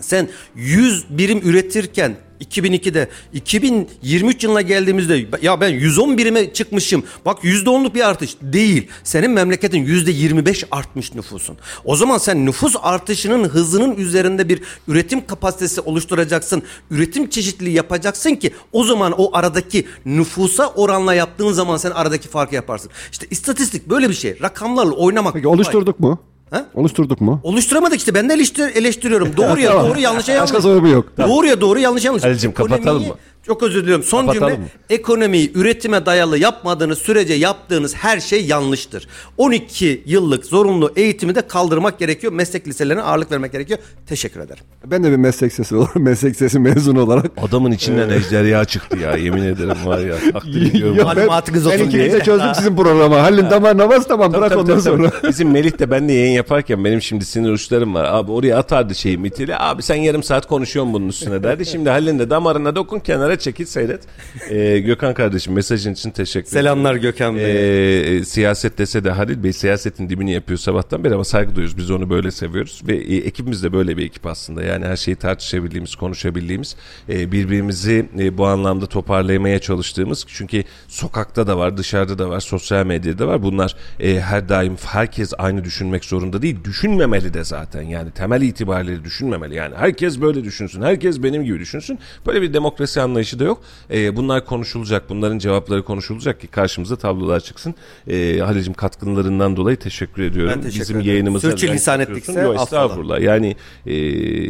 Sen 0.01 0.29
100 0.55 1.05
birim 1.11 1.39
üretirken 1.39 2.17
2002'de 2.41 3.09
2023 3.33 4.45
yılına 4.45 4.61
geldiğimizde 4.61 5.27
ya 5.43 5.61
ben 5.61 5.69
110 5.69 6.19
birime 6.19 6.53
çıkmışım. 6.53 7.03
Bak 7.25 7.45
%10'luk 7.45 7.95
bir 7.95 8.09
artış 8.09 8.37
değil. 8.43 8.89
Senin 9.05 9.31
memleketin 9.31 9.87
%25 9.87 10.65
artmış 10.71 11.15
nüfusun. 11.15 11.57
O 11.85 11.97
zaman 11.97 12.19
sen 12.19 12.47
nüfus 12.47 12.75
artışının 12.83 13.49
hızının 13.49 13.97
üzerinde 13.97 14.49
bir 14.49 14.63
üretim 14.89 15.27
kapasitesi 15.27 15.81
oluşturacaksın. 15.81 16.63
Üretim 16.91 17.29
çeşitliliği 17.29 17.77
yapacaksın 17.77 18.35
ki 18.35 18.51
o 18.73 18.85
zaman 18.85 19.13
o 19.19 19.31
aradaki 19.37 19.87
nüfusa 20.07 20.67
oranla 20.69 21.15
yaptığın 21.15 21.53
zaman 21.53 21.77
sen 21.77 21.91
aradaki 21.91 22.29
farkı 22.29 22.55
yaparsın. 22.55 22.91
İşte 23.13 23.27
istatistik 23.31 23.91
böyle 23.91 24.09
bir 24.09 24.15
şey. 24.15 24.39
Rakamlarla 24.43 24.93
oynamak. 24.93 25.35
Peki 25.35 25.49
oluşturduk 25.49 26.01
mu? 26.01 26.19
Ha? 26.51 26.65
Oluşturduk 26.75 27.21
mu? 27.21 27.41
Oluşturamadık 27.43 27.99
işte 27.99 28.15
ben 28.15 28.29
de 28.29 28.35
eleştir, 28.35 28.75
eleştiriyorum. 28.77 29.37
Doğruya 29.37 29.71
Tamam. 29.73 29.87
doğru 29.91 29.99
yanlışa 30.01 30.33
yanlış. 30.33 30.51
Başka 30.53 30.63
soru 30.63 30.81
mu 30.81 30.89
yok? 30.89 31.13
Doğruya 31.19 31.61
doğru 31.61 31.79
yanlış 31.79 32.05
yanlış. 32.05 32.25
Halicim, 32.25 32.53
kapatalım 32.53 33.07
mı? 33.07 33.15
Çok 33.47 33.63
özür 33.63 33.83
diliyorum. 33.83 34.05
Son 34.05 34.27
Kapatalım 34.27 34.49
cümle 34.55 34.63
mı? 34.63 34.69
ekonomiyi 34.91 35.53
üretime 35.55 36.07
dayalı 36.07 36.39
yapmadığınız 36.39 36.99
sürece 36.99 37.35
yaptığınız 37.35 37.95
her 37.95 38.21
şey 38.21 38.45
yanlıştır. 38.47 39.09
12 39.37 40.03
yıllık 40.07 40.47
zorunlu 40.47 40.93
eğitimi 40.97 41.35
de 41.35 41.43
kaldırmak 41.49 41.99
gerekiyor. 41.99 42.33
Meslek 42.33 42.69
liselerine 42.69 43.03
ağırlık 43.03 43.33
vermek 43.33 43.53
gerekiyor. 43.53 43.79
Teşekkür 44.07 44.41
ederim. 44.41 44.65
Ben 44.87 45.05
de 45.05 45.11
bir 45.11 45.17
meslek 45.17 45.53
sesi 45.53 45.77
olarak, 45.77 45.97
meslek 45.97 46.37
sesi 46.37 46.59
mezunu 46.59 47.01
olarak. 47.03 47.27
Adamın 47.43 47.73
içinden 47.73 48.09
ejderha 48.09 48.65
çıktı 48.65 48.99
ya 48.99 49.17
yemin 49.17 49.43
ederim 49.43 49.77
var 49.87 49.99
ya. 49.99 50.15
Takdir 50.33 50.71
ediyorum. 50.71 50.97
Ya 50.99 51.05
Malumatınız 51.05 51.65
ben, 51.65 51.71
olsun 51.71 51.81
ben 51.81 51.89
ikiniz 51.89 52.05
diye. 52.11 52.21
de 52.21 52.25
çözdüm 52.25 52.55
sizin 52.55 52.77
programı. 52.77 53.15
Halin 53.15 53.51
damar 53.51 53.79
namaz 53.79 54.09
tamam 54.09 54.33
bırak 54.33 54.51
Tabii, 54.51 54.61
ondan 54.61 54.81
tabii, 54.81 54.85
tabii. 54.85 55.11
sonra. 55.11 55.29
Bizim 55.31 55.51
Melih 55.51 55.79
de 55.79 55.91
benle 55.91 56.13
yayın 56.13 56.33
yaparken 56.33 56.85
benim 56.85 57.03
şimdi 57.03 57.25
sinir 57.25 57.51
uçlarım 57.51 57.95
var. 57.95 58.05
Abi 58.05 58.33
oraya 58.33 58.59
atardı 58.59 58.95
şeyi 58.95 59.19
mitili. 59.19 59.57
Abi 59.57 59.83
sen 59.83 59.95
yarım 59.97 60.23
saat 60.23 60.47
konuşuyorsun 60.47 60.93
bunun 60.95 61.09
üstüne 61.09 61.43
derdi. 61.43 61.67
Şimdi 61.67 61.91
Halil'in 61.91 62.19
de 62.19 62.31
damarına 62.31 62.77
dokun 62.77 62.99
kenara 63.01 63.36
çekil 63.39 63.65
seyret. 63.67 64.03
Ee, 64.51 64.79
Gökhan 64.79 65.15
kardeşim 65.15 65.53
mesajın 65.55 65.93
için 65.93 66.11
teşekkür 66.11 66.49
ederim. 66.49 66.63
Selamlar 66.63 66.95
Gökhan 66.95 67.37
Bey. 67.37 68.19
Ee, 68.19 68.25
siyaset 68.25 68.79
dese 68.79 69.05
de 69.05 69.11
Halil 69.11 69.45
Bey 69.45 69.53
siyasetin 69.53 70.09
dibini 70.09 70.33
yapıyor 70.33 70.59
sabahtan 70.59 71.05
beri 71.05 71.15
ama 71.15 71.25
saygı 71.25 71.57
duyuyoruz. 71.57 71.79
Biz 71.79 71.91
onu 71.91 72.11
böyle 72.11 72.31
seviyoruz 72.31 72.83
ve 72.87 72.97
e, 72.97 73.17
ekibimiz 73.17 73.63
de 73.63 73.73
böyle 73.73 73.97
bir 73.97 74.07
ekip 74.07 74.27
aslında. 74.27 74.63
Yani 74.63 74.87
her 74.87 74.97
şeyi 74.97 75.17
tartışabildiğimiz, 75.17 75.95
konuşabildiğimiz, 75.95 76.77
e, 77.09 77.33
birbirimizi 77.33 78.07
e, 78.19 78.39
bu 78.39 78.47
anlamda 78.47 78.87
toparlamaya 78.87 79.59
çalıştığımız. 79.59 80.25
Çünkü 80.29 80.65
sokakta 80.89 81.47
da 81.47 81.59
var, 81.59 81.77
dışarıda 81.77 82.19
da 82.19 82.31
var, 82.31 82.41
sosyal 82.41 82.87
medyada 82.87 83.19
da 83.19 83.27
var. 83.27 83.43
Bunlar 83.43 83.77
e, 84.01 84.21
her 84.21 84.49
daim 84.49 84.77
herkes 84.87 85.33
aynı 85.39 85.65
düşünmek 85.65 86.05
zorunda 86.05 86.43
değil. 86.43 86.65
Düşünmemeli 86.65 87.35
de 87.35 87.45
zaten. 87.45 87.83
Yani 87.83 88.11
temel 88.11 88.43
itibariyle 88.43 89.05
düşünmemeli. 89.05 89.55
Yani 89.55 89.75
herkes 89.77 90.21
böyle 90.21 90.45
düşünsün. 90.45 90.83
Herkes 90.83 91.23
benim 91.23 91.45
gibi 91.45 91.61
düşünsün. 91.61 91.99
Böyle 92.27 92.43
bir 92.43 92.55
demokrasi 92.55 93.01
anlayışı 93.01 93.26
da 93.35 93.45
yok. 93.45 93.63
E, 93.91 94.17
bunlar 94.17 94.45
konuşulacak. 94.45 95.11
Bunların 95.11 95.39
cevapları 95.39 95.83
konuşulacak 95.85 96.41
ki 96.41 96.47
karşımıza 96.47 96.97
tablolar 96.97 97.41
çıksın. 97.41 97.75
E, 98.09 98.39
Halil'cim 98.39 98.75
katkılarından 98.75 99.57
dolayı 99.57 99.77
teşekkür 99.77 100.23
ediyorum. 100.23 100.53
Ben 100.57 100.63
teşekkür 100.63 100.81
Bizim 100.81 100.97
ederim. 100.97 101.11
yayınımıza 101.11 101.51
Sürçülisan 101.51 102.01
ettikse 102.01 102.41
affola. 102.41 102.63
estağfurullah. 102.63 103.21
Yani 103.21 103.57
e, 103.87 103.95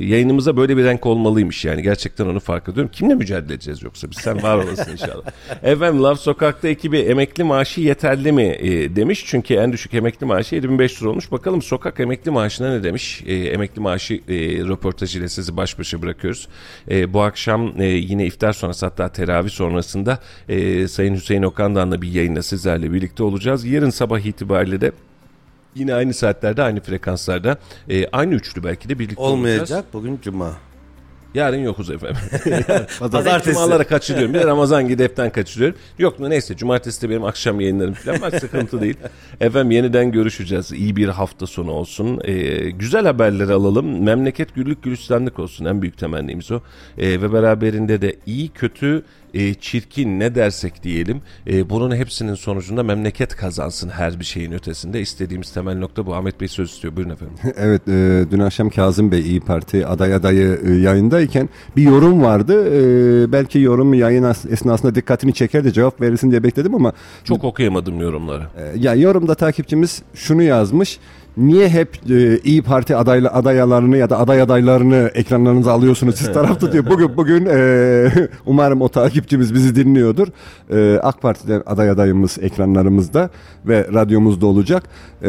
yayınımıza 0.06 0.56
böyle 0.56 0.76
bir 0.76 0.84
renk 0.84 1.06
olmalıymış 1.06 1.64
yani. 1.64 1.82
Gerçekten 1.82 2.26
onu 2.26 2.40
fark 2.40 2.68
ediyorum. 2.68 2.90
Kimle 2.94 3.14
mücadele 3.14 3.54
edeceğiz 3.54 3.82
yoksa 3.82 4.10
biz? 4.10 4.18
Sen 4.18 4.42
var 4.42 4.56
olasın 4.56 4.92
inşallah. 4.92 5.22
Efendim 5.62 6.02
Love 6.02 6.16
Sokak'ta 6.16 6.68
ekibi 6.68 6.98
emekli 6.98 7.44
maaşı 7.44 7.80
yeterli 7.80 8.32
mi 8.32 8.42
e, 8.42 8.96
demiş. 8.96 9.24
Çünkü 9.26 9.54
en 9.54 9.72
düşük 9.72 9.94
emekli 9.94 10.26
maaşı 10.26 10.54
7500 10.54 11.02
lira 11.02 11.10
olmuş. 11.10 11.32
Bakalım 11.32 11.62
sokak 11.62 12.00
emekli 12.00 12.30
maaşına 12.30 12.70
ne 12.70 12.82
demiş? 12.82 13.22
E, 13.26 13.34
emekli 13.34 13.80
maaşı 13.80 14.14
e, 14.14 14.18
röportajıyla 14.68 15.28
sizi 15.28 15.56
baş 15.56 15.78
başa 15.78 16.02
bırakıyoruz. 16.02 16.48
E, 16.90 17.12
bu 17.12 17.22
akşam 17.22 17.80
e, 17.80 17.84
yine 17.84 18.26
iftar 18.26 18.52
sonrası 18.56 18.86
hatta 18.86 19.08
teravih 19.08 19.50
sonrasında 19.50 20.18
e, 20.48 20.88
Sayın 20.88 21.14
Hüseyin 21.14 21.42
Okan'dan 21.42 22.02
bir 22.02 22.12
yayınla 22.12 22.42
sizlerle 22.42 22.92
birlikte 22.92 23.22
olacağız. 23.22 23.64
Yarın 23.64 23.90
sabah 23.90 24.20
itibariyle 24.20 24.80
de 24.80 24.92
Yine 25.76 25.94
aynı 25.94 26.14
saatlerde, 26.14 26.62
aynı 26.62 26.80
frekanslarda, 26.80 27.56
e, 27.90 28.08
aynı 28.08 28.34
üçlü 28.34 28.64
belki 28.64 28.88
de 28.88 28.98
birlikte 28.98 29.22
olacağız. 29.22 29.38
Olmayacak. 29.38 29.84
Bugün 29.92 30.18
cuma. 30.22 30.52
Yarın 31.36 31.56
yokuz 31.56 31.90
efendim. 31.90 32.16
Pazartesi. 32.98 33.54
Cumalara 33.54 33.84
kaçırıyorum. 33.84 34.34
Bir 34.34 34.38
de 34.38 34.46
Ramazan 34.46 34.88
gideften 34.88 35.30
kaçırıyorum. 35.30 35.78
Yok 35.98 36.18
mu 36.18 36.30
neyse 36.30 36.56
cumartesi 36.56 37.02
de 37.02 37.10
benim 37.10 37.24
akşam 37.24 37.60
yayınlarım 37.60 37.94
falan 37.94 38.22
var 38.22 38.30
sıkıntı 38.30 38.80
değil. 38.80 38.96
Efendim 39.40 39.70
yeniden 39.70 40.12
görüşeceğiz. 40.12 40.72
İyi 40.72 40.96
bir 40.96 41.08
hafta 41.08 41.46
sonu 41.46 41.70
olsun. 41.70 42.20
Ee, 42.24 42.70
güzel 42.70 43.06
haberleri 43.06 43.52
alalım. 43.52 44.02
Memleket 44.02 44.54
güllük 44.54 44.82
gülistanlık 44.82 45.38
olsun. 45.38 45.64
En 45.64 45.82
büyük 45.82 45.98
temennimiz 45.98 46.52
o. 46.52 46.60
Ee, 46.98 47.22
ve 47.22 47.32
beraberinde 47.32 48.02
de 48.02 48.16
iyi 48.26 48.48
kötü 48.48 49.04
e, 49.34 49.54
çirkin 49.54 50.20
ne 50.20 50.34
dersek 50.34 50.82
diyelim 50.82 51.20
e, 51.46 51.70
bunun 51.70 51.96
hepsinin 51.96 52.34
sonucunda 52.34 52.82
memleket 52.82 53.36
kazansın 53.36 53.88
her 53.88 54.20
bir 54.20 54.24
şeyin 54.24 54.52
ötesinde. 54.52 55.00
istediğimiz 55.00 55.52
temel 55.52 55.78
nokta 55.78 56.06
bu. 56.06 56.14
Ahmet 56.14 56.40
Bey 56.40 56.48
söz 56.48 56.70
istiyor. 56.70 56.96
Buyurun 56.96 57.10
efendim. 57.12 57.34
Evet 57.56 57.88
e, 57.88 58.24
dün 58.30 58.38
akşam 58.38 58.70
Kazım 58.70 59.12
Bey 59.12 59.20
İyi 59.20 59.40
Parti 59.40 59.86
aday 59.86 60.14
adayı 60.14 60.60
e, 60.66 60.72
yayındayken 60.72 61.48
bir 61.76 61.82
yorum 61.82 62.22
vardı. 62.22 62.66
E, 62.66 63.32
belki 63.32 63.58
yorum 63.58 63.94
yayın 63.94 64.22
as- 64.22 64.46
esnasında 64.46 64.94
dikkatini 64.94 65.34
çeker 65.34 65.64
de 65.64 65.72
cevap 65.72 66.00
verirsin 66.00 66.30
diye 66.30 66.42
bekledim 66.42 66.74
ama 66.74 66.92
Çok 67.24 67.44
okuyamadım 67.44 68.00
yorumları. 68.00 68.42
e, 68.56 68.78
ya 68.78 68.94
yorumda 68.94 69.34
takipçimiz 69.34 70.02
şunu 70.14 70.42
yazmış. 70.42 70.98
Niye 71.36 71.68
hep 71.68 72.10
e, 72.10 72.38
İyi 72.38 72.62
Parti 72.62 72.96
adayla 72.96 73.34
adaylarını 73.34 73.96
ya 73.96 74.10
da 74.10 74.18
aday 74.18 74.42
adaylarını 74.42 75.10
ekranlarınıza 75.14 75.72
alıyorsunuz 75.72 76.14
siz 76.14 76.32
taraf 76.32 76.60
tutuyor. 76.60 76.86
Bugün 76.90 77.16
bugün 77.16 77.46
e, 77.46 78.28
umarım 78.46 78.80
o 78.80 78.88
takipçimiz 78.88 79.54
bizi 79.54 79.76
dinliyordur. 79.76 80.28
E, 80.70 80.98
AK 81.02 81.22
Parti'de 81.22 81.62
aday 81.66 81.90
adayımız 81.90 82.38
ekranlarımızda 82.40 83.30
ve 83.66 83.88
radyomuzda 83.94 84.46
olacak. 84.46 84.82
E, 85.22 85.28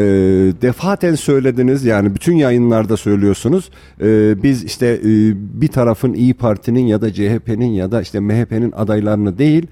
defaten 0.62 1.14
söylediniz 1.14 1.84
yani 1.84 2.14
bütün 2.14 2.36
yayınlarda 2.36 2.96
söylüyorsunuz. 2.96 3.70
E, 4.00 4.42
biz 4.42 4.64
işte 4.64 4.86
e, 4.86 5.02
bir 5.60 5.68
tarafın 5.68 6.14
İyi 6.14 6.34
Parti'nin 6.34 6.86
ya 6.86 7.00
da 7.00 7.12
CHP'nin 7.12 7.70
ya 7.70 7.92
da 7.92 8.02
işte 8.02 8.20
MHP'nin 8.20 8.72
adaylarını 8.72 9.38
değil 9.38 9.66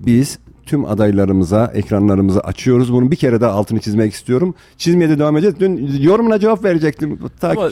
biz 0.00 0.38
tüm 0.68 0.84
adaylarımıza 0.84 1.70
ekranlarımızı 1.74 2.40
açıyoruz. 2.40 2.92
Bunun 2.92 3.10
bir 3.10 3.16
kere 3.16 3.40
daha 3.40 3.52
altını 3.52 3.80
çizmek 3.80 4.12
istiyorum. 4.12 4.54
Çizmeye 4.76 5.10
de 5.10 5.18
devam 5.18 5.36
edeceğiz. 5.36 5.60
Dün 5.60 6.02
yorumuna 6.02 6.38
cevap 6.38 6.64
verecektim. 6.64 7.18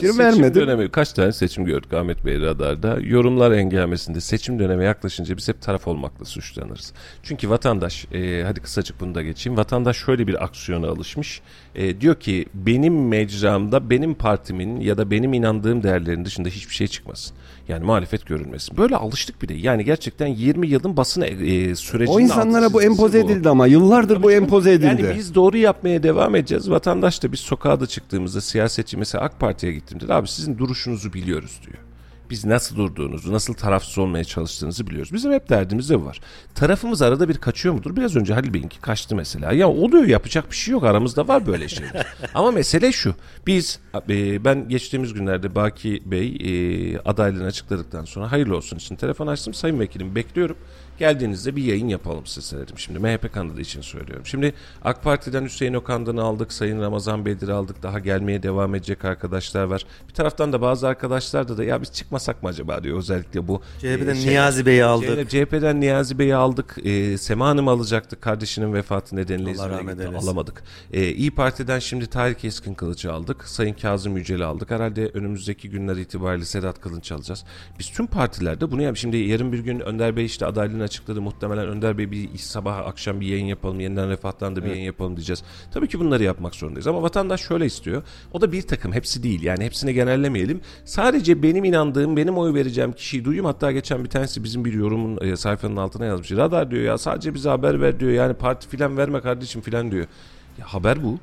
Seçim 0.01 0.19
vermedim. 0.19 0.61
dönemi 0.61 0.89
kaç 0.89 1.13
tane 1.13 1.31
seçim 1.31 1.65
gördük 1.65 1.93
Ahmet 1.93 2.25
Bey 2.25 2.41
radarda. 2.41 2.97
Yorumlar 3.01 3.51
engelmesinde 3.51 4.21
seçim 4.21 4.59
dönemi 4.59 4.85
yaklaşınca 4.85 5.37
biz 5.37 5.47
hep 5.47 5.61
taraf 5.61 5.87
olmakla 5.87 6.25
suçlanırız. 6.25 6.93
Çünkü 7.23 7.49
vatandaş 7.49 8.05
e, 8.13 8.43
hadi 8.43 8.59
kısacık 8.59 9.01
bunu 9.01 9.15
da 9.15 9.23
geçeyim. 9.23 9.57
Vatandaş 9.57 9.97
şöyle 9.97 10.27
bir 10.27 10.43
aksiyona 10.43 10.87
alışmış. 10.87 11.41
E, 11.75 12.01
diyor 12.01 12.15
ki 12.15 12.45
benim 12.53 13.07
mecramda 13.07 13.89
benim 13.89 14.13
partimin 14.13 14.79
ya 14.79 14.97
da 14.97 15.11
benim 15.11 15.33
inandığım 15.33 15.83
değerlerin 15.83 16.25
dışında 16.25 16.49
hiçbir 16.49 16.75
şey 16.75 16.87
çıkmasın. 16.87 17.35
Yani 17.67 17.85
muhalefet 17.85 18.25
görülmesin. 18.25 18.77
Böyle 18.77 18.95
alıştık 18.95 19.41
bir 19.41 19.47
de. 19.47 19.53
Yani 19.53 19.85
gerçekten 19.85 20.27
20 20.27 20.67
yılın 20.67 20.97
basın 20.97 21.21
e, 21.21 21.75
sürecinde 21.75 22.15
O 22.15 22.19
insanlara 22.19 22.73
bu 22.73 22.83
empoze 22.83 23.19
edildi 23.19 23.49
ama 23.49 23.67
yıllardır 23.67 24.23
bu 24.23 24.31
empoze 24.31 24.71
edildi. 24.71 24.85
yani 25.03 25.15
biz 25.17 25.35
doğru 25.35 25.57
yapmaya 25.57 26.03
devam 26.03 26.35
edeceğiz. 26.35 26.69
Vatandaş 26.69 27.23
da 27.23 27.31
biz 27.31 27.39
sokağa 27.39 27.79
da 27.79 27.87
çıktığımızda 27.87 28.41
siyasetçi 28.41 28.97
mesela 28.97 29.23
AK 29.23 29.39
Parti'ye 29.39 29.73
gittiğimde 29.73 30.07
de 30.07 30.13
abi 30.13 30.27
sizin 30.27 30.57
duruşunuzu 30.57 31.13
biliyoruz 31.13 31.59
diyor. 31.65 31.77
Biz 32.29 32.45
nasıl 32.45 32.75
durduğunuzu, 32.75 33.33
nasıl 33.33 33.53
tarafsız 33.53 33.97
olmaya 33.97 34.23
çalıştığınızı 34.23 34.87
biliyoruz. 34.87 35.13
Bizim 35.13 35.31
hep 35.31 35.49
derdimiz 35.49 35.89
de 35.89 36.01
var. 36.01 36.19
Tarafımız 36.55 37.01
arada 37.01 37.29
bir 37.29 37.37
kaçıyor 37.37 37.75
mudur? 37.75 37.95
Biraz 37.95 38.15
önce 38.15 38.33
Halil 38.33 38.53
Bey'inki 38.53 38.79
kaçtı 38.79 39.15
mesela. 39.15 39.51
Ya 39.51 39.69
oluyor 39.69 40.05
yapacak 40.05 40.51
bir 40.51 40.55
şey 40.55 40.71
yok. 40.71 40.83
Aramızda 40.83 41.27
var 41.27 41.47
böyle 41.47 41.67
şeyler. 41.67 42.07
Ama 42.33 42.51
mesele 42.51 42.91
şu. 42.91 43.15
Biz 43.47 43.79
e, 44.09 44.45
ben 44.45 44.69
geçtiğimiz 44.69 45.13
günlerde 45.13 45.55
Baki 45.55 46.01
Bey 46.05 46.37
e, 46.39 46.99
adaylığını 46.99 47.45
açıkladıktan 47.45 48.05
sonra 48.05 48.31
hayırlı 48.31 48.57
olsun 48.57 48.77
için 48.77 48.95
telefon 48.95 49.27
açtım. 49.27 49.53
Sayın 49.53 49.79
Vekilim 49.79 50.15
bekliyorum. 50.15 50.57
Geldiğinizde 50.99 51.55
bir 51.55 51.63
yayın 51.63 51.87
yapalım 51.87 52.25
size 52.25 52.57
dedim. 52.57 52.77
Şimdi 52.79 52.99
MHP 52.99 53.33
kanalı 53.33 53.61
için 53.61 53.81
söylüyorum. 53.81 54.25
Şimdi 54.25 54.53
AK 54.83 55.03
Parti'den 55.03 55.43
Hüseyin 55.45 55.73
Okan'dan 55.73 56.17
aldık. 56.17 56.53
Sayın 56.53 56.81
Ramazan 56.81 57.25
Bedir'i 57.25 57.53
aldık. 57.53 57.83
Daha 57.83 57.99
gelmeye 57.99 58.43
devam 58.43 58.75
edecek 58.75 59.05
arkadaşlar 59.05 59.63
var. 59.63 59.85
Bir 60.09 60.13
taraftan 60.13 60.53
da 60.53 60.61
bazı 60.61 60.87
arkadaşlar 60.87 61.47
da 61.47 61.57
da 61.57 61.63
ya 61.63 61.81
biz 61.81 61.93
çıkmasak 61.93 62.43
mı 62.43 62.49
acaba 62.49 62.83
diyor. 62.83 62.97
Özellikle 62.97 63.47
bu. 63.47 63.61
CHP'den 63.79 64.07
e, 64.07 64.15
şey- 64.15 64.31
Niyazi 64.31 64.65
Bey'i 64.65 64.83
aldık. 64.83 65.29
CHP'den 65.29 65.81
Niyazi 65.81 66.19
Bey'i 66.19 66.35
aldık. 66.35 66.75
E, 66.83 67.17
Sema 67.17 67.47
Hanım'ı 67.47 67.71
alacaktık. 67.71 68.21
Kardeşinin 68.21 68.73
vefatı 68.73 69.15
nedeniyle 69.15 69.51
İzmir'e. 69.51 70.17
Alamadık. 70.17 70.63
E, 70.93 71.11
İyi 71.11 71.31
Parti'den 71.31 71.79
şimdi 71.79 72.07
Tahir 72.07 72.33
Keskin 72.33 72.73
Kılıç'ı 72.73 73.13
aldık. 73.13 73.43
Sayın 73.47 73.73
Kazım 73.73 74.17
Yücel'i 74.17 74.43
aldık. 74.43 74.71
Herhalde 74.71 75.07
önümüzdeki 75.07 75.69
günler 75.69 75.95
itibariyle 75.95 76.45
Sedat 76.45 76.81
Kılınç 76.81 77.11
alacağız. 77.11 77.43
Biz 77.79 77.89
tüm 77.89 78.07
partilerde 78.07 78.71
bunu 78.71 78.81
yap. 78.81 78.97
Şimdi 78.97 79.17
yarın 79.17 79.51
bir 79.51 79.59
gün 79.59 79.79
Önder 79.79 80.15
Bey 80.15 80.25
işte 80.25 80.45
adaylığını 80.45 80.86
açıkladı. 80.87 81.21
Muhtemelen 81.21 81.67
Önder 81.67 81.97
Bey 81.97 82.11
bir 82.11 82.37
sabah 82.37 82.77
akşam 82.77 83.21
bir 83.21 83.27
yayın 83.27 83.45
yapalım. 83.45 83.79
Yeniden 83.79 84.09
Refah'tan 84.09 84.55
da 84.55 84.63
bir 84.63 84.69
yayın 84.69 84.83
yapalım 84.83 85.17
diyeceğiz. 85.17 85.43
Tabii 85.71 85.87
ki 85.87 85.99
bunları 85.99 86.23
yapmak 86.23 86.55
zorundayız. 86.55 86.87
Ama 86.87 87.01
vatandaş 87.01 87.41
şöyle 87.41 87.65
istiyor. 87.65 88.03
O 88.33 88.41
da 88.41 88.51
bir 88.51 88.61
takım. 88.61 88.93
Hepsi 88.93 89.23
değil. 89.23 89.43
Yani 89.43 89.63
hepsini 89.63 89.93
genellemeyelim. 89.93 90.61
Sadece 90.85 91.43
benim 91.43 91.63
inandığım, 91.63 92.17
benim 92.17 92.37
oy 92.37 92.53
vereceğim 92.53 92.91
kişiyi 92.93 93.25
duyayım. 93.25 93.45
Hatta 93.45 93.71
geçen 93.71 94.03
bir 94.03 94.09
tanesi 94.09 94.43
bizim 94.43 94.65
bir 94.65 94.73
yorumun 94.73 95.19
e, 95.21 95.35
sayfanın 95.35 95.77
altına 95.77 96.05
yazmış. 96.05 96.31
Radar 96.31 96.71
diyor 96.71 96.83
ya 96.83 96.97
sadece 96.97 97.33
bize 97.33 97.49
haber 97.49 97.81
ver 97.81 97.99
diyor. 97.99 98.11
Yani 98.11 98.33
parti 98.33 98.67
filan 98.67 98.97
verme 98.97 99.21
kardeşim 99.21 99.61
filan 99.61 99.91
diyor. 99.91 100.05
Ya 100.59 100.65
haber 100.65 101.03
bu. 101.03 101.19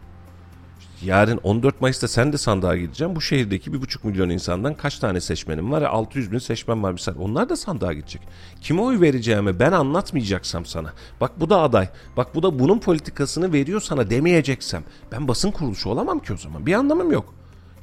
Yarın 1.03 1.37
14 1.43 1.81
Mayıs'ta 1.81 2.09
sen 2.09 2.33
de 2.33 2.39
sandığa 2.39 2.77
gideceksin. 2.77 3.16
Bu 3.16 3.21
şehirdeki 3.21 3.73
bir 3.73 3.81
buçuk 3.81 4.05
milyon 4.05 4.29
insandan 4.29 4.75
kaç 4.75 4.99
tane 4.99 5.21
seçmenim 5.21 5.73
var? 5.73 5.83
600 5.83 6.33
bin 6.33 6.39
seçmen 6.39 6.83
var 6.83 6.93
misal. 6.93 7.15
Onlar 7.19 7.49
da 7.49 7.57
sandığa 7.57 7.93
gidecek. 7.93 8.23
Kime 8.61 8.81
oy 8.81 9.01
vereceğimi 9.01 9.61
ben 9.61 9.73
anlatmayacaksam 9.73 10.66
sana. 10.66 10.93
Bak 11.21 11.41
bu 11.41 11.51
da 11.51 11.61
aday. 11.61 11.89
Bak 12.16 12.35
bu 12.35 12.43
da 12.43 12.59
bunun 12.59 12.79
politikasını 12.79 13.53
veriyor 13.53 13.81
sana 13.81 14.11
demeyeceksem. 14.11 14.85
Ben 15.12 15.29
basın 15.29 15.51
kuruluşu 15.51 15.91
olamam 15.91 16.19
ki 16.19 16.33
o 16.33 16.37
zaman. 16.37 16.66
Bir 16.66 16.73
anlamım 16.73 17.12
yok. 17.12 17.35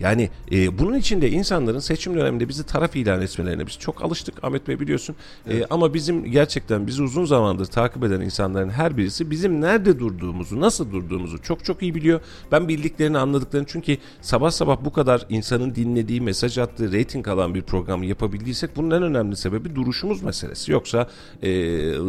Yani 0.02 0.30
e, 0.52 0.78
bunun 0.78 0.98
için 0.98 1.22
de 1.22 1.30
insanların 1.30 1.80
seçim 1.80 2.15
döneminde 2.15 2.49
bizi 2.49 2.65
taraf 2.65 2.95
ilan 2.95 3.22
etmelerine 3.22 3.68
biz 3.68 3.80
çok 3.80 4.03
alıştık 4.03 4.44
Ahmet 4.44 4.68
Bey 4.68 4.80
biliyorsun. 4.80 5.15
E, 5.49 5.65
ama 5.69 5.94
bizim 5.94 6.32
gerçekten 6.32 6.88
bizi 6.88 7.03
uzun 7.03 7.26
zamandır 7.26 7.65
takip 7.65 8.03
eden 8.03 8.22
insanların 8.22 8.69
her 8.69 8.98
birisi 8.98 9.32
bizim 9.32 9.61
nerede 9.61 9.99
durduğumuzu, 9.99 10.61
nasıl 10.61 10.91
durduğumuzu 10.91 11.41
çok 11.41 11.65
çok 11.65 11.82
iyi 11.82 11.95
biliyor. 11.95 12.22
Ben 12.52 12.68
bildiklerini, 12.68 13.18
anladıklarını 13.18 13.68
çünkü 13.69 13.98
sabah 14.22 14.52
sabah 14.52 14.78
bu 14.86 14.94
kadar 14.94 15.26
insanın 15.30 15.76
dinlediği, 15.76 16.22
mesaj 16.22 16.57
attığı, 16.57 16.91
reyting 16.91 17.28
alan 17.28 17.56
bir 17.56 17.61
programı 17.61 18.06
yapabildiysek 18.06 18.76
bunun 18.76 18.91
en 18.91 19.03
önemli 19.03 19.36
sebebi 19.36 19.76
duruşumuz 19.76 20.23
meselesi. 20.23 20.72
Yoksa 20.72 21.10
e, 21.44 21.52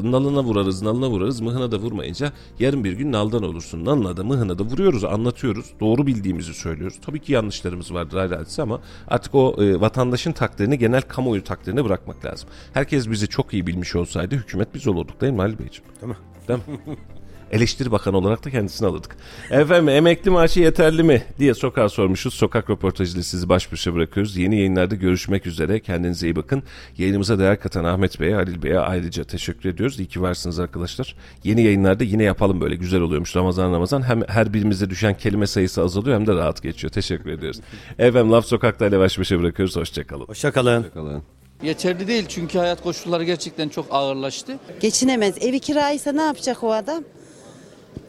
nalına 0.03 0.45
vurarız, 0.45 0.83
nalına 0.83 1.11
vurarız, 1.11 1.41
mıhına 1.41 1.73
da 1.73 1.79
vurmayınca 1.79 2.33
yarın 2.59 2.85
bir 2.85 2.93
gün 2.93 3.13
naldan 3.13 3.43
olursun. 3.43 3.85
Nalına 3.85 4.17
da 4.17 4.25
mıhına 4.25 4.59
da 4.59 4.63
vuruyoruz, 4.63 5.05
anlatıyoruz. 5.05 5.67
Doğru 5.81 6.07
bildiğimizi 6.07 6.55
söylüyoruz. 6.55 6.99
Tabii 7.07 7.21
ki 7.21 7.33
yanlışlarımız 7.33 7.82
vardır 7.91 8.17
ayrı 8.17 8.37
hadise 8.37 8.63
ama 8.63 8.81
artık 9.09 9.35
o 9.35 9.57
e, 9.59 9.81
vatandaşın 9.81 10.33
takdirini 10.33 10.79
genel 10.79 11.03
kamuoyu 11.03 11.45
takdirine 11.45 11.85
bırakmak 11.85 12.25
lazım. 12.25 12.49
Herkes 12.75 13.11
bizi 13.11 13.29
çok 13.29 13.53
iyi 13.55 13.67
bilmiş 13.67 13.97
olsaydı 13.97 14.35
hükümet 14.35 14.75
biz 14.75 14.87
olurduk 14.89 15.21
değil 15.21 15.33
mi 15.33 15.39
Halil 15.39 15.59
Beyciğim? 15.59 15.91
Değil 16.01 16.13
mi? 16.13 16.19
Değil 16.49 16.61
mi? 16.87 16.97
Eleştiri 17.53 17.93
Bakanı 17.93 18.17
olarak 18.17 18.45
da 18.45 18.51
kendisini 18.51 18.89
alırdık. 18.89 19.17
Efendim 19.51 19.89
emekli 19.89 20.31
maaşı 20.31 20.61
yeterli 20.61 21.03
mi 21.03 21.23
diye 21.39 21.55
sokağa 21.55 21.89
sormuşuz. 21.89 22.35
Sokak 22.35 22.71
röportajıyla 22.71 23.23
sizi 23.23 23.49
baş 23.49 23.73
başa 23.73 23.95
bırakıyoruz. 23.95 24.37
Yeni 24.37 24.57
yayınlarda 24.57 24.95
görüşmek 24.95 25.47
üzere. 25.47 25.81
Kendinize 25.81 26.27
iyi 26.27 26.37
bakın. 26.37 26.63
Yayınımıza 26.99 27.39
değer 27.39 27.61
katan 27.61 27.85
Ahmet 27.85 28.21
Bey'e, 28.21 28.35
Halil 28.35 28.63
Bey'e 28.63 28.79
ayrıca 28.79 29.25
teşekkür 29.25 29.69
ediyoruz. 29.69 30.01
İyi 30.01 30.07
ki 30.07 30.23
varsınız 30.23 30.59
arkadaşlar. 30.59 31.17
Yeni 31.45 31.63
yayınlarda 31.63 32.05
yine 32.05 32.23
yapalım 32.23 32.61
böyle 32.61 32.77
güzel 32.77 33.01
oluyormuş 33.01 33.37
Ramazan 33.37 33.73
Ramazan. 33.73 34.03
Hem 34.03 34.23
her 34.29 34.55
birimize 34.55 34.91
düşen 34.91 35.15
kelime 35.17 35.47
sayısı 35.47 35.83
azalıyor 35.83 36.19
hem 36.19 36.27
de 36.27 36.35
rahat 36.35 36.63
geçiyor. 36.63 36.93
Teşekkür 36.93 37.31
ediyoruz. 37.31 37.61
Efendim 37.99 38.33
Laf 38.33 38.47
Sokak'ta 38.47 38.87
ile 38.87 38.99
baş 38.99 39.19
başa 39.19 39.41
bırakıyoruz. 39.41 39.77
Hoşçakalın. 39.77 40.25
Hoşçakalın. 40.25 40.85
Bakalım. 40.85 41.23
Yeterli 41.63 42.09
değil 42.09 42.25
çünkü 42.29 42.59
hayat 42.59 42.83
koşulları 42.83 43.25
gerçekten 43.25 43.69
çok 43.69 43.87
ağırlaştı. 43.91 44.59
Geçinemez. 44.81 45.35
Evi 45.41 45.61
kiraysa 45.61 46.13
ne 46.13 46.23
yapacak 46.23 46.63
o 46.65 46.73
adam? 46.73 47.05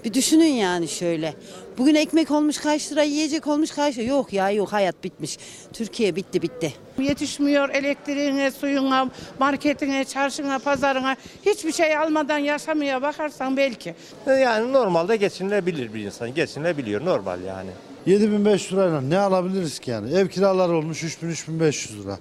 Bir 0.05 0.13
düşünün 0.13 0.45
yani 0.45 0.87
şöyle. 0.87 1.33
Bugün 1.77 1.95
ekmek 1.95 2.31
olmuş 2.31 2.57
kaç 2.57 2.91
lira, 2.91 3.03
yiyecek 3.03 3.47
olmuş 3.47 3.71
kaç 3.71 3.97
lira. 3.97 4.05
Yok 4.05 4.33
ya 4.33 4.49
yok 4.51 4.73
hayat 4.73 5.03
bitmiş. 5.03 5.37
Türkiye 5.73 6.15
bitti 6.15 6.41
bitti. 6.41 6.73
Yetişmiyor 6.99 7.69
elektriğine, 7.69 8.51
suyuna, 8.51 9.09
marketine, 9.39 10.05
çarşına, 10.05 10.59
pazarına 10.59 11.15
hiçbir 11.45 11.71
şey 11.71 11.97
almadan 11.97 12.37
yaşamaya 12.37 13.01
bakarsan 13.01 13.57
belki. 13.57 13.95
Yani 14.27 14.73
normalde 14.73 15.15
geçinilebilir 15.15 15.93
bir 15.93 16.05
insan. 16.05 16.33
Geçinilebiliyor 16.33 17.05
normal 17.05 17.41
yani. 17.41 17.69
7500 18.05 18.73
lirayla 18.73 19.01
ne 19.01 19.17
alabiliriz 19.17 19.79
ki 19.79 19.91
yani? 19.91 20.13
Ev 20.13 20.27
kiraları 20.27 20.77
olmuş 20.77 21.03
3000-3500 21.03 22.03
lira. 22.03 22.17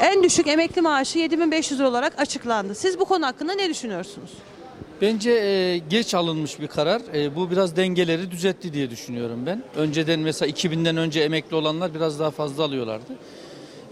En 0.00 0.22
düşük 0.22 0.46
emekli 0.46 0.82
maaşı 0.82 1.18
7500 1.18 1.80
lira 1.80 1.88
olarak 1.88 2.20
açıklandı. 2.20 2.74
Siz 2.74 2.98
bu 2.98 3.04
konu 3.04 3.26
hakkında 3.26 3.54
ne 3.54 3.68
düşünüyorsunuz? 3.68 4.30
Bence 5.02 5.30
e, 5.30 5.78
geç 5.78 6.14
alınmış 6.14 6.60
bir 6.60 6.66
karar. 6.66 7.02
E, 7.14 7.36
bu 7.36 7.50
biraz 7.50 7.76
dengeleri 7.76 8.30
düzeltti 8.30 8.72
diye 8.72 8.90
düşünüyorum 8.90 9.40
ben. 9.46 9.62
Önceden 9.76 10.20
mesela 10.20 10.50
2000'den 10.50 10.96
önce 10.96 11.20
emekli 11.20 11.56
olanlar 11.56 11.94
biraz 11.94 12.20
daha 12.20 12.30
fazla 12.30 12.64
alıyorlardı. 12.64 13.12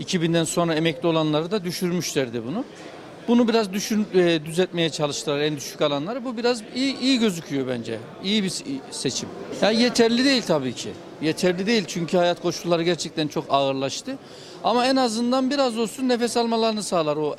2000'den 0.01 0.45
sonra 0.45 0.75
emekli 0.75 1.09
olanları 1.09 1.51
da 1.51 1.65
düşürmüşlerdi 1.65 2.43
bunu. 2.47 2.65
Bunu 3.29 3.49
biraz 3.49 3.73
düşün, 3.73 4.07
e, 4.15 4.45
düzeltmeye 4.45 4.91
çalıştılar 4.91 5.41
en 5.41 5.57
düşük 5.57 5.83
alanları. 5.83 6.25
Bu 6.25 6.37
biraz 6.37 6.63
iyi, 6.75 7.01
iyi 7.01 7.19
gözüküyor 7.19 7.69
bence. 7.69 7.99
İyi 8.25 8.45
bir 8.45 8.53
seçim. 8.91 9.29
Yani 9.63 9.83
yeterli 9.83 10.25
değil 10.25 10.43
tabii 10.43 10.73
ki. 10.73 10.91
Yeterli 11.23 11.67
değil 11.67 11.85
çünkü 11.87 12.17
hayat 12.17 12.43
koşulları 12.43 12.83
gerçekten 12.83 13.29
çok 13.29 13.45
ağırlaştı. 13.49 14.19
Ama 14.65 14.87
en 14.87 14.97
azından 14.97 15.51
biraz 15.51 15.79
olsun 15.79 16.09
nefes 16.09 16.37
almalarını 16.37 16.83
sağlar 16.83 17.17
o 17.17 17.37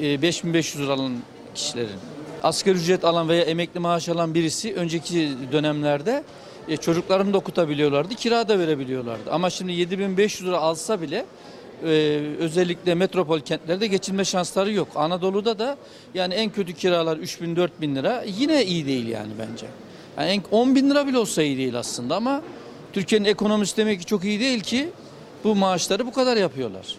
e, 0.00 0.22
5500 0.22 0.84
lira 0.84 0.92
alan 0.92 1.12
kişilerin 1.54 2.13
asgari 2.44 2.76
ücret 2.76 3.04
alan 3.04 3.28
veya 3.28 3.42
emekli 3.42 3.80
maaş 3.80 4.08
alan 4.08 4.34
birisi 4.34 4.74
önceki 4.74 5.30
dönemlerde 5.52 6.24
e, 6.68 6.76
çocuklarını 6.76 7.32
da 7.32 7.38
okutabiliyorlardı, 7.38 8.14
kira 8.14 8.48
da 8.48 8.58
verebiliyorlardı. 8.58 9.30
Ama 9.30 9.50
şimdi 9.50 9.72
7500 9.72 10.48
lira 10.48 10.58
alsa 10.58 11.00
bile 11.00 11.24
e, 11.84 12.20
özellikle 12.38 12.94
metropol 12.94 13.40
kentlerde 13.40 13.86
geçinme 13.86 14.24
şansları 14.24 14.72
yok. 14.72 14.88
Anadolu'da 14.94 15.58
da 15.58 15.76
yani 16.14 16.34
en 16.34 16.50
kötü 16.50 16.72
kiralar 16.72 17.16
3000 17.16 17.56
4000 17.56 17.96
lira 17.96 18.24
yine 18.26 18.64
iyi 18.64 18.86
değil 18.86 19.08
yani 19.08 19.32
bence. 19.38 19.66
Yani 20.18 20.30
en, 20.30 20.42
10 20.50 20.74
bin 20.74 20.90
lira 20.90 21.06
bile 21.06 21.18
olsa 21.18 21.42
iyi 21.42 21.58
değil 21.58 21.78
aslında 21.78 22.16
ama 22.16 22.42
Türkiye'nin 22.92 23.24
ekonomisi 23.24 23.76
demek 23.76 24.00
ki 24.00 24.06
çok 24.06 24.24
iyi 24.24 24.40
değil 24.40 24.60
ki 24.60 24.88
bu 25.44 25.54
maaşları 25.54 26.06
bu 26.06 26.12
kadar 26.12 26.36
yapıyorlar. 26.36 26.94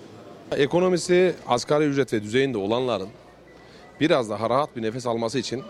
Ekonomisi 0.52 1.36
asgari 1.48 1.84
ücret 1.84 2.14
ve 2.14 2.24
düzeyinde 2.24 2.58
olanların 2.58 3.10
biraz 4.00 4.30
daha 4.30 4.50
rahat 4.50 4.76
bir 4.76 4.82
nefes 4.82 5.08
alması 5.08 5.40
için 5.40 5.64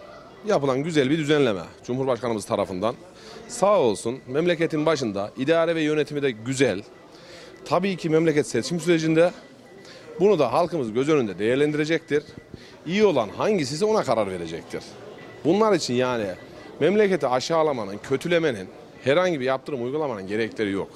yapılan 0.47 0.83
güzel 0.83 1.09
bir 1.09 1.17
düzenleme 1.17 1.61
Cumhurbaşkanımız 1.83 2.45
tarafından. 2.45 2.95
Sağ 3.47 3.79
olsun 3.79 4.19
memleketin 4.27 4.85
başında 4.85 5.31
idare 5.37 5.75
ve 5.75 5.81
yönetimi 5.81 6.21
de 6.21 6.31
güzel. 6.31 6.81
Tabii 7.65 7.97
ki 7.97 8.09
memleket 8.09 8.47
seçim 8.47 8.79
sürecinde 8.79 9.31
bunu 10.19 10.39
da 10.39 10.53
halkımız 10.53 10.93
göz 10.93 11.09
önünde 11.09 11.39
değerlendirecektir. 11.39 12.23
İyi 12.87 13.05
olan 13.05 13.29
hangisi 13.29 13.85
ona 13.85 14.03
karar 14.03 14.31
verecektir. 14.31 14.83
Bunlar 15.45 15.73
için 15.73 15.93
yani 15.93 16.25
memleketi 16.79 17.27
aşağılamanın, 17.27 17.97
kötülemenin, 17.97 18.67
herhangi 19.03 19.39
bir 19.39 19.45
yaptırım 19.45 19.83
uygulamanın 19.83 20.27
gerekleri 20.27 20.71
yok. 20.71 20.89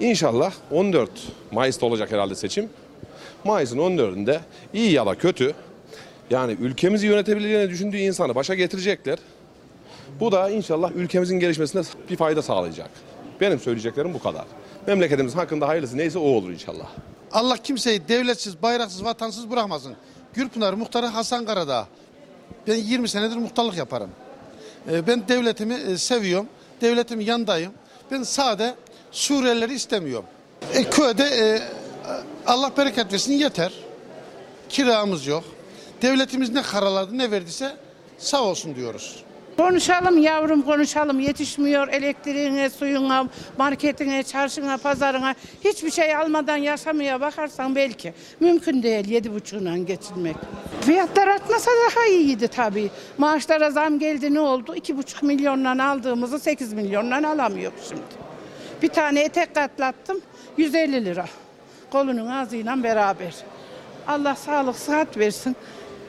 İnşallah 0.00 0.52
14 0.70 1.10
Mayıs'ta 1.52 1.86
olacak 1.86 2.12
herhalde 2.12 2.34
seçim. 2.34 2.68
Mayıs'ın 3.44 3.78
14'ünde 3.78 4.40
iyi 4.72 4.92
ya 4.92 5.06
da 5.06 5.14
kötü 5.14 5.54
yani 6.30 6.56
ülkemizi 6.60 7.06
yönetebileceğini 7.06 7.70
düşündüğü 7.70 7.96
insanı 7.96 8.34
başa 8.34 8.54
getirecekler. 8.54 9.18
Bu 10.20 10.32
da 10.32 10.50
inşallah 10.50 10.92
ülkemizin 10.92 11.38
gelişmesine 11.40 11.82
bir 12.10 12.16
fayda 12.16 12.42
sağlayacak. 12.42 12.90
Benim 13.40 13.60
söyleyeceklerim 13.60 14.14
bu 14.14 14.18
kadar. 14.22 14.44
Memleketimiz 14.86 15.36
hakkında 15.36 15.68
hayırlısı 15.68 15.96
neyse 15.98 16.18
o 16.18 16.22
olur 16.22 16.50
inşallah. 16.50 16.86
Allah 17.32 17.56
kimseyi 17.56 18.08
devletsiz, 18.08 18.62
bayraksız, 18.62 19.04
vatansız 19.04 19.50
bırakmasın. 19.50 19.94
Gürpınar 20.34 20.72
Muhtarı 20.72 21.06
Hasan 21.06 21.46
Karadağ. 21.46 21.86
Ben 22.66 22.74
20 22.76 23.08
senedir 23.08 23.36
muhtarlık 23.36 23.76
yaparım. 23.76 24.10
Ee, 24.90 25.06
Ben 25.06 25.28
devletimi 25.28 25.74
e, 25.74 25.98
seviyorum. 25.98 26.46
Devletimin 26.80 27.24
yanındayım. 27.24 27.72
Ben 28.10 28.22
sade 28.22 28.74
Suriyelileri 29.12 29.74
istemiyorum. 29.74 30.26
E, 30.74 30.84
köyde 30.84 31.24
e, 31.24 31.60
Allah 32.46 32.72
bereket 32.76 33.12
versin 33.12 33.32
yeter. 33.32 33.72
Kiramız 34.68 35.26
yok. 35.26 35.44
Devletimiz 36.02 36.50
ne 36.52 36.62
karaladı 36.62 37.18
ne 37.18 37.30
verdiyse 37.30 37.76
sağ 38.18 38.42
olsun 38.42 38.74
diyoruz. 38.74 39.24
Konuşalım 39.56 40.18
yavrum 40.22 40.62
konuşalım 40.62 41.20
yetişmiyor 41.20 41.88
elektriğine, 41.88 42.70
suyuna, 42.70 43.26
marketine, 43.58 44.22
çarşına, 44.22 44.76
pazarına 44.78 45.34
hiçbir 45.64 45.90
şey 45.90 46.16
almadan 46.16 46.56
yaşamaya 46.56 47.20
bakarsan 47.20 47.76
belki 47.76 48.14
mümkün 48.40 48.82
değil 48.82 49.08
yedi 49.08 49.34
buçuğuna 49.34 49.78
geçinmek. 49.78 50.36
Fiyatlar 50.80 51.28
artmasa 51.28 51.70
daha 51.90 52.06
iyiydi 52.06 52.48
tabii. 52.48 52.90
Maaşlara 53.18 53.70
zam 53.70 53.98
geldi 53.98 54.34
ne 54.34 54.40
oldu? 54.40 54.74
İki 54.74 54.96
buçuk 54.98 55.22
milyondan 55.22 55.78
aldığımızı 55.78 56.38
sekiz 56.38 56.72
milyondan 56.72 57.22
alamıyor 57.22 57.72
şimdi. 57.88 58.02
Bir 58.82 58.88
tane 58.88 59.20
etek 59.20 59.54
katlattım 59.54 60.20
150 60.56 61.04
lira. 61.04 61.24
Kolunun 61.92 62.26
ağzıyla 62.30 62.82
beraber. 62.82 63.34
Allah 64.08 64.34
sağlık 64.34 64.76
sıhhat 64.76 65.16
versin. 65.18 65.56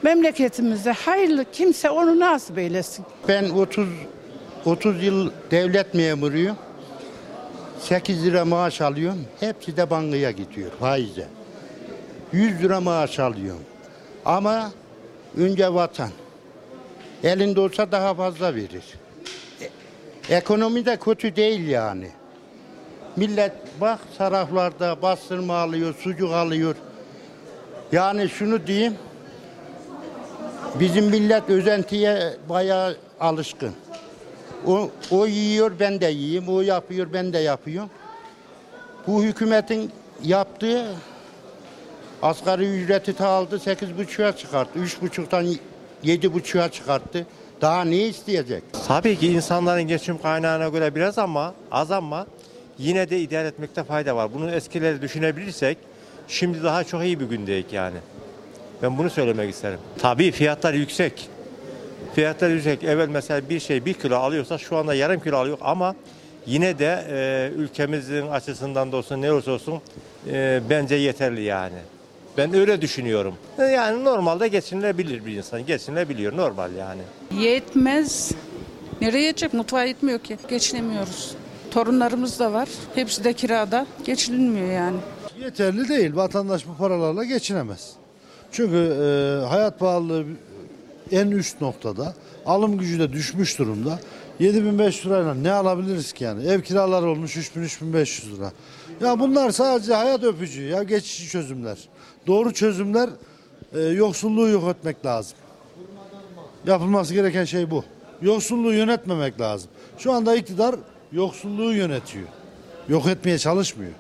Memleketimize 0.05 0.91
hayırlı 0.91 1.45
kimse 1.51 1.89
onu 1.89 2.19
nasip 2.19 2.57
eylesin. 2.57 3.05
Ben 3.27 3.49
30 3.49 3.87
30 4.65 5.03
yıl 5.03 5.31
devlet 5.51 5.93
memuruyum. 5.93 6.55
8 7.79 8.25
lira 8.25 8.45
maaş 8.45 8.81
alıyorum. 8.81 9.25
Hepsi 9.39 9.77
de 9.77 9.89
bankaya 9.89 10.31
gidiyor 10.31 10.71
faize. 10.79 11.27
100 12.33 12.63
lira 12.63 12.81
maaş 12.81 13.19
alıyorum. 13.19 13.63
Ama 14.25 14.71
önce 15.37 15.73
vatan. 15.73 16.09
Elinde 17.23 17.59
olsa 17.59 17.91
daha 17.91 18.13
fazla 18.13 18.55
verir. 18.55 18.83
E- 20.29 20.35
Ekonomi 20.35 20.85
de 20.85 20.97
kötü 20.97 21.35
değil 21.35 21.67
yani. 21.67 22.09
Millet 23.15 23.53
bak 23.81 23.99
saraflarda 24.17 25.01
bastırma 25.01 25.57
alıyor, 25.57 25.95
sucuk 25.99 26.31
alıyor. 26.31 26.75
Yani 27.91 28.29
şunu 28.29 28.67
diyeyim. 28.67 28.93
Bizim 30.79 31.05
millet 31.05 31.49
özentiye 31.49 32.33
bayağı 32.49 32.97
alışkın. 33.19 33.71
O, 34.67 34.89
o 35.11 35.27
yiyor 35.27 35.71
ben 35.79 36.01
de 36.01 36.05
yiyeyim, 36.05 36.49
o 36.49 36.61
yapıyor 36.61 37.07
ben 37.13 37.33
de 37.33 37.37
yapıyorum. 37.37 37.89
Bu 39.07 39.23
hükümetin 39.23 39.91
yaptığı 40.23 40.85
asgari 42.21 42.65
ücreti 42.65 43.13
ta 43.13 43.27
aldı 43.27 43.59
sekiz 43.59 43.97
buçuğa 43.97 44.35
çıkarttı. 44.37 44.79
Üç 44.79 45.01
buçuktan 45.01 45.45
yedi 46.03 46.33
buçuğa 46.33 46.71
çıkarttı. 46.71 47.25
Daha 47.61 47.83
ne 47.83 47.97
isteyecek? 47.97 48.63
Tabii 48.87 49.17
ki 49.19 49.27
insanların 49.27 49.83
geçim 49.83 50.21
kaynağına 50.21 50.69
göre 50.69 50.95
biraz 50.95 51.17
ama 51.17 51.53
az 51.71 51.91
ama 51.91 52.27
yine 52.77 53.09
de 53.09 53.19
idare 53.19 53.47
etmekte 53.47 53.83
fayda 53.83 54.15
var. 54.15 54.33
Bunu 54.33 54.51
eskileri 54.51 55.01
düşünebilirsek 55.01 55.77
şimdi 56.27 56.63
daha 56.63 56.83
çok 56.83 57.03
iyi 57.03 57.19
bir 57.19 57.25
gündeyiz 57.25 57.65
yani. 57.71 57.97
Ben 58.81 58.97
bunu 58.97 59.09
söylemek 59.09 59.49
isterim. 59.53 59.79
Tabii 59.99 60.31
fiyatlar 60.31 60.73
yüksek. 60.73 61.29
Fiyatlar 62.15 62.49
yüksek. 62.49 62.83
Evvel 62.83 63.09
mesela 63.09 63.49
bir 63.49 63.59
şey 63.59 63.85
bir 63.85 63.93
kilo 63.93 64.15
alıyorsa 64.15 64.57
şu 64.57 64.77
anda 64.77 64.93
yarım 64.93 65.19
kilo 65.19 65.37
alıyor 65.37 65.57
ama 65.61 65.95
yine 66.45 66.79
de 66.79 67.05
e, 67.09 67.51
ülkemizin 67.57 68.27
açısından 68.27 68.91
da 68.91 68.97
olsun 68.97 69.21
ne 69.21 69.31
olursa 69.31 69.51
olsun 69.51 69.81
e, 70.31 70.61
bence 70.69 70.95
yeterli 70.95 71.41
yani. 71.41 71.77
Ben 72.37 72.53
öyle 72.53 72.81
düşünüyorum. 72.81 73.35
Yani 73.57 74.03
normalde 74.03 74.47
geçinilebilir 74.47 75.25
bir 75.25 75.37
insan. 75.37 75.65
Geçinilebiliyor 75.65 76.37
normal 76.37 76.69
yani. 76.75 77.01
Yetmez. 77.43 78.31
Nereye 79.01 79.23
yetecek? 79.25 79.53
Mutfağa 79.53 79.83
yetmiyor 79.83 80.19
ki. 80.19 80.37
Geçinemiyoruz. 80.49 81.35
Torunlarımız 81.71 82.39
da 82.39 82.53
var. 82.53 82.69
Hepsi 82.95 83.23
de 83.23 83.33
kirada. 83.33 83.85
Geçinilmiyor 84.05 84.71
yani. 84.71 84.97
Yeterli 85.39 85.89
değil. 85.89 86.15
Vatandaş 86.15 86.67
bu 86.67 86.77
paralarla 86.77 87.23
geçinemez. 87.23 87.93
Çünkü 88.55 88.75
e, 88.77 89.45
hayat 89.45 89.79
pahalılığı 89.79 90.23
en 91.11 91.27
üst 91.31 91.61
noktada. 91.61 92.13
Alım 92.45 92.77
gücü 92.77 92.99
de 92.99 93.13
düşmüş 93.13 93.59
durumda. 93.59 93.99
7500 94.39 95.05
lirayla 95.05 95.33
ne 95.33 95.51
alabiliriz 95.51 96.13
ki 96.13 96.23
yani? 96.23 96.47
Ev 96.47 96.61
kiraları 96.61 97.09
olmuş 97.09 97.37
3000-3500 97.37 98.35
lira. 98.35 98.51
Ya 99.01 99.19
bunlar 99.19 99.51
sadece 99.51 99.93
hayat 99.93 100.23
öpücüğü 100.23 100.63
ya 100.63 100.83
geçici 100.83 101.29
çözümler. 101.29 101.77
Doğru 102.27 102.53
çözümler 102.53 103.09
e, 103.73 103.79
yoksulluğu 103.79 104.47
yok 104.47 104.69
etmek 104.69 105.05
lazım. 105.05 105.37
Yapılması 106.67 107.13
gereken 107.13 107.45
şey 107.45 107.71
bu. 107.71 107.83
Yoksulluğu 108.21 108.73
yönetmemek 108.73 109.41
lazım. 109.41 109.69
Şu 109.97 110.11
anda 110.11 110.35
iktidar 110.35 110.75
yoksulluğu 111.11 111.73
yönetiyor. 111.73 112.27
Yok 112.89 113.07
etmeye 113.07 113.37
çalışmıyor. 113.37 113.91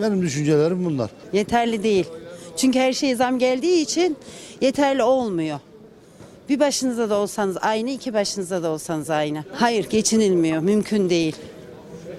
Benim 0.00 0.22
düşüncelerim 0.22 0.84
bunlar. 0.84 1.10
Yeterli 1.32 1.82
değil. 1.82 2.06
Çünkü 2.56 2.78
her 2.78 2.92
şeye 2.92 3.16
zam 3.16 3.38
geldiği 3.38 3.82
için 3.82 4.16
yeterli 4.60 5.02
olmuyor. 5.02 5.60
Bir 6.48 6.60
başınıza 6.60 7.10
da 7.10 7.14
olsanız 7.14 7.56
aynı, 7.60 7.90
iki 7.90 8.14
başınıza 8.14 8.62
da 8.62 8.70
olsanız 8.70 9.10
aynı. 9.10 9.44
Hayır 9.52 9.90
geçinilmiyor, 9.90 10.62
mümkün 10.62 11.10
değil. 11.10 11.36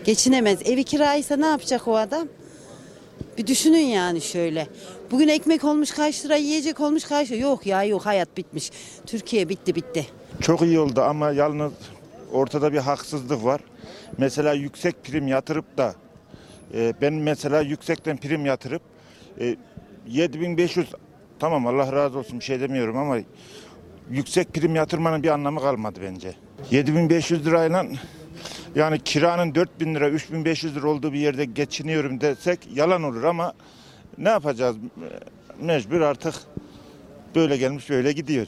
Geçinemez. 0.05 0.59
Evi 0.65 0.83
kiraysa 0.83 1.35
ne 1.35 1.45
yapacak 1.45 1.87
o 1.87 1.95
adam? 1.97 2.27
Bir 3.37 3.47
düşünün 3.47 3.77
yani 3.77 4.21
şöyle. 4.21 4.67
Bugün 5.11 5.27
ekmek 5.27 5.63
olmuş 5.63 5.91
kaç 5.91 6.25
lira, 6.25 6.35
yiyecek 6.35 6.79
olmuş 6.79 7.03
kaç 7.03 7.31
lira. 7.31 7.39
Yok 7.39 7.65
ya 7.65 7.83
yok 7.83 8.05
hayat 8.05 8.37
bitmiş. 8.37 8.71
Türkiye 9.05 9.49
bitti 9.49 9.75
bitti. 9.75 10.07
Çok 10.41 10.61
iyi 10.61 10.79
oldu 10.79 11.01
ama 11.01 11.31
yalnız 11.31 11.71
ortada 12.31 12.73
bir 12.73 12.77
haksızlık 12.77 13.43
var. 13.43 13.61
Mesela 14.17 14.53
yüksek 14.53 15.03
prim 15.03 15.27
yatırıp 15.27 15.77
da 15.77 15.95
e, 16.73 16.93
ben 17.01 17.13
mesela 17.13 17.61
yüksekten 17.61 18.17
prim 18.17 18.45
yatırıp 18.45 18.81
e, 19.39 19.55
7500 20.07 20.87
tamam 21.39 21.67
Allah 21.67 21.93
razı 21.93 22.19
olsun 22.19 22.39
bir 22.39 22.45
şey 22.45 22.59
demiyorum 22.59 22.97
ama 22.97 23.17
yüksek 24.09 24.53
prim 24.53 24.75
yatırmanın 24.75 25.23
bir 25.23 25.29
anlamı 25.29 25.59
kalmadı 25.61 25.99
bence. 26.03 26.33
7500 26.71 27.45
lirayla 27.45 27.85
yani 28.75 28.99
kiranın 28.99 29.55
4000 29.55 29.95
lira 29.95 30.09
3500 30.09 30.75
lira 30.75 30.87
olduğu 30.87 31.13
bir 31.13 31.19
yerde 31.19 31.45
geçiniyorum 31.45 32.21
desek 32.21 32.59
yalan 32.73 33.03
olur 33.03 33.23
ama 33.23 33.53
ne 34.17 34.29
yapacağız? 34.29 34.75
Mecbur 35.61 36.01
artık 36.01 36.35
böyle 37.35 37.57
gelmiş 37.57 37.89
böyle 37.89 38.11
gidiyor. 38.11 38.47